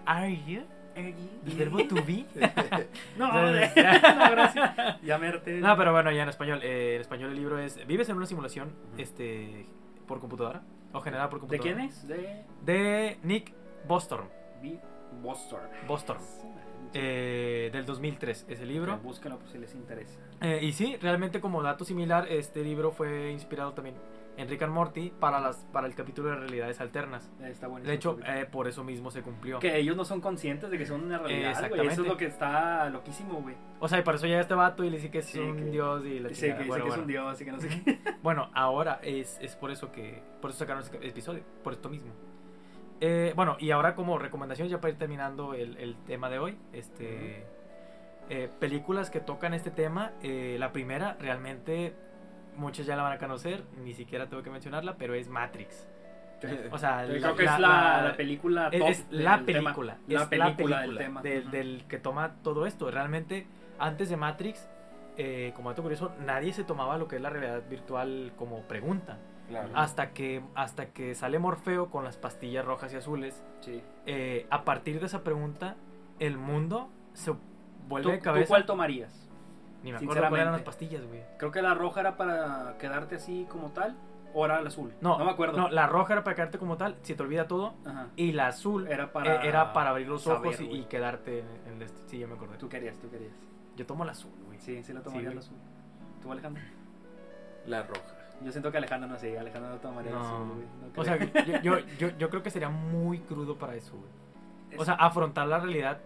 Are 0.07 0.37
you? 0.47 0.63
El 0.95 1.15
verbo 1.57 1.79
to 1.87 1.95
be. 2.05 2.27
No, 3.17 3.33
no, 3.33 3.51
gracias. 4.31 4.79
Harté. 4.79 5.61
No, 5.61 5.77
pero 5.77 5.93
bueno, 5.93 6.11
ya 6.13 6.23
en 6.25 6.29
español. 6.29 6.61
eh, 6.63 6.97
en 6.97 7.01
español 7.01 7.31
el 7.31 7.37
libro 7.37 7.59
es 7.59 7.87
Vives 7.87 8.09
en 8.11 8.17
una 8.17 8.27
simulación 8.27 8.75
este, 8.99 9.65
por 10.07 10.21
computadora 10.21 10.63
o 10.93 11.01
generada 11.01 11.31
por 11.31 11.41
¿De 11.41 11.47
computadora. 11.59 11.75
quién 11.77 11.89
es? 11.89 12.07
De 12.07 12.45
De 12.65 13.19
Nick 13.23 13.55
Bostorm. 13.89 14.29
B. 14.63 14.79
Boston. 15.23 15.61
Bostorm. 15.87 16.21
eh, 16.95 17.71
del 17.73 17.87
2003 17.87 18.47
ese 18.49 18.67
libro. 18.67 18.99
Búsquenlo 18.99 19.39
por 19.39 19.49
si 19.49 19.59
les 19.59 19.75
interesa. 19.75 20.19
Eh, 20.41 20.59
y 20.63 20.73
sí, 20.73 20.97
realmente 21.01 21.41
como 21.41 21.63
dato 21.63 21.85
similar, 21.85 22.27
este 22.31 22.63
libro 22.63 22.91
fue 22.93 23.31
inspirado 23.31 23.73
también 23.73 23.95
en 24.37 24.49
Rick 24.49 24.63
and 24.63 24.73
Morty 24.73 25.11
para, 25.19 25.41
las, 25.41 25.57
para 25.73 25.87
el 25.87 25.95
capítulo 25.95 26.31
de 26.31 26.37
realidades 26.37 26.81
alternas. 26.81 27.31
Está 27.45 27.67
bueno. 27.69 27.87
De 27.87 27.95
hecho, 27.95 28.19
eh, 28.27 28.47
por 28.51 28.67
eso 28.69 28.83
mismo 28.85 29.11
se 29.11 29.23
cumplió. 29.23 29.59
que 29.59 29.79
ellos 29.79 29.97
no 29.97 30.05
son 30.05 30.21
conscientes 30.21 30.71
de 30.71 30.77
que 30.79 30.85
son 30.87 31.03
una 31.05 31.19
realidad. 31.19 31.51
Exactamente. 31.53 31.93
Eso 31.93 32.03
es 32.03 32.09
lo 32.09 32.17
que 32.19 32.27
está 32.27 32.89
loquísimo, 32.91 33.41
güey. 33.41 33.55
O 33.81 33.89
sea, 33.89 33.99
y 33.99 34.03
por 34.03 34.15
eso 34.17 34.27
llega 34.27 34.41
este 34.41 34.55
vato 34.55 34.85
y 34.85 34.91
le 34.91 34.97
dice 34.97 35.11
que 35.11 35.19
es 35.19 35.27
Sí, 35.27 35.39
un 35.39 35.57
que- 35.57 35.65
dios 35.67 36.05
y 36.05 36.19
la 36.19 36.29
Sí, 36.31 36.47
que 36.47 36.53
dice 36.55 36.65
Bueno, 36.69 36.85
que 36.85 36.89
es 36.91 36.97
bueno. 36.97 37.03
un 37.03 37.09
dios 37.09 37.41
y 37.41 37.45
que 37.45 37.53
no 37.53 37.61
sé 37.61 37.69
qué. 37.69 37.99
Bueno, 38.23 38.51
ahora 38.55 39.01
es, 39.03 39.39
es 39.41 39.57
por 39.57 39.71
eso 39.71 39.91
que. 39.93 40.23
Por 40.43 40.51
eso 40.51 40.59
sacaron 40.61 40.83
este 40.83 41.07
episodio. 41.07 41.43
Por 41.63 41.73
esto 41.75 41.89
mismo. 41.89 42.13
Eh, 43.05 43.33
bueno, 43.35 43.57
y 43.59 43.73
ahora 43.73 43.97
como 43.97 44.17
recomendación, 44.17 44.69
ya 44.69 44.81
para 44.81 44.93
ir 44.93 44.99
terminando 44.99 45.55
el, 45.55 45.77
el 45.79 45.97
tema 46.07 46.31
de 46.31 46.39
hoy. 46.39 46.57
Este. 46.73 47.45
eh, 48.31 48.49
películas 48.61 49.11
que 49.11 49.19
tocan 49.21 49.55
este 49.55 49.71
tema. 49.73 50.13
eh, 50.23 50.57
la 50.59 50.71
primera, 50.73 51.17
realmente. 51.19 51.95
Muchos 52.57 52.87
ya 52.87 52.95
la 52.97 53.03
van 53.03 53.13
a 53.13 53.19
conocer. 53.19 53.65
Ni 53.83 53.93
siquiera 53.95 54.29
tengo 54.29 54.43
que 54.45 54.51
mencionarla, 54.51 54.97
pero 54.97 55.15
es 55.15 55.29
Matrix. 55.29 55.89
O 56.73 56.79
sea, 56.79 57.05
Yo 57.07 57.15
la- 57.15 57.21
creo 57.21 57.37
que 57.37 57.43
la- 57.45 57.55
es 57.55 57.61
la, 57.61 57.69
la- 57.69 58.03
la 58.11 58.17
película 58.17 58.69
es, 58.73 58.79
top 58.81 58.89
es 58.91 59.07
la 59.11 59.45
tema. 59.45 59.45
película. 59.71 59.99
La 60.07 60.23
es 60.23 60.29
película 60.29 60.77
la 60.77 60.83
del 60.83 60.97
película 60.97 61.01
tema. 61.01 61.23
del, 61.23 61.51
del 61.51 61.85
que 61.89 61.99
toma 61.99 62.37
todo 62.45 62.67
esto. 62.67 62.91
Realmente, 62.91 63.47
antes 63.81 64.11
de 64.11 64.17
Matrix, 64.17 64.69
eh, 65.17 65.53
como 65.57 65.71
dato 65.71 65.83
curioso, 65.83 66.13
nadie 66.25 66.53
se 66.53 66.63
tomaba 66.65 66.99
lo 66.99 67.09
que 67.09 67.17
es 67.17 67.23
la 67.23 67.31
realidad 67.31 67.63
virtual 67.69 68.33
como 68.37 68.63
pregunta. 68.63 69.19
Claro. 69.53 69.69
Hasta 69.75 70.13
que, 70.13 70.43
hasta 70.55 70.87
que 70.93 71.15
sale 71.15 71.39
Morfeo 71.39 71.91
con 71.91 72.05
las 72.05 72.17
pastillas 72.17 72.65
rojas 72.65 72.93
y 72.93 72.97
azules. 72.97 73.45
Sí. 73.61 73.83
eh, 74.07 74.47
a 74.51 74.65
partir 74.65 74.99
de 75.01 75.07
esa 75.07 75.23
pregunta, 75.23 75.77
el 76.19 76.37
mundo 76.39 76.89
se 77.13 77.33
vuelve 77.89 78.05
¿Tú, 78.05 78.11
de 78.13 78.19
tú 78.19 78.25
cabeza. 78.25 78.49
cuál 78.49 78.67
tomarías? 78.67 79.29
Ni 79.83 79.91
me 79.93 79.99
acuerdo 79.99 80.23
cuáles 80.29 80.41
eran 80.43 80.53
las 80.53 80.63
pastillas, 80.63 81.05
güey. 81.07 81.23
Creo 81.39 81.51
que 81.51 81.61
la 81.61 81.75
roja 81.75 82.01
era 82.01 82.17
para 82.17 82.77
quedarte 82.79 83.17
así 83.17 83.47
como 83.51 83.71
tal. 83.73 83.97
O 84.35 84.47
era 84.47 84.63
la 84.63 84.69
azul. 84.69 84.95
No, 85.03 85.19
no 85.19 85.25
me 85.27 85.31
acuerdo. 85.33 85.59
No, 85.59 85.69
la 85.69 85.87
roja 85.87 86.15
era 86.15 86.25
para 86.25 86.35
quedarte 86.37 86.57
como 86.59 86.79
tal, 86.79 86.97
si 87.03 87.15
te 87.15 87.23
olvida 87.23 87.47
todo. 87.47 87.75
Ajá. 87.85 88.09
Y 88.17 88.33
la 88.33 88.47
azul 88.47 88.87
Era 88.89 89.05
eh, 89.05 89.09
para. 89.09 89.43
era 89.43 89.73
para 89.75 89.91
abrir 89.91 90.09
los 90.09 90.23
saber, 90.23 90.55
ojos 90.55 90.61
y, 90.63 90.85
quedarte 90.85 91.41
en, 91.67 91.75
el... 91.75 91.83
este- 91.83 92.09
Sí, 92.09 92.19
ya 92.19 92.27
me 92.27 92.35
acordé. 92.35 92.57
Tú 92.57 92.69
querías, 92.69 92.97
tú 92.99 93.11
querías. 93.11 93.35
Yo 93.77 93.85
tomo 93.85 94.05
la 94.07 94.13
azul, 94.13 94.33
güey. 94.47 94.59
Sí, 94.61 94.83
sí 94.83 94.93
la 94.95 95.03
tomaría 95.03 95.25
güey. 95.29 95.35
la 95.35 95.41
azul. 95.41 95.57
¿Tú, 96.23 96.33
Alejandro? 96.33 96.63
La 97.67 97.83
roja. 97.83 98.15
Yo 98.45 98.51
siento 98.53 98.71
que 98.71 98.79
Alejandro 98.79 99.09
no 99.09 99.19
sé. 99.19 99.39
Alejandro 99.39 99.71
no 99.71 99.77
tomaría 99.79 100.13
No. 100.13 100.21
azul, 100.21 100.49
güey. 100.55 100.67
No 100.95 101.01
O 101.01 101.05
sea, 101.05 101.63
yo, 101.63 101.79
yo, 101.99 102.09
yo, 102.19 102.31
creo 102.31 102.43
que 102.43 102.51
sería 102.51 102.69
muy 102.69 103.21
crudo 103.21 103.57
para 103.59 103.75
eso, 103.75 103.97
güey. 103.97 104.79
O 104.81 104.85
sea, 104.85 104.95
afrontar 104.95 105.47
la 105.49 105.59
realidad, 105.59 105.99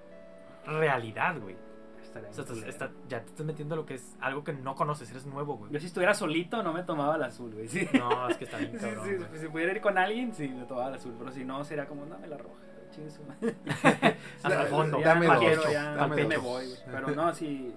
realidad, 0.66 1.38
güey. 1.40 1.54
O 1.54 2.32
sea, 2.32 2.42
estás- 2.44 2.62
está- 2.66 2.90
ya 3.08 3.20
te 3.20 3.26
estás 3.28 3.44
metiendo 3.44 3.74
a 3.74 3.78
lo 3.78 3.84
que 3.86 3.94
es 3.94 4.16
algo 4.20 4.42
que 4.42 4.52
no 4.52 4.74
conoces, 4.74 5.10
eres 5.10 5.26
nuevo, 5.26 5.56
güey. 5.58 5.70
Yo 5.72 5.78
si 5.80 5.86
estuviera 5.86 6.14
solito 6.14 6.62
no 6.62 6.72
me 6.72 6.82
tomaba 6.82 7.18
la 7.18 7.26
azul, 7.26 7.52
güey. 7.52 7.68
Sí. 7.68 7.86
No, 7.92 8.28
es 8.28 8.36
que 8.38 8.44
está 8.44 8.56
bien 8.58 8.72
Sí, 8.78 8.78
cabrón, 8.86 9.28
sí, 9.32 9.38
si 9.38 9.48
pudiera 9.48 9.72
ir 9.72 9.80
con 9.80 9.98
alguien, 9.98 10.32
sí, 10.34 10.48
me 10.48 10.64
tomaba 10.64 10.90
la 10.90 10.96
azul. 10.96 11.14
Pero 11.18 11.30
si 11.32 11.44
no, 11.44 11.62
sería 11.64 11.86
como, 11.86 12.06
dame 12.06 12.26
la 12.28 12.38
roja. 12.38 12.54
chingue 12.90 13.10
su 13.10 13.22
madre. 13.24 13.54
Hasta 14.42 14.62
el 14.62 14.68
fondo. 14.68 14.98
Ya 15.00 15.08
Dame 15.08 15.26
no 15.26 15.34
dos, 15.34 15.42
quiero, 15.42 15.62
ya 15.70 15.94
dame 15.94 16.24
me 16.24 16.36
voy. 16.38 16.66
güey. 16.66 16.78
Pero 16.90 17.10
no, 17.10 17.34
si. 17.34 17.74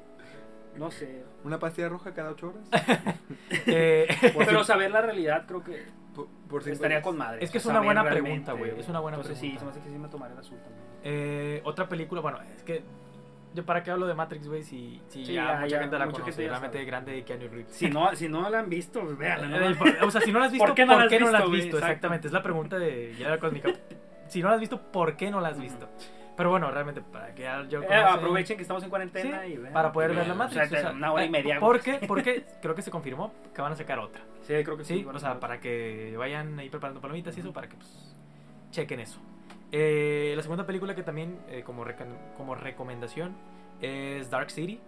No 0.75 0.91
sé. 0.91 1.23
¿Una 1.43 1.59
pastilla 1.59 1.89
roja 1.89 2.13
cada 2.13 2.31
ocho 2.31 2.49
horas? 2.49 2.69
Eh, 3.65 4.07
Pero 4.37 4.63
saber 4.63 4.91
la 4.91 5.01
realidad 5.01 5.45
creo 5.47 5.63
que 5.63 5.85
Por, 6.15 6.27
por 6.49 6.67
estaría 6.67 7.01
con 7.01 7.17
madre. 7.17 7.43
Es 7.43 7.51
que 7.51 7.57
es 7.57 7.65
una 7.65 7.79
buena 7.81 8.03
pregunta, 8.03 8.53
güey, 8.53 8.79
es 8.79 8.87
una 8.87 8.99
buena 8.99 9.17
Entonces 9.17 9.39
sí, 9.39 9.49
pregunta. 9.51 9.59
se 9.59 9.65
me 9.65 9.71
hace 9.71 9.79
que 9.81 9.89
sí 9.95 9.99
me 10.01 10.07
tomaría 10.07 10.33
el 10.33 10.39
azul 10.39 10.57
también. 10.59 10.83
eh, 11.03 11.61
otra 11.65 11.87
película, 11.89 12.21
bueno, 12.21 12.39
es 12.55 12.63
que... 12.63 12.83
Yo 13.55 13.65
para 13.65 13.81
qué 13.81 13.89
hablo 13.89 14.05
de 14.05 14.13
Matrix, 14.13 14.47
güey, 14.47 14.61
si, 14.61 15.01
si 15.07 15.25
Sí, 15.25 15.33
ya, 15.33 15.45
ya, 15.45 15.55
mucha 15.55 15.67
ya, 15.67 15.79
gente 15.79 15.97
la 15.97 16.05
mucha 16.05 16.21
conoce, 16.21 16.47
realmente 16.47 16.77
sabe. 16.77 16.85
grande 16.85 17.11
de 17.13 17.23
Keanu 17.23 17.47
Reeves. 17.47 17.71
Si 17.75 17.89
no, 17.89 18.15
si 18.15 18.29
no 18.29 18.47
la 18.47 18.59
han 18.59 18.69
visto, 18.69 19.01
pues 19.01 19.17
véanla. 19.17 19.47
¿no? 19.47 19.69
Eh, 19.71 19.75
por- 19.75 20.03
o 20.07 20.11
sea, 20.11 20.21
si 20.21 20.31
no 20.31 20.37
la 20.37 20.45
has 20.45 20.51
visto, 20.51 20.67
¿Por 20.67 20.75
qué 20.75 20.85
no 20.85 20.95
la 20.95 21.03
has 21.05 21.09
visto, 21.09 21.25
has 21.35 21.41
güey? 21.47 21.51
visto? 21.61 21.77
Exacto. 21.77 21.85
Exactamente, 21.87 22.27
es 22.27 22.33
la 22.33 22.43
pregunta 22.43 22.77
de 22.77 23.15
ya 23.17 23.39
Si 24.27 24.41
no 24.43 24.49
la 24.49 24.53
has 24.53 24.59
visto, 24.59 24.79
¿por 24.91 25.17
qué 25.17 25.31
no 25.31 25.41
la 25.41 25.47
has 25.49 25.59
visto? 25.59 25.89
Pero 26.39 26.51
bueno, 26.51 26.71
realmente, 26.71 27.01
para 27.01 27.35
que 27.35 27.43
yo 27.67 27.83
Eh, 27.83 27.93
aprovechen 27.93 28.55
que 28.55 28.61
estamos 28.61 28.81
en 28.81 28.89
cuarentena 28.89 29.41
Sí, 29.43 29.51
y 29.51 29.57
vean. 29.57 29.73
para 29.73 29.91
poder 29.91 30.15
ver 30.15 30.25
la. 30.25 30.35
Matrix. 30.35 30.67
O 30.67 30.69
sea, 30.69 30.79
o 30.79 30.81
sea, 30.83 30.91
una 30.93 31.11
hora 31.11 31.25
y 31.25 31.27
eh, 31.27 31.31
media. 31.31 31.59
¿Por 31.59 31.81
güey. 31.81 31.99
qué? 31.99 32.07
Porque 32.07 32.45
creo 32.61 32.73
que 32.75 32.81
se 32.81 32.89
confirmó 32.91 33.33
que 33.53 33.61
van 33.61 33.73
a 33.73 33.75
sacar 33.75 33.99
otra. 33.99 34.21
Sí, 34.43 34.53
creo 34.63 34.77
que 34.77 34.85
sí. 34.85 34.99
Sí, 34.99 35.05
o 35.13 35.19
sea, 35.19 35.37
para 35.41 35.59
que 35.59 36.15
vayan 36.17 36.57
ahí 36.57 36.69
preparando 36.69 37.01
palomitas 37.01 37.35
y 37.35 37.41
eso, 37.41 37.51
para 37.51 37.67
que 37.67 37.75
pues, 37.75 38.15
chequen 38.71 39.01
eso. 39.01 39.19
Eh, 39.73 40.31
la 40.37 40.41
segunda 40.41 40.65
película 40.65 40.95
que 40.95 41.03
también, 41.03 41.39
eh, 41.49 41.61
como, 41.65 41.83
como 42.37 42.55
recomendación, 42.55 43.35
es 43.81 44.29
Dark 44.29 44.49
City, 44.49 44.79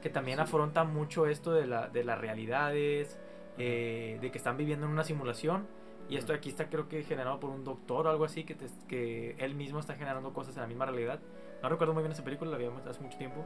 que 0.00 0.08
también 0.08 0.38
Sí. 0.38 0.42
afronta 0.44 0.84
mucho 0.84 1.26
esto 1.26 1.52
de, 1.52 1.66
la, 1.66 1.88
de 1.88 2.02
las 2.02 2.18
realidades, 2.18 3.18
eh, 3.58 4.16
de 4.22 4.30
que 4.30 4.38
están 4.38 4.56
viviendo 4.56 4.86
en 4.86 4.92
una 4.92 5.04
simulación. 5.04 5.66
Y 6.08 6.16
esto 6.16 6.32
aquí 6.32 6.48
está 6.48 6.68
creo 6.70 6.88
que 6.88 7.02
generado 7.02 7.38
por 7.38 7.50
un 7.50 7.64
doctor 7.64 8.06
o 8.06 8.10
algo 8.10 8.24
así, 8.24 8.44
que, 8.44 8.54
te- 8.54 8.66
que 8.88 9.36
él 9.38 9.54
mismo 9.54 9.78
está 9.78 9.94
generando 9.94 10.32
cosas 10.32 10.56
en 10.56 10.62
la 10.62 10.66
misma 10.66 10.86
realidad. 10.86 11.20
No 11.62 11.68
recuerdo 11.68 11.92
muy 11.92 12.02
bien 12.02 12.12
esa 12.12 12.24
película, 12.24 12.50
la 12.50 12.56
vimos 12.56 12.86
hace 12.86 13.00
mucho 13.02 13.18
tiempo. 13.18 13.44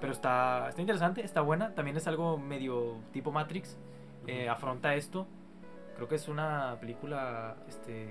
Pero 0.00 0.12
está, 0.12 0.68
está 0.68 0.80
interesante, 0.80 1.24
está 1.24 1.40
buena. 1.40 1.74
También 1.74 1.96
es 1.96 2.06
algo 2.06 2.38
medio 2.38 2.98
tipo 3.12 3.32
Matrix. 3.32 3.78
eh, 4.26 4.48
afronta 4.48 4.94
esto. 4.94 5.26
Creo 5.96 6.08
que 6.08 6.14
es 6.16 6.28
una 6.28 6.76
película 6.80 7.56
este, 7.68 8.10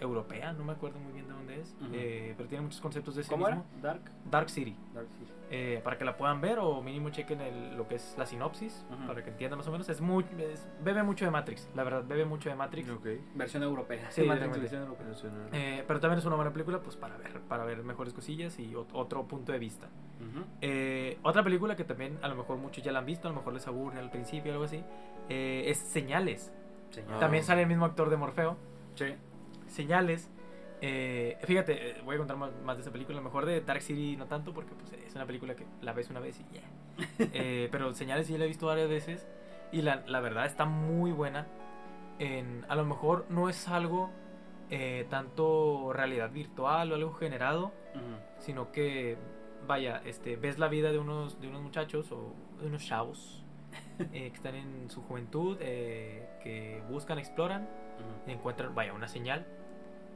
europea, 0.00 0.52
no 0.52 0.64
me 0.64 0.72
acuerdo 0.72 0.98
muy 0.98 1.12
bien 1.12 1.26
de 1.26 1.32
dónde 1.34 1.60
es. 1.60 1.74
Eh, 1.92 2.34
pero 2.36 2.48
tiene 2.48 2.62
muchos 2.62 2.80
conceptos 2.80 3.14
de 3.14 3.22
ese 3.22 3.30
¿Cómo 3.30 3.46
era? 3.48 3.56
mismo. 3.56 3.70
Dark. 3.82 4.02
Dark 4.30 4.50
City. 4.50 4.76
Dark 4.94 5.06
sí. 5.18 5.24
eh, 5.50 5.80
para 5.84 5.96
que 5.96 6.04
la 6.04 6.16
puedan 6.16 6.40
ver 6.40 6.58
o 6.58 6.82
mínimo 6.82 7.08
chequen 7.10 7.40
el- 7.40 7.76
lo 7.76 7.86
que 7.88 7.94
es 7.96 8.14
la 8.18 8.26
sinopsis. 8.26 8.84
Para 9.06 9.22
que 9.24 9.30
entiendan 9.30 9.58
más 9.58 9.68
o 9.68 9.72
menos. 9.72 9.88
Es 9.88 10.00
muy, 10.00 10.24
es- 10.38 10.68
bebe 10.82 11.02
mucho 11.02 11.24
de 11.24 11.30
Matrix, 11.30 11.68
la 11.74 11.84
verdad, 11.84 12.04
bebe 12.06 12.24
mucho 12.24 12.48
de 12.48 12.56
Matrix. 12.56 12.90
Ok. 12.90 13.06
Versión 13.34 13.62
europea. 13.62 14.10
Sí, 14.10 14.22
Matrix, 14.22 14.38
realmente. 14.52 14.60
versión 14.60 14.82
europea. 14.82 15.48
Eh, 15.52 15.84
pero 15.86 16.00
también 16.00 16.18
es 16.18 16.24
una 16.24 16.36
buena 16.36 16.52
película 16.52 16.80
pues 16.80 16.96
para 16.96 17.16
ver, 17.16 17.40
para 17.42 17.64
ver 17.64 17.82
mejores 17.84 18.12
cosillas 18.12 18.58
y 18.58 18.72
ot- 18.74 18.88
otro 18.92 19.24
punto 19.26 19.52
de 19.52 19.58
vista. 19.58 19.88
Eh, 20.60 21.18
otra 21.22 21.42
película 21.42 21.76
que 21.76 21.84
también 21.84 22.18
a 22.22 22.28
lo 22.28 22.36
mejor 22.36 22.56
muchos 22.58 22.82
ya 22.82 22.92
la 22.92 22.98
han 23.00 23.06
visto, 23.06 23.28
a 23.28 23.30
lo 23.30 23.36
mejor 23.36 23.52
les 23.52 23.66
aburre 23.66 23.98
al 23.98 24.10
principio 24.10 24.50
o 24.52 24.54
algo 24.54 24.64
así, 24.64 24.82
eh, 25.28 25.64
es 25.66 25.78
Señales. 25.78 26.52
Ah. 27.10 27.18
También 27.20 27.44
sale 27.44 27.62
el 27.62 27.68
mismo 27.68 27.84
actor 27.84 28.10
de 28.10 28.16
Morfeo. 28.16 28.56
Sí. 28.94 29.14
Señales. 29.68 30.30
eh, 30.82 31.38
fíjate, 31.44 31.90
eh, 31.90 32.02
voy 32.04 32.16
a 32.16 32.18
contar 32.18 32.36
más, 32.36 32.50
más 32.64 32.76
de 32.76 32.82
esa 32.82 32.92
película. 32.92 33.20
Mejor 33.20 33.46
de 33.46 33.60
Dark 33.60 33.82
City 33.82 34.16
no 34.16 34.26
tanto 34.26 34.52
porque 34.52 34.74
pues, 34.74 34.92
es 34.92 35.14
una 35.14 35.26
película 35.26 35.54
que 35.56 35.66
la 35.80 35.92
ves 35.92 36.10
una 36.10 36.20
vez 36.20 36.40
y 36.40 36.54
ya. 36.54 36.62
Eh, 37.32 37.68
pero 37.70 37.92
Señales 37.94 38.26
sí 38.26 38.36
la 38.38 38.44
he 38.44 38.48
visto 38.48 38.66
varias 38.66 38.88
veces 38.88 39.26
y 39.72 39.82
la, 39.82 40.02
la 40.06 40.20
verdad 40.20 40.46
está 40.46 40.64
muy 40.64 41.12
buena. 41.12 41.46
En, 42.18 42.64
a 42.68 42.76
lo 42.76 42.84
mejor 42.84 43.26
no 43.28 43.48
es 43.48 43.68
algo 43.68 44.10
eh, 44.70 45.06
tanto 45.10 45.92
realidad 45.92 46.30
virtual 46.30 46.92
o 46.92 46.94
algo 46.94 47.12
generado, 47.12 47.72
sino 48.38 48.72
que 48.72 49.16
vaya, 49.66 50.02
este, 50.04 50.36
ves 50.36 50.58
la 50.58 50.68
vida 50.68 50.92
de 50.92 50.98
unos, 50.98 51.40
de 51.40 51.48
unos 51.48 51.62
muchachos 51.62 52.10
o 52.12 52.34
de 52.60 52.66
unos 52.66 52.84
chavos 52.84 53.44
que 54.12 54.26
están 54.26 54.54
en 54.54 54.90
su 54.90 55.02
juventud, 55.02 55.56
que 55.58 56.82
buscan, 56.88 57.18
exploran, 57.18 57.68
Encuentran, 58.26 58.74
vaya, 58.74 58.92
una 58.92 59.08
señal, 59.08 59.46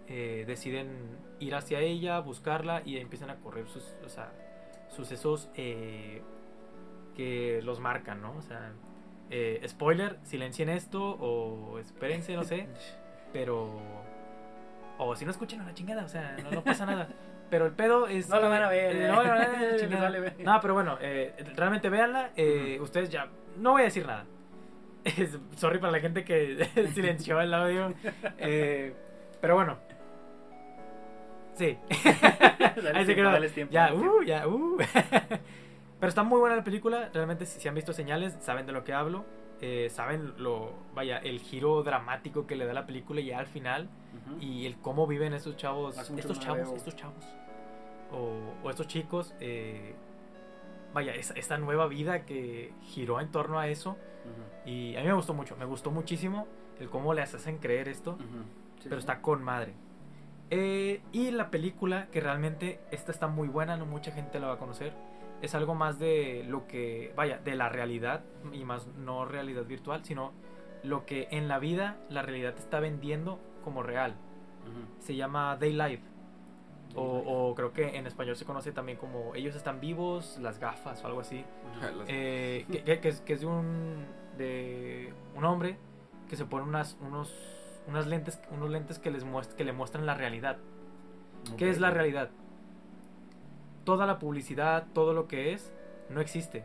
eh, 0.08 0.44
deciden 0.46 1.16
ir 1.38 1.54
hacia 1.54 1.78
ella, 1.80 2.18
buscarla 2.20 2.82
y 2.84 2.98
empiezan 2.98 3.30
a 3.30 3.36
correr 3.36 3.68
sus, 3.68 3.94
o 4.04 4.08
sea, 4.08 4.32
sucesos 4.88 5.48
eh, 5.54 6.22
que 7.16 7.60
los 7.62 7.78
marcan, 7.80 8.20
¿no? 8.20 8.36
O 8.36 8.42
sea, 8.42 8.72
eh, 9.30 9.62
spoiler, 9.68 10.18
silencien 10.22 10.68
esto 10.68 11.02
o 11.20 11.78
espérense, 11.78 12.34
no 12.34 12.42
sé, 12.44 12.66
pero... 13.32 13.78
O 14.98 15.16
si 15.16 15.24
no 15.24 15.30
escuchen 15.30 15.60
a 15.62 15.64
la 15.66 15.72
chingada, 15.74 16.04
o 16.04 16.08
sea, 16.08 16.36
no, 16.42 16.50
no 16.50 16.62
pasa 16.62 16.84
nada. 16.84 17.08
Pero 17.48 17.64
el 17.66 17.72
pedo 17.72 18.06
es... 18.06 18.28
No 18.28 18.38
lo 18.40 18.50
van 18.50 18.62
a 18.62 18.68
ver, 18.68 18.96
eh, 18.96 19.08
no 19.08 19.16
vale 19.98 20.20
ver. 20.20 20.36
No, 20.44 20.60
pero 20.60 20.74
bueno, 20.74 20.98
eh, 21.00 21.34
realmente 21.56 21.88
véanla. 21.88 22.30
eh, 22.36 22.78
Ustedes 22.80 23.08
ya... 23.10 23.28
No 23.56 23.72
voy 23.72 23.82
a 23.82 23.84
decir 23.86 24.06
nada. 24.06 24.26
Es- 25.04 25.38
Sorry 25.56 25.78
para 25.78 25.92
la 25.92 26.00
gente 26.00 26.24
que 26.24 26.66
silenció 26.94 27.40
el 27.40 27.52
audio. 27.54 27.94
eh, 28.38 28.94
pero 29.40 29.54
bueno. 29.54 29.78
Sí. 31.54 31.76
Ahí 32.94 33.06
se 33.06 33.14
quedó. 33.14 33.38
tiempo, 33.48 33.72
Ya, 33.72 33.92
uh, 33.94 34.22
ya, 34.22 34.46
uh. 34.48 34.76
Pero 35.98 36.08
está 36.08 36.22
muy 36.22 36.38
buena 36.40 36.56
la 36.56 36.64
película. 36.64 37.10
Realmente, 37.12 37.44
si, 37.46 37.60
si 37.60 37.68
han 37.68 37.74
visto 37.74 37.92
señales, 37.92 38.36
saben 38.40 38.66
de 38.66 38.72
lo 38.72 38.84
que 38.84 38.92
hablo. 38.94 39.24
eh, 39.60 39.88
saben 39.90 40.32
lo, 40.38 40.72
vaya, 40.94 41.18
el 41.18 41.40
giro 41.40 41.82
dramático 41.82 42.46
que 42.46 42.56
le 42.56 42.64
da 42.64 42.72
la 42.72 42.86
película 42.86 43.20
ya 43.20 43.38
al 43.38 43.46
final 43.46 43.88
y 44.40 44.64
el 44.64 44.76
cómo 44.78 45.06
viven 45.06 45.34
estos 45.34 45.56
chavos, 45.58 45.98
estos 45.98 46.10
no 46.10 46.34
la 46.34 46.40
chavos, 46.40 46.76
estos 46.76 46.96
chavos, 46.96 47.24
o, 48.10 48.54
o 48.64 48.70
estos 48.70 48.86
chicos, 48.88 49.34
eh, 49.40 49.94
vaya, 50.92 51.14
esta 51.14 51.58
nueva 51.58 51.86
vida 51.86 52.24
que 52.24 52.72
giró 52.82 53.20
en 53.20 53.30
torno 53.30 53.58
a 53.58 53.68
eso 53.68 53.96
y 54.64 54.96
a 54.96 55.00
mí 55.00 55.06
me 55.06 55.14
gustó 55.14 55.34
mucho, 55.34 55.56
me 55.56 55.64
gustó 55.64 55.90
muchísimo 55.90 56.46
el 56.78 56.88
cómo 56.88 57.14
les 57.14 57.34
hacen 57.34 57.58
creer 57.58 57.88
esto. 57.88 58.16
Sí, 58.18 58.84
pero 58.84 58.96
sí. 58.96 59.00
está 59.00 59.20
con 59.20 59.42
madre. 59.42 59.74
Eh, 60.50 61.02
y 61.12 61.30
la 61.30 61.50
película, 61.50 62.08
que 62.10 62.20
realmente 62.20 62.80
esta 62.90 63.12
está 63.12 63.28
muy 63.28 63.48
buena, 63.48 63.76
no 63.76 63.86
mucha 63.86 64.10
gente 64.10 64.40
la 64.40 64.48
va 64.48 64.54
a 64.54 64.58
conocer, 64.58 64.92
es 65.42 65.54
algo 65.54 65.74
más 65.74 65.98
de 65.98 66.44
lo 66.48 66.66
que, 66.66 67.12
vaya, 67.16 67.38
de 67.38 67.54
la 67.54 67.68
realidad 67.68 68.24
y 68.52 68.64
más 68.64 68.86
no 68.98 69.24
realidad 69.24 69.64
virtual, 69.64 70.04
sino 70.04 70.32
lo 70.82 71.06
que 71.06 71.28
en 71.30 71.48
la 71.48 71.58
vida 71.58 71.98
la 72.08 72.22
realidad 72.22 72.54
te 72.54 72.60
está 72.60 72.80
vendiendo 72.80 73.38
como 73.62 73.82
real. 73.82 74.14
Se 75.00 75.16
llama 75.16 75.56
Day 75.56 75.72
Live. 75.72 76.02
O, 76.96 77.02
o 77.50 77.54
creo 77.54 77.72
que 77.72 77.96
en 77.96 78.06
español 78.06 78.34
se 78.36 78.44
conoce 78.44 78.72
también 78.72 78.98
como 78.98 79.34
Ellos 79.36 79.54
están 79.54 79.78
vivos, 79.80 80.38
las 80.40 80.58
gafas 80.58 81.02
o 81.04 81.06
algo 81.06 81.20
así. 81.20 81.44
Eh, 82.08 82.66
que, 82.70 82.82
que- 82.82 83.00
que 83.00 83.08
es, 83.08 83.20
que 83.20 83.32
es 83.34 83.40
de 83.40 83.46
un 83.46 84.06
de 84.36 85.12
un 85.36 85.44
hombre 85.44 85.76
que 86.28 86.36
se 86.36 86.44
pone 86.46 86.64
unas 86.64 86.96
unos 87.00 87.32
unas 87.86 88.06
lentes 88.06 88.40
unos 88.50 88.70
lentes 88.70 88.98
que 88.98 89.10
les 89.10 89.24
muest- 89.26 89.54
que 89.54 89.64
le 89.64 89.72
muestran 89.72 90.04
la 90.06 90.14
realidad. 90.14 90.56
¿Qué 91.56 91.70
es 91.70 91.78
la 91.80 91.90
realidad? 91.90 92.30
Toda 93.84 94.06
la 94.06 94.18
publicidad, 94.18 94.86
todo 94.92 95.12
lo 95.14 95.26
que 95.26 95.52
es, 95.52 95.72
no 96.08 96.20
existe. 96.20 96.64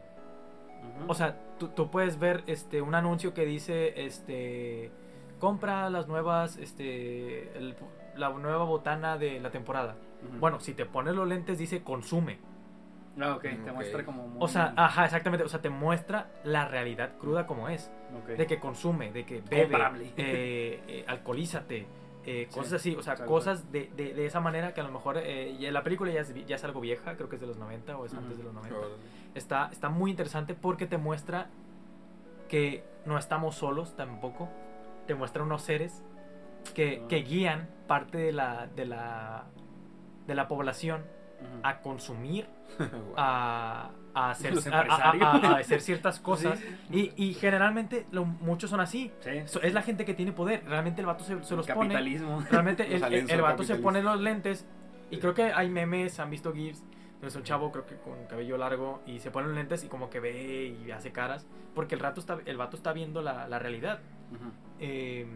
O 1.07 1.13
sea, 1.15 1.37
tú, 1.57 1.69
tú 1.69 1.89
puedes 1.89 2.19
ver 2.19 2.43
este 2.47 2.81
un 2.81 2.93
anuncio 2.93 3.33
que 3.33 3.45
dice 3.45 4.05
este 4.05 4.91
compra 5.39 5.89
las 5.89 6.07
nuevas 6.07 6.57
este 6.57 7.57
el- 7.57 7.75
la 8.15 8.29
nueva 8.29 8.63
botana 8.65 9.17
de 9.17 9.39
la 9.39 9.49
temporada. 9.51 9.95
Bueno, 10.39 10.59
si 10.59 10.73
te 10.73 10.85
pones 10.85 11.15
los 11.15 11.27
lentes 11.27 11.57
dice 11.57 11.83
consume. 11.83 12.39
Ah, 13.19 13.35
ok, 13.35 13.43
te 13.43 13.71
muestra 13.71 14.03
como 14.03 14.27
muy... 14.27 14.37
O 14.43 14.47
sea, 14.49 14.73
ajá, 14.75 15.05
exactamente, 15.05 15.45
o 15.45 15.47
sea, 15.49 15.61
te 15.61 15.69
muestra 15.69 16.31
la 16.43 16.67
realidad 16.67 17.17
cruda 17.17 17.47
como 17.47 17.69
es. 17.69 17.89
Ok. 18.21 18.29
de 18.37 18.45
que 18.45 18.59
consume, 18.59 19.11
de 19.11 19.25
que 19.25 19.41
bebe, 19.41 19.77
eh, 20.17 20.83
eh, 20.87 21.05
alcoholízate, 21.07 21.87
eh, 22.25 22.47
Sí, 22.49 22.55
cosas 22.57 22.73
así, 22.73 22.95
o 22.95 23.01
sea, 23.03 23.15
cosas 23.15 23.71
de, 23.71 23.89
de, 23.95 24.13
de 24.13 24.25
esa 24.25 24.39
manera 24.41 24.73
que 24.73 24.81
a 24.81 24.83
lo 24.83 24.91
mejor 24.91 25.17
eh, 25.17 25.55
ya 25.59 25.71
la 25.71 25.83
película 25.83 26.11
ya 26.11 26.21
es, 26.21 26.33
ya 26.45 26.55
es 26.55 26.63
algo 26.65 26.81
vieja, 26.81 27.15
creo 27.15 27.29
que 27.29 27.35
es 27.35 27.41
de 27.41 27.47
los 27.47 27.57
90 27.57 27.97
o 27.97 28.05
es 28.05 28.13
antes 28.13 28.37
de 28.37 28.43
los 28.43 28.53
90. 28.53 28.77
Órale. 28.77 28.93
Está, 29.35 29.69
está 29.71 29.89
muy 29.89 30.11
interesante 30.11 30.53
porque 30.55 30.85
te 30.87 30.97
muestra 30.97 31.47
que 32.49 32.83
no 33.05 33.17
estamos 33.17 33.55
solos 33.55 33.95
tampoco, 33.95 34.49
te 35.07 35.15
muestra 35.15 35.43
unos 35.43 35.61
seres 35.61 36.03
que, 36.73 37.01
Ah. 37.03 37.07
que 37.07 37.17
guían 37.17 37.69
parte 37.87 38.17
de 38.17 38.31
la, 38.33 38.67
de 38.75 38.85
la, 38.85 39.45
de 40.27 40.35
la 40.35 40.47
población 40.47 41.03
a 41.63 41.79
consumir, 41.81 42.47
a, 43.17 43.91
a 44.13 44.31
hacer, 44.31 44.53
a- 44.73 44.79
a- 44.79 45.55
hacer 45.57 45.81
ciertas 45.81 46.19
cosas. 46.19 46.59
Sí. 46.91 47.11
Y, 47.17 47.29
y 47.29 47.33
generalmente 47.33 48.05
lo- 48.11 48.25
muchos 48.25 48.69
son 48.69 48.79
así. 48.79 49.11
Sí. 49.19 49.41
So- 49.45 49.61
Es 49.61 49.73
la 49.73 49.81
gente 49.81 50.05
que 50.05 50.13
tiene 50.13 50.31
poder. 50.31 50.63
Realmente 50.65 51.01
el 51.01 51.07
vato 51.07 51.23
se, 51.23 51.43
se 51.43 51.55
los 51.55 51.67
pone. 51.67 51.93
Realmente 52.49 52.95
el, 52.95 53.03
el, 53.03 53.29
el 53.29 53.41
vato 53.41 53.63
se 53.63 53.75
pone 53.75 54.01
los 54.01 54.19
lentes. 54.19 54.65
Y 55.11 55.17
creo 55.17 55.33
que 55.33 55.43
hay 55.53 55.69
memes, 55.69 56.19
han 56.19 56.29
visto 56.31 56.51
GIFs. 56.53 56.83
Es 57.21 57.35
un 57.35 57.43
chavo, 57.43 57.71
creo 57.71 57.85
que 57.85 57.95
con 57.97 58.25
cabello 58.27 58.57
largo. 58.57 59.01
Y 59.05 59.19
se 59.19 59.29
pone 59.31 59.47
los 59.47 59.55
lentes 59.55 59.83
y 59.83 59.87
como 59.87 60.09
que 60.09 60.19
ve 60.19 60.75
y 60.85 60.91
hace 60.91 61.11
caras. 61.11 61.45
Porque 61.75 61.95
el, 61.95 62.01
rato 62.01 62.19
está, 62.19 62.37
el 62.45 62.57
vato 62.57 62.75
está 62.77 62.91
viendo 62.93 63.21
la, 63.21 63.47
la 63.47 63.59
realidad. 63.59 63.99
Eh, 64.79 65.27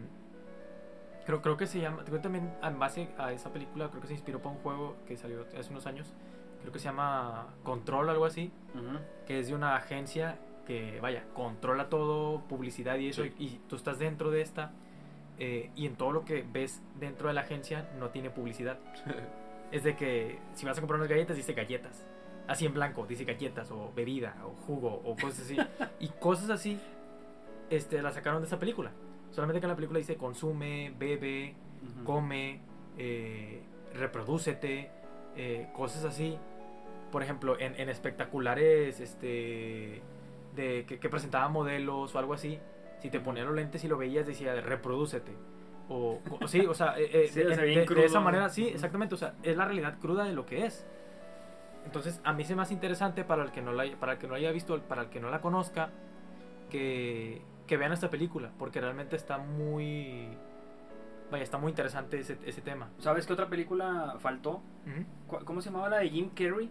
creo, 1.30 1.42
creo 1.42 1.56
que 1.56 1.66
se 1.66 1.80
llama. 1.80 2.02
Creo 2.04 2.16
que 2.18 2.22
también 2.22 2.52
en 2.62 2.78
base 2.78 3.08
a 3.18 3.32
esa 3.32 3.52
película, 3.52 3.88
creo 3.88 4.00
que 4.00 4.08
se 4.08 4.14
inspiró 4.14 4.38
para 4.40 4.54
un 4.56 4.60
juego 4.62 4.96
que 5.06 5.16
salió 5.16 5.46
hace 5.58 5.70
unos 5.70 5.86
años. 5.86 6.12
Creo 6.60 6.72
que 6.72 6.78
se 6.78 6.86
llama 6.86 7.46
Control 7.62 8.08
o 8.08 8.10
algo 8.10 8.24
así 8.26 8.52
Ujú. 8.74 8.98
que 9.26 9.38
es 9.40 9.48
de 9.48 9.54
una 9.54 9.76
agencia 9.76 10.38
que, 10.66 11.00
vaya, 11.00 11.24
controla 11.34 11.88
todo, 11.88 12.40
publicidad 12.42 12.96
y 12.98 13.08
eso, 13.08 13.22
Sí. 13.24 13.32
y, 13.38 13.44
y 13.46 13.60
tú 13.68 13.76
estás 13.76 13.98
dentro 13.98 14.30
de 14.30 14.42
esta, 14.42 14.72
eh, 15.38 15.70
y 15.74 15.86
en 15.86 15.96
todo 15.96 16.12
lo 16.12 16.24
que 16.26 16.44
ves 16.52 16.82
dentro 16.98 17.28
de 17.28 17.34
la 17.34 17.40
agencia 17.42 17.88
no 17.98 18.10
tiene 18.10 18.30
publicidad. 18.30 18.78
Es 19.72 19.84
de 19.84 19.94
que 19.94 20.40
si 20.54 20.66
vas 20.66 20.76
a 20.76 20.80
comprar 20.80 20.98
unas 20.98 21.08
galletas, 21.08 21.36
dice 21.36 21.52
galletas. 21.54 22.04
Así 22.48 22.66
en 22.66 22.74
blanco, 22.74 23.06
dice 23.06 23.24
galletas, 23.24 23.70
o 23.70 23.92
bebida, 23.94 24.34
o 24.44 24.50
jugo, 24.66 25.00
o 25.04 25.14
cosas 25.14 25.42
así. 25.42 25.56
y 26.00 26.08
cosas 26.08 26.50
así, 26.50 26.76
este, 27.70 28.02
la 28.02 28.10
sacaron 28.10 28.42
de 28.42 28.48
esa 28.48 28.58
película. 28.58 28.90
Solamente 29.30 29.60
que 29.60 29.66
en 29.66 29.70
la 29.70 29.76
película 29.76 29.98
dice 29.98 30.16
consume, 30.16 30.92
bebe, 30.98 31.54
come, 32.04 32.60
eh, 32.98 33.62
reprodúcete, 33.94 34.90
eh, 35.36 35.68
cosas 35.74 36.04
así. 36.04 36.36
Por 37.12 37.22
ejemplo, 37.22 37.58
en, 37.58 37.74
en 37.80 37.88
espectaculares 37.88 39.00
este, 39.00 40.00
de, 40.54 40.84
que, 40.86 40.98
que 40.98 41.08
presentaban 41.08 41.52
modelos 41.52 42.14
o 42.14 42.18
algo 42.18 42.34
así, 42.34 42.58
si 43.00 43.10
te 43.10 43.20
ponían 43.20 43.46
los 43.46 43.54
lentes 43.56 43.82
y 43.84 43.88
lo 43.88 43.96
veías, 43.96 44.26
decía 44.26 44.54
reprodúcete. 44.60 45.32
O, 45.88 46.20
o- 46.40 46.46
sí, 46.48 46.66
o 46.66 46.74
sea, 46.74 46.98
eh, 46.98 47.08
eh, 47.12 47.28
Sí, 47.28 47.40
de- 47.40 47.86
de, 47.94 48.04
esa 48.06 48.20
manera, 48.20 48.48
sí, 48.48 48.68
exactamente. 48.68 49.14
O 49.14 49.18
sea, 49.18 49.34
es 49.42 49.56
la 49.56 49.64
realidad 49.64 49.98
cruda 50.00 50.24
de 50.24 50.32
lo 50.32 50.46
que 50.46 50.66
es. 50.66 50.86
Entonces, 51.84 52.20
a 52.24 52.32
mí 52.32 52.44
se 52.44 52.54
me 52.54 52.62
hace 52.62 52.74
interesante 52.74 53.24
para 53.24 53.42
el 53.42 53.50
que 53.52 53.62
no 53.62 53.72
la, 53.72 53.84
para 53.98 54.12
el 54.12 54.18
que 54.18 54.28
no 54.28 54.34
haya 54.34 54.52
visto, 54.52 54.78
para 54.82 55.02
el 55.02 55.08
que 55.08 55.18
no 55.18 55.30
la 55.30 55.40
conozca, 55.40 55.90
que, 56.68 57.42
que 57.70 57.76
vean 57.76 57.92
esta 57.92 58.10
película, 58.10 58.50
porque 58.58 58.80
realmente 58.80 59.14
está 59.14 59.38
muy. 59.38 60.28
Vaya, 61.30 61.44
está 61.44 61.56
muy 61.56 61.70
interesante 61.70 62.18
ese, 62.18 62.36
ese 62.44 62.60
tema. 62.60 62.88
¿Sabes 62.98 63.26
qué 63.28 63.32
otra 63.32 63.46
película 63.48 64.16
faltó? 64.18 64.60
Ujú. 64.86 65.04
¿Cu- 65.28 65.44
¿Cómo 65.44 65.60
se 65.62 65.70
llamaba 65.70 65.88
la 65.88 65.98
de 65.98 66.10
Jim 66.10 66.30
Carrey? 66.34 66.68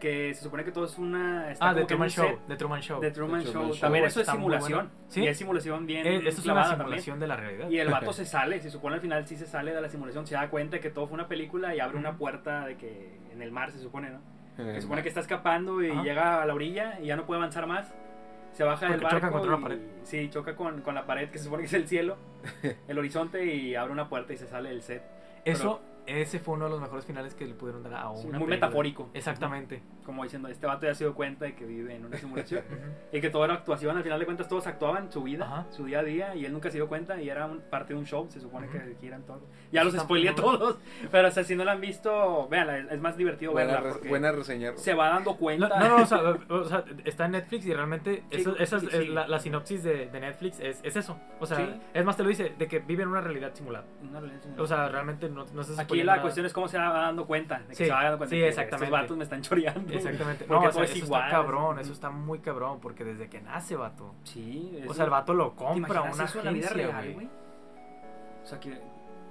Que 0.00 0.34
se 0.34 0.42
supone 0.44 0.62
que 0.62 0.70
todo 0.70 0.84
es 0.84 0.96
una... 0.98 1.50
está 1.50 1.70
Ah, 1.70 1.74
The 1.74 1.84
Truman 1.86 2.08
Show. 2.10 2.26
set 2.28 2.38
The 2.46 2.56
Truman 2.56 2.80
Show. 2.82 3.00
The 3.00 3.10
Truman 3.10 3.40
The 3.40 3.44
Show. 3.46 3.52
Truman 3.54 3.70
Show. 3.72 3.80
También 3.80 4.04
eso 4.04 4.20
es 4.20 4.26
simulación. 4.28 4.78
bueno. 4.78 4.90
¿Sí? 5.08 5.22
Y 5.22 5.26
es 5.26 5.36
simulación 5.38 5.86
bien 5.86 6.06
Eh, 6.06 6.16
esto 6.18 6.28
es 6.42 6.46
una 6.46 6.54
también. 6.62 6.78
simulación 6.78 7.18
de 7.20 7.26
la 7.26 7.36
realidad. 7.36 7.70
Y 7.70 7.78
el 7.78 7.88
vato 7.90 8.12
se 8.12 8.26
sale, 8.26 8.60
se 8.60 8.70
supone 8.70 8.94
al 8.96 9.00
final 9.00 9.26
sí 9.26 9.36
se 9.36 9.46
sale 9.46 9.74
de 9.74 9.80
la 9.80 9.88
simulación, 9.88 10.26
se 10.26 10.34
da 10.34 10.48
cuenta 10.50 10.78
que 10.80 10.90
todo 10.90 11.08
fue 11.08 11.14
una 11.14 11.26
película 11.26 11.74
y 11.74 11.80
abre 11.80 11.96
una 11.98 12.16
puerta 12.16 12.66
de 12.66 12.76
que 12.76 13.18
en 13.32 13.42
el 13.42 13.50
mar 13.50 13.72
se 13.72 13.80
supone, 13.80 14.10
¿no? 14.10 14.20
Eh, 14.58 14.74
Se 14.76 14.82
supone 14.82 15.02
que 15.02 15.08
está 15.08 15.20
escapando 15.20 15.82
y 15.82 15.90
Ajá. 15.90 16.02
llega 16.04 16.42
a 16.42 16.46
la 16.46 16.54
orilla 16.54 17.00
y 17.00 17.06
ya 17.06 17.16
no 17.16 17.26
puede 17.26 17.40
avanzar 17.40 17.66
más. 17.66 17.92
Se 18.56 18.64
baja 18.64 18.86
del 18.88 19.00
Porque 19.00 19.16
choca 19.16 19.26
barco 19.30 19.38
contra 19.38 19.56
una 19.56 19.60
y- 19.60 19.62
pared. 19.68 19.78
sí, 20.04 20.30
choca 20.30 20.56
con, 20.56 20.80
con 20.80 20.94
la 20.94 21.04
pared 21.04 21.28
que 21.28 21.38
se 21.38 21.44
supone 21.44 21.62
que 21.62 21.66
es 21.66 21.74
el 21.74 21.86
cielo, 21.86 22.16
el 22.88 22.98
horizonte 22.98 23.44
y 23.44 23.74
abre 23.74 23.92
una 23.92 24.08
puerta 24.08 24.32
y 24.32 24.36
se 24.38 24.46
sale 24.46 24.70
del 24.70 24.82
set. 24.82 25.02
Eso, 25.44 25.80
ese 26.06 26.38
fue 26.38 26.54
uno 26.54 26.64
de 26.66 26.70
los 26.70 26.80
mejores 26.80 27.04
finales 27.04 27.34
que 27.34 27.46
le 27.46 27.54
pudieron 27.54 27.82
dar 27.82 27.94
a 27.94 28.08
una 28.10 28.16
Sí, 28.18 28.22
muy 28.24 28.32
película. 28.32 28.56
metafórico. 28.56 29.10
Exactamente. 29.14 29.82
Como 30.04 30.22
diciendo, 30.22 30.48
este 30.48 30.66
vato 30.66 30.86
ya 30.86 30.94
se 30.94 31.04
dio 31.04 31.14
cuenta 31.14 31.44
de 31.46 31.54
que 31.54 31.64
vive 31.64 31.94
en 31.94 32.04
una 32.06 32.16
simulación. 32.16 32.62
Y 33.12 33.20
que 33.20 33.30
todo 33.30 33.44
era 33.44 33.54
actuación, 33.54 33.96
al 33.96 34.02
final 34.02 34.18
de 34.18 34.24
cuentas 34.24 34.48
todos 34.48 34.66
actuaban 34.66 35.10
su 35.10 35.22
vida, 35.22 35.44
Ajá. 35.46 35.66
su 35.70 35.84
día 35.84 36.00
a 36.00 36.02
día, 36.02 36.34
y 36.36 36.44
él 36.44 36.52
nunca 36.52 36.70
se 36.70 36.76
dio 36.78 36.88
cuenta 36.88 37.20
y 37.20 37.28
era 37.28 37.46
un- 37.46 37.60
parte 37.60 37.92
de 37.94 37.98
un 37.98 38.06
show, 38.06 38.26
se 38.30 38.40
supone 38.40 38.68
que 38.68 38.96
giran 39.00 39.22
todos. 39.22 39.42
Ya 39.72 39.82
los 39.84 39.94
muy 40.08 40.22
bueno. 40.22 40.34
todos, 40.34 40.78
pero 41.10 41.28
o 41.28 41.30
sea, 41.30 41.44
si 41.44 41.54
no 41.56 41.64
la 41.64 41.72
han 41.72 41.80
visto, 41.80 42.46
véanla, 42.48 42.78
es, 42.78 42.92
es 42.92 43.00
más 43.00 43.16
divertido 43.16 43.52
buena, 43.52 43.80
verla 43.80 43.98
re- 44.02 44.08
buena 44.08 44.32
reseña. 44.32 44.76
se 44.76 44.94
va 44.94 45.08
dando 45.08 45.32
No, 45.32 45.36
cuenta. 45.36 45.68
no, 45.78 45.88
no, 45.98 46.02
o 46.02 46.06
sea, 46.06 46.18
o 46.48 46.64
sea, 46.64 46.84
está 47.04 47.26
en 47.26 47.32
Netflix 47.32 47.66
y 47.66 47.72
realmente 47.74 48.22
Sí, 48.30 48.40
eso, 48.40 48.56
esa 48.58 48.76
es, 48.76 48.82
sí, 48.82 48.88
es 48.92 49.08
la, 49.08 49.26
la 49.26 49.38
sinopsis 49.40 49.82
de, 49.82 50.06
de 50.06 50.20
Netflix 50.20 50.60
es, 50.60 50.80
es 50.84 50.96
eso. 50.96 51.18
O 51.40 51.46
sea, 51.46 51.56
Sí. 51.56 51.80
es 51.94 52.04
más 52.04 52.16
te 52.16 52.22
lo 52.22 52.28
dice, 52.28 52.52
de 52.58 52.68
que 52.68 52.78
vive 52.80 53.02
en 53.02 53.08
una 53.08 53.20
realidad 53.20 53.50
simulada. 53.54 53.84
Una 54.08 54.20
relación. 54.20 54.58
O 54.60 54.66
sea, 54.66 54.88
realmente 54.88 55.28
no, 55.28 55.44
no 55.52 55.60
estás 55.62 55.78
Aquí 55.78 55.95
spoileando 55.96 56.16
la 56.16 56.22
cuestión 56.22 56.46
es 56.46 56.52
cómo 56.52 56.68
se 56.68 56.78
va 56.78 56.88
dando 56.92 57.26
cuenta. 57.26 57.58
De 57.60 57.66
que 57.68 57.74
Sí, 57.74 57.84
se 57.86 57.90
va 57.90 58.02
dando 58.02 58.18
cuenta 58.18 58.34
sí, 58.36 58.40
que 58.40 58.48
exactamente. 58.48 58.84
estos 58.84 59.00
vatos 59.00 59.16
me 59.16 59.24
están 59.24 59.42
choreando. 59.42 59.92
Exactamente. 59.92 60.44
Porque 60.44 60.52
No, 60.64 60.68
o 60.68 60.72
todo 60.72 60.72
sea, 60.72 60.84
es 60.84 60.90
eso 60.96 61.04
igual. 61.04 61.24
está 61.24 61.36
cabrón, 61.36 61.78
eso 61.78 61.92
está 61.92 62.10
muy 62.10 62.38
cabrón, 62.40 62.80
porque 62.80 63.04
desde 63.04 63.28
que 63.28 63.40
nace, 63.40 63.76
vato. 63.76 64.14
Sí. 64.24 64.78
O 64.88 64.94
sea, 64.94 65.04
el 65.04 65.10
vato 65.10 65.34
lo 65.34 65.50
¿Te 65.50 65.56
compra 65.56 65.76
imaginas 66.00 66.14
una 66.14 66.24
eso 66.24 66.38
en 66.40 66.44
la 66.44 66.50
vida 66.52 66.68
real, 66.70 66.92
güey. 67.02 67.14
güey? 67.14 67.28
O 68.42 68.46
sea, 68.46 68.60
que, 68.60 68.78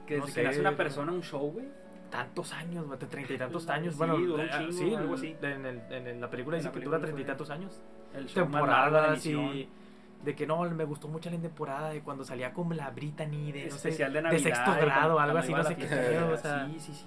que 0.06 0.18
No 0.18 0.26
desde 0.26 0.34
sé, 0.36 0.42
que 0.42 0.48
nace 0.48 0.60
una 0.60 0.70
güey. 0.72 0.78
persona 0.78 1.12
un 1.12 1.22
show, 1.24 1.52
güey. 1.52 1.66
tantos 2.12 2.54
años, 2.54 2.88
vato, 2.88 3.08
treinta 3.08 3.34
y 3.34 3.38
tantos 3.38 3.64
Sí, 3.64 3.72
años. 3.72 3.98
Bueno, 3.98 4.16
duró 4.18 4.36
un 4.44 4.50
chingo, 4.50 4.72
sí, 4.72 4.96
algo 4.96 5.16
así. 5.16 5.36
En, 5.42 5.66
el- 5.66 5.82
en 5.90 6.08
el- 6.08 6.22
la 6.22 6.30
película 6.30 6.56
dice 6.56 6.72
que 6.72 6.80
dura 6.80 7.00
treinta 7.00 7.20
y 7.22 7.26
tantos 7.26 7.50
años. 7.50 7.82
El 8.14 8.28
show 8.28 8.44
Temporadas 8.46 9.26
y 9.26 9.68
de 10.26 10.36
que 10.36 10.46
no, 10.48 10.62
me 10.72 10.84
gustó 10.84 11.08
mucho 11.08 11.30
la 11.30 11.38
temporada 11.38 11.90
de 11.92 12.02
cuando 12.02 12.24
salía 12.26 12.52
con 12.54 12.76
la 12.76 12.90
Brittany 12.90 13.52
de, 13.52 13.66
no 13.66 13.70
sé, 13.72 13.76
especial 13.90 14.12
de 14.12 14.18
de 14.20 14.24
Navidad. 14.24 14.44
sexto 14.44 14.72
y 14.76 14.82
grado, 14.82 15.20
algo 15.20 15.38
así, 15.38 15.54
no 15.54 15.64
sé 15.64 15.76
qué 15.76 15.86
o 15.86 16.38
sea, 16.38 16.66
Sí, 16.68 16.80
sí, 16.80 16.94
sí, 16.94 17.06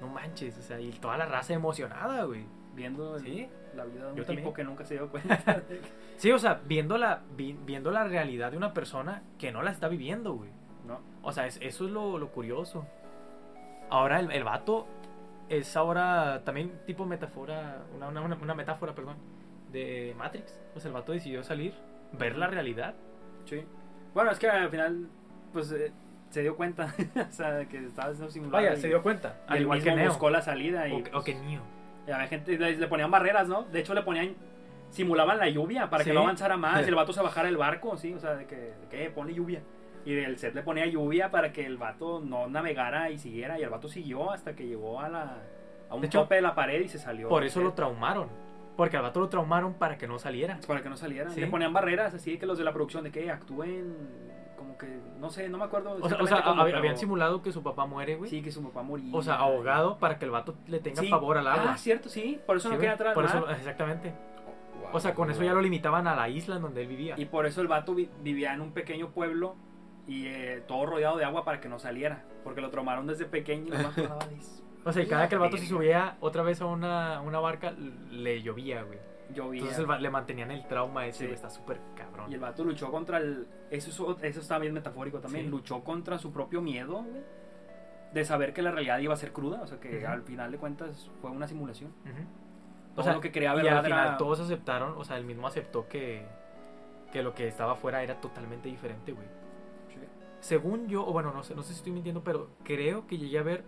no. 0.00 0.06
no 0.06 0.12
manches, 0.12 0.56
o 0.58 0.62
sea, 0.62 0.78
y 0.80 0.90
toda 0.92 1.16
la 1.16 1.26
raza 1.26 1.54
emocionada, 1.54 2.24
güey. 2.24 2.44
Viendo 2.74 3.18
Sí, 3.18 3.48
la 3.74 3.84
vida 3.86 4.04
de 4.04 4.10
un 4.10 4.16
Yo 4.18 4.22
tipo 4.24 4.26
también. 4.34 4.54
que 4.54 4.64
nunca 4.64 4.84
se 4.84 4.94
dio 4.94 5.08
cuenta. 5.08 5.36
de- 5.68 5.80
sí, 6.18 6.30
o 6.30 6.38
sea, 6.38 6.60
viendo 6.66 6.98
la, 6.98 7.22
vi- 7.36 7.58
viendo 7.64 7.90
la 7.90 8.04
realidad 8.04 8.50
de 8.50 8.58
una 8.58 8.74
persona 8.74 9.22
que 9.38 9.50
no 9.50 9.62
la 9.62 9.70
está 9.70 9.88
viviendo, 9.88 10.34
güey. 10.34 10.50
no. 10.86 11.00
O 11.22 11.32
sea, 11.32 11.46
es- 11.46 11.58
eso 11.62 11.86
es 11.86 11.90
lo, 11.90 12.18
lo 12.18 12.28
curioso. 12.30 12.86
Ahora 13.88 14.20
el, 14.20 14.30
el 14.32 14.44
vato 14.44 14.86
es 15.48 15.76
ahora 15.76 16.42
también 16.44 16.72
tipo 16.86 17.06
metáfora, 17.06 17.82
una, 17.96 18.08
una- 18.08 18.36
una 18.36 18.54
metáfora, 18.54 18.94
perdón, 18.94 19.16
de 19.72 20.14
Matrix. 20.16 20.60
O 20.74 20.80
sea, 20.80 20.88
el 20.88 20.94
vato 20.94 21.12
decidió 21.12 21.42
salir 21.42 21.74
ver 22.12 22.36
la 22.36 22.46
realidad. 22.46 22.94
Sí. 23.44 23.64
Bueno, 24.14 24.30
es 24.30 24.38
que 24.38 24.48
al 24.48 24.68
final, 24.70 25.08
pues 25.52 25.70
eh, 25.72 25.92
se 26.30 26.42
dio 26.42 26.56
cuenta, 26.56 26.94
o 27.28 27.32
sea, 27.32 27.64
que 27.66 27.78
estaba 27.78 28.10
siendo 28.12 28.30
simulado. 28.30 28.64
Vaya, 28.64 28.74
y- 28.76 28.80
se 28.80 28.88
dio 28.88 29.02
cuenta. 29.02 29.40
Al 29.46 29.60
igual 29.62 29.82
que 29.82 29.94
Neo. 29.94 30.08
buscó 30.08 30.30
la 30.30 30.42
salida 30.42 30.88
y, 30.88 30.92
O, 30.92 31.02
que- 31.04 31.16
o 31.16 31.22
que 31.24 31.34
Neo. 31.34 31.62
y 32.06 32.28
gente, 32.28 32.58
le, 32.58 32.76
le 32.76 32.86
ponían 32.86 33.10
barreras, 33.10 33.48
¿no? 33.48 33.62
De 33.64 33.80
hecho, 33.80 33.94
le 33.94 34.02
ponían, 34.02 34.34
simulaban 34.90 35.38
la 35.38 35.48
lluvia 35.48 35.90
para 35.90 36.04
Sí. 36.04 36.10
que 36.10 36.14
no 36.14 36.20
avanzara 36.22 36.56
más 36.56 36.82
y 36.86 36.88
el 36.88 36.94
vato 36.94 37.12
se 37.12 37.22
bajara 37.22 37.46
del 37.46 37.56
barco, 37.56 37.96
¿sí? 37.96 38.14
O 38.14 38.18
sea, 38.20 38.34
de 38.36 38.46
que, 38.46 38.56
de 38.56 38.88
que 38.90 39.04
"Eh, 39.06 39.10
ponle 39.10 39.34
lluvia. 39.34 39.62
Y 40.04 40.14
del 40.14 40.38
set 40.38 40.54
le 40.54 40.62
ponía 40.62 40.86
lluvia 40.86 41.32
para 41.32 41.52
que 41.52 41.66
el 41.66 41.76
vato 41.78 42.20
no 42.20 42.46
navegara 42.46 43.10
y 43.10 43.18
siguiera. 43.18 43.58
Y 43.58 43.64
el 43.64 43.70
vato 43.70 43.88
siguió 43.88 44.30
hasta 44.30 44.54
que 44.54 44.64
llegó 44.66 45.00
a 45.00 45.08
la 45.08 45.38
a 45.90 45.94
un 45.96 46.00
De 46.00 46.06
hecho, 46.06 46.20
tope 46.22 46.36
de 46.36 46.42
la 46.42 46.54
pared 46.54 46.80
y 46.80 46.88
se 46.88 46.98
salió. 46.98 47.28
Por 47.28 47.42
eso 47.44 47.60
lo 47.60 47.72
traumaron. 47.72 48.28
Porque 48.76 48.96
al 48.96 49.02
vato 49.02 49.20
lo 49.20 49.28
traumaron 49.28 49.74
para 49.74 49.96
que 49.98 50.06
no 50.06 50.18
saliera. 50.18 50.58
Para 50.66 50.82
que 50.82 50.88
no 50.90 50.96
saliera. 50.96 51.30
Sí. 51.30 51.40
Le 51.40 51.46
ponían 51.46 51.72
barreras 51.72 52.12
así 52.14 52.32
de 52.32 52.38
que 52.38 52.46
los 52.46 52.58
de 52.58 52.64
la 52.64 52.72
producción 52.72 53.04
de 53.04 53.10
que 53.10 53.30
actúen 53.30 53.96
como 54.56 54.76
que, 54.78 54.86
no 55.18 55.30
sé, 55.30 55.48
no 55.48 55.58
me 55.58 55.64
acuerdo. 55.64 55.96
O 56.00 56.08
sea, 56.08 56.18
o 56.20 56.26
sea, 56.26 56.42
pero 56.64 56.78
habían 56.78 56.96
simulado 56.96 57.42
que 57.42 57.52
su 57.52 57.62
papá 57.62 57.86
muere, 57.86 58.16
güey. 58.16 58.28
Sí, 58.30 58.42
que 58.42 58.50
su 58.52 58.62
papá 58.62 58.82
moría. 58.82 59.14
O 59.14 59.22
sea, 59.22 59.34
ahogado 59.36 59.98
para 59.98 60.18
que 60.18 60.24
el 60.26 60.30
vato 60.30 60.54
le 60.66 60.78
tenga 60.80 61.00
Sí. 61.02 61.08
pavor 61.08 61.38
al 61.38 61.46
agua. 61.46 61.72
Ah, 61.72 61.76
cierto, 61.78 62.08
sí. 62.08 62.38
Por 62.46 62.56
eso 62.58 62.68
Sí, 62.68 62.74
no 62.74 62.80
quería 62.80 62.94
atrás. 62.94 63.14
Por 63.14 63.24
eso, 63.24 63.48
exactamente. 63.50 64.12
O 64.92 65.00
sea, 65.00 65.14
con 65.14 65.30
eso 65.30 65.42
ya 65.42 65.52
lo 65.52 65.60
limitaban 65.62 66.06
a 66.06 66.14
la 66.14 66.28
isla 66.28 66.56
en 66.56 66.62
donde 66.62 66.82
él 66.82 66.88
vivía. 66.88 67.14
Y 67.18 67.24
por 67.24 67.44
eso 67.46 67.60
el 67.60 67.68
vato 67.68 67.94
vi- 67.94 68.08
vivía 68.22 68.54
en 68.54 68.60
un 68.60 68.72
pequeño 68.72 69.08
pueblo 69.10 69.56
y 70.06 70.26
eh, 70.26 70.62
todo 70.68 70.86
rodeado 70.86 71.16
de 71.16 71.24
agua 71.24 71.44
para 71.44 71.60
que 71.60 71.68
no 71.68 71.78
saliera. 71.78 72.24
Porque 72.44 72.60
lo 72.60 72.70
traumaron 72.70 73.06
desde 73.06 73.24
pequeño 73.24 73.74
y 73.74 73.78
no 73.78 73.90
O 74.86 74.92
sea, 74.92 75.02
y 75.02 75.06
cada 75.06 75.28
que 75.28 75.34
el 75.34 75.40
vato 75.40 75.56
se 75.56 75.66
subía 75.66 76.16
otra 76.20 76.42
vez 76.42 76.60
a 76.60 76.66
una, 76.66 77.20
una 77.20 77.40
barca, 77.40 77.72
le 77.72 78.40
llovía, 78.42 78.82
güey. 78.84 78.98
Llovía. 79.34 79.62
Entonces 79.62 79.84
el 79.88 80.02
le 80.02 80.10
mantenían 80.10 80.52
el 80.52 80.66
trauma 80.68 81.06
ese, 81.06 81.18
Sí. 81.18 81.24
güey. 81.24 81.34
Está 81.34 81.50
súper 81.50 81.80
cabrón. 81.96 82.30
Y 82.30 82.34
el 82.34 82.40
vato 82.40 82.62
luchó 82.64 82.90
contra 82.92 83.18
el... 83.18 83.48
Eso, 83.70 84.16
eso 84.22 84.40
está 84.40 84.58
bien 84.58 84.72
metafórico 84.72 85.18
también. 85.18 85.46
Sí. 85.46 85.50
Luchó 85.50 85.82
contra 85.82 86.16
su 86.18 86.32
propio 86.32 86.62
miedo, 86.62 87.02
güey, 87.02 87.22
De 88.14 88.24
saber 88.24 88.52
que 88.52 88.62
la 88.62 88.70
realidad 88.70 88.98
iba 89.00 89.12
a 89.14 89.16
ser 89.16 89.32
cruda. 89.32 89.60
O 89.62 89.66
sea, 89.66 89.80
que 89.80 90.06
al 90.06 90.22
final 90.22 90.52
de 90.52 90.58
cuentas 90.58 91.10
fue 91.20 91.30
una 91.32 91.48
simulación. 91.48 91.92
Todo 92.94 93.00
O 93.00 93.02
sea, 93.02 93.14
lo 93.14 93.20
que 93.20 93.32
quería 93.32 93.48
y 93.56 93.66
al 93.66 93.82
final 93.84 93.86
era- 93.86 94.16
todos 94.16 94.38
aceptaron, 94.40 94.94
o 94.96 95.04
sea, 95.04 95.16
él 95.18 95.24
mismo 95.24 95.46
aceptó 95.48 95.88
que, 95.88 96.24
que 97.12 97.22
lo 97.24 97.34
que 97.34 97.48
estaba 97.48 97.72
afuera 97.72 98.02
era 98.04 98.20
totalmente 98.20 98.68
diferente, 98.68 99.10
güey. 99.12 99.26
Sí. 99.88 99.98
Según 100.40 100.86
yo, 100.86 101.04
o 101.06 101.12
bueno, 101.12 101.32
no 101.32 101.42
sé, 101.42 101.54
no 101.56 101.62
sé 101.62 101.72
si 101.72 101.78
estoy 101.78 101.92
mintiendo, 101.92 102.22
pero 102.22 102.50
creo 102.62 103.06
que 103.08 103.18
llegué 103.18 103.38
a 103.38 103.42
ver 103.42 103.64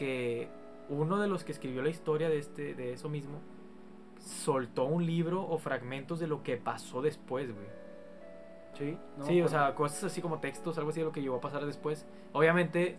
que 0.00 0.48
uno 0.88 1.18
de 1.18 1.28
los 1.28 1.44
que 1.44 1.52
escribió 1.52 1.82
la 1.82 1.90
historia 1.90 2.30
de 2.30 2.38
este, 2.38 2.74
de 2.74 2.94
eso 2.94 3.10
mismo, 3.10 3.38
soltó 4.18 4.84
un 4.86 5.04
libro 5.04 5.42
o 5.46 5.58
fragmentos 5.58 6.18
de 6.20 6.26
lo 6.26 6.42
que 6.42 6.56
pasó 6.56 7.02
después, 7.02 7.52
güey. 7.54 7.66
Sí, 8.78 8.96
no 9.18 9.24
sí, 9.26 9.42
o 9.42 9.48
sea, 9.48 9.74
cosas 9.74 10.04
así 10.04 10.22
como 10.22 10.38
textos, 10.40 10.78
algo 10.78 10.88
así 10.90 11.00
de 11.00 11.06
lo 11.06 11.12
que 11.12 11.20
llegó 11.20 11.36
a 11.36 11.40
pasar 11.40 11.66
después. 11.66 12.06
Obviamente, 12.32 12.96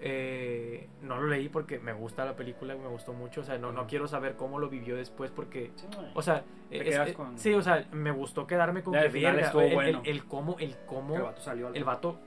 eh, 0.00 0.88
no 1.02 1.20
lo 1.20 1.28
leí 1.28 1.48
porque 1.48 1.78
me 1.78 1.92
gusta 1.92 2.24
la 2.24 2.34
película, 2.34 2.74
me 2.74 2.88
gustó 2.88 3.12
mucho. 3.12 3.42
O 3.42 3.44
sea, 3.44 3.56
no, 3.58 3.70
no 3.70 3.86
quiero 3.86 4.08
saber 4.08 4.34
cómo 4.34 4.58
lo 4.58 4.68
vivió 4.68 4.96
después 4.96 5.30
porque 5.30 5.70
Sí, 5.76 5.86
o 6.14 6.20
sea, 6.22 6.44
es- 6.70 6.96
eh, 7.10 7.14
con- 7.14 7.38
sí, 7.38 7.54
o 7.54 7.62
sea, 7.62 7.86
me 7.92 8.10
gustó 8.10 8.46
quedarme 8.46 8.82
con 8.82 8.94
Ya, 8.94 9.02
que 9.02 9.08
verga, 9.08 9.52
el, 9.62 10.00
el- 10.04 10.24
cómo, 10.24 10.56
el 10.58 10.76
cómo 10.86 11.14
el 11.16 11.22
vato 11.22 11.40
salió 11.40 11.68
al 11.68 11.76
el 11.76 11.84
vato 11.84 12.18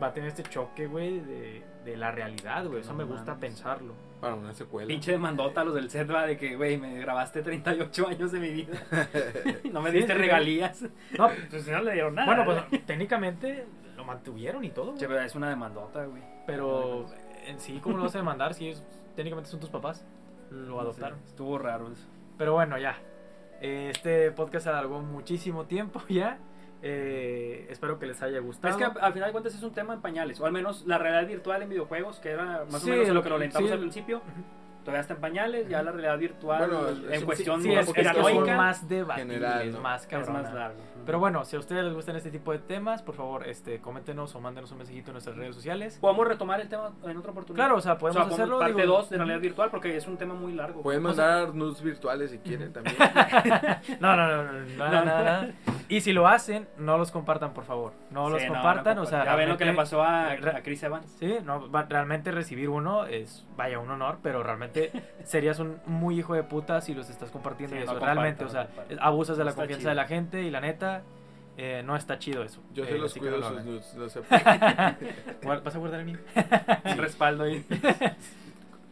va 0.00 0.06
a 0.08 0.12
tener 0.12 0.28
este 0.28 0.44
choque, 0.44 0.86
güey, 0.86 1.18
de, 1.20 1.62
de 1.90 1.96
la 1.96 2.10
realidad, 2.10 2.66
güey. 2.66 2.80
Eso 2.80 2.92
No 2.92 2.98
me 2.98 3.04
gusta 3.04 3.36
pensarlo. 3.36 3.94
Para 4.20 4.34
una 4.34 4.52
secuela. 4.52 4.88
Pinche 4.88 5.12
demandota 5.12 5.60
a 5.60 5.64
los 5.64 5.74
del 5.74 5.90
set, 5.90 6.10
va, 6.12 6.26
de 6.26 6.36
que, 6.36 6.56
güey, 6.56 6.76
me 6.76 6.98
grabaste 6.98 7.42
38 7.42 8.08
años 8.08 8.32
de 8.32 8.40
mi 8.40 8.50
vida. 8.50 8.78
no 9.72 9.80
me 9.80 9.92
diste 9.92 10.14
regalías. 10.14 10.82
No, 11.16 11.28
Pues 11.50 11.66
no 11.68 11.82
le 11.82 11.92
dieron 11.92 12.14
nada. 12.14 12.26
bueno, 12.26 12.44
pues 12.70 12.84
técnicamente 12.86 13.64
lo 13.96 14.04
mantuvieron 14.04 14.64
y 14.64 14.70
todo. 14.70 14.96
Che, 14.96 15.06
pero 15.06 15.20
es 15.20 15.34
una 15.34 15.48
demandota, 15.48 16.04
güey. 16.04 16.22
Pero 16.46 17.06
en 17.46 17.60
sí, 17.60 17.78
¿cómo 17.82 17.96
lo 17.96 18.04
vas 18.04 18.14
a 18.14 18.18
demandar 18.18 18.54
si 18.54 18.68
es, 18.70 18.82
técnicamente 19.14 19.50
son 19.50 19.60
tus 19.60 19.70
papás? 19.70 20.04
Lo 20.50 20.80
adoptaron. 20.80 21.18
Sí, 21.20 21.30
estuvo 21.30 21.58
raro 21.58 21.92
eso. 21.92 22.06
Pero 22.36 22.54
bueno, 22.54 22.76
ya. 22.78 22.98
Este 23.60 24.30
podcast 24.32 24.64
se 24.64 24.70
alargó 24.70 25.00
muchísimo 25.00 25.66
tiempo 25.66 26.02
ya. 26.08 26.38
Eh, 26.82 27.66
espero 27.70 27.98
que 27.98 28.06
les 28.06 28.20
haya 28.22 28.38
gustado. 28.40 28.72
Es 28.72 28.76
que 28.78 28.84
al 29.00 29.12
final 29.12 29.28
de 29.28 29.32
cuentas 29.32 29.54
es 29.54 29.62
un 29.62 29.72
tema 29.72 29.94
en 29.94 30.00
pañales, 30.00 30.40
o 30.40 30.46
al 30.46 30.52
menos 30.52 30.86
la 30.86 30.98
realidad 30.98 31.26
virtual 31.28 31.62
en 31.62 31.68
videojuegos, 31.70 32.20
que 32.20 32.30
era 32.30 32.64
más 32.70 32.82
Sí, 32.82 32.90
o 32.90 32.92
menos 32.94 33.10
a 33.10 33.12
lo 33.14 33.22
que 33.22 33.28
lo 33.28 33.34
alentamos 33.36 33.68
sí. 33.68 33.72
al 33.72 33.80
principio. 33.80 34.22
Todavía 34.84 35.00
está 35.02 35.14
en 35.14 35.20
pañales, 35.20 35.68
ya 35.68 35.82
la 35.82 35.90
realidad 35.92 36.16
virtual 36.18 36.58
Bueno, 36.70 36.88
en 36.88 37.12
es 37.12 37.24
cuestión 37.24 37.60
Sí, 37.60 37.70
es, 37.72 37.80
es 37.80 37.84
conspiranoica 37.86 38.56
más 38.56 38.88
debatibles, 38.88 39.34
General, 39.34 39.72
¿no? 39.72 39.80
más 39.80 40.06
es 40.10 40.28
más 40.30 40.54
largo. 40.54 40.78
Pero 41.08 41.18
bueno, 41.20 41.42
si 41.46 41.56
a 41.56 41.58
ustedes 41.58 41.84
les 41.84 41.94
gustan 41.94 42.16
este 42.16 42.30
tipo 42.30 42.52
de 42.52 42.58
temas, 42.58 43.00
por 43.00 43.14
favor, 43.14 43.48
este, 43.48 43.80
coméntenos 43.80 44.34
o 44.34 44.40
mándenos 44.42 44.70
un 44.72 44.76
mensajito 44.76 45.08
en 45.08 45.14
nuestras 45.14 45.36
redes 45.38 45.54
sociales. 45.54 45.96
Podemos 46.02 46.28
retomar 46.28 46.60
el 46.60 46.68
tema 46.68 46.90
en 47.02 47.16
otra 47.16 47.30
oportunidad. 47.30 47.64
Claro, 47.64 47.78
o 47.78 47.80
sea, 47.80 47.94
O 47.94 47.98
podemos 47.98 48.26
sea, 48.26 48.34
hacerlo. 48.34 48.58
parte 48.58 48.74
digo, 48.82 48.92
2 48.98 49.08
de 49.08 49.16
realidad 49.16 49.40
virtual 49.40 49.70
porque 49.70 49.96
es 49.96 50.06
un 50.06 50.18
tema 50.18 50.34
muy 50.34 50.52
largo. 50.52 50.82
Pueden 50.82 51.06
O 51.06 51.14
sea- 51.14 51.24
mandar 51.26 51.54
nudes 51.54 51.80
virtuales 51.80 52.30
si 52.30 52.38
quieren 52.40 52.74
también. 52.74 52.94
No, 54.00 54.16
no, 54.16 54.28
no, 54.28 54.42
no, 54.44 54.52
no, 54.52 54.90
no, 54.90 55.04
no, 55.04 55.42
no. 55.46 55.52
Y 55.88 56.02
si 56.02 56.12
lo 56.12 56.28
hacen, 56.28 56.68
no 56.76 56.98
los 56.98 57.10
compartan, 57.10 57.54
por 57.54 57.64
favor. 57.64 57.94
No 58.10 58.26
Sí, 58.26 58.32
los 58.34 58.42
no, 58.42 58.48
compartan, 58.52 58.96
no 58.96 59.02
o 59.02 59.06
sea, 59.06 59.24
Ya 59.24 59.34
ven 59.34 59.48
lo 59.48 59.56
que 59.56 59.64
le 59.64 59.72
pasó 59.72 60.02
a, 60.02 60.34
re- 60.36 60.50
a 60.58 60.62
Chris 60.62 60.82
Evans. 60.82 61.06
Sí, 61.18 61.36
no, 61.42 61.68
realmente 61.88 62.30
recibir 62.32 62.68
uno 62.68 63.06
es, 63.06 63.46
vaya, 63.56 63.78
un 63.78 63.90
honor, 63.90 64.18
pero 64.22 64.42
realmente 64.42 64.92
serías 65.24 65.58
un 65.58 65.78
muy 65.86 66.18
hijo 66.18 66.34
de 66.34 66.42
puta 66.42 66.82
si 66.82 66.92
los 66.92 67.08
estás 67.08 67.30
compartiendo 67.30 67.74
Sí, 67.76 67.82
y 67.82 67.86
no 67.86 67.92
eso. 67.92 68.00
realmente, 68.04 68.44
no 68.44 68.50
o 68.50 68.52
sea, 68.52 68.68
abusas 69.00 69.38
de 69.38 69.44
la 69.44 69.52
confianza 69.54 69.78
chido. 69.78 69.88
de 69.88 69.94
la 69.94 70.04
gente 70.04 70.42
y 70.42 70.50
la 70.50 70.60
neta, 70.60 70.97
eh, 71.58 71.82
no 71.84 71.94
está 71.96 72.18
chido 72.18 72.42
eso. 72.42 72.62
Yo 72.72 72.84
Eh, 72.84 72.86
se 72.86 72.98
los 72.98 73.10
así 73.10 73.20
que 73.20 73.26
cuido 73.28 73.40
no 73.40 73.48
sus 73.56 73.64
nudes. 73.64 73.94
Los 73.96 74.16
Guar- 75.42 75.62
¿Vas 75.62 75.74
a 75.74 75.78
guardar 75.78 76.00
el 76.00 76.06
mío? 76.06 76.18
Un 76.84 76.96
respaldo 76.98 77.44
ahí. 77.44 77.64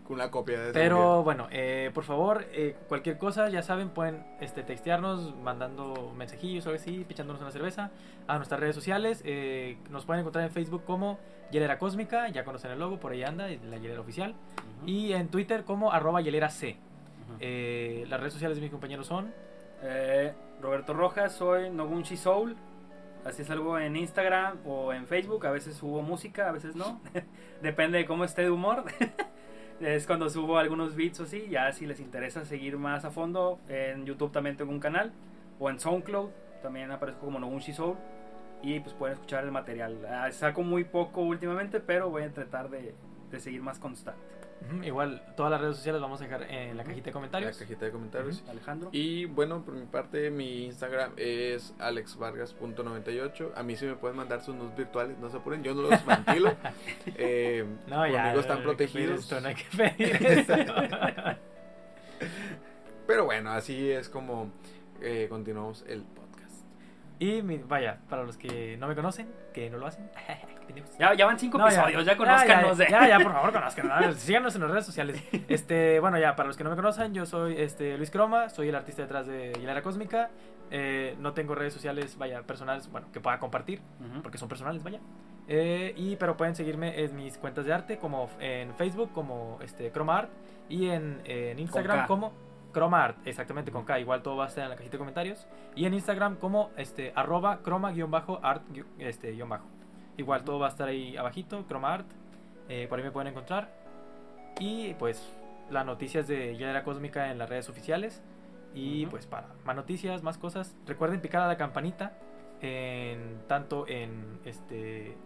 con 0.07 0.15
una 0.17 0.31
copia 0.31 0.61
de 0.61 0.73
Pero 0.73 1.23
bueno, 1.25 1.49
eh, 1.51 1.91
por 1.95 2.05
favor, 2.05 2.45
eh, 2.53 2.77
cualquier 2.89 3.19
cosa, 3.19 3.49
ya 3.49 3.63
saben, 3.63 3.89
pueden 3.91 4.25
este, 4.41 4.63
textearnos, 4.63 5.35
mandando 5.37 6.13
mensajillos 6.17 6.65
o 6.67 6.69
algo 6.71 6.81
así, 6.81 7.05
pichándonos 7.09 7.43
una 7.43 7.51
cerveza 7.51 7.91
a 8.29 8.37
nuestras 8.37 8.61
redes 8.61 8.75
sociales. 8.77 9.23
eh, 9.25 9.79
nos 9.91 10.05
pueden 10.05 10.21
encontrar 10.21 10.45
en 10.45 10.51
Facebook 10.53 10.85
como 10.85 11.19
Hielera 11.51 11.79
Cósmica, 11.79 12.29
ya 12.29 12.45
conocen 12.45 12.71
el 12.73 12.79
logo, 12.79 12.99
por 13.01 13.13
ahí 13.13 13.25
anda, 13.25 13.49
la 13.49 13.77
hielera 13.79 14.01
oficial. 14.01 14.35
Y 14.85 15.13
en 15.13 15.29
Twitter 15.29 15.65
como 15.65 15.93
arroba 15.93 16.21
hielera 16.21 16.51
C. 16.51 16.77
Eh, 17.41 18.05
las 18.09 18.21
redes 18.21 18.33
sociales 18.33 18.57
de 18.59 18.63
mis 18.63 18.71
compañeros 18.71 19.07
son. 19.09 19.33
Roberto 20.61 20.95
Rojas, 20.95 21.33
soy 21.33 21.71
Nogunchi 21.71 22.17
Soul. 22.17 22.57
Así 23.25 23.43
es 23.43 23.51
algo 23.51 23.79
en 23.79 23.97
Instagram 23.97 24.59
o 24.65 24.93
en 24.93 25.07
Facebook. 25.07 25.47
A 25.47 25.51
veces 25.51 25.77
subo 25.77 26.03
música, 26.03 26.49
a 26.49 26.53
veces 26.53 26.77
no. 26.77 27.01
Depende 27.63 27.99
de 27.99 28.07
cómo 28.07 28.25
esté 28.25 28.43
de 28.43 28.51
humor. 28.51 28.85
es 29.81 30.07
cuando 30.07 30.31
subo 30.31 30.59
algunos 30.59 30.95
beats 30.95 31.21
o 31.21 31.25
así. 31.25 31.49
Ya 31.49 31.71
si 31.73 31.87
les 31.87 32.01
interesa 32.01 32.45
seguir 32.45 32.79
más 32.79 33.05
a 33.05 33.11
fondo, 33.11 33.59
en 33.69 34.07
YouTube 34.07 34.33
también 34.33 34.57
tengo 34.57 34.71
un 34.71 34.81
canal. 34.81 35.13
O 35.59 35.69
en 35.71 35.81
SoundCloud 35.81 36.31
también 36.63 36.91
aparezco 36.91 37.27
como 37.27 37.39
Nogunchi 37.39 37.73
Soul. 37.73 37.97
Y 38.63 38.81
pues 38.81 38.95
pueden 38.95 39.15
escuchar 39.15 39.45
el 39.45 39.53
material. 39.53 39.99
Ah, 40.09 40.31
saco 40.33 40.63
muy 40.63 40.85
poco 40.85 41.21
últimamente, 41.21 41.81
pero 41.81 42.09
voy 42.09 42.23
a 42.23 42.33
tratar 42.33 42.71
de, 42.71 42.95
de 43.31 43.41
seguir 43.41 43.61
más 43.61 43.79
constante. 43.79 44.36
Igual, 44.83 45.23
todas 45.37 45.53
las 45.53 45.61
redes 45.61 45.77
sociales 45.77 46.01
las 46.01 46.09
vamos 46.09 46.21
a 46.21 46.25
dejar 46.25 46.43
en 46.51 46.77
la 46.77 46.83
cajita 46.83 47.05
de 47.05 47.11
La 47.11 47.13
comentarios. 47.13 47.57
cajita 47.57 47.85
de 47.85 47.91
comentarios. 47.93 48.43
Alejandro. 48.49 48.89
Y 48.91 49.27
bueno, 49.27 49.63
por 49.65 49.75
mi 49.75 49.87
parte, 49.87 50.31
mi 50.31 50.65
Instagram 50.65 51.13
es 51.17 51.73
alexvargas.98. 51.79 53.53
A 53.55 53.63
mí 53.63 53.77
sí 53.77 53.87
me 53.87 53.95
pueden 53.95 54.17
mandar 54.17 54.43
sus 54.43 54.55
nudes 54.57 54.75
virtuales, 54.77 55.19
no 55.19 55.31
se 55.31 55.37
apuren, 55.37 55.63
yo 55.63 55.75
no 55.75 55.83
los 55.83 56.05
ventilo. 56.07 56.53
Eh, 57.07 57.65
No, 57.87 58.07
ya. 58.09 58.23
conmigo 58.23 58.41
están 58.41 58.63
protegidos. 58.63 59.21
esto, 59.21 59.41
no 59.41 59.49
hay 59.49 59.55
que 59.55 59.65
pedir 59.77 60.17
esto. 60.27 60.55
Pero 63.07 63.25
bueno, 63.25 63.51
así 63.53 63.91
es 63.91 64.09
como 64.09 64.51
eh, 65.01 65.27
continuamos 65.29 65.85
el 65.89 66.03
podcast. 66.03 66.26
Y 67.19 67.43
mi- 67.43 67.59
vaya, 67.59 67.99
para 68.09 68.25
los 68.25 68.37
que 68.37 68.77
no 68.79 68.87
me 68.89 68.95
conocen, 68.95 69.29
que 69.55 69.71
no 69.71 69.79
lo 69.79 69.87
hacen. 69.87 70.11
Ya, 70.99 71.15
ya 71.15 71.27
van 71.27 71.39
cinco 71.39 71.59
No, 71.59 71.67
episodios, 71.67 72.05
ya, 72.05 72.13
ya, 72.13 72.17
conozcanos. 72.19 72.77
Ya, 72.77 72.85
eh. 72.85 72.89
ya, 72.91 73.09
ya, 73.09 73.21
por 73.21 73.33
favor, 73.33 73.53
conozcanos. 73.53 74.17
Síganos 74.17 74.55
en 74.57 74.63
las 74.63 74.71
redes 74.71 74.85
sociales. 74.85 75.23
Este, 75.49 76.01
bueno, 76.01 76.19
ya, 76.19 76.35
para 76.35 76.49
los 76.49 76.57
que 76.57 76.65
no 76.65 76.71
me 76.71 76.77
conocen, 76.77 77.15
yo 77.15 77.25
soy 77.25 77.55
este, 77.57 77.97
Luis 77.97 78.11
Croma, 78.11 78.49
soy 78.49 78.69
el 78.69 78.75
artista 78.75 79.03
detrás 79.03 79.27
de 79.29 79.53
Hilera 79.59 79.81
Cósmica. 79.83 80.29
Eh, 80.73 81.15
no 81.21 81.33
tengo 81.35 81.55
redes 81.55 81.73
sociales, 81.73 82.19
vaya, 82.19 82.43
personales, 82.43 82.91
bueno, 82.91 83.07
que 83.13 83.21
pueda 83.21 83.39
compartir, 83.39 83.81
porque 84.23 84.39
son 84.39 84.49
personales, 84.49 84.83
vaya. 84.83 84.99
Eh, 85.49 85.95
y, 85.97 86.17
pero 86.17 86.37
pueden 86.37 86.57
seguirme 86.57 87.01
en 87.01 87.15
mis 87.15 87.39
cuentas 87.39 87.65
de 87.65 87.73
arte, 87.73 87.99
como 87.99 88.29
en 88.41 88.75
Facebook, 88.75 89.13
como 89.13 89.59
este, 89.63 89.93
Croma 89.93 90.19
Art, 90.19 90.31
y 90.69 90.89
en, 90.89 91.23
en 91.25 91.59
Instagram 91.61 92.09
como 92.09 92.33
Croma 92.77 93.03
Art, 93.03 93.27
exactamente 93.27 93.73
con 93.73 93.87
K, 93.87 94.01
igual 94.01 94.21
todo 94.21 94.37
va 94.37 94.45
a 94.45 94.49
estar 94.49 94.63
en 94.63 94.69
la 94.69 94.77
cajita 94.77 94.93
de 94.93 94.99
comentarios. 94.99 95.47
Y 95.75 95.87
en 95.87 95.95
Instagram 95.95 96.37
como 96.37 96.73
este, 96.77 97.11
arroba 97.17 97.63
croma-art, 97.63 98.63
este, 98.99 99.33
guion 99.33 99.49
bajo. 99.49 99.65
Igual 100.19 100.45
todo 100.45 100.59
va 100.59 100.67
a 100.67 100.69
estar 100.69 100.87
ahí 100.87 101.17
abajito, 101.17 101.65
Croma 101.67 101.95
Art. 101.95 102.07
eh, 102.69 102.85
por 102.87 102.99
ahí 102.99 103.05
me 103.07 103.13
pueden 103.13 103.29
encontrar. 103.29 103.73
Y 104.61 104.93
pues 104.99 105.27
las 105.71 105.87
noticias 105.87 106.29
de 106.29 106.55
Hiedra 106.55 106.85
Cósmica 106.85 107.31
en 107.31 107.39
las 107.39 107.49
redes 107.49 107.71
oficiales. 107.71 108.23
Y 108.75 109.07
pues 109.07 109.27
para 109.27 109.49
más 109.65 109.75
noticias, 109.75 110.23
más 110.23 110.37
cosas, 110.37 110.77
recuerden 110.87 111.23
picar 111.23 111.41
a 111.41 111.47
la 111.47 111.57
campanita 111.57 112.13
en 112.61 113.41
tanto 113.49 113.89
en 113.89 114.39
este 114.45 115.17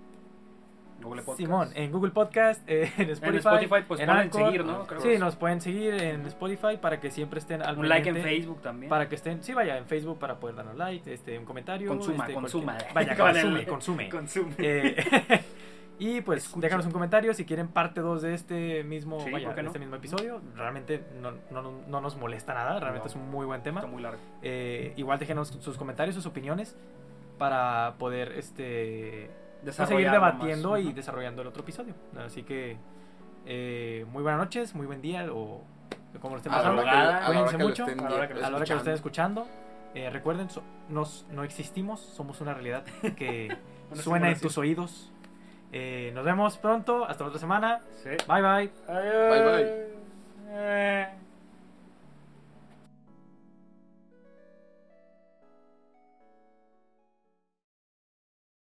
Google 1.03 1.23
Podcast. 1.23 1.39
Simón, 1.41 1.71
en 1.75 1.93
Google 1.93 2.11
Podcast, 2.13 2.63
eh, 2.69 2.91
en 2.99 3.11
Spotify, 3.11 3.49
En 3.49 3.55
Spotify, 3.55 3.85
pues 3.87 4.01
en 4.01 4.07
ponen 4.07 4.23
Anchor. 4.23 4.45
seguir, 4.47 4.65
¿no? 4.65 4.87
Creo 4.87 5.01
Sí, 5.01 5.19
nos 5.19 5.37
pueden 5.37 5.61
seguir 5.61 5.95
en 5.95 6.27
Spotify 6.27 6.77
para 6.81 7.01
que 7.01 7.11
siempre 7.11 7.41
estén 7.41 7.63
al 7.63 7.79
Un 7.79 7.89
like 7.89 8.09
en 8.09 8.17
Facebook 8.17 8.61
también. 8.63 8.89
Para 8.91 9.09
que 9.09 9.15
estén, 9.15 9.43
sí, 9.43 9.55
vaya, 9.55 9.77
en 9.79 9.87
Facebook 9.87 10.19
para 10.19 10.39
poder 10.39 10.57
darnos 10.57 10.77
like, 10.77 11.13
este, 11.13 11.39
un 11.39 11.45
comentario. 11.45 11.89
Consuma, 11.89 12.25
este, 12.25 12.35
consuma. 12.35 12.79
Vaya, 12.95 13.17
consume, 13.17 13.67
consume. 13.67 14.09
Consume. 14.09 14.55
Eh, 14.59 14.97
y 15.99 16.21
pues 16.23 16.45
Escucha. 16.45 16.67
déjanos 16.67 16.87
un 16.87 16.93
comentario 16.93 17.35
si 17.35 17.45
quieren 17.45 17.69
parte 17.69 18.01
2 18.01 18.23
de 18.23 18.35
este 18.35 18.85
mismo, 18.85 19.21
Sí, 19.21 19.31
vaya, 19.31 19.47
¿por 19.49 19.55
qué 19.55 19.61
de 19.61 19.63
no? 19.65 19.69
este 19.69 19.79
mismo 19.79 19.97
episodio. 19.97 20.41
Realmente 20.57 21.05
no, 21.21 21.33
no, 21.51 21.73
no 21.87 22.01
nos 22.01 22.17
molesta 22.17 22.55
nada, 22.55 22.79
realmente 22.81 23.09
es 23.09 23.15
un 23.15 23.31
muy 23.31 23.47
buen 23.47 23.63
tema. 23.63 23.81
Está 23.81 23.91
muy 23.91 24.03
largo. 24.03 24.21
Eh, 24.43 24.95
igual 24.97 25.19
déjenos 25.19 25.49
sus 25.49 25.77
comentarios, 25.77 26.15
sus 26.15 26.27
opiniones 26.27 26.77
para 27.39 27.95
poder 27.99 28.33
este 28.33 29.31
pues, 29.65 29.77
seguir 29.89 30.07
más. 30.07 30.13
debatiendo 30.13 30.79
y 30.79 30.93
desarrollando 30.93 31.43
el 31.43 31.49
otro 31.49 31.63
episodio. 31.63 31.95
Así 32.25 32.43
que 32.43 32.77
eh, 33.47 34.05
muy 34.11 34.23
buenas 34.23 34.41
noches, 34.41 34.75
muy 34.75 34.87
buen 34.87 35.01
día 35.03 35.27
o 35.33 35.63
como 36.21 36.35
lo 36.35 36.39
estén 36.39 36.53
A 36.53 36.57
pasando. 36.57 36.83
a 36.83 37.23
Cuídense 37.27 37.59
mucho. 37.59 37.85
a 37.85 37.89
la 38.11 38.15
hora 38.17 38.29
que 38.29 38.35
lo 38.35 38.77
A 38.77 38.79
estén 38.79 38.95
escuchando. 38.95 39.47
eh, 39.95 40.09
recuerden, 40.11 40.51
so- 40.51 40.63
nos, 40.89 41.27
no 41.31 41.43
existimos, 41.45 42.01
somos 42.01 42.41
una 42.41 42.53
realidad 42.55 42.85
que 43.17 43.57
Una 43.91 44.03
suena 44.03 44.31
en 44.31 44.41
tus 44.41 44.57
oídos. 44.59 45.13
Eh, 45.73 46.11
nos 46.15 46.25
vemos 46.25 46.59
pronto, 46.59 47.05
hasta 47.05 47.23
la 47.25 47.29
otra 47.29 47.41
semana. 47.41 47.81
Sí. 48.03 48.11
Bye 48.29 48.43
bye. 48.43 48.71
Adiós. 48.89 49.31
Bye, 49.31 49.45
bye. 49.45 49.87
Eh. 50.53 51.09